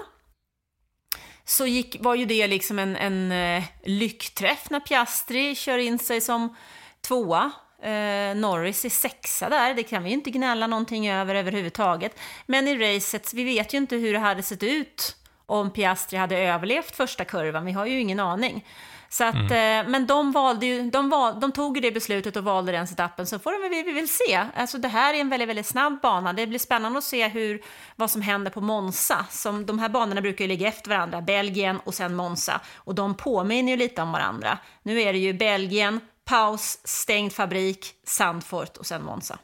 så 1.44 1.66
gick, 1.66 1.96
var 2.00 2.14
ju 2.14 2.24
det 2.24 2.46
liksom 2.46 2.78
en, 2.78 2.96
en 2.96 3.32
eh, 3.32 3.64
lyckträff 3.84 4.70
när 4.70 4.80
Piastri 4.80 5.54
kör 5.54 5.78
in 5.78 5.98
sig 5.98 6.20
som 6.20 6.56
tvåa 7.00 7.52
Eh, 7.82 8.36
Norris 8.36 8.84
är 8.84 8.90
sexa 8.90 9.48
där, 9.48 9.74
det 9.74 9.82
kan 9.82 10.02
vi 10.02 10.08
ju 10.08 10.14
inte 10.14 10.30
gnälla 10.30 10.66
någonting 10.66 11.10
över 11.10 11.34
överhuvudtaget. 11.34 12.18
Men 12.46 12.68
i 12.68 12.96
racet, 12.96 13.34
vi 13.34 13.44
vet 13.44 13.74
ju 13.74 13.78
inte 13.78 13.96
hur 13.96 14.12
det 14.12 14.18
hade 14.18 14.42
sett 14.42 14.62
ut 14.62 15.16
om 15.46 15.70
Piastri 15.70 16.18
hade 16.18 16.38
överlevt 16.38 16.96
första 16.96 17.24
kurvan, 17.24 17.64
vi 17.64 17.72
har 17.72 17.86
ju 17.86 18.00
ingen 18.00 18.20
aning. 18.20 18.64
Så 19.10 19.24
att, 19.24 19.34
mm. 19.34 19.86
eh, 19.86 19.90
men 19.90 20.06
de, 20.06 20.32
valde 20.32 20.66
ju, 20.66 20.90
de, 20.90 21.10
val, 21.10 21.40
de 21.40 21.52
tog 21.52 21.76
ju 21.76 21.80
det 21.80 21.90
beslutet 21.90 22.36
och 22.36 22.44
valde 22.44 22.72
den 22.72 22.84
etappen, 22.84 23.26
så 23.26 23.38
får 23.38 23.52
de, 23.52 23.68
vi, 23.68 23.82
vi 23.82 23.92
vill 23.92 24.08
se. 24.08 24.46
Alltså 24.56 24.78
det 24.78 24.88
här 24.88 25.14
är 25.14 25.20
en 25.20 25.28
väldigt, 25.28 25.48
väldigt 25.48 25.66
snabb 25.66 26.00
bana. 26.02 26.32
Det 26.32 26.46
blir 26.46 26.58
spännande 26.58 26.98
att 26.98 27.04
se 27.04 27.28
hur, 27.28 27.62
vad 27.96 28.10
som 28.10 28.22
händer 28.22 28.50
på 28.50 28.60
Monza. 28.60 29.26
Som, 29.30 29.66
de 29.66 29.78
här 29.78 29.88
banorna 29.88 30.20
brukar 30.20 30.44
ju 30.44 30.48
ligga 30.48 30.68
efter 30.68 30.90
varandra, 30.90 31.20
Belgien 31.20 31.80
och 31.84 31.94
sen 31.94 32.14
Monza. 32.14 32.60
Och 32.74 32.94
de 32.94 33.14
påminner 33.14 33.72
ju 33.72 33.76
lite 33.76 34.02
om 34.02 34.12
varandra. 34.12 34.58
Nu 34.82 35.00
är 35.00 35.12
det 35.12 35.18
ju 35.18 35.32
Belgien, 35.32 36.00
paus, 36.28 36.78
stängd 36.84 37.32
fabrik, 37.32 37.86
Sandfort 38.04 38.76
och 38.76 38.86
sen 38.86 39.04
Monza. 39.04 39.38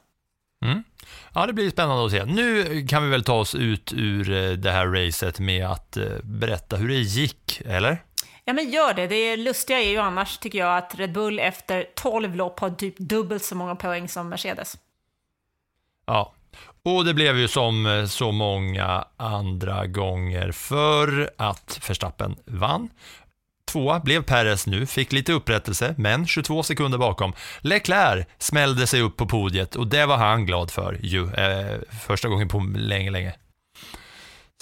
Mm. 0.65 0.85
Ja, 1.35 1.47
det 1.47 1.53
blir 1.53 1.71
spännande 1.71 2.05
att 2.05 2.11
se. 2.11 2.25
Nu 2.25 2.87
kan 2.87 3.03
vi 3.03 3.11
väl 3.11 3.25
ta 3.25 3.35
oss 3.35 3.55
ut 3.55 3.93
ur 3.93 4.33
eh, 4.33 4.53
det 4.53 4.71
här 4.71 4.87
racet 4.87 5.41
med 5.41 5.67
att 5.67 5.97
eh, 5.97 6.05
berätta 6.23 6.77
hur 6.77 6.89
det 6.89 6.95
gick, 6.95 7.63
eller? 7.67 8.05
Ja, 8.45 8.53
men 8.53 8.71
gör 8.71 8.95
det. 8.95 9.07
Det 9.07 9.37
lustiga 9.37 9.81
är 9.81 9.91
ju 9.91 9.99
annars, 9.99 10.39
tycker 10.39 10.59
jag, 10.59 10.79
att 10.79 10.95
Red 10.95 11.13
Bull 11.13 11.39
efter 11.39 11.87
12 11.95 12.37
lopp 12.37 12.61
har 12.61 12.71
typ 12.71 12.99
dubbelt 12.99 13.45
så 13.45 13.57
många 13.57 13.77
poäng 13.77 14.09
som 14.09 14.29
Mercedes. 14.29 14.77
Ja, 16.07 16.33
och 16.83 17.05
det 17.05 17.15
blev 17.15 17.39
ju 17.39 17.49
som 17.49 17.87
eh, 17.87 18.07
så 18.07 18.33
många 18.33 19.05
andra 19.17 19.87
gånger 19.87 20.53
för 20.53 21.31
att 21.37 21.81
Verstappen 21.89 22.37
vann. 22.45 22.89
Tvåa 23.75 24.01
blev 24.01 24.23
Perez 24.23 24.67
nu, 24.67 24.87
fick 24.87 25.13
lite 25.13 25.33
upprättelse, 25.33 25.95
men 25.99 26.27
22 26.27 26.63
sekunder 26.63 26.99
bakom. 26.99 27.33
Leclerc 27.61 28.27
smällde 28.39 28.87
sig 28.87 29.01
upp 29.01 29.17
på 29.17 29.27
podiet 29.27 29.77
och 29.77 29.87
det 29.87 30.07
var 30.07 30.17
han 30.17 30.47
glad 30.47 30.71
för 30.71 30.99
ju, 31.03 31.35
eh, 31.35 31.79
första 32.07 32.29
gången 32.29 32.49
på 32.49 32.59
länge, 32.77 33.11
länge. 33.11 33.35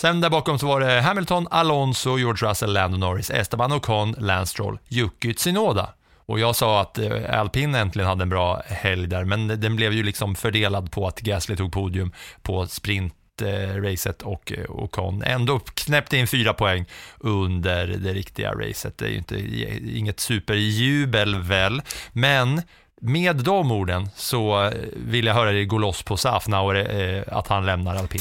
Sen 0.01 0.21
där 0.21 0.31
bakom 0.31 0.59
så 0.59 0.67
var 0.67 0.81
det 0.81 1.01
Hamilton, 1.01 1.49
Alonso, 1.51 2.19
George 2.19 2.49
Russell, 2.49 2.73
Lando 2.73 2.99
Norris, 2.99 3.31
Esteban 3.31 3.73
Ocon, 3.73 4.15
Lance 4.19 4.51
Stroll, 4.51 4.79
Yuki 4.89 5.35
Tsunoda. 5.35 5.95
Och 6.27 6.41
jag 6.41 6.57
sa 6.57 6.81
att 6.81 6.99
eh, 6.99 7.41
Alpin 7.41 7.75
äntligen 7.75 8.09
hade 8.09 8.23
en 8.23 8.29
bra 8.29 8.63
helg 8.67 9.07
där, 9.07 9.25
men 9.25 9.61
den 9.61 9.77
blev 9.77 9.93
ju 9.93 10.03
liksom 10.03 10.35
fördelad 10.35 10.93
på 10.93 11.07
att 11.07 11.21
Gasly 11.21 11.57
tog 11.57 11.73
podium 11.73 12.13
på 12.43 12.67
sprint 12.67 13.15
Eh, 13.41 13.83
racet 13.83 14.23
och 14.23 14.53
eh, 14.53 14.65
Ocon 14.69 15.23
ändå 15.23 15.59
knäppte 15.59 16.17
in 16.17 16.27
fyra 16.27 16.53
poäng 16.53 16.85
under 17.19 17.87
det 17.87 18.13
riktiga 18.13 18.53
racet. 18.53 18.99
Det 18.99 19.07
är 19.07 19.11
ju 19.11 19.17
inte, 19.17 19.39
inget 19.99 20.21
superjubel 20.21 21.43
väl, 21.43 21.83
men 22.13 22.63
med 23.01 23.37
de 23.37 23.73
orden 23.73 24.09
så 24.17 24.65
eh, 24.65 24.73
vill 24.97 25.27
jag 25.27 25.35
höra 25.35 25.53
dig 25.53 25.65
gå 25.65 25.79
loss 25.79 26.03
på 26.03 26.17
Safnauer 26.17 27.01
eh, 27.01 27.39
att 27.39 27.49
han 27.49 27.67
lämnar 27.67 27.97
alpin. 27.97 28.21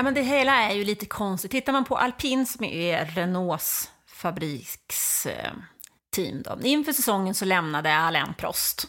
Ja, 0.00 0.04
men 0.04 0.14
det 0.14 0.22
hela 0.22 0.62
är 0.62 0.74
ju 0.74 0.84
lite 0.84 1.06
konstigt. 1.06 1.50
Tittar 1.50 1.72
man 1.72 1.84
på 1.84 1.96
Alpin 1.96 2.46
som 2.46 2.64
är 2.64 3.04
Renaults 3.04 3.90
fabriksteam 4.06 5.62
eh, 6.16 6.34
då. 6.44 6.58
Inför 6.62 6.92
säsongen 6.92 7.34
så 7.34 7.44
lämnade 7.44 7.96
Alain 7.96 8.34
Prost. 8.34 8.86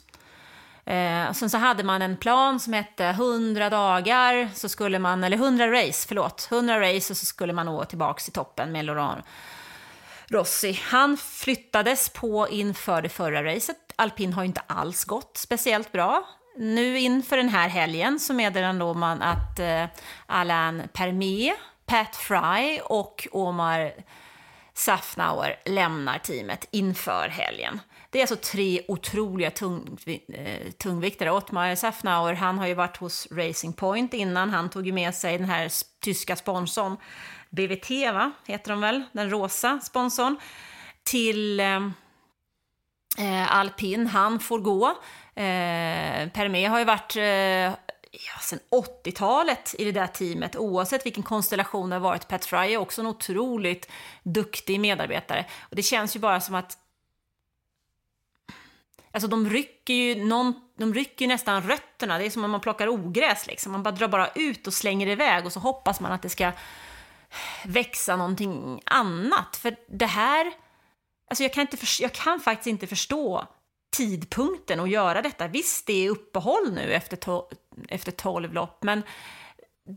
Eh, 0.85 1.31
sen 1.31 1.49
så 1.49 1.57
hade 1.57 1.83
man 1.83 2.01
en 2.01 2.17
plan 2.17 2.59
som 2.59 2.73
hette 2.73 3.05
100 3.05 3.69
dagar, 3.69 4.49
så 4.53 4.69
skulle 4.69 4.99
man, 4.99 5.23
eller 5.23 5.37
100 5.37 5.71
race, 5.71 6.07
förlåt, 6.07 6.47
100 6.51 6.81
race 6.81 7.13
och 7.13 7.17
så 7.17 7.25
skulle 7.25 7.53
man 7.53 7.65
nå 7.65 7.85
tillbaka 7.85 8.21
i 8.27 8.31
toppen 8.31 8.71
med 8.71 8.85
Laurent 8.85 9.25
Rossi. 10.27 10.79
Han 10.83 11.17
flyttades 11.17 12.09
på 12.09 12.49
inför 12.49 13.01
det 13.01 13.09
förra 13.09 13.43
racet. 13.43 13.77
Alpin 13.95 14.33
har 14.33 14.43
ju 14.43 14.47
inte 14.47 14.63
alls 14.67 15.05
gått 15.05 15.37
speciellt 15.37 15.91
bra. 15.91 16.23
Nu 16.57 16.99
inför 16.99 17.37
den 17.37 17.49
här 17.49 17.69
helgen 17.69 18.19
så 18.19 18.33
meddelar 18.33 18.93
man 18.93 19.21
att 19.21 19.59
eh, 19.59 19.85
Alain 20.25 20.83
Permet, 20.93 21.53
Pat 21.85 22.15
Fry 22.15 22.79
och 22.83 23.27
Omar 23.31 23.93
Safnauer 24.73 25.59
lämnar 25.65 26.17
teamet 26.17 26.67
inför 26.71 27.27
helgen. 27.27 27.79
Det 28.09 28.19
är 28.19 28.23
alltså 28.23 28.35
tre 28.35 28.81
otroliga 28.87 29.51
tung, 29.51 29.97
eh, 30.33 30.71
tungviktare. 30.71 31.31
Ottmar 31.31 31.75
Safnauer, 31.75 32.33
han 32.33 32.57
har 32.57 32.67
ju 32.67 32.73
varit 32.73 32.97
hos 32.97 33.27
Racing 33.31 33.73
Point 33.75 34.13
innan. 34.13 34.49
Han 34.49 34.69
tog 34.69 34.85
ju 34.85 34.91
med 34.91 35.15
sig 35.15 35.37
den 35.37 35.49
här 35.49 35.71
tyska 35.99 36.35
sponsorn, 36.35 36.97
BVT 37.49 37.89
va, 38.13 38.31
heter 38.45 38.71
de 38.71 38.81
väl, 38.81 39.03
den 39.11 39.29
rosa 39.29 39.79
sponsorn, 39.79 40.37
till 41.03 41.59
eh, 41.59 41.79
eh, 43.17 43.55
alpin, 43.55 44.07
han 44.07 44.39
får 44.39 44.59
gå. 44.59 44.97
Eh, 45.35 46.29
Permé 46.29 46.65
har 46.65 46.79
ju 46.79 46.85
varit 46.85 47.15
eh, 47.15 47.23
ja, 48.11 48.39
sen 48.41 48.59
80-talet 48.71 49.75
i 49.79 49.85
det 49.85 49.91
där 49.91 50.07
teamet, 50.07 50.55
oavsett 50.55 51.05
vilken 51.05 51.23
konstellation 51.23 51.89
det 51.89 51.95
har 51.95 52.01
varit. 52.01 52.27
Pat 52.27 52.45
Fry 52.45 52.73
är 52.73 52.77
också 52.77 53.01
en 53.01 53.07
otroligt 53.07 53.89
duktig 54.23 54.79
medarbetare. 54.79 55.45
Och 55.59 55.75
det 55.75 55.83
känns 55.83 56.15
ju 56.15 56.19
bara 56.19 56.41
som 56.41 56.55
att 56.55 56.77
Alltså 59.13 59.27
de 59.27 59.49
rycker 59.49 59.93
ju, 59.93 60.23
någon, 60.23 60.53
de 60.77 60.93
rycker 60.93 61.27
nästan 61.27 61.61
rötterna, 61.61 62.17
det 62.17 62.25
är 62.25 62.29
som 62.29 62.43
om 62.43 62.51
man 62.51 62.61
plockar 62.61 62.87
ogräs 62.87 63.47
liksom. 63.47 63.71
Man 63.71 63.83
bara 63.83 63.91
drar 63.91 64.07
bara 64.07 64.29
ut 64.35 64.67
och 64.67 64.73
slänger 64.73 65.07
iväg 65.07 65.45
och 65.45 65.53
så 65.53 65.59
hoppas 65.59 65.99
man 65.99 66.11
att 66.11 66.21
det 66.21 66.29
ska 66.29 66.51
växa 67.65 68.15
någonting 68.15 68.81
annat. 68.85 69.55
För 69.55 69.75
det 69.87 70.05
här, 70.05 70.51
alltså 71.27 71.43
jag 71.43 71.53
kan, 71.53 71.61
inte 71.61 71.77
för, 71.77 72.01
jag 72.01 72.13
kan 72.13 72.39
faktiskt 72.39 72.67
inte 72.67 72.87
förstå 72.87 73.47
tidpunkten 73.91 74.79
att 74.79 74.89
göra 74.89 75.21
detta. 75.21 75.47
Visst, 75.47 75.87
det 75.87 76.05
är 76.05 76.09
uppehåll 76.09 76.73
nu 76.73 76.93
efter, 76.93 77.17
to, 77.17 77.49
efter 77.87 78.11
12 78.11 78.53
lopp, 78.53 78.83
men 78.83 79.03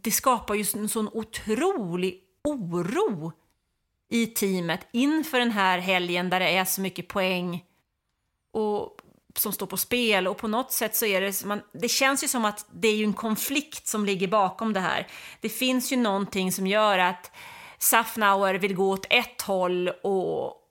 det 0.02 0.10
skapar 0.10 0.54
ju 0.54 0.64
en 0.80 0.88
sån 0.88 1.08
otrolig 1.12 2.20
oro 2.44 3.32
i 4.08 4.26
teamet 4.26 4.80
inför 4.92 5.38
den 5.38 5.50
här 5.50 5.78
helgen 5.78 6.30
där 6.30 6.40
det 6.40 6.48
är 6.48 6.64
så 6.64 6.80
mycket 6.80 7.08
poäng 7.08 7.64
och 8.52 9.00
som 9.38 9.52
står 9.52 9.66
på 9.66 9.76
spel 9.76 10.28
och 10.28 10.36
på 10.36 10.48
något 10.48 10.72
sätt 10.72 10.96
så 10.96 11.06
är 11.06 11.20
det, 11.20 11.44
man, 11.44 11.60
det 11.72 11.88
känns 11.88 12.24
ju 12.24 12.28
som 12.28 12.44
att 12.44 12.66
det 12.72 12.88
är 12.88 12.96
ju 12.96 13.04
en 13.04 13.12
konflikt 13.12 13.86
som 13.86 14.04
ligger 14.04 14.28
bakom 14.28 14.72
det 14.72 14.80
här. 14.80 15.06
Det 15.40 15.48
finns 15.48 15.92
ju 15.92 15.96
någonting 15.96 16.52
som 16.52 16.66
gör 16.66 16.98
att 16.98 17.30
Safnauer 17.78 18.54
vill 18.54 18.74
gå 18.74 18.90
åt 18.90 19.06
ett 19.10 19.42
håll 19.42 19.88
och 19.88 20.63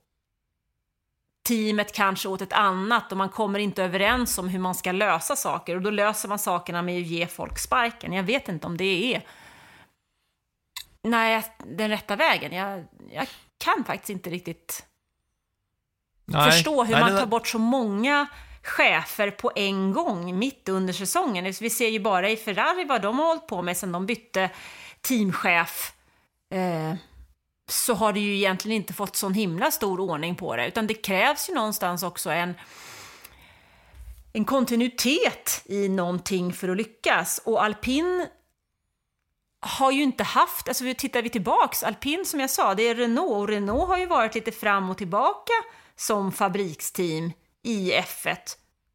teamet 1.44 1.94
kanske 1.94 2.28
åt 2.28 2.42
ett 2.42 2.54
annat 2.54 3.12
och 3.12 3.18
man 3.18 3.30
kommer 3.30 3.60
inte 3.60 3.84
överens 3.84 4.38
om 4.38 4.48
hur 4.48 4.60
man 4.60 4.76
ska 4.76 4.92
lösa 4.92 5.36
saker 5.36 5.76
och 5.76 5.82
då 5.82 5.90
löser 5.90 6.30
man 6.30 6.40
sakerna 6.40 6.82
med 6.82 7.02
att 7.02 7.08
ge 7.08 7.28
folk 7.28 7.60
sparken. 7.60 8.14
Jag 8.14 8.24
vet 8.24 8.50
inte 8.50 8.68
om 8.68 8.78
det 8.78 9.16
är 9.16 9.26
nej, 11.04 11.44
den 11.58 11.90
rätta 11.90 12.16
vägen. 12.16 12.52
Jag, 12.52 12.86
jag 13.12 13.28
kan 13.58 13.84
faktiskt 13.84 14.10
inte 14.10 14.30
riktigt 14.30 14.86
nej, 16.26 16.52
förstå 16.52 16.84
hur 16.84 16.94
nej, 16.94 17.02
man 17.02 17.20
tar 17.20 17.26
bort 17.26 17.48
så 17.48 17.60
många 17.60 18.28
chefer 18.64 19.32
på 19.32 19.52
en 19.56 19.94
gång 19.94 20.40
mitt 20.40 20.70
under 20.70 20.94
säsongen. 20.94 21.54
Vi 21.62 21.70
ser 21.70 21.90
ju 21.90 22.00
bara 22.00 22.30
i 22.30 22.38
Ferrari 22.38 22.86
vad 22.86 23.02
de 23.02 23.20
har 23.20 23.26
hållit 23.26 23.48
på 23.48 23.62
med 23.62 23.78
sen 23.78 23.92
de 23.92 24.06
bytte 24.06 24.50
teamchef. 25.02 25.94
Eh, 26.54 26.96
så 27.68 27.94
har 27.94 28.14
det 28.14 28.20
ju 28.20 28.36
egentligen 28.36 28.76
inte 28.76 28.94
fått 28.94 29.16
sån 29.16 29.34
himla 29.34 29.72
stor 29.72 30.00
ordning 30.00 30.36
på 30.36 30.56
det, 30.56 30.68
utan 30.68 30.88
det 30.88 30.94
krävs 30.94 31.50
ju 31.50 31.54
någonstans 31.54 32.04
också 32.04 32.30
en 32.30 32.54
en 34.34 34.46
kontinuitet 34.46 35.62
i 35.66 35.90
någonting 35.90 36.54
för 36.54 36.70
att 36.70 36.78
lyckas. 36.78 37.42
Och 37.46 37.64
alpin 37.64 38.28
har 39.60 39.92
ju 39.92 40.04
inte 40.04 40.24
haft, 40.24 40.68
alltså 40.68 40.84
tittar 40.98 41.22
vi 41.22 41.30
tillbaks, 41.30 41.84
alpin 41.84 42.26
som 42.26 42.40
jag 42.40 42.50
sa, 42.50 42.76
det 42.76 42.84
är 42.84 42.96
Renault 42.96 43.32
och 43.32 43.48
Renault 43.48 43.88
har 43.88 43.98
ju 43.98 44.06
varit 44.06 44.36
lite 44.36 44.52
fram 44.52 44.90
och 44.90 44.98
tillbaka 44.98 45.54
som 45.96 46.32
fabriksteam 46.32 47.32
i 47.64 47.92
F1 47.92 48.38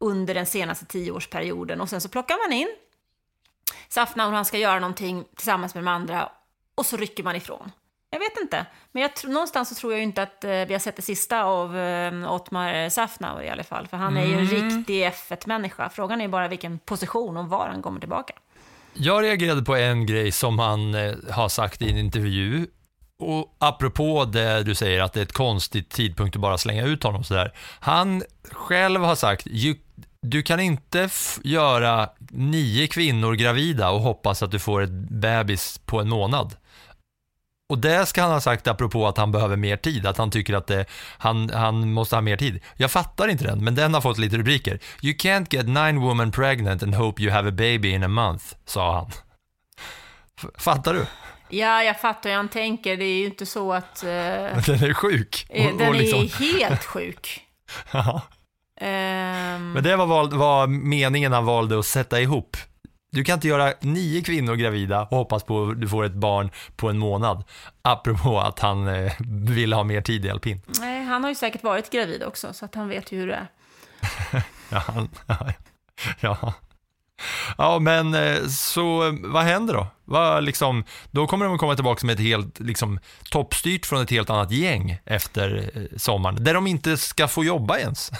under 0.00 0.34
den 0.34 0.46
senaste 0.46 0.86
tioårsperioden 0.86 1.80
och 1.80 1.88
sen 1.88 2.00
så 2.00 2.08
plockar 2.08 2.48
man 2.48 2.58
in 2.58 2.68
Safna 3.88 4.26
och 4.26 4.32
han 4.32 4.44
ska 4.44 4.58
göra 4.58 4.80
någonting 4.80 5.24
tillsammans 5.36 5.74
med 5.74 5.84
de 5.84 5.88
andra 5.88 6.32
och 6.74 6.86
så 6.86 6.96
rycker 6.96 7.24
man 7.24 7.36
ifrån. 7.36 7.70
Jag 8.10 8.18
vet 8.18 8.40
inte, 8.42 8.66
men 8.92 9.02
jag, 9.02 9.10
någonstans 9.30 9.68
så 9.68 9.74
tror 9.74 9.92
jag 9.92 10.02
inte 10.02 10.22
att 10.22 10.44
eh, 10.44 10.50
vi 10.50 10.72
har 10.72 10.78
sett 10.78 10.96
det 10.96 11.02
sista 11.02 11.42
av 11.42 11.78
eh, 11.78 12.32
Ottmar 12.32 12.88
Safnauer 12.88 13.42
i 13.42 13.48
alla 13.50 13.62
fall, 13.64 13.86
för 13.86 13.96
han 13.96 14.16
är 14.16 14.26
ju 14.26 14.32
en 14.34 14.48
Mm. 14.48 14.76
riktig 14.78 15.04
F1-människa. 15.06 15.88
Frågan 15.88 16.20
är 16.20 16.28
bara 16.28 16.48
vilken 16.48 16.78
position 16.78 17.36
och 17.36 17.48
var 17.48 17.68
han 17.68 17.82
kommer 17.82 18.00
tillbaka. 18.00 18.34
Jag 18.94 19.22
reagerade 19.24 19.62
på 19.62 19.76
en 19.76 20.06
grej 20.06 20.32
som 20.32 20.58
han 20.58 20.94
eh, 20.94 21.14
har 21.30 21.48
sagt 21.48 21.82
i 21.82 21.90
en 21.90 21.98
intervju. 21.98 22.66
Och 23.20 23.56
apropå 23.58 24.24
det 24.24 24.62
du 24.62 24.74
säger 24.74 25.00
att 25.00 25.12
det 25.12 25.20
är 25.20 25.24
ett 25.24 25.32
konstigt 25.32 25.90
tidpunkt 25.90 26.36
att 26.36 26.42
bara 26.42 26.58
slänga 26.58 26.84
ut 26.84 27.02
honom 27.02 27.24
sådär. 27.24 27.52
Han 27.80 28.22
själv 28.52 29.00
har 29.02 29.14
sagt, 29.14 29.46
"You- 29.46 29.78
du 30.22 30.42
kan 30.42 30.60
inte 30.60 31.08
göra 31.42 32.08
nio 32.30 32.86
kvinnor 32.86 33.34
gravida 33.34 33.90
och 33.90 34.00
hoppas 34.00 34.42
att 34.42 34.50
du 34.50 34.58
får 34.58 34.82
ett 34.82 34.90
bebis 35.10 35.78
på 35.78 36.00
en 36.00 36.08
månad. 36.08 36.56
Och 37.68 37.78
det 37.78 38.06
ska 38.06 38.22
han 38.22 38.30
ha 38.30 38.40
sagt 38.40 38.66
apropå 38.68 39.06
att 39.08 39.16
han 39.16 39.32
behöver 39.32 39.56
mer 39.56 39.76
tid, 39.76 40.06
att 40.06 40.18
han 40.18 40.30
tycker 40.30 40.54
att 40.54 40.66
det, 40.66 40.84
han, 41.18 41.50
han 41.50 41.92
måste 41.92 42.16
ha 42.16 42.20
mer 42.20 42.36
tid. 42.36 42.60
Jag 42.76 42.90
fattar 42.90 43.28
inte 43.28 43.44
den, 43.44 43.64
men 43.64 43.74
den 43.74 43.94
har 43.94 44.00
fått 44.00 44.18
lite 44.18 44.36
rubriker. 44.36 44.78
You 45.02 45.14
can't 45.16 45.46
get 45.50 45.66
nine 45.66 46.00
women 46.00 46.30
pregnant 46.32 46.82
and 46.82 46.94
hope 46.94 47.22
you 47.22 47.32
have 47.32 47.48
a 47.48 47.52
baby 47.52 47.90
in 47.90 48.02
a 48.02 48.08
month, 48.08 48.44
sa 48.64 48.94
han. 48.94 49.10
Fattar 50.58 50.94
du? 50.94 51.06
Ja, 51.48 51.82
jag 51.82 52.00
fattar 52.00 52.30
hur 52.30 52.36
han 52.36 52.48
tänker. 52.48 52.96
Det 52.96 53.04
är 53.04 53.18
ju 53.18 53.24
inte 53.26 53.46
så 53.46 53.72
att... 53.72 54.02
eh, 54.02 54.08
Den 54.66 54.84
är 54.84 54.94
sjuk. 54.94 55.46
eh, 55.48 55.66
Och- 55.72 55.78
den 55.78 55.88
och 55.88 55.94
liksom- 55.94 56.20
är 56.22 56.58
helt 56.58 56.84
sjuk. 56.84 57.40
Ehm, 58.80 59.72
Men 59.72 59.82
det 59.82 59.96
var, 59.96 60.06
val, 60.06 60.32
var 60.36 60.66
meningen 60.66 61.32
han 61.32 61.44
valde 61.44 61.78
att 61.78 61.86
sätta 61.86 62.20
ihop. 62.20 62.56
Du 63.18 63.24
kan 63.24 63.34
inte 63.34 63.48
göra 63.48 63.74
nio 63.80 64.22
kvinnor 64.22 64.54
gravida 64.54 65.02
och 65.02 65.16
hoppas 65.16 65.44
på 65.44 65.62
att 65.62 65.80
du 65.80 65.88
får 65.88 66.04
ett 66.04 66.14
barn 66.14 66.50
på 66.76 66.88
en 66.88 66.98
månad. 66.98 67.44
Apropå 67.82 68.40
att 68.40 68.58
han 68.58 68.88
eh, 68.88 69.12
vill 69.28 69.72
ha 69.72 69.84
mer 69.84 70.00
tid 70.00 70.24
i 70.24 70.30
alpin. 70.30 70.60
nej, 70.80 71.04
han 71.04 71.22
har 71.22 71.30
ju 71.30 71.34
säkert 71.34 71.62
varit 71.62 71.90
gravid 71.90 72.22
också, 72.22 72.52
så 72.52 72.64
att 72.64 72.74
han 72.74 72.88
vet 72.88 73.12
ju 73.12 73.18
hur 73.18 73.26
det 73.26 73.34
är. 73.34 73.48
Ja, 74.70 74.78
han, 74.78 75.08
ja. 76.20 76.52
ja, 77.58 77.78
men 77.78 78.14
eh, 78.14 78.46
så 78.46 79.18
vad 79.22 79.42
händer 79.42 79.74
då? 79.74 79.86
Vad, 80.04 80.44
liksom, 80.44 80.84
då 81.10 81.26
kommer 81.26 81.44
de 81.44 81.54
att 81.54 81.60
komma 81.60 81.74
tillbaka 81.74 82.06
med 82.06 82.14
ett 82.14 82.20
helt 82.20 82.60
liksom, 82.60 82.98
toppstyrt 83.30 83.86
från 83.86 84.02
ett 84.02 84.10
helt 84.10 84.30
annat 84.30 84.50
gäng 84.50 84.98
efter 85.04 85.70
eh, 85.74 85.82
sommaren, 85.96 86.44
där 86.44 86.54
de 86.54 86.66
inte 86.66 86.96
ska 86.96 87.28
få 87.28 87.44
jobba 87.44 87.78
ens. 87.78 88.10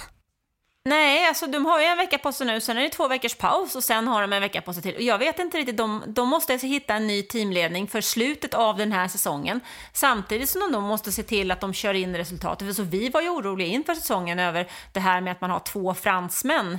Nej, 0.85 1.29
alltså 1.29 1.47
de 1.47 1.67
har 1.67 1.81
ju 1.81 1.87
en 1.87 1.97
vecka 1.97 2.19
på 2.19 2.33
sig 2.33 2.47
nu, 2.47 2.61
sen 2.61 2.79
är 2.79 2.83
det 2.83 2.89
två 2.89 3.09
veckors 3.09 3.35
paus 3.35 3.77
och 3.77 3.85
sen 3.85 4.09
har 4.09 4.21
de 4.23 4.33
en 4.33 4.43
vecka 4.43 4.63
på 4.63 4.73
sig 4.73 4.83
till. 4.83 4.95
Och 4.95 5.03
jag 5.03 5.19
vet 5.19 5.39
inte 5.39 5.59
riktigt, 5.59 5.77
de, 5.77 6.03
de 6.07 6.29
måste 6.29 6.53
alltså 6.53 6.67
hitta 6.67 6.95
en 6.95 7.07
ny 7.07 7.23
teamledning 7.23 7.87
för 7.87 8.01
slutet 8.01 8.55
av 8.55 8.77
den 8.77 8.93
här 8.93 9.09
säsongen. 9.09 9.61
Samtidigt 9.93 10.49
som 10.49 10.61
de 10.61 10.73
då 10.73 10.81
måste 10.81 11.13
se 11.13 11.23
till 11.23 11.51
att 11.51 11.61
de 11.61 11.75
kör 11.75 11.95
in 11.95 12.17
resultatet. 12.17 12.69
För 12.69 12.75
så 12.75 12.83
vi 12.83 13.09
var 13.09 13.21
ju 13.21 13.29
oroliga 13.29 13.69
inför 13.69 13.95
säsongen 13.95 14.39
över 14.39 14.71
det 14.93 15.01
här 15.01 15.21
med 15.21 15.33
att 15.33 15.41
man 15.41 15.51
har 15.51 15.61
två 15.61 15.95
fransmän 15.95 16.79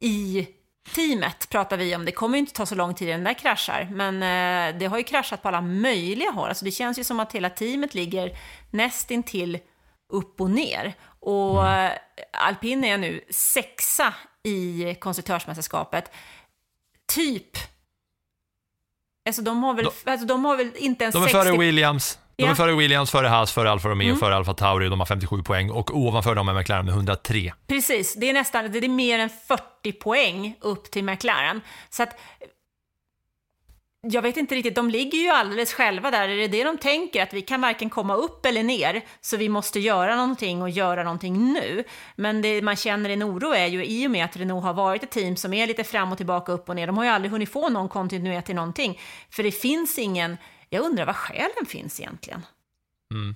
i 0.00 0.48
teamet 0.94 1.48
pratar 1.48 1.76
vi 1.76 1.96
om. 1.96 2.04
Det 2.04 2.12
kommer 2.12 2.36
ju 2.36 2.40
inte 2.40 2.52
ta 2.52 2.66
så 2.66 2.74
lång 2.74 2.94
tid 2.94 3.08
innan 3.08 3.24
det 3.24 3.30
där 3.30 3.34
kraschar, 3.34 3.88
men 3.92 4.14
eh, 4.14 4.78
det 4.78 4.86
har 4.86 4.98
ju 4.98 5.04
kraschat 5.04 5.42
på 5.42 5.48
alla 5.48 5.60
möjliga 5.60 6.30
håll. 6.30 6.48
Alltså 6.48 6.64
det 6.64 6.70
känns 6.70 6.98
ju 6.98 7.04
som 7.04 7.20
att 7.20 7.32
hela 7.32 7.50
teamet 7.50 7.94
ligger 7.94 8.38
nästintill 8.70 9.58
upp 10.12 10.40
och 10.40 10.50
ner. 10.50 10.94
Och 11.22 11.68
eh, 11.68 11.92
alpin 12.32 12.84
är 12.84 12.98
nu 12.98 13.20
sexa 13.30 14.14
i 14.42 14.94
konstruktörsmästerskapet. 14.94 16.10
Typ. 17.14 17.56
Alltså 19.26 19.42
de 19.42 19.62
har 19.62 19.74
väl, 19.74 19.86
alltså 20.04 20.26
de 20.26 20.44
har 20.44 20.56
väl 20.56 20.70
inte 20.76 21.04
ens 21.04 21.12
De 21.12 21.22
är 21.22 21.26
60... 21.28 21.38
före 21.38 21.58
Williams, 21.58 22.18
de 22.36 22.44
är 22.44 22.48
Ja. 22.48 22.54
före 22.54 22.74
Williams, 22.76 23.10
före 23.10 23.26
Haas, 23.28 23.52
före 23.52 23.70
Alfa 23.70 23.88
Romeo, 23.88 24.06
Mm. 24.08 24.18
före 24.18 24.36
Alfa 24.36 24.54
Tauri, 24.54 24.88
de 24.88 24.98
har 25.00 25.06
57 25.06 25.42
poäng 25.42 25.70
och 25.70 25.96
ovanför 25.96 26.34
dem 26.34 26.48
är 26.48 26.54
McLaren 26.54 26.84
med 26.86 26.94
103. 26.94 27.52
Precis, 27.66 28.14
det 28.14 28.28
är 28.30 28.32
nästan, 28.32 28.72
det 28.72 28.78
är 28.78 28.88
mer 28.88 29.18
än 29.18 29.30
40 29.48 29.92
poäng 29.92 30.56
upp 30.60 30.90
till 30.90 31.04
McLaren. 31.04 31.60
Så 31.90 32.02
att, 32.02 32.16
jag 34.08 34.22
vet 34.22 34.36
inte 34.36 34.54
riktigt, 34.54 34.74
de 34.74 34.90
ligger 34.90 35.18
ju 35.18 35.28
alldeles 35.28 35.74
själva 35.74 36.10
där. 36.10 36.28
Är 36.28 36.36
det 36.36 36.48
det 36.48 36.64
de 36.64 36.78
tänker, 36.78 37.22
att 37.22 37.32
vi 37.32 37.42
kan 37.42 37.60
varken 37.60 37.90
komma 37.90 38.14
upp 38.14 38.46
eller 38.46 38.62
ner, 38.62 39.04
så 39.20 39.36
vi 39.36 39.48
måste 39.48 39.80
göra 39.80 40.16
någonting 40.16 40.62
och 40.62 40.70
göra 40.70 41.02
någonting 41.02 41.52
nu. 41.52 41.84
Men 42.16 42.42
det 42.42 42.62
man 42.62 42.76
känner 42.76 43.10
en 43.10 43.22
oro 43.22 43.54
är 43.54 43.66
ju 43.66 43.84
i 43.84 44.06
och 44.06 44.10
med 44.10 44.24
att 44.24 44.36
Renault 44.36 44.64
har 44.64 44.74
varit 44.74 45.02
ett 45.02 45.10
team 45.10 45.36
som 45.36 45.54
är 45.54 45.66
lite 45.66 45.84
fram 45.84 46.12
och 46.12 46.16
tillbaka, 46.16 46.52
upp 46.52 46.68
och 46.68 46.76
ner. 46.76 46.86
De 46.86 46.96
har 46.96 47.04
ju 47.04 47.10
aldrig 47.10 47.32
hunnit 47.32 47.52
få 47.52 47.68
någon 47.68 47.88
kontinuitet 47.88 48.50
i 48.50 48.54
någonting. 48.54 49.00
För 49.30 49.42
det 49.42 49.52
finns 49.52 49.98
ingen, 49.98 50.36
jag 50.68 50.84
undrar 50.84 51.06
vad 51.06 51.16
skälen 51.16 51.66
finns 51.68 52.00
egentligen. 52.00 52.42
Mm. 53.14 53.34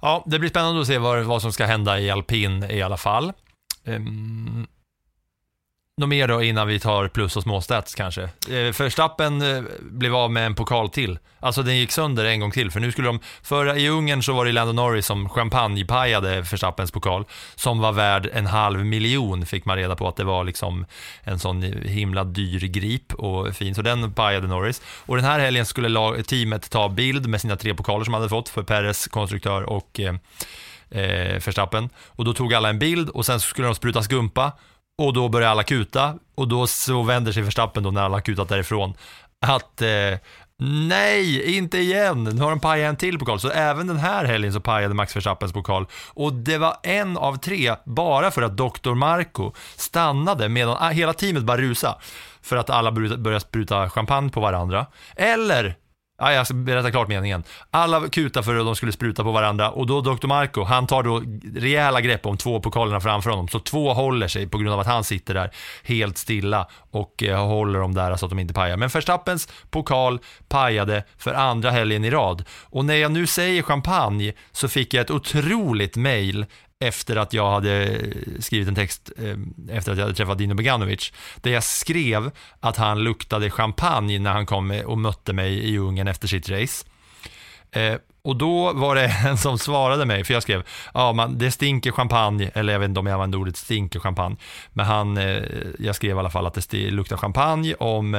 Ja, 0.00 0.24
det 0.26 0.38
blir 0.38 0.50
spännande 0.50 0.80
att 0.80 0.86
se 0.86 0.98
vad, 0.98 1.24
vad 1.24 1.42
som 1.42 1.52
ska 1.52 1.64
hända 1.64 2.00
i 2.00 2.10
alpin 2.10 2.64
i 2.70 2.82
alla 2.82 2.96
fall. 2.96 3.32
Um, 3.84 4.66
något 6.00 6.08
mer 6.08 6.28
då 6.28 6.42
innan 6.42 6.68
vi 6.68 6.80
tar 6.80 7.08
plus 7.08 7.36
och 7.36 7.42
småstats 7.42 7.94
kanske. 7.94 8.22
Eh, 8.22 8.72
förstappen 8.72 9.38
Verstappen 9.38 9.68
blev 9.80 10.14
av 10.14 10.30
med 10.30 10.46
en 10.46 10.54
pokal 10.54 10.88
till. 10.90 11.18
Alltså 11.40 11.62
den 11.62 11.76
gick 11.76 11.92
sönder 11.92 12.24
en 12.24 12.40
gång 12.40 12.50
till, 12.50 12.70
för 12.70 12.80
nu 12.80 12.92
skulle 12.92 13.08
de, 13.08 13.20
för 13.42 13.76
i 13.78 13.88
Ungern 13.88 14.22
så 14.22 14.32
var 14.32 14.44
det 14.44 14.52
Lando 14.52 14.72
Norris 14.72 15.06
som 15.06 15.28
champagnepajade 15.28 16.40
Verstappens 16.40 16.90
pokal, 16.90 17.24
som 17.54 17.78
var 17.78 17.92
värd 17.92 18.30
en 18.32 18.46
halv 18.46 18.84
miljon, 18.84 19.46
fick 19.46 19.64
man 19.64 19.76
reda 19.76 19.96
på 19.96 20.08
att 20.08 20.16
det 20.16 20.24
var 20.24 20.44
liksom 20.44 20.86
en 21.22 21.38
sån 21.38 21.62
himla 21.62 22.24
dyr 22.24 22.60
grip 22.60 23.14
och 23.14 23.56
fin, 23.56 23.74
så 23.74 23.82
den 23.82 24.12
pajade 24.12 24.46
Norris. 24.46 24.82
Och 25.06 25.16
den 25.16 25.24
här 25.24 25.38
helgen 25.38 25.66
skulle 25.66 26.22
teamet 26.22 26.70
ta 26.70 26.88
bild 26.88 27.26
med 27.28 27.40
sina 27.40 27.56
tre 27.56 27.74
pokaler 27.74 28.04
som 28.04 28.12
man 28.12 28.20
hade 28.20 28.30
fått 28.30 28.48
för 28.48 28.62
Perez, 28.62 29.06
konstruktör 29.06 29.62
och 29.62 30.00
eh, 30.00 30.14
eh, 30.90 31.40
Verstappen. 31.44 31.88
Och 32.06 32.24
då 32.24 32.34
tog 32.34 32.54
alla 32.54 32.68
en 32.68 32.78
bild 32.78 33.08
och 33.08 33.26
sen 33.26 33.40
skulle 33.40 33.66
de 33.66 33.74
spruta 33.74 34.02
skumpa 34.02 34.52
och 34.98 35.12
då 35.12 35.28
börjar 35.28 35.50
alla 35.50 35.62
kuta 35.62 36.18
och 36.34 36.48
då 36.48 36.66
så 36.66 37.02
vänder 37.02 37.32
sig 37.32 37.42
Verstappen 37.42 37.82
då 37.82 37.90
när 37.90 38.02
alla 38.02 38.16
har 38.16 38.20
kutat 38.20 38.48
därifrån 38.48 38.94
att 39.40 39.82
eh, 39.82 40.18
Nej, 40.58 41.56
inte 41.56 41.78
igen. 41.78 42.24
Nu 42.24 42.42
har 42.42 42.50
de 42.50 42.60
pajat 42.60 42.88
en 42.88 42.96
till 42.96 43.18
pokal. 43.18 43.40
Så 43.40 43.50
även 43.50 43.86
den 43.86 43.96
här 43.96 44.24
helgen 44.24 44.52
så 44.52 44.60
pajade 44.60 44.94
Max 44.94 45.16
Verstappens 45.16 45.52
pokal. 45.52 45.86
Och 46.08 46.32
det 46.32 46.58
var 46.58 46.76
en 46.82 47.16
av 47.16 47.36
tre, 47.36 47.74
bara 47.84 48.30
för 48.30 48.42
att 48.42 48.56
Dr. 48.56 48.94
Marco 48.94 49.52
stannade 49.76 50.48
medan 50.48 50.76
ah, 50.80 50.88
hela 50.88 51.12
teamet 51.12 51.42
bara 51.42 51.56
rusa 51.56 51.98
För 52.42 52.56
att 52.56 52.70
alla 52.70 52.92
började 52.92 53.40
spruta 53.40 53.90
champagne 53.90 54.30
på 54.30 54.40
varandra. 54.40 54.86
Eller 55.16 55.76
Ja, 56.18 56.32
jag 56.32 56.46
ska 56.46 56.54
berätta 56.54 56.90
klart 56.90 57.08
meningen. 57.08 57.44
Alla 57.70 58.08
kutar 58.08 58.42
för 58.42 58.56
att 58.56 58.66
de 58.66 58.76
skulle 58.76 58.92
spruta 58.92 59.22
på 59.22 59.32
varandra 59.32 59.70
och 59.70 59.86
då 59.86 60.00
Dr. 60.00 60.26
Marco, 60.26 60.64
han 60.64 60.86
tar 60.86 61.02
då 61.02 61.22
rejäla 61.60 62.00
grepp 62.00 62.26
om 62.26 62.36
två 62.36 62.60
pokalerna 62.60 63.00
framför 63.00 63.30
honom. 63.30 63.48
Så 63.48 63.60
två 63.60 63.92
håller 63.92 64.28
sig 64.28 64.48
på 64.48 64.58
grund 64.58 64.74
av 64.74 64.80
att 64.80 64.86
han 64.86 65.04
sitter 65.04 65.34
där 65.34 65.50
helt 65.84 66.18
stilla 66.18 66.68
och 66.90 67.22
eh, 67.22 67.46
håller 67.46 67.80
dem 67.80 67.94
där 67.94 68.16
så 68.16 68.26
att 68.26 68.30
de 68.30 68.38
inte 68.38 68.54
pajar. 68.54 68.76
Men 68.76 68.88
Verstappens 68.88 69.48
pokal 69.70 70.18
pajade 70.48 71.04
för 71.18 71.34
andra 71.34 71.70
helgen 71.70 72.04
i 72.04 72.10
rad. 72.10 72.44
Och 72.64 72.84
när 72.84 72.94
jag 72.94 73.12
nu 73.12 73.26
säger 73.26 73.62
champagne 73.62 74.32
så 74.52 74.68
fick 74.68 74.94
jag 74.94 75.00
ett 75.00 75.10
otroligt 75.10 75.96
mail 75.96 76.46
efter 76.80 77.16
att 77.16 77.32
jag 77.32 77.50
hade 77.50 78.02
skrivit 78.40 78.68
en 78.68 78.74
text 78.74 79.12
eh, 79.16 79.76
efter 79.76 79.92
att 79.92 79.98
jag 79.98 80.04
hade 80.04 80.16
träffat 80.16 80.38
Dino 80.38 80.54
Beganovic 80.54 81.12
där 81.36 81.50
jag 81.50 81.64
skrev 81.64 82.30
att 82.60 82.76
han 82.76 83.04
luktade 83.04 83.50
champagne 83.50 84.18
när 84.18 84.32
han 84.32 84.46
kom 84.46 84.82
och 84.86 84.98
mötte 84.98 85.32
mig 85.32 85.70
i 85.70 85.78
Ungern 85.78 86.08
efter 86.08 86.28
sitt 86.28 86.48
race. 86.48 86.86
Eh, 87.70 87.94
och 88.22 88.36
då 88.36 88.72
var 88.72 88.94
det 88.94 89.06
en 89.26 89.38
som 89.38 89.58
svarade 89.58 90.04
mig, 90.04 90.24
för 90.24 90.34
jag 90.34 90.42
skrev, 90.42 90.62
ja 90.94 91.12
man, 91.12 91.38
det 91.38 91.50
stinker 91.50 91.92
champagne, 91.92 92.50
eller 92.54 92.72
jag 92.72 92.80
vet 92.80 92.88
inte 92.88 93.00
om 93.00 93.06
jag 93.06 93.14
använde 93.14 93.36
ordet 93.36 93.56
stinker 93.56 94.00
champagne, 94.00 94.36
men 94.72 94.86
han, 94.86 95.16
eh, 95.16 95.42
jag 95.78 95.96
skrev 95.96 96.16
i 96.16 96.18
alla 96.18 96.30
fall 96.30 96.46
att 96.46 96.70
det 96.70 96.90
luktar 96.90 97.16
champagne 97.16 97.74
om 97.74 98.14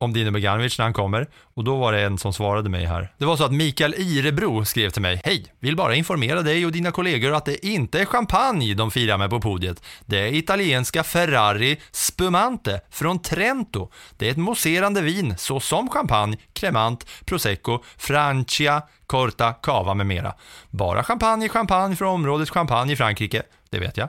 om 0.00 0.12
Dino 0.12 0.30
Beganovic 0.30 0.78
när 0.78 0.84
han 0.84 0.92
kommer 0.92 1.26
och 1.54 1.64
då 1.64 1.76
var 1.76 1.92
det 1.92 2.00
en 2.00 2.18
som 2.18 2.32
svarade 2.32 2.70
mig 2.70 2.84
här. 2.84 3.12
Det 3.18 3.24
var 3.24 3.36
så 3.36 3.44
att 3.44 3.52
Mikael 3.52 3.94
Irebro 3.94 4.64
skrev 4.64 4.90
till 4.90 5.02
mig, 5.02 5.20
hej, 5.24 5.46
vill 5.58 5.76
bara 5.76 5.94
informera 5.94 6.42
dig 6.42 6.66
och 6.66 6.72
dina 6.72 6.90
kollegor 6.90 7.34
att 7.34 7.44
det 7.44 7.66
inte 7.66 8.00
är 8.00 8.04
champagne 8.04 8.74
de 8.74 8.90
firar 8.90 9.18
med 9.18 9.30
på 9.30 9.40
podiet. 9.40 9.82
Det 10.06 10.18
är 10.18 10.34
italienska 10.34 11.02
Ferrari 11.02 11.80
Spumante 11.90 12.80
från 12.90 13.22
Trento. 13.22 13.90
Det 14.16 14.26
är 14.26 14.30
ett 14.30 14.36
mousserande 14.36 15.00
vin 15.00 15.34
såsom 15.38 15.88
champagne, 15.88 16.36
cremant, 16.52 17.06
prosecco, 17.24 17.78
francia, 17.96 18.82
corta, 19.06 19.52
cava 19.52 19.94
med 19.94 20.06
mera. 20.06 20.34
Bara 20.70 21.04
champagne, 21.04 21.48
champagne 21.48 21.96
från 21.96 22.08
området 22.08 22.50
champagne 22.50 22.92
i 22.92 22.96
Frankrike, 22.96 23.42
det 23.70 23.78
vet 23.78 23.96
jag. 23.96 24.08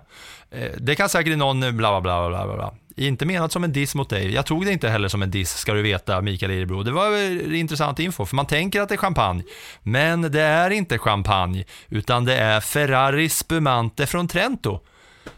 Eh, 0.52 0.72
det 0.78 0.96
kan 0.96 1.10
säkert 1.10 1.38
någon 1.38 1.64
eh, 1.64 1.72
bla 1.72 2.02
bla 2.02 2.30
bla 2.30 2.46
bla 2.46 2.56
bla. 2.56 2.74
Inte 3.08 3.26
menat 3.26 3.52
som 3.52 3.64
en 3.64 3.74
diss 3.74 3.96
mot 3.96 4.10
dig. 4.10 4.34
Jag 4.34 4.46
tog 4.46 4.66
det 4.66 4.72
inte 4.72 4.90
heller 4.90 5.08
som 5.08 5.22
en 5.22 5.32
diss, 5.32 5.58
ska 5.58 5.74
du 5.74 5.82
veta, 5.82 6.22
Mikael 6.22 6.52
Irebro. 6.52 6.84
Det 6.84 6.92
var 6.92 7.54
intressant 7.54 8.00
info, 8.00 8.26
för 8.26 8.36
man 8.36 8.46
tänker 8.46 8.82
att 8.82 8.90
det 8.90 8.96
är 8.96 8.98
champagne. 8.98 9.44
Men 9.84 10.22
det 10.22 10.42
är 10.42 10.70
inte 10.70 10.98
champagne, 10.98 11.64
utan 11.90 12.26
det 12.26 12.36
är 12.36 12.62
Ferrari 12.62 13.30
Spumante 13.30 14.08
från 14.08 14.28
Trento. 14.28 14.80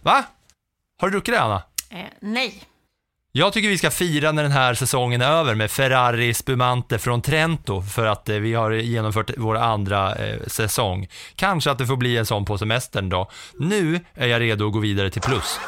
Va? 0.01 0.23
Har 1.01 1.07
du 1.07 1.11
druckit 1.11 1.33
det, 1.33 1.41
Anna? 1.41 1.63
Eh, 1.89 1.97
nej. 2.19 2.63
Jag 3.31 3.53
tycker 3.53 3.69
vi 3.69 3.77
ska 3.77 3.91
fira 3.91 4.31
när 4.31 4.43
den 4.43 4.51
här 4.51 4.73
säsongen 4.73 5.21
är 5.21 5.31
över 5.31 5.55
med 5.55 5.71
Ferrari 5.71 6.33
Spumante 6.33 6.99
från 6.99 7.21
Trento 7.21 7.81
för 7.81 8.05
att 8.05 8.29
eh, 8.29 8.35
vi 8.35 8.53
har 8.53 8.71
genomfört 8.71 9.31
vår 9.37 9.55
andra 9.55 10.15
eh, 10.15 10.39
säsong. 10.47 11.07
Kanske 11.35 11.71
att 11.71 11.77
det 11.77 11.87
får 11.87 11.97
bli 11.97 12.17
en 12.17 12.25
sån 12.25 12.45
på 12.45 12.57
semestern 12.57 13.09
då. 13.09 13.31
Nu 13.59 13.99
är 14.13 14.27
jag 14.27 14.41
redo 14.41 14.67
att 14.67 14.73
gå 14.73 14.79
vidare 14.79 15.09
till 15.09 15.21
plus. 15.21 15.59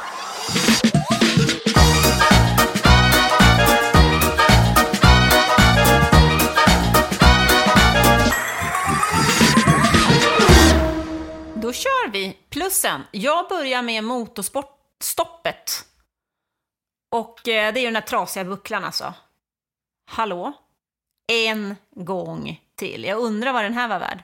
Kör 11.76 12.12
vi 12.12 12.38
plussen. 12.50 13.02
Jag 13.12 13.50
börjar 13.50 13.82
med 13.82 14.04
motorsportstoppet. 14.04 15.86
Och 17.12 17.48
eh, 17.48 17.74
det 17.74 17.80
är 17.80 17.82
ju 17.82 17.88
den 17.88 17.96
här 17.96 18.02
trasiga 18.02 18.44
bucklan 18.46 18.84
alltså. 18.84 19.14
Hallå? 20.12 20.54
En 21.32 21.76
gång 21.96 22.62
till. 22.76 23.04
Jag 23.04 23.20
undrar 23.20 23.54
vad 23.54 23.64
den 23.64 23.74
här 23.74 23.88
var 23.88 24.00
värd. 24.00 24.24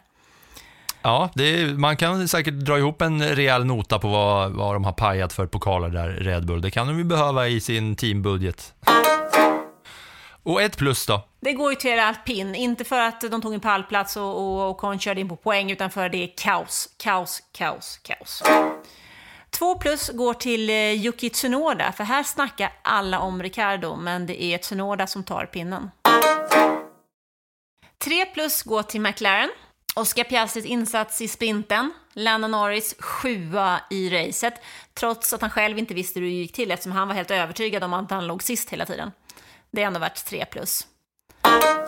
Ja, 1.01 1.29
är, 1.35 1.77
man 1.77 1.97
kan 1.97 2.27
säkert 2.27 2.53
dra 2.53 2.77
ihop 2.77 3.01
en 3.01 3.23
rejäl 3.35 3.65
nota 3.65 3.99
på 3.99 4.07
vad, 4.07 4.51
vad 4.51 4.75
de 4.75 4.85
har 4.85 4.93
pajat 4.93 5.33
för 5.33 5.45
pokaler 5.45 5.89
där, 5.89 6.09
Red 6.09 6.45
Bull. 6.45 6.61
Det 6.61 6.71
kan 6.71 6.87
de 6.87 6.97
ju 6.97 7.03
behöva 7.03 7.47
i 7.47 7.61
sin 7.61 7.95
teambudget. 7.95 8.73
Och 10.43 10.61
ett 10.61 10.77
plus 10.77 11.05
då? 11.05 11.27
Det 11.39 11.53
går 11.53 11.71
ju 11.71 11.75
till 11.75 11.99
alpin, 11.99 12.55
inte 12.55 12.83
för 12.83 12.99
att 12.99 13.21
de 13.21 13.41
tog 13.41 13.53
en 13.53 13.59
pallplats 13.59 14.17
och, 14.17 14.37
och, 14.37 14.69
och 14.69 14.77
Con 14.77 14.99
körde 14.99 15.21
in 15.21 15.29
på 15.29 15.35
poäng, 15.35 15.71
utan 15.71 15.91
för 15.91 16.05
att 16.05 16.11
det 16.11 16.23
är 16.23 16.33
kaos, 16.37 16.89
kaos, 16.97 17.41
kaos, 17.51 17.99
kaos. 18.03 18.43
Två 19.49 19.75
plus 19.75 20.09
går 20.09 20.33
till 20.33 20.69
eh, 20.69 21.05
Yuki 21.05 21.29
Tsunoda, 21.29 21.91
för 21.91 22.03
här 22.03 22.23
snackar 22.23 22.71
alla 22.81 23.19
om 23.19 23.43
Ricardo, 23.43 23.95
men 23.95 24.25
det 24.25 24.43
är 24.43 24.57
Tsunoda 24.57 25.07
som 25.07 25.23
tar 25.23 25.45
pinnen. 25.45 25.91
Tre 28.03 28.25
plus 28.25 28.63
går 28.63 28.83
till 28.83 29.01
McLaren. 29.01 29.49
Oscar 29.95 30.23
Piastris 30.23 30.65
insats 30.65 31.21
i 31.21 31.27
sprinten. 31.27 31.93
Lando 32.13 32.47
Norris 32.47 32.95
sjua 32.99 33.81
i 33.89 34.09
racet, 34.09 34.53
trots 34.93 35.33
att 35.33 35.41
han 35.41 35.49
själv 35.49 35.77
inte 35.77 35.93
visste 35.93 36.19
hur 36.19 36.27
det 36.27 36.33
gick 36.33 36.53
till 36.53 36.71
eftersom 36.71 36.91
han 36.91 37.07
var 37.07 37.15
helt 37.15 37.31
övertygad 37.31 37.83
om 37.83 37.93
att 37.93 38.11
han 38.11 38.27
låg 38.27 38.43
sist 38.43 38.69
hela 38.69 38.85
tiden. 38.85 39.11
Det 39.71 39.81
är 39.81 39.87
ändå 39.87 39.99
värt 39.99 40.25
3 40.25 40.45
plus. 40.45 40.87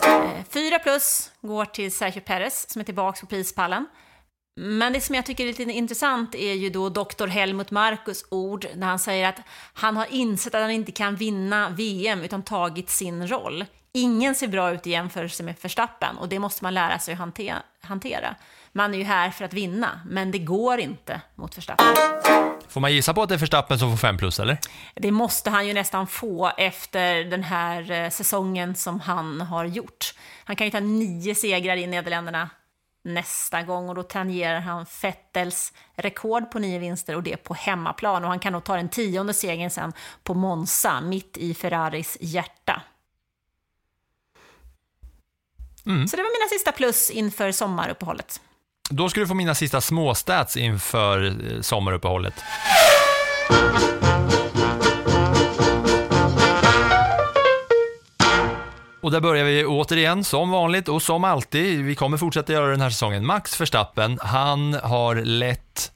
Eh, 0.06 0.44
4 0.50 0.80
plus 0.80 1.32
går 1.42 1.66
till 1.66 1.92
Sergio 1.92 2.22
Perez 2.22 2.70
som 2.70 2.80
är 2.80 2.84
tillbaka 2.84 3.20
på 3.20 3.26
prispallen. 3.26 3.88
Men 4.56 4.94
det 4.94 5.02
som 5.02 5.16
jag 5.16 5.26
tycker 5.26 5.44
är 5.44 5.48
lite 5.48 5.64
intressant 5.64 6.36
är 6.36 6.54
ju 6.54 6.70
då 6.70 6.90
Dr. 6.90 7.28
Helmut 7.28 7.72
Markus 7.72 8.26
ord 8.32 8.68
när 8.76 8.88
han 8.88 9.00
säger 9.00 9.30
att 9.30 9.40
han 9.74 9.98
har 9.98 10.08
insett 10.10 10.56
att 10.56 10.62
han 10.62 10.72
inte 10.72 10.92
kan 10.92 11.16
vinna 11.16 11.70
VM 11.70 12.22
utan 12.22 12.44
tagit 12.44 12.90
sin 12.90 13.28
roll. 13.28 13.66
Ingen 13.94 14.36
ser 14.36 14.48
bra 14.48 14.72
ut 14.72 14.88
i 14.88 14.92
jämförelse 14.92 15.44
med 15.44 15.56
Verstappen 15.62 16.18
och 16.18 16.30
det 16.30 16.40
måste 16.40 16.64
man 16.64 16.74
lära 16.74 17.00
sig 17.00 17.14
att 17.14 17.64
hantera. 17.82 18.36
Man 18.72 18.94
är 18.94 18.98
ju 18.98 19.04
här 19.04 19.30
för 19.30 19.46
att 19.46 19.54
vinna, 19.54 20.02
men 20.10 20.32
det 20.32 20.40
går 20.40 20.80
inte 20.80 21.22
mot 21.36 21.58
Verstappen. 21.58 22.53
Får 22.74 22.82
man 22.82 22.94
gissa 22.94 23.14
på 23.14 23.22
att 23.22 23.30
det 23.30 23.36
är 23.36 23.40
Verstappen 23.40 23.80
som 23.80 23.92
får 23.92 23.98
5 23.98 24.18
plus, 24.18 24.40
eller? 24.40 24.58
Det 24.96 25.12
måste 25.12 25.50
han 25.50 25.68
ju 25.68 25.74
nästan 25.74 26.08
få 26.08 26.52
efter 26.58 27.24
den 27.24 27.44
här 27.44 27.92
eh, 27.92 28.10
säsongen 28.10 28.76
som 28.76 29.00
han 29.00 29.42
har 29.42 29.66
gjort. 29.66 30.14
Han 30.44 30.56
kan 30.56 30.68
ju 30.68 30.72
ta 30.72 30.80
nio 30.80 31.36
segrar 31.36 31.76
i 31.76 31.88
Nederländerna 31.88 32.50
nästa 33.04 33.64
gång 33.64 33.90
och 33.90 33.96
då 33.96 34.04
tangerar 34.04 34.60
han 34.60 34.86
Fettels 34.86 35.74
rekord 35.96 36.52
på 36.52 36.60
nio 36.60 36.80
vinster 36.80 37.16
och 37.16 37.24
det 37.24 37.38
på 37.38 37.54
hemmaplan. 37.54 38.24
Och 38.24 38.30
han 38.30 38.40
kan 38.40 38.54
nog 38.54 38.64
ta 38.64 38.76
den 38.76 38.90
tionde 38.90 39.34
segern 39.34 39.70
sen 39.70 39.94
på 40.24 40.34
Monza, 40.34 41.02
mitt 41.02 41.38
i 41.38 41.54
Ferraris 41.54 42.18
hjärta. 42.22 42.82
Mm. 45.86 46.08
Så 46.08 46.16
det 46.16 46.24
var 46.24 46.42
mina 46.42 46.50
sista 46.50 46.72
plus 46.72 47.10
inför 47.10 47.52
sommaruppehållet. 47.52 48.42
Då 48.90 49.10
ska 49.10 49.20
du 49.20 49.28
få 49.28 49.34
mina 49.34 49.56
sista 49.56 49.82
småstats 49.82 50.58
inför 50.58 51.26
eh, 51.26 51.62
sommaruppehållet. 51.62 52.34
Och 59.02 59.12
där 59.12 59.22
börjar 59.22 59.46
vi 59.46 59.66
återigen, 59.66 60.24
som 60.24 60.50
vanligt 60.50 60.90
och 60.90 61.02
som 61.02 61.24
alltid. 61.24 61.86
Vi 61.86 61.96
kommer 61.96 62.18
fortsätta 62.18 62.54
göra 62.54 62.68
den 62.68 62.82
här 62.82 62.90
säsongen. 62.90 63.26
Max 63.26 63.62
Verstappen, 63.62 64.20
han 64.22 64.74
har 64.74 65.16
lett 65.16 65.92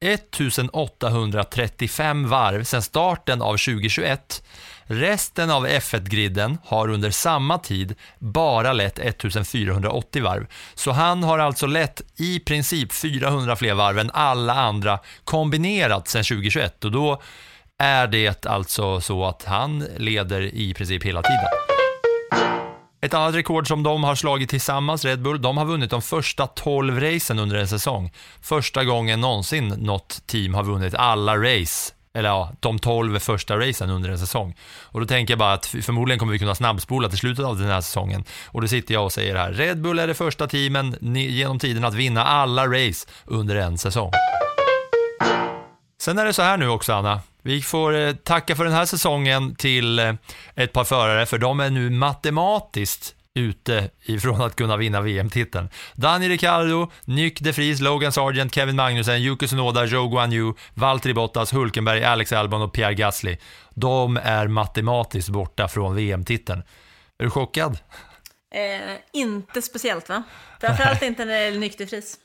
1835 0.00 2.28
varv 2.28 2.64
sedan 2.64 2.82
starten 2.82 3.42
av 3.42 3.52
2021. 3.52 4.42
Resten 4.82 5.50
av 5.50 5.66
F1-griden 5.66 6.58
har 6.64 6.88
under 6.88 7.10
samma 7.10 7.58
tid 7.58 7.94
bara 8.18 8.72
lett 8.72 8.98
1480 8.98 10.22
varv. 10.22 10.46
Så 10.74 10.90
han 10.90 11.22
har 11.22 11.38
alltså 11.38 11.66
lett 11.66 12.02
i 12.16 12.40
princip 12.40 12.92
400 12.92 13.56
fler 13.56 13.74
varv 13.74 13.98
än 13.98 14.10
alla 14.14 14.54
andra 14.54 14.98
kombinerat 15.24 16.08
sedan 16.08 16.24
2021 16.24 16.84
och 16.84 16.92
då 16.92 17.22
är 17.78 18.06
det 18.06 18.46
alltså 18.46 19.00
så 19.00 19.24
att 19.24 19.44
han 19.44 19.86
leder 19.96 20.42
i 20.42 20.74
princip 20.74 21.04
hela 21.04 21.22
tiden. 21.22 21.46
Ett 23.00 23.14
annat 23.14 23.34
rekord 23.34 23.68
som 23.68 23.82
de 23.82 24.04
har 24.04 24.14
slagit 24.14 24.50
tillsammans, 24.50 25.04
Red 25.04 25.22
Bull, 25.22 25.42
de 25.42 25.56
har 25.56 25.64
vunnit 25.64 25.90
de 25.90 26.02
första 26.02 26.46
12 26.46 27.00
racen 27.00 27.38
under 27.38 27.56
en 27.56 27.68
säsong. 27.68 28.12
Första 28.42 28.84
gången 28.84 29.20
någonsin 29.20 29.68
något 29.68 30.22
team 30.26 30.54
har 30.54 30.62
vunnit 30.62 30.94
alla 30.94 31.36
race 31.36 31.92
eller 32.14 32.28
ja, 32.28 32.52
de 32.60 32.78
12 32.78 33.18
första 33.18 33.58
racen 33.58 33.90
under 33.90 34.10
en 34.10 34.18
säsong. 34.18 34.56
Och 34.82 35.00
då 35.00 35.06
tänker 35.06 35.32
jag 35.32 35.38
bara 35.38 35.52
att 35.52 35.66
förmodligen 35.66 36.18
kommer 36.18 36.32
vi 36.32 36.38
kunna 36.38 36.54
snabbspola 36.54 37.08
till 37.08 37.18
slutet 37.18 37.44
av 37.44 37.58
den 37.58 37.68
här 37.68 37.80
säsongen. 37.80 38.24
Och 38.46 38.60
då 38.60 38.68
sitter 38.68 38.94
jag 38.94 39.04
och 39.04 39.12
säger 39.12 39.36
här, 39.36 39.52
Red 39.52 39.80
Bull 39.80 39.98
är 39.98 40.06
det 40.06 40.14
första 40.14 40.46
teamen 40.46 40.96
genom 41.14 41.58
tiden 41.58 41.84
att 41.84 41.94
vinna 41.94 42.24
alla 42.24 42.66
race 42.66 43.08
under 43.24 43.56
en 43.56 43.78
säsong. 43.78 44.12
Sen 46.00 46.18
är 46.18 46.24
det 46.24 46.32
så 46.32 46.42
här 46.42 46.56
nu 46.56 46.68
också 46.68 46.92
Anna, 46.92 47.20
vi 47.42 47.62
får 47.62 47.94
eh, 47.94 48.12
tacka 48.12 48.56
för 48.56 48.64
den 48.64 48.72
här 48.72 48.84
säsongen 48.84 49.54
till 49.54 49.98
eh, 49.98 50.14
ett 50.54 50.72
par 50.72 50.84
förare, 50.84 51.26
för 51.26 51.38
de 51.38 51.60
är 51.60 51.70
nu 51.70 51.90
matematiskt 51.90 53.14
ute 53.34 53.90
ifrån 54.02 54.40
att 54.40 54.56
kunna 54.56 54.76
vinna 54.76 55.00
VM-titeln. 55.00 55.68
Daniel 55.94 56.30
Ricciardo, 56.30 56.90
Nyck 57.04 57.40
de 57.40 57.52
Vries, 57.52 57.80
Logan 57.80 58.12
Sargent, 58.12 58.54
Kevin 58.54 58.76
Magnussen, 58.76 59.22
Yuki 59.22 59.46
Tsunoda, 59.46 59.84
Joe 59.84 60.08
Guan 60.08 60.32
Yu, 60.32 60.52
Valtteri 60.74 61.14
Bottas, 61.14 61.52
Hulkenberg, 61.52 62.04
Alex 62.04 62.32
Albon 62.32 62.62
och 62.62 62.72
Pierre 62.72 62.94
Gasly. 62.94 63.36
De 63.74 64.16
är 64.22 64.48
matematiskt 64.48 65.28
borta 65.28 65.68
från 65.68 65.94
VM-titeln. 65.94 66.62
Är 67.18 67.24
du 67.24 67.30
chockad? 67.30 67.78
Eh, 68.54 68.96
inte 69.12 69.62
speciellt 69.62 70.08
va? 70.08 70.22
Framförallt 70.60 71.02
inte 71.02 71.24
när 71.24 71.32
det 71.32 71.44
gäller 71.44 71.60
Nyck 71.60 71.78
de 71.78 71.84
Vries. 71.84 72.16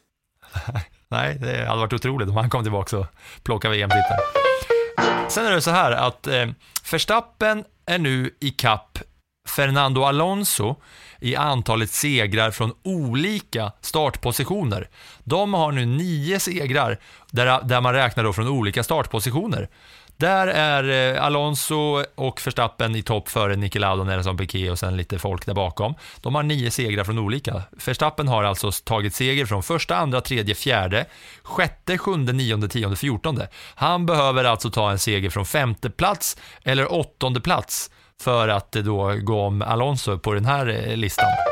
Nej, 1.11 1.38
det 1.41 1.65
hade 1.65 1.79
varit 1.79 1.93
otroligt 1.93 2.29
om 2.29 2.35
han 2.35 2.49
kom 2.49 2.63
tillbaka 2.63 2.97
och 2.97 3.05
plockade 3.43 3.75
VM-titeln. 3.75 4.19
Sen 5.29 5.45
är 5.45 5.51
det 5.51 5.61
så 5.61 5.71
här 5.71 5.91
att 5.91 6.27
eh, 6.27 6.45
Verstappen 6.91 7.63
är 7.85 7.97
nu 7.97 8.35
i 8.39 8.51
kapp 8.51 8.99
Fernando 9.49 10.03
Alonso 10.03 10.75
i 11.19 11.35
antalet 11.35 11.91
segrar 11.91 12.51
från 12.51 12.73
olika 12.83 13.71
startpositioner. 13.81 14.89
De 15.23 15.53
har 15.53 15.71
nu 15.71 15.85
nio 15.85 16.39
segrar 16.39 16.97
där, 17.31 17.61
där 17.63 17.81
man 17.81 17.93
räknar 17.93 18.23
då 18.23 18.33
från 18.33 18.47
olika 18.47 18.83
startpositioner. 18.83 19.69
Där 20.22 20.48
är 20.48 21.14
eh, 21.15 21.23
Alonso 21.23 22.03
och 22.15 22.41
Verstappen 22.45 22.95
i 22.95 23.02
topp 23.02 23.30
före 23.30 23.56
Niki 23.56 23.80
Lauda, 23.80 24.03
Nelson 24.03 24.38
Piquet 24.38 24.72
och 24.72 24.80
sen 24.80 24.98
lite 24.98 25.19
folk 25.19 25.45
där 25.45 25.53
bakom. 25.53 25.95
De 26.22 26.35
har 26.35 26.43
nio 26.43 26.72
segrar 26.72 27.03
från 27.03 27.19
olika. 27.19 27.61
Verstappen 27.85 28.27
har 28.27 28.43
alltså 28.43 28.72
tagit 28.72 29.15
seger 29.15 29.45
från 29.45 29.64
första, 29.64 29.95
andra, 29.95 30.22
tredje, 30.22 30.56
fjärde, 30.56 31.06
sjätte, 31.43 31.98
sjunde, 31.98 32.34
nionde, 32.34 32.68
tionde, 32.68 32.98
fjortonde. 32.98 33.48
Han 33.76 34.06
behöver 34.06 34.43
alltså 34.43 34.69
ta 34.72 34.91
en 34.91 34.99
seger 34.99 35.30
från 35.30 35.45
femte 35.45 35.89
plats 35.89 36.38
eller 36.64 36.91
åttonde 36.91 37.41
plats 37.41 37.91
för 38.22 38.48
att 38.48 38.76
eh, 38.76 38.84
då 38.84 39.15
gå 39.22 39.41
om 39.41 39.61
Alonso 39.61 40.19
på 40.19 40.34
den 40.34 40.45
här 40.45 40.68
eh, 40.68 40.98
listan. 40.98 41.51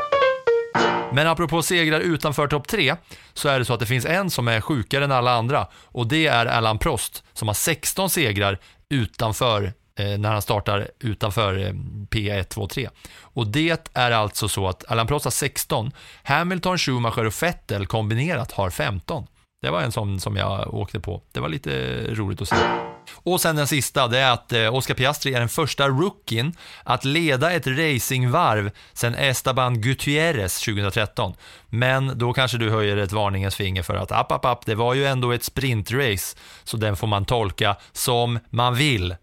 Men 1.12 1.26
apropå 1.26 1.62
segrar 1.62 2.00
utanför 2.00 2.48
topp 2.48 2.68
tre 2.68 2.96
så 3.32 3.48
är 3.48 3.58
det 3.58 3.64
så 3.64 3.74
att 3.74 3.80
det 3.80 3.86
finns 3.86 4.06
en 4.06 4.30
som 4.30 4.48
är 4.48 4.60
sjukare 4.60 5.04
än 5.04 5.12
alla 5.12 5.32
andra 5.32 5.66
och 5.84 6.06
det 6.06 6.26
är 6.26 6.46
Alan 6.46 6.78
Prost 6.78 7.24
som 7.32 7.48
har 7.48 7.54
16 7.54 8.10
segrar 8.10 8.58
utanför 8.88 9.72
eh, 9.98 10.18
när 10.18 10.32
han 10.32 10.42
startar 10.42 10.90
utanför 10.98 11.58
eh, 11.58 11.72
P1, 12.10 12.42
2, 12.42 12.66
3. 12.66 12.88
Och 13.20 13.46
det 13.46 13.90
är 13.94 14.10
alltså 14.10 14.48
så 14.48 14.68
att 14.68 14.90
Alain 14.90 15.06
Prost 15.06 15.24
har 15.24 15.30
16, 15.30 15.90
Hamilton, 16.22 16.78
Schumacher 16.78 17.26
och 17.26 17.42
Vettel 17.42 17.86
kombinerat 17.86 18.52
har 18.52 18.70
15. 18.70 19.26
Det 19.62 19.70
var 19.70 19.82
en 19.82 19.92
sån 19.92 20.20
som 20.20 20.36
jag 20.36 20.74
åkte 20.74 21.00
på. 21.00 21.22
Det 21.32 21.40
var 21.40 21.48
lite 21.48 21.70
roligt 22.14 22.42
att 22.42 22.48
se. 22.48 22.89
Och 23.12 23.40
sen 23.40 23.56
den 23.56 23.66
sista, 23.66 24.08
det 24.08 24.18
är 24.18 24.32
att 24.32 24.52
eh, 24.52 24.74
Oscar 24.74 24.94
Piastri 24.94 25.34
är 25.34 25.40
den 25.40 25.48
första 25.48 25.88
rookien 25.88 26.56
att 26.84 27.04
leda 27.04 27.52
ett 27.52 27.66
racingvarv 27.66 28.70
sen 28.92 29.14
Esteban 29.14 29.80
Gutierrez 29.80 30.60
2013. 30.60 31.34
Men 31.66 32.18
då 32.18 32.32
kanske 32.32 32.58
du 32.58 32.70
höjer 32.70 32.96
ett 32.96 33.12
varningens 33.12 33.54
finger 33.54 33.82
för 33.82 33.94
att 33.94 34.12
app, 34.12 34.32
app, 34.32 34.44
app, 34.44 34.66
det 34.66 34.74
var 34.74 34.94
ju 34.94 35.06
ändå 35.06 35.32
ett 35.32 35.44
sprintrace, 35.44 36.36
så 36.64 36.76
den 36.76 36.96
får 36.96 37.06
man 37.06 37.24
tolka 37.24 37.76
som 37.92 38.38
man 38.50 38.74
vill. 38.74 39.14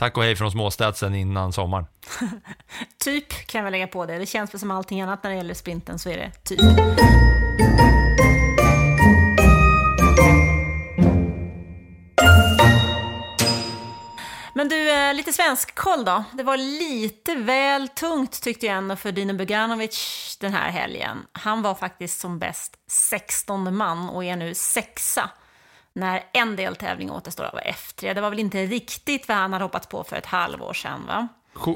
Tack 0.00 0.16
och 0.16 0.24
hej 0.24 0.36
från 0.36 0.50
småstädsen 0.50 1.14
innan 1.14 1.52
sommaren. 1.52 1.86
typ 3.04 3.46
kan 3.46 3.64
vi 3.64 3.70
lägga 3.70 3.86
på 3.86 4.06
det. 4.06 4.18
Det 4.18 4.26
känns 4.26 4.54
väl 4.54 4.60
som 4.60 4.70
allting 4.70 5.00
annat 5.00 5.22
när 5.22 5.30
det 5.30 5.36
gäller 5.36 5.54
sprinten 5.54 5.98
så 5.98 6.10
är 6.10 6.16
det 6.16 6.30
typ. 6.44 6.60
Men 14.60 14.68
du, 14.68 14.90
eh, 14.90 15.14
lite 15.14 15.32
svensk 15.32 15.74
koll 15.74 16.04
då. 16.04 16.24
Det 16.32 16.42
var 16.42 16.56
lite 16.56 17.34
väl 17.34 17.88
tungt 17.88 18.42
tyckte 18.42 18.66
jag 18.66 18.76
ändå 18.76 18.96
för 18.96 19.12
Dino 19.12 19.32
Buganovic 19.32 20.36
den 20.40 20.52
här 20.52 20.70
helgen. 20.70 21.18
Han 21.32 21.62
var 21.62 21.74
faktiskt 21.74 22.20
som 22.20 22.38
bäst 22.38 22.76
16 22.90 23.76
man 23.76 24.08
och 24.08 24.24
är 24.24 24.36
nu 24.36 24.54
sexa 24.54 25.30
när 25.92 26.24
en 26.32 26.56
deltävling 26.56 27.10
återstår 27.10 27.44
av 27.44 27.58
F3. 27.58 28.14
Det 28.14 28.20
var 28.20 28.30
väl 28.30 28.38
inte 28.38 28.66
riktigt 28.66 29.28
vad 29.28 29.36
han 29.36 29.52
hade 29.52 29.64
hoppats 29.64 29.86
på 29.86 30.04
för 30.04 30.16
ett 30.16 30.26
halvår 30.26 30.72
sedan 30.72 31.06
va? 31.06 31.28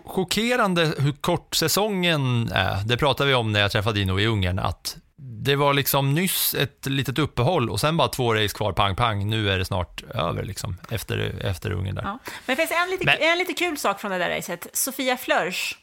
Chockerande 0.04 0.94
hur 0.98 1.12
kort 1.12 1.54
säsongen 1.54 2.48
är. 2.52 2.84
Det 2.84 2.96
pratade 2.96 3.28
vi 3.28 3.34
om 3.34 3.52
när 3.52 3.60
jag 3.60 3.72
träffade 3.72 3.98
Dino 3.98 4.20
i 4.20 4.26
Ungern, 4.26 4.58
att 4.58 4.96
det 5.26 5.56
var 5.56 5.74
liksom 5.74 6.14
nyss 6.14 6.54
ett 6.54 6.86
litet 6.86 7.18
uppehåll 7.18 7.70
och 7.70 7.80
sen 7.80 7.96
bara 7.96 8.08
två 8.08 8.34
race 8.34 8.56
kvar, 8.56 8.72
pang, 8.72 8.96
pang. 8.96 9.30
Nu 9.30 9.50
är 9.50 9.58
det 9.58 9.64
snart 9.64 10.02
över 10.02 10.42
liksom, 10.42 10.76
efter, 10.90 11.46
efter 11.46 11.70
Ungern 11.70 11.94
där. 11.94 12.02
Ja. 12.02 12.18
Men 12.46 12.56
det 12.56 12.66
finns 12.66 12.80
en 12.82 12.90
lite, 12.90 13.04
Men... 13.04 13.16
en 13.20 13.38
lite 13.38 13.52
kul 13.52 13.78
sak 13.78 14.00
från 14.00 14.10
det 14.10 14.18
där 14.18 14.30
racet. 14.30 14.66
Sofia 14.72 15.16
Flörsch, 15.16 15.76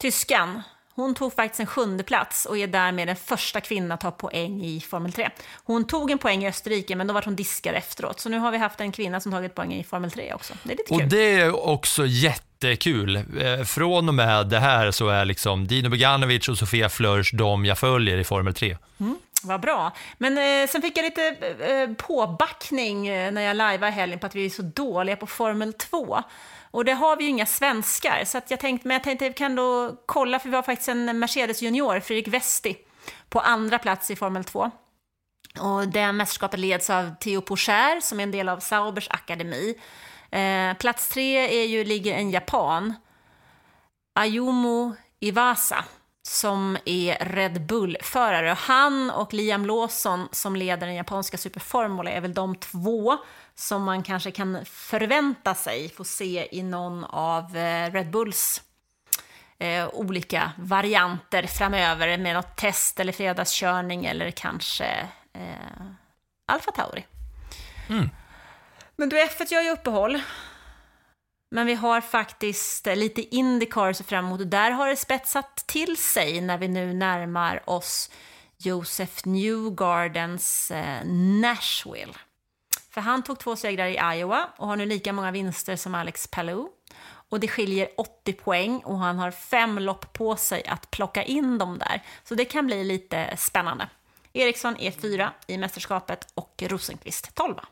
tyskan, 0.00 0.62
hon 0.96 1.14
tog 1.14 1.32
faktiskt 1.32 1.60
en 1.60 1.66
sjunde 1.66 2.04
plats 2.04 2.46
och 2.46 2.58
är 2.58 2.66
därmed 2.66 3.08
den 3.08 3.16
första 3.16 3.60
kvinnan 3.60 3.92
att 3.92 4.00
ta 4.00 4.10
poäng 4.10 4.62
i 4.64 4.80
Formel 4.80 5.12
3. 5.12 5.30
Hon 5.64 5.86
tog 5.86 6.10
en 6.10 6.18
poäng 6.18 6.44
i 6.44 6.48
Österrike, 6.48 6.96
men 6.96 7.06
då 7.06 7.14
var 7.14 7.22
hon 7.22 7.36
diskad 7.36 7.74
efteråt. 7.74 8.20
Så 8.20 8.28
nu 8.28 8.38
har 8.38 8.50
vi 8.50 8.58
haft 8.58 8.80
en 8.80 8.92
kvinna 8.92 9.20
som 9.20 9.32
tagit 9.32 9.54
poäng 9.54 9.74
i 9.74 9.84
Formel 9.84 10.10
3 10.10 10.34
också. 10.34 10.54
Det 10.62 10.72
är 10.72 10.76
lite 10.76 10.88
kul. 10.88 11.02
Och 11.02 11.08
det 11.08 11.40
är 11.40 11.66
också 11.66 12.06
jättekul. 12.60 13.16
Eh, 13.16 13.64
från 13.64 14.08
och 14.08 14.14
med 14.14 14.46
det 14.46 14.58
här 14.58 14.90
så 14.90 15.08
är 15.08 15.24
liksom 15.24 15.66
Dino 15.66 15.88
Beganovic 15.88 16.48
och 16.48 16.58
Sofia 16.58 16.88
Flörsch 16.88 17.34
de 17.34 17.64
jag 17.64 17.78
följer 17.78 18.18
i 18.18 18.24
Formel 18.24 18.54
3. 18.54 18.76
Mm. 19.00 19.18
Vad 19.42 19.60
bra. 19.60 19.92
Men 20.18 20.38
eh, 20.38 20.68
sen 20.68 20.82
fick 20.82 20.98
jag 20.98 21.04
lite 21.04 21.36
eh, 21.60 21.70
eh 21.70 21.90
påbackning 21.90 23.08
eh, 23.08 23.32
när 23.32 23.42
jag 23.42 23.56
lajvade 23.56 23.92
helgen 23.92 24.18
på 24.18 24.26
att 24.26 24.34
vi 24.34 24.46
är 24.46 24.50
så 24.50 24.62
dåliga 24.62 25.16
på 25.16 25.26
Formel 25.26 25.72
2. 25.72 26.22
Och 26.70 26.84
det 26.84 26.92
har 26.92 27.16
vi 27.16 27.24
ju 27.24 27.30
inga 27.30 27.46
svenskar, 27.46 28.24
så 28.24 28.38
att 28.38 28.50
jag 28.50 28.60
tänkte, 28.60 28.88
men 28.88 28.94
jag 28.94 29.04
tänkte 29.04 29.26
att 29.26 29.30
vi 29.30 29.34
kan 29.34 29.56
då 29.56 29.96
kolla, 30.06 30.38
för 30.38 30.48
vi 30.48 30.56
har 30.56 30.62
faktiskt 30.62 30.88
en 30.88 31.18
Mercedes 31.18 31.62
junior, 31.62 32.00
Fredrik 32.00 32.28
Westi, 32.28 32.76
på 33.28 33.40
andra 33.40 33.78
plats 33.78 34.10
i 34.10 34.16
Formel 34.16 34.44
2. 34.44 34.70
Och 35.60 35.88
det 35.88 36.12
mästerskapet 36.12 36.60
leds 36.60 36.90
av 36.90 37.14
Theo 37.20 37.40
Pocher, 37.40 38.00
som 38.00 38.20
är 38.20 38.22
en 38.22 38.30
del 38.30 38.48
av 38.48 38.60
Saubers 38.60 39.08
akademi. 39.10 39.74
Eh, 40.36 40.76
plats 40.76 41.08
tre 41.08 41.62
är 41.62 41.66
ju, 41.66 41.84
ligger 41.84 42.14
en 42.14 42.30
japan, 42.30 42.94
Ayumu 44.14 44.94
Iwasa, 45.20 45.84
som 46.22 46.78
är 46.84 47.24
Red 47.24 47.66
Bull-förare. 47.66 48.56
Han 48.58 49.10
och 49.10 49.34
Liam 49.34 49.66
Lawson 49.66 50.28
som 50.32 50.56
leder 50.56 50.86
den 50.86 50.96
japanska 50.96 51.38
Superformula 51.38 52.10
är 52.10 52.20
väl 52.20 52.34
de 52.34 52.54
två 52.56 53.18
som 53.54 53.82
man 53.82 54.02
kanske 54.02 54.30
kan 54.30 54.64
förvänta 54.64 55.54
sig 55.54 55.88
få 55.88 56.04
se 56.04 56.48
i 56.50 56.62
någon 56.62 57.04
av 57.04 57.56
eh, 57.56 57.92
Red 57.92 58.10
Bulls 58.10 58.62
eh, 59.58 59.88
olika 59.92 60.52
varianter 60.58 61.46
framöver 61.46 62.18
med 62.18 62.34
något 62.34 62.56
test 62.56 63.00
eller 63.00 63.12
fredagskörning 63.12 64.04
eller 64.04 64.30
kanske 64.30 65.08
eh, 65.32 65.86
Alfa 66.46 66.72
Tauri. 66.72 67.06
Mm. 67.88 68.10
Men 68.96 69.08
du, 69.08 69.16
F1 69.16 69.52
gör 69.52 69.62
ju 69.62 69.70
uppehåll. 69.70 70.22
Men 71.50 71.66
vi 71.66 71.74
har 71.74 72.00
faktiskt 72.00 72.86
eh, 72.86 72.96
lite 72.96 73.36
Indycar 73.36 73.90
att 73.90 73.96
se 73.96 74.04
fram 74.04 74.24
emot 74.24 74.40
och 74.40 74.46
där 74.46 74.70
har 74.70 74.88
det 74.88 74.96
spetsat 74.96 75.56
till 75.66 75.96
sig 75.96 76.40
när 76.40 76.58
vi 76.58 76.68
nu 76.68 76.94
närmar 76.94 77.70
oss 77.70 78.10
Joseph 78.58 79.28
Newgardens 79.28 80.70
eh, 80.70 81.04
Nashville. 81.40 82.12
För 82.90 83.00
han 83.00 83.22
tog 83.22 83.38
två 83.38 83.56
segrar 83.56 83.86
i 83.86 84.18
Iowa 84.18 84.48
och 84.56 84.68
har 84.68 84.76
nu 84.76 84.86
lika 84.86 85.12
många 85.12 85.30
vinster 85.30 85.76
som 85.76 85.94
Alex 85.94 86.26
Palou. 86.26 86.68
Och 87.28 87.40
det 87.40 87.48
skiljer 87.48 87.88
80 87.96 88.32
poäng 88.32 88.78
och 88.84 88.98
han 88.98 89.18
har 89.18 89.30
fem 89.30 89.78
lopp 89.78 90.12
på 90.12 90.36
sig 90.36 90.66
att 90.66 90.90
plocka 90.90 91.22
in 91.22 91.58
dem 91.58 91.78
där. 91.78 92.02
Så 92.24 92.34
det 92.34 92.44
kan 92.44 92.66
bli 92.66 92.84
lite 92.84 93.36
spännande. 93.36 93.88
Eriksson 94.32 94.76
är 94.76 94.90
fyra 94.90 95.32
i 95.46 95.58
mästerskapet 95.58 96.32
och 96.34 96.62
Rosenqvist 96.66 97.34
tolva. 97.34 97.64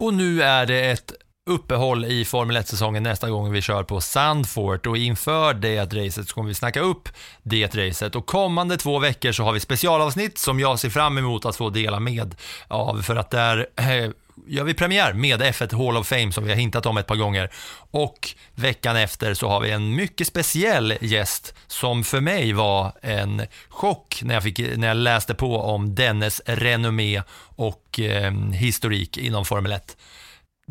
Och 0.00 0.14
nu 0.14 0.42
är 0.42 0.66
det 0.66 0.90
ett 0.90 1.12
uppehåll 1.50 2.04
i 2.04 2.24
Formel 2.24 2.56
1-säsongen 2.56 3.02
nästa 3.02 3.30
gång 3.30 3.52
vi 3.52 3.60
kör 3.60 3.82
på 3.82 4.00
Sandfort. 4.00 4.86
Och 4.86 4.96
inför 4.96 5.54
det 5.54 5.84
racet 5.84 6.28
så 6.28 6.34
kommer 6.34 6.48
vi 6.48 6.54
snacka 6.54 6.80
upp 6.80 7.08
det 7.42 7.74
racet. 7.74 8.16
Och 8.16 8.26
kommande 8.26 8.76
två 8.76 8.98
veckor 8.98 9.32
så 9.32 9.42
har 9.42 9.52
vi 9.52 9.60
specialavsnitt 9.60 10.38
som 10.38 10.60
jag 10.60 10.78
ser 10.78 10.90
fram 10.90 11.18
emot 11.18 11.44
att 11.44 11.56
få 11.56 11.70
dela 11.70 12.00
med 12.00 12.34
av. 12.68 13.02
För 13.02 13.16
att 13.16 13.30
där 13.30 13.66
eh, 13.76 14.10
gör 14.46 14.64
vi 14.64 14.74
premiär 14.74 15.12
med 15.12 15.42
F1 15.42 15.86
Hall 15.86 15.96
of 15.96 16.06
Fame 16.06 16.32
som 16.32 16.44
vi 16.44 16.50
har 16.50 16.56
hintat 16.56 16.86
om 16.86 16.96
ett 16.96 17.06
par 17.06 17.16
gånger. 17.16 17.50
Och 17.90 18.28
veckan 18.54 18.96
efter 18.96 19.34
så 19.34 19.48
har 19.48 19.60
vi 19.60 19.70
en 19.70 19.94
mycket 19.94 20.26
speciell 20.26 20.94
gäst 21.00 21.54
som 21.66 22.04
för 22.04 22.20
mig 22.20 22.52
var 22.52 22.92
en 23.02 23.42
chock 23.68 24.20
när 24.22 24.34
jag, 24.34 24.42
fick, 24.42 24.58
när 24.76 24.88
jag 24.88 24.96
läste 24.96 25.34
på 25.34 25.60
om 25.60 25.94
dennes 25.94 26.42
renommé 26.46 27.22
och 27.56 28.00
eh, 28.00 28.32
historik 28.52 29.16
inom 29.16 29.44
Formel 29.44 29.72
1 29.72 29.96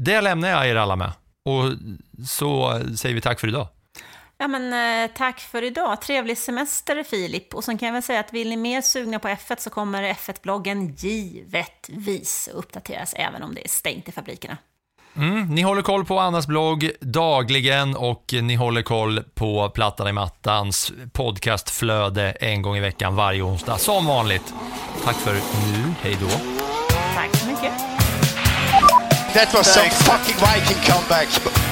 det 0.05 0.21
lämnar 0.21 0.49
jag 0.49 0.67
er 0.67 0.75
alla 0.75 0.95
med. 0.95 1.11
Och 1.45 1.63
så 2.27 2.81
säger 2.95 3.15
vi 3.15 3.21
tack 3.21 3.39
för 3.39 3.47
idag. 3.47 3.67
Ja, 4.41 4.47
men 4.47 4.73
eh, 5.03 5.11
tack 5.15 5.39
för 5.39 5.63
idag. 5.63 6.01
Trevlig 6.01 6.37
semester, 6.37 7.03
Filip. 7.03 7.55
Och 7.55 7.63
sen 7.63 7.77
kan 7.77 7.87
jag 7.87 7.93
väl 7.93 8.03
säga 8.03 8.19
att 8.19 8.33
vill 8.33 8.49
ni 8.49 8.57
mer 8.57 8.81
sugna 8.81 9.19
på 9.19 9.27
F1 9.27 9.55
så 9.59 9.69
kommer 9.69 10.03
F1-bloggen 10.03 10.95
givetvis 10.95 12.49
uppdateras 12.53 13.13
även 13.17 13.43
om 13.43 13.55
det 13.55 13.65
är 13.65 13.69
stängt 13.69 14.09
i 14.09 14.11
fabrikerna. 14.11 14.57
Mm, 15.15 15.47
ni 15.55 15.61
håller 15.61 15.81
koll 15.81 16.05
på 16.05 16.19
Annas 16.19 16.47
blogg 16.47 16.91
dagligen 17.01 17.95
och 17.95 18.33
ni 18.41 18.55
håller 18.55 18.81
koll 18.81 19.23
på 19.33 19.69
Plattan 19.69 20.07
i 20.07 20.11
mattans 20.11 20.91
podcastflöde 21.13 22.31
en 22.31 22.61
gång 22.61 22.77
i 22.77 22.79
veckan 22.79 23.15
varje 23.15 23.41
onsdag. 23.41 23.77
Som 23.77 24.05
vanligt. 24.05 24.53
Tack 25.03 25.15
för 25.15 25.33
nu. 25.33 25.93
Hej 26.01 26.17
då. 26.21 26.29
Tack 27.15 27.35
så 27.35 27.47
mycket. 27.47 27.73
That 29.33 29.53
was 29.53 29.73
some 29.73 29.89
fucking 29.89 30.35
Viking 30.35 30.93
comeback. 30.93 31.68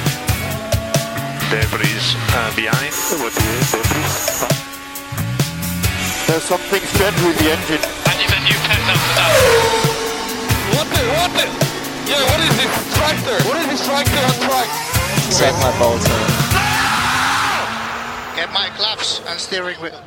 Debris 1.50 2.16
uh, 2.36 2.52
behind. 2.56 2.92
There's 6.28 6.44
something 6.44 6.84
strange 6.84 7.20
with 7.24 7.40
the 7.40 7.48
engine. 7.56 7.80
And 7.80 8.20
then 8.28 8.44
you 8.52 8.58
kept 8.68 8.84
up 8.92 9.00
to 9.00 9.24
What 10.76 10.88
the, 10.92 11.08
what 11.16 11.32
the? 11.40 11.48
Yeah, 12.04 12.20
what 12.28 12.40
is 12.44 12.52
this 12.60 12.68
tractor? 13.00 13.38
What 13.48 13.58
is 13.64 13.68
this 13.68 13.86
tractor 13.88 14.20
on 14.28 14.36
track? 14.44 14.68
Set 15.32 15.54
my 15.64 15.72
Bolton. 15.80 16.12
Get 18.36 18.52
my 18.52 18.68
claps 18.76 19.22
and 19.26 19.40
steering 19.40 19.78
wheel. 19.80 20.04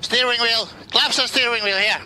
Steering 0.00 0.40
wheel. 0.40 0.68
Claps 0.92 1.18
and 1.18 1.28
steering 1.28 1.64
wheel 1.64 1.76
here. 1.76 2.02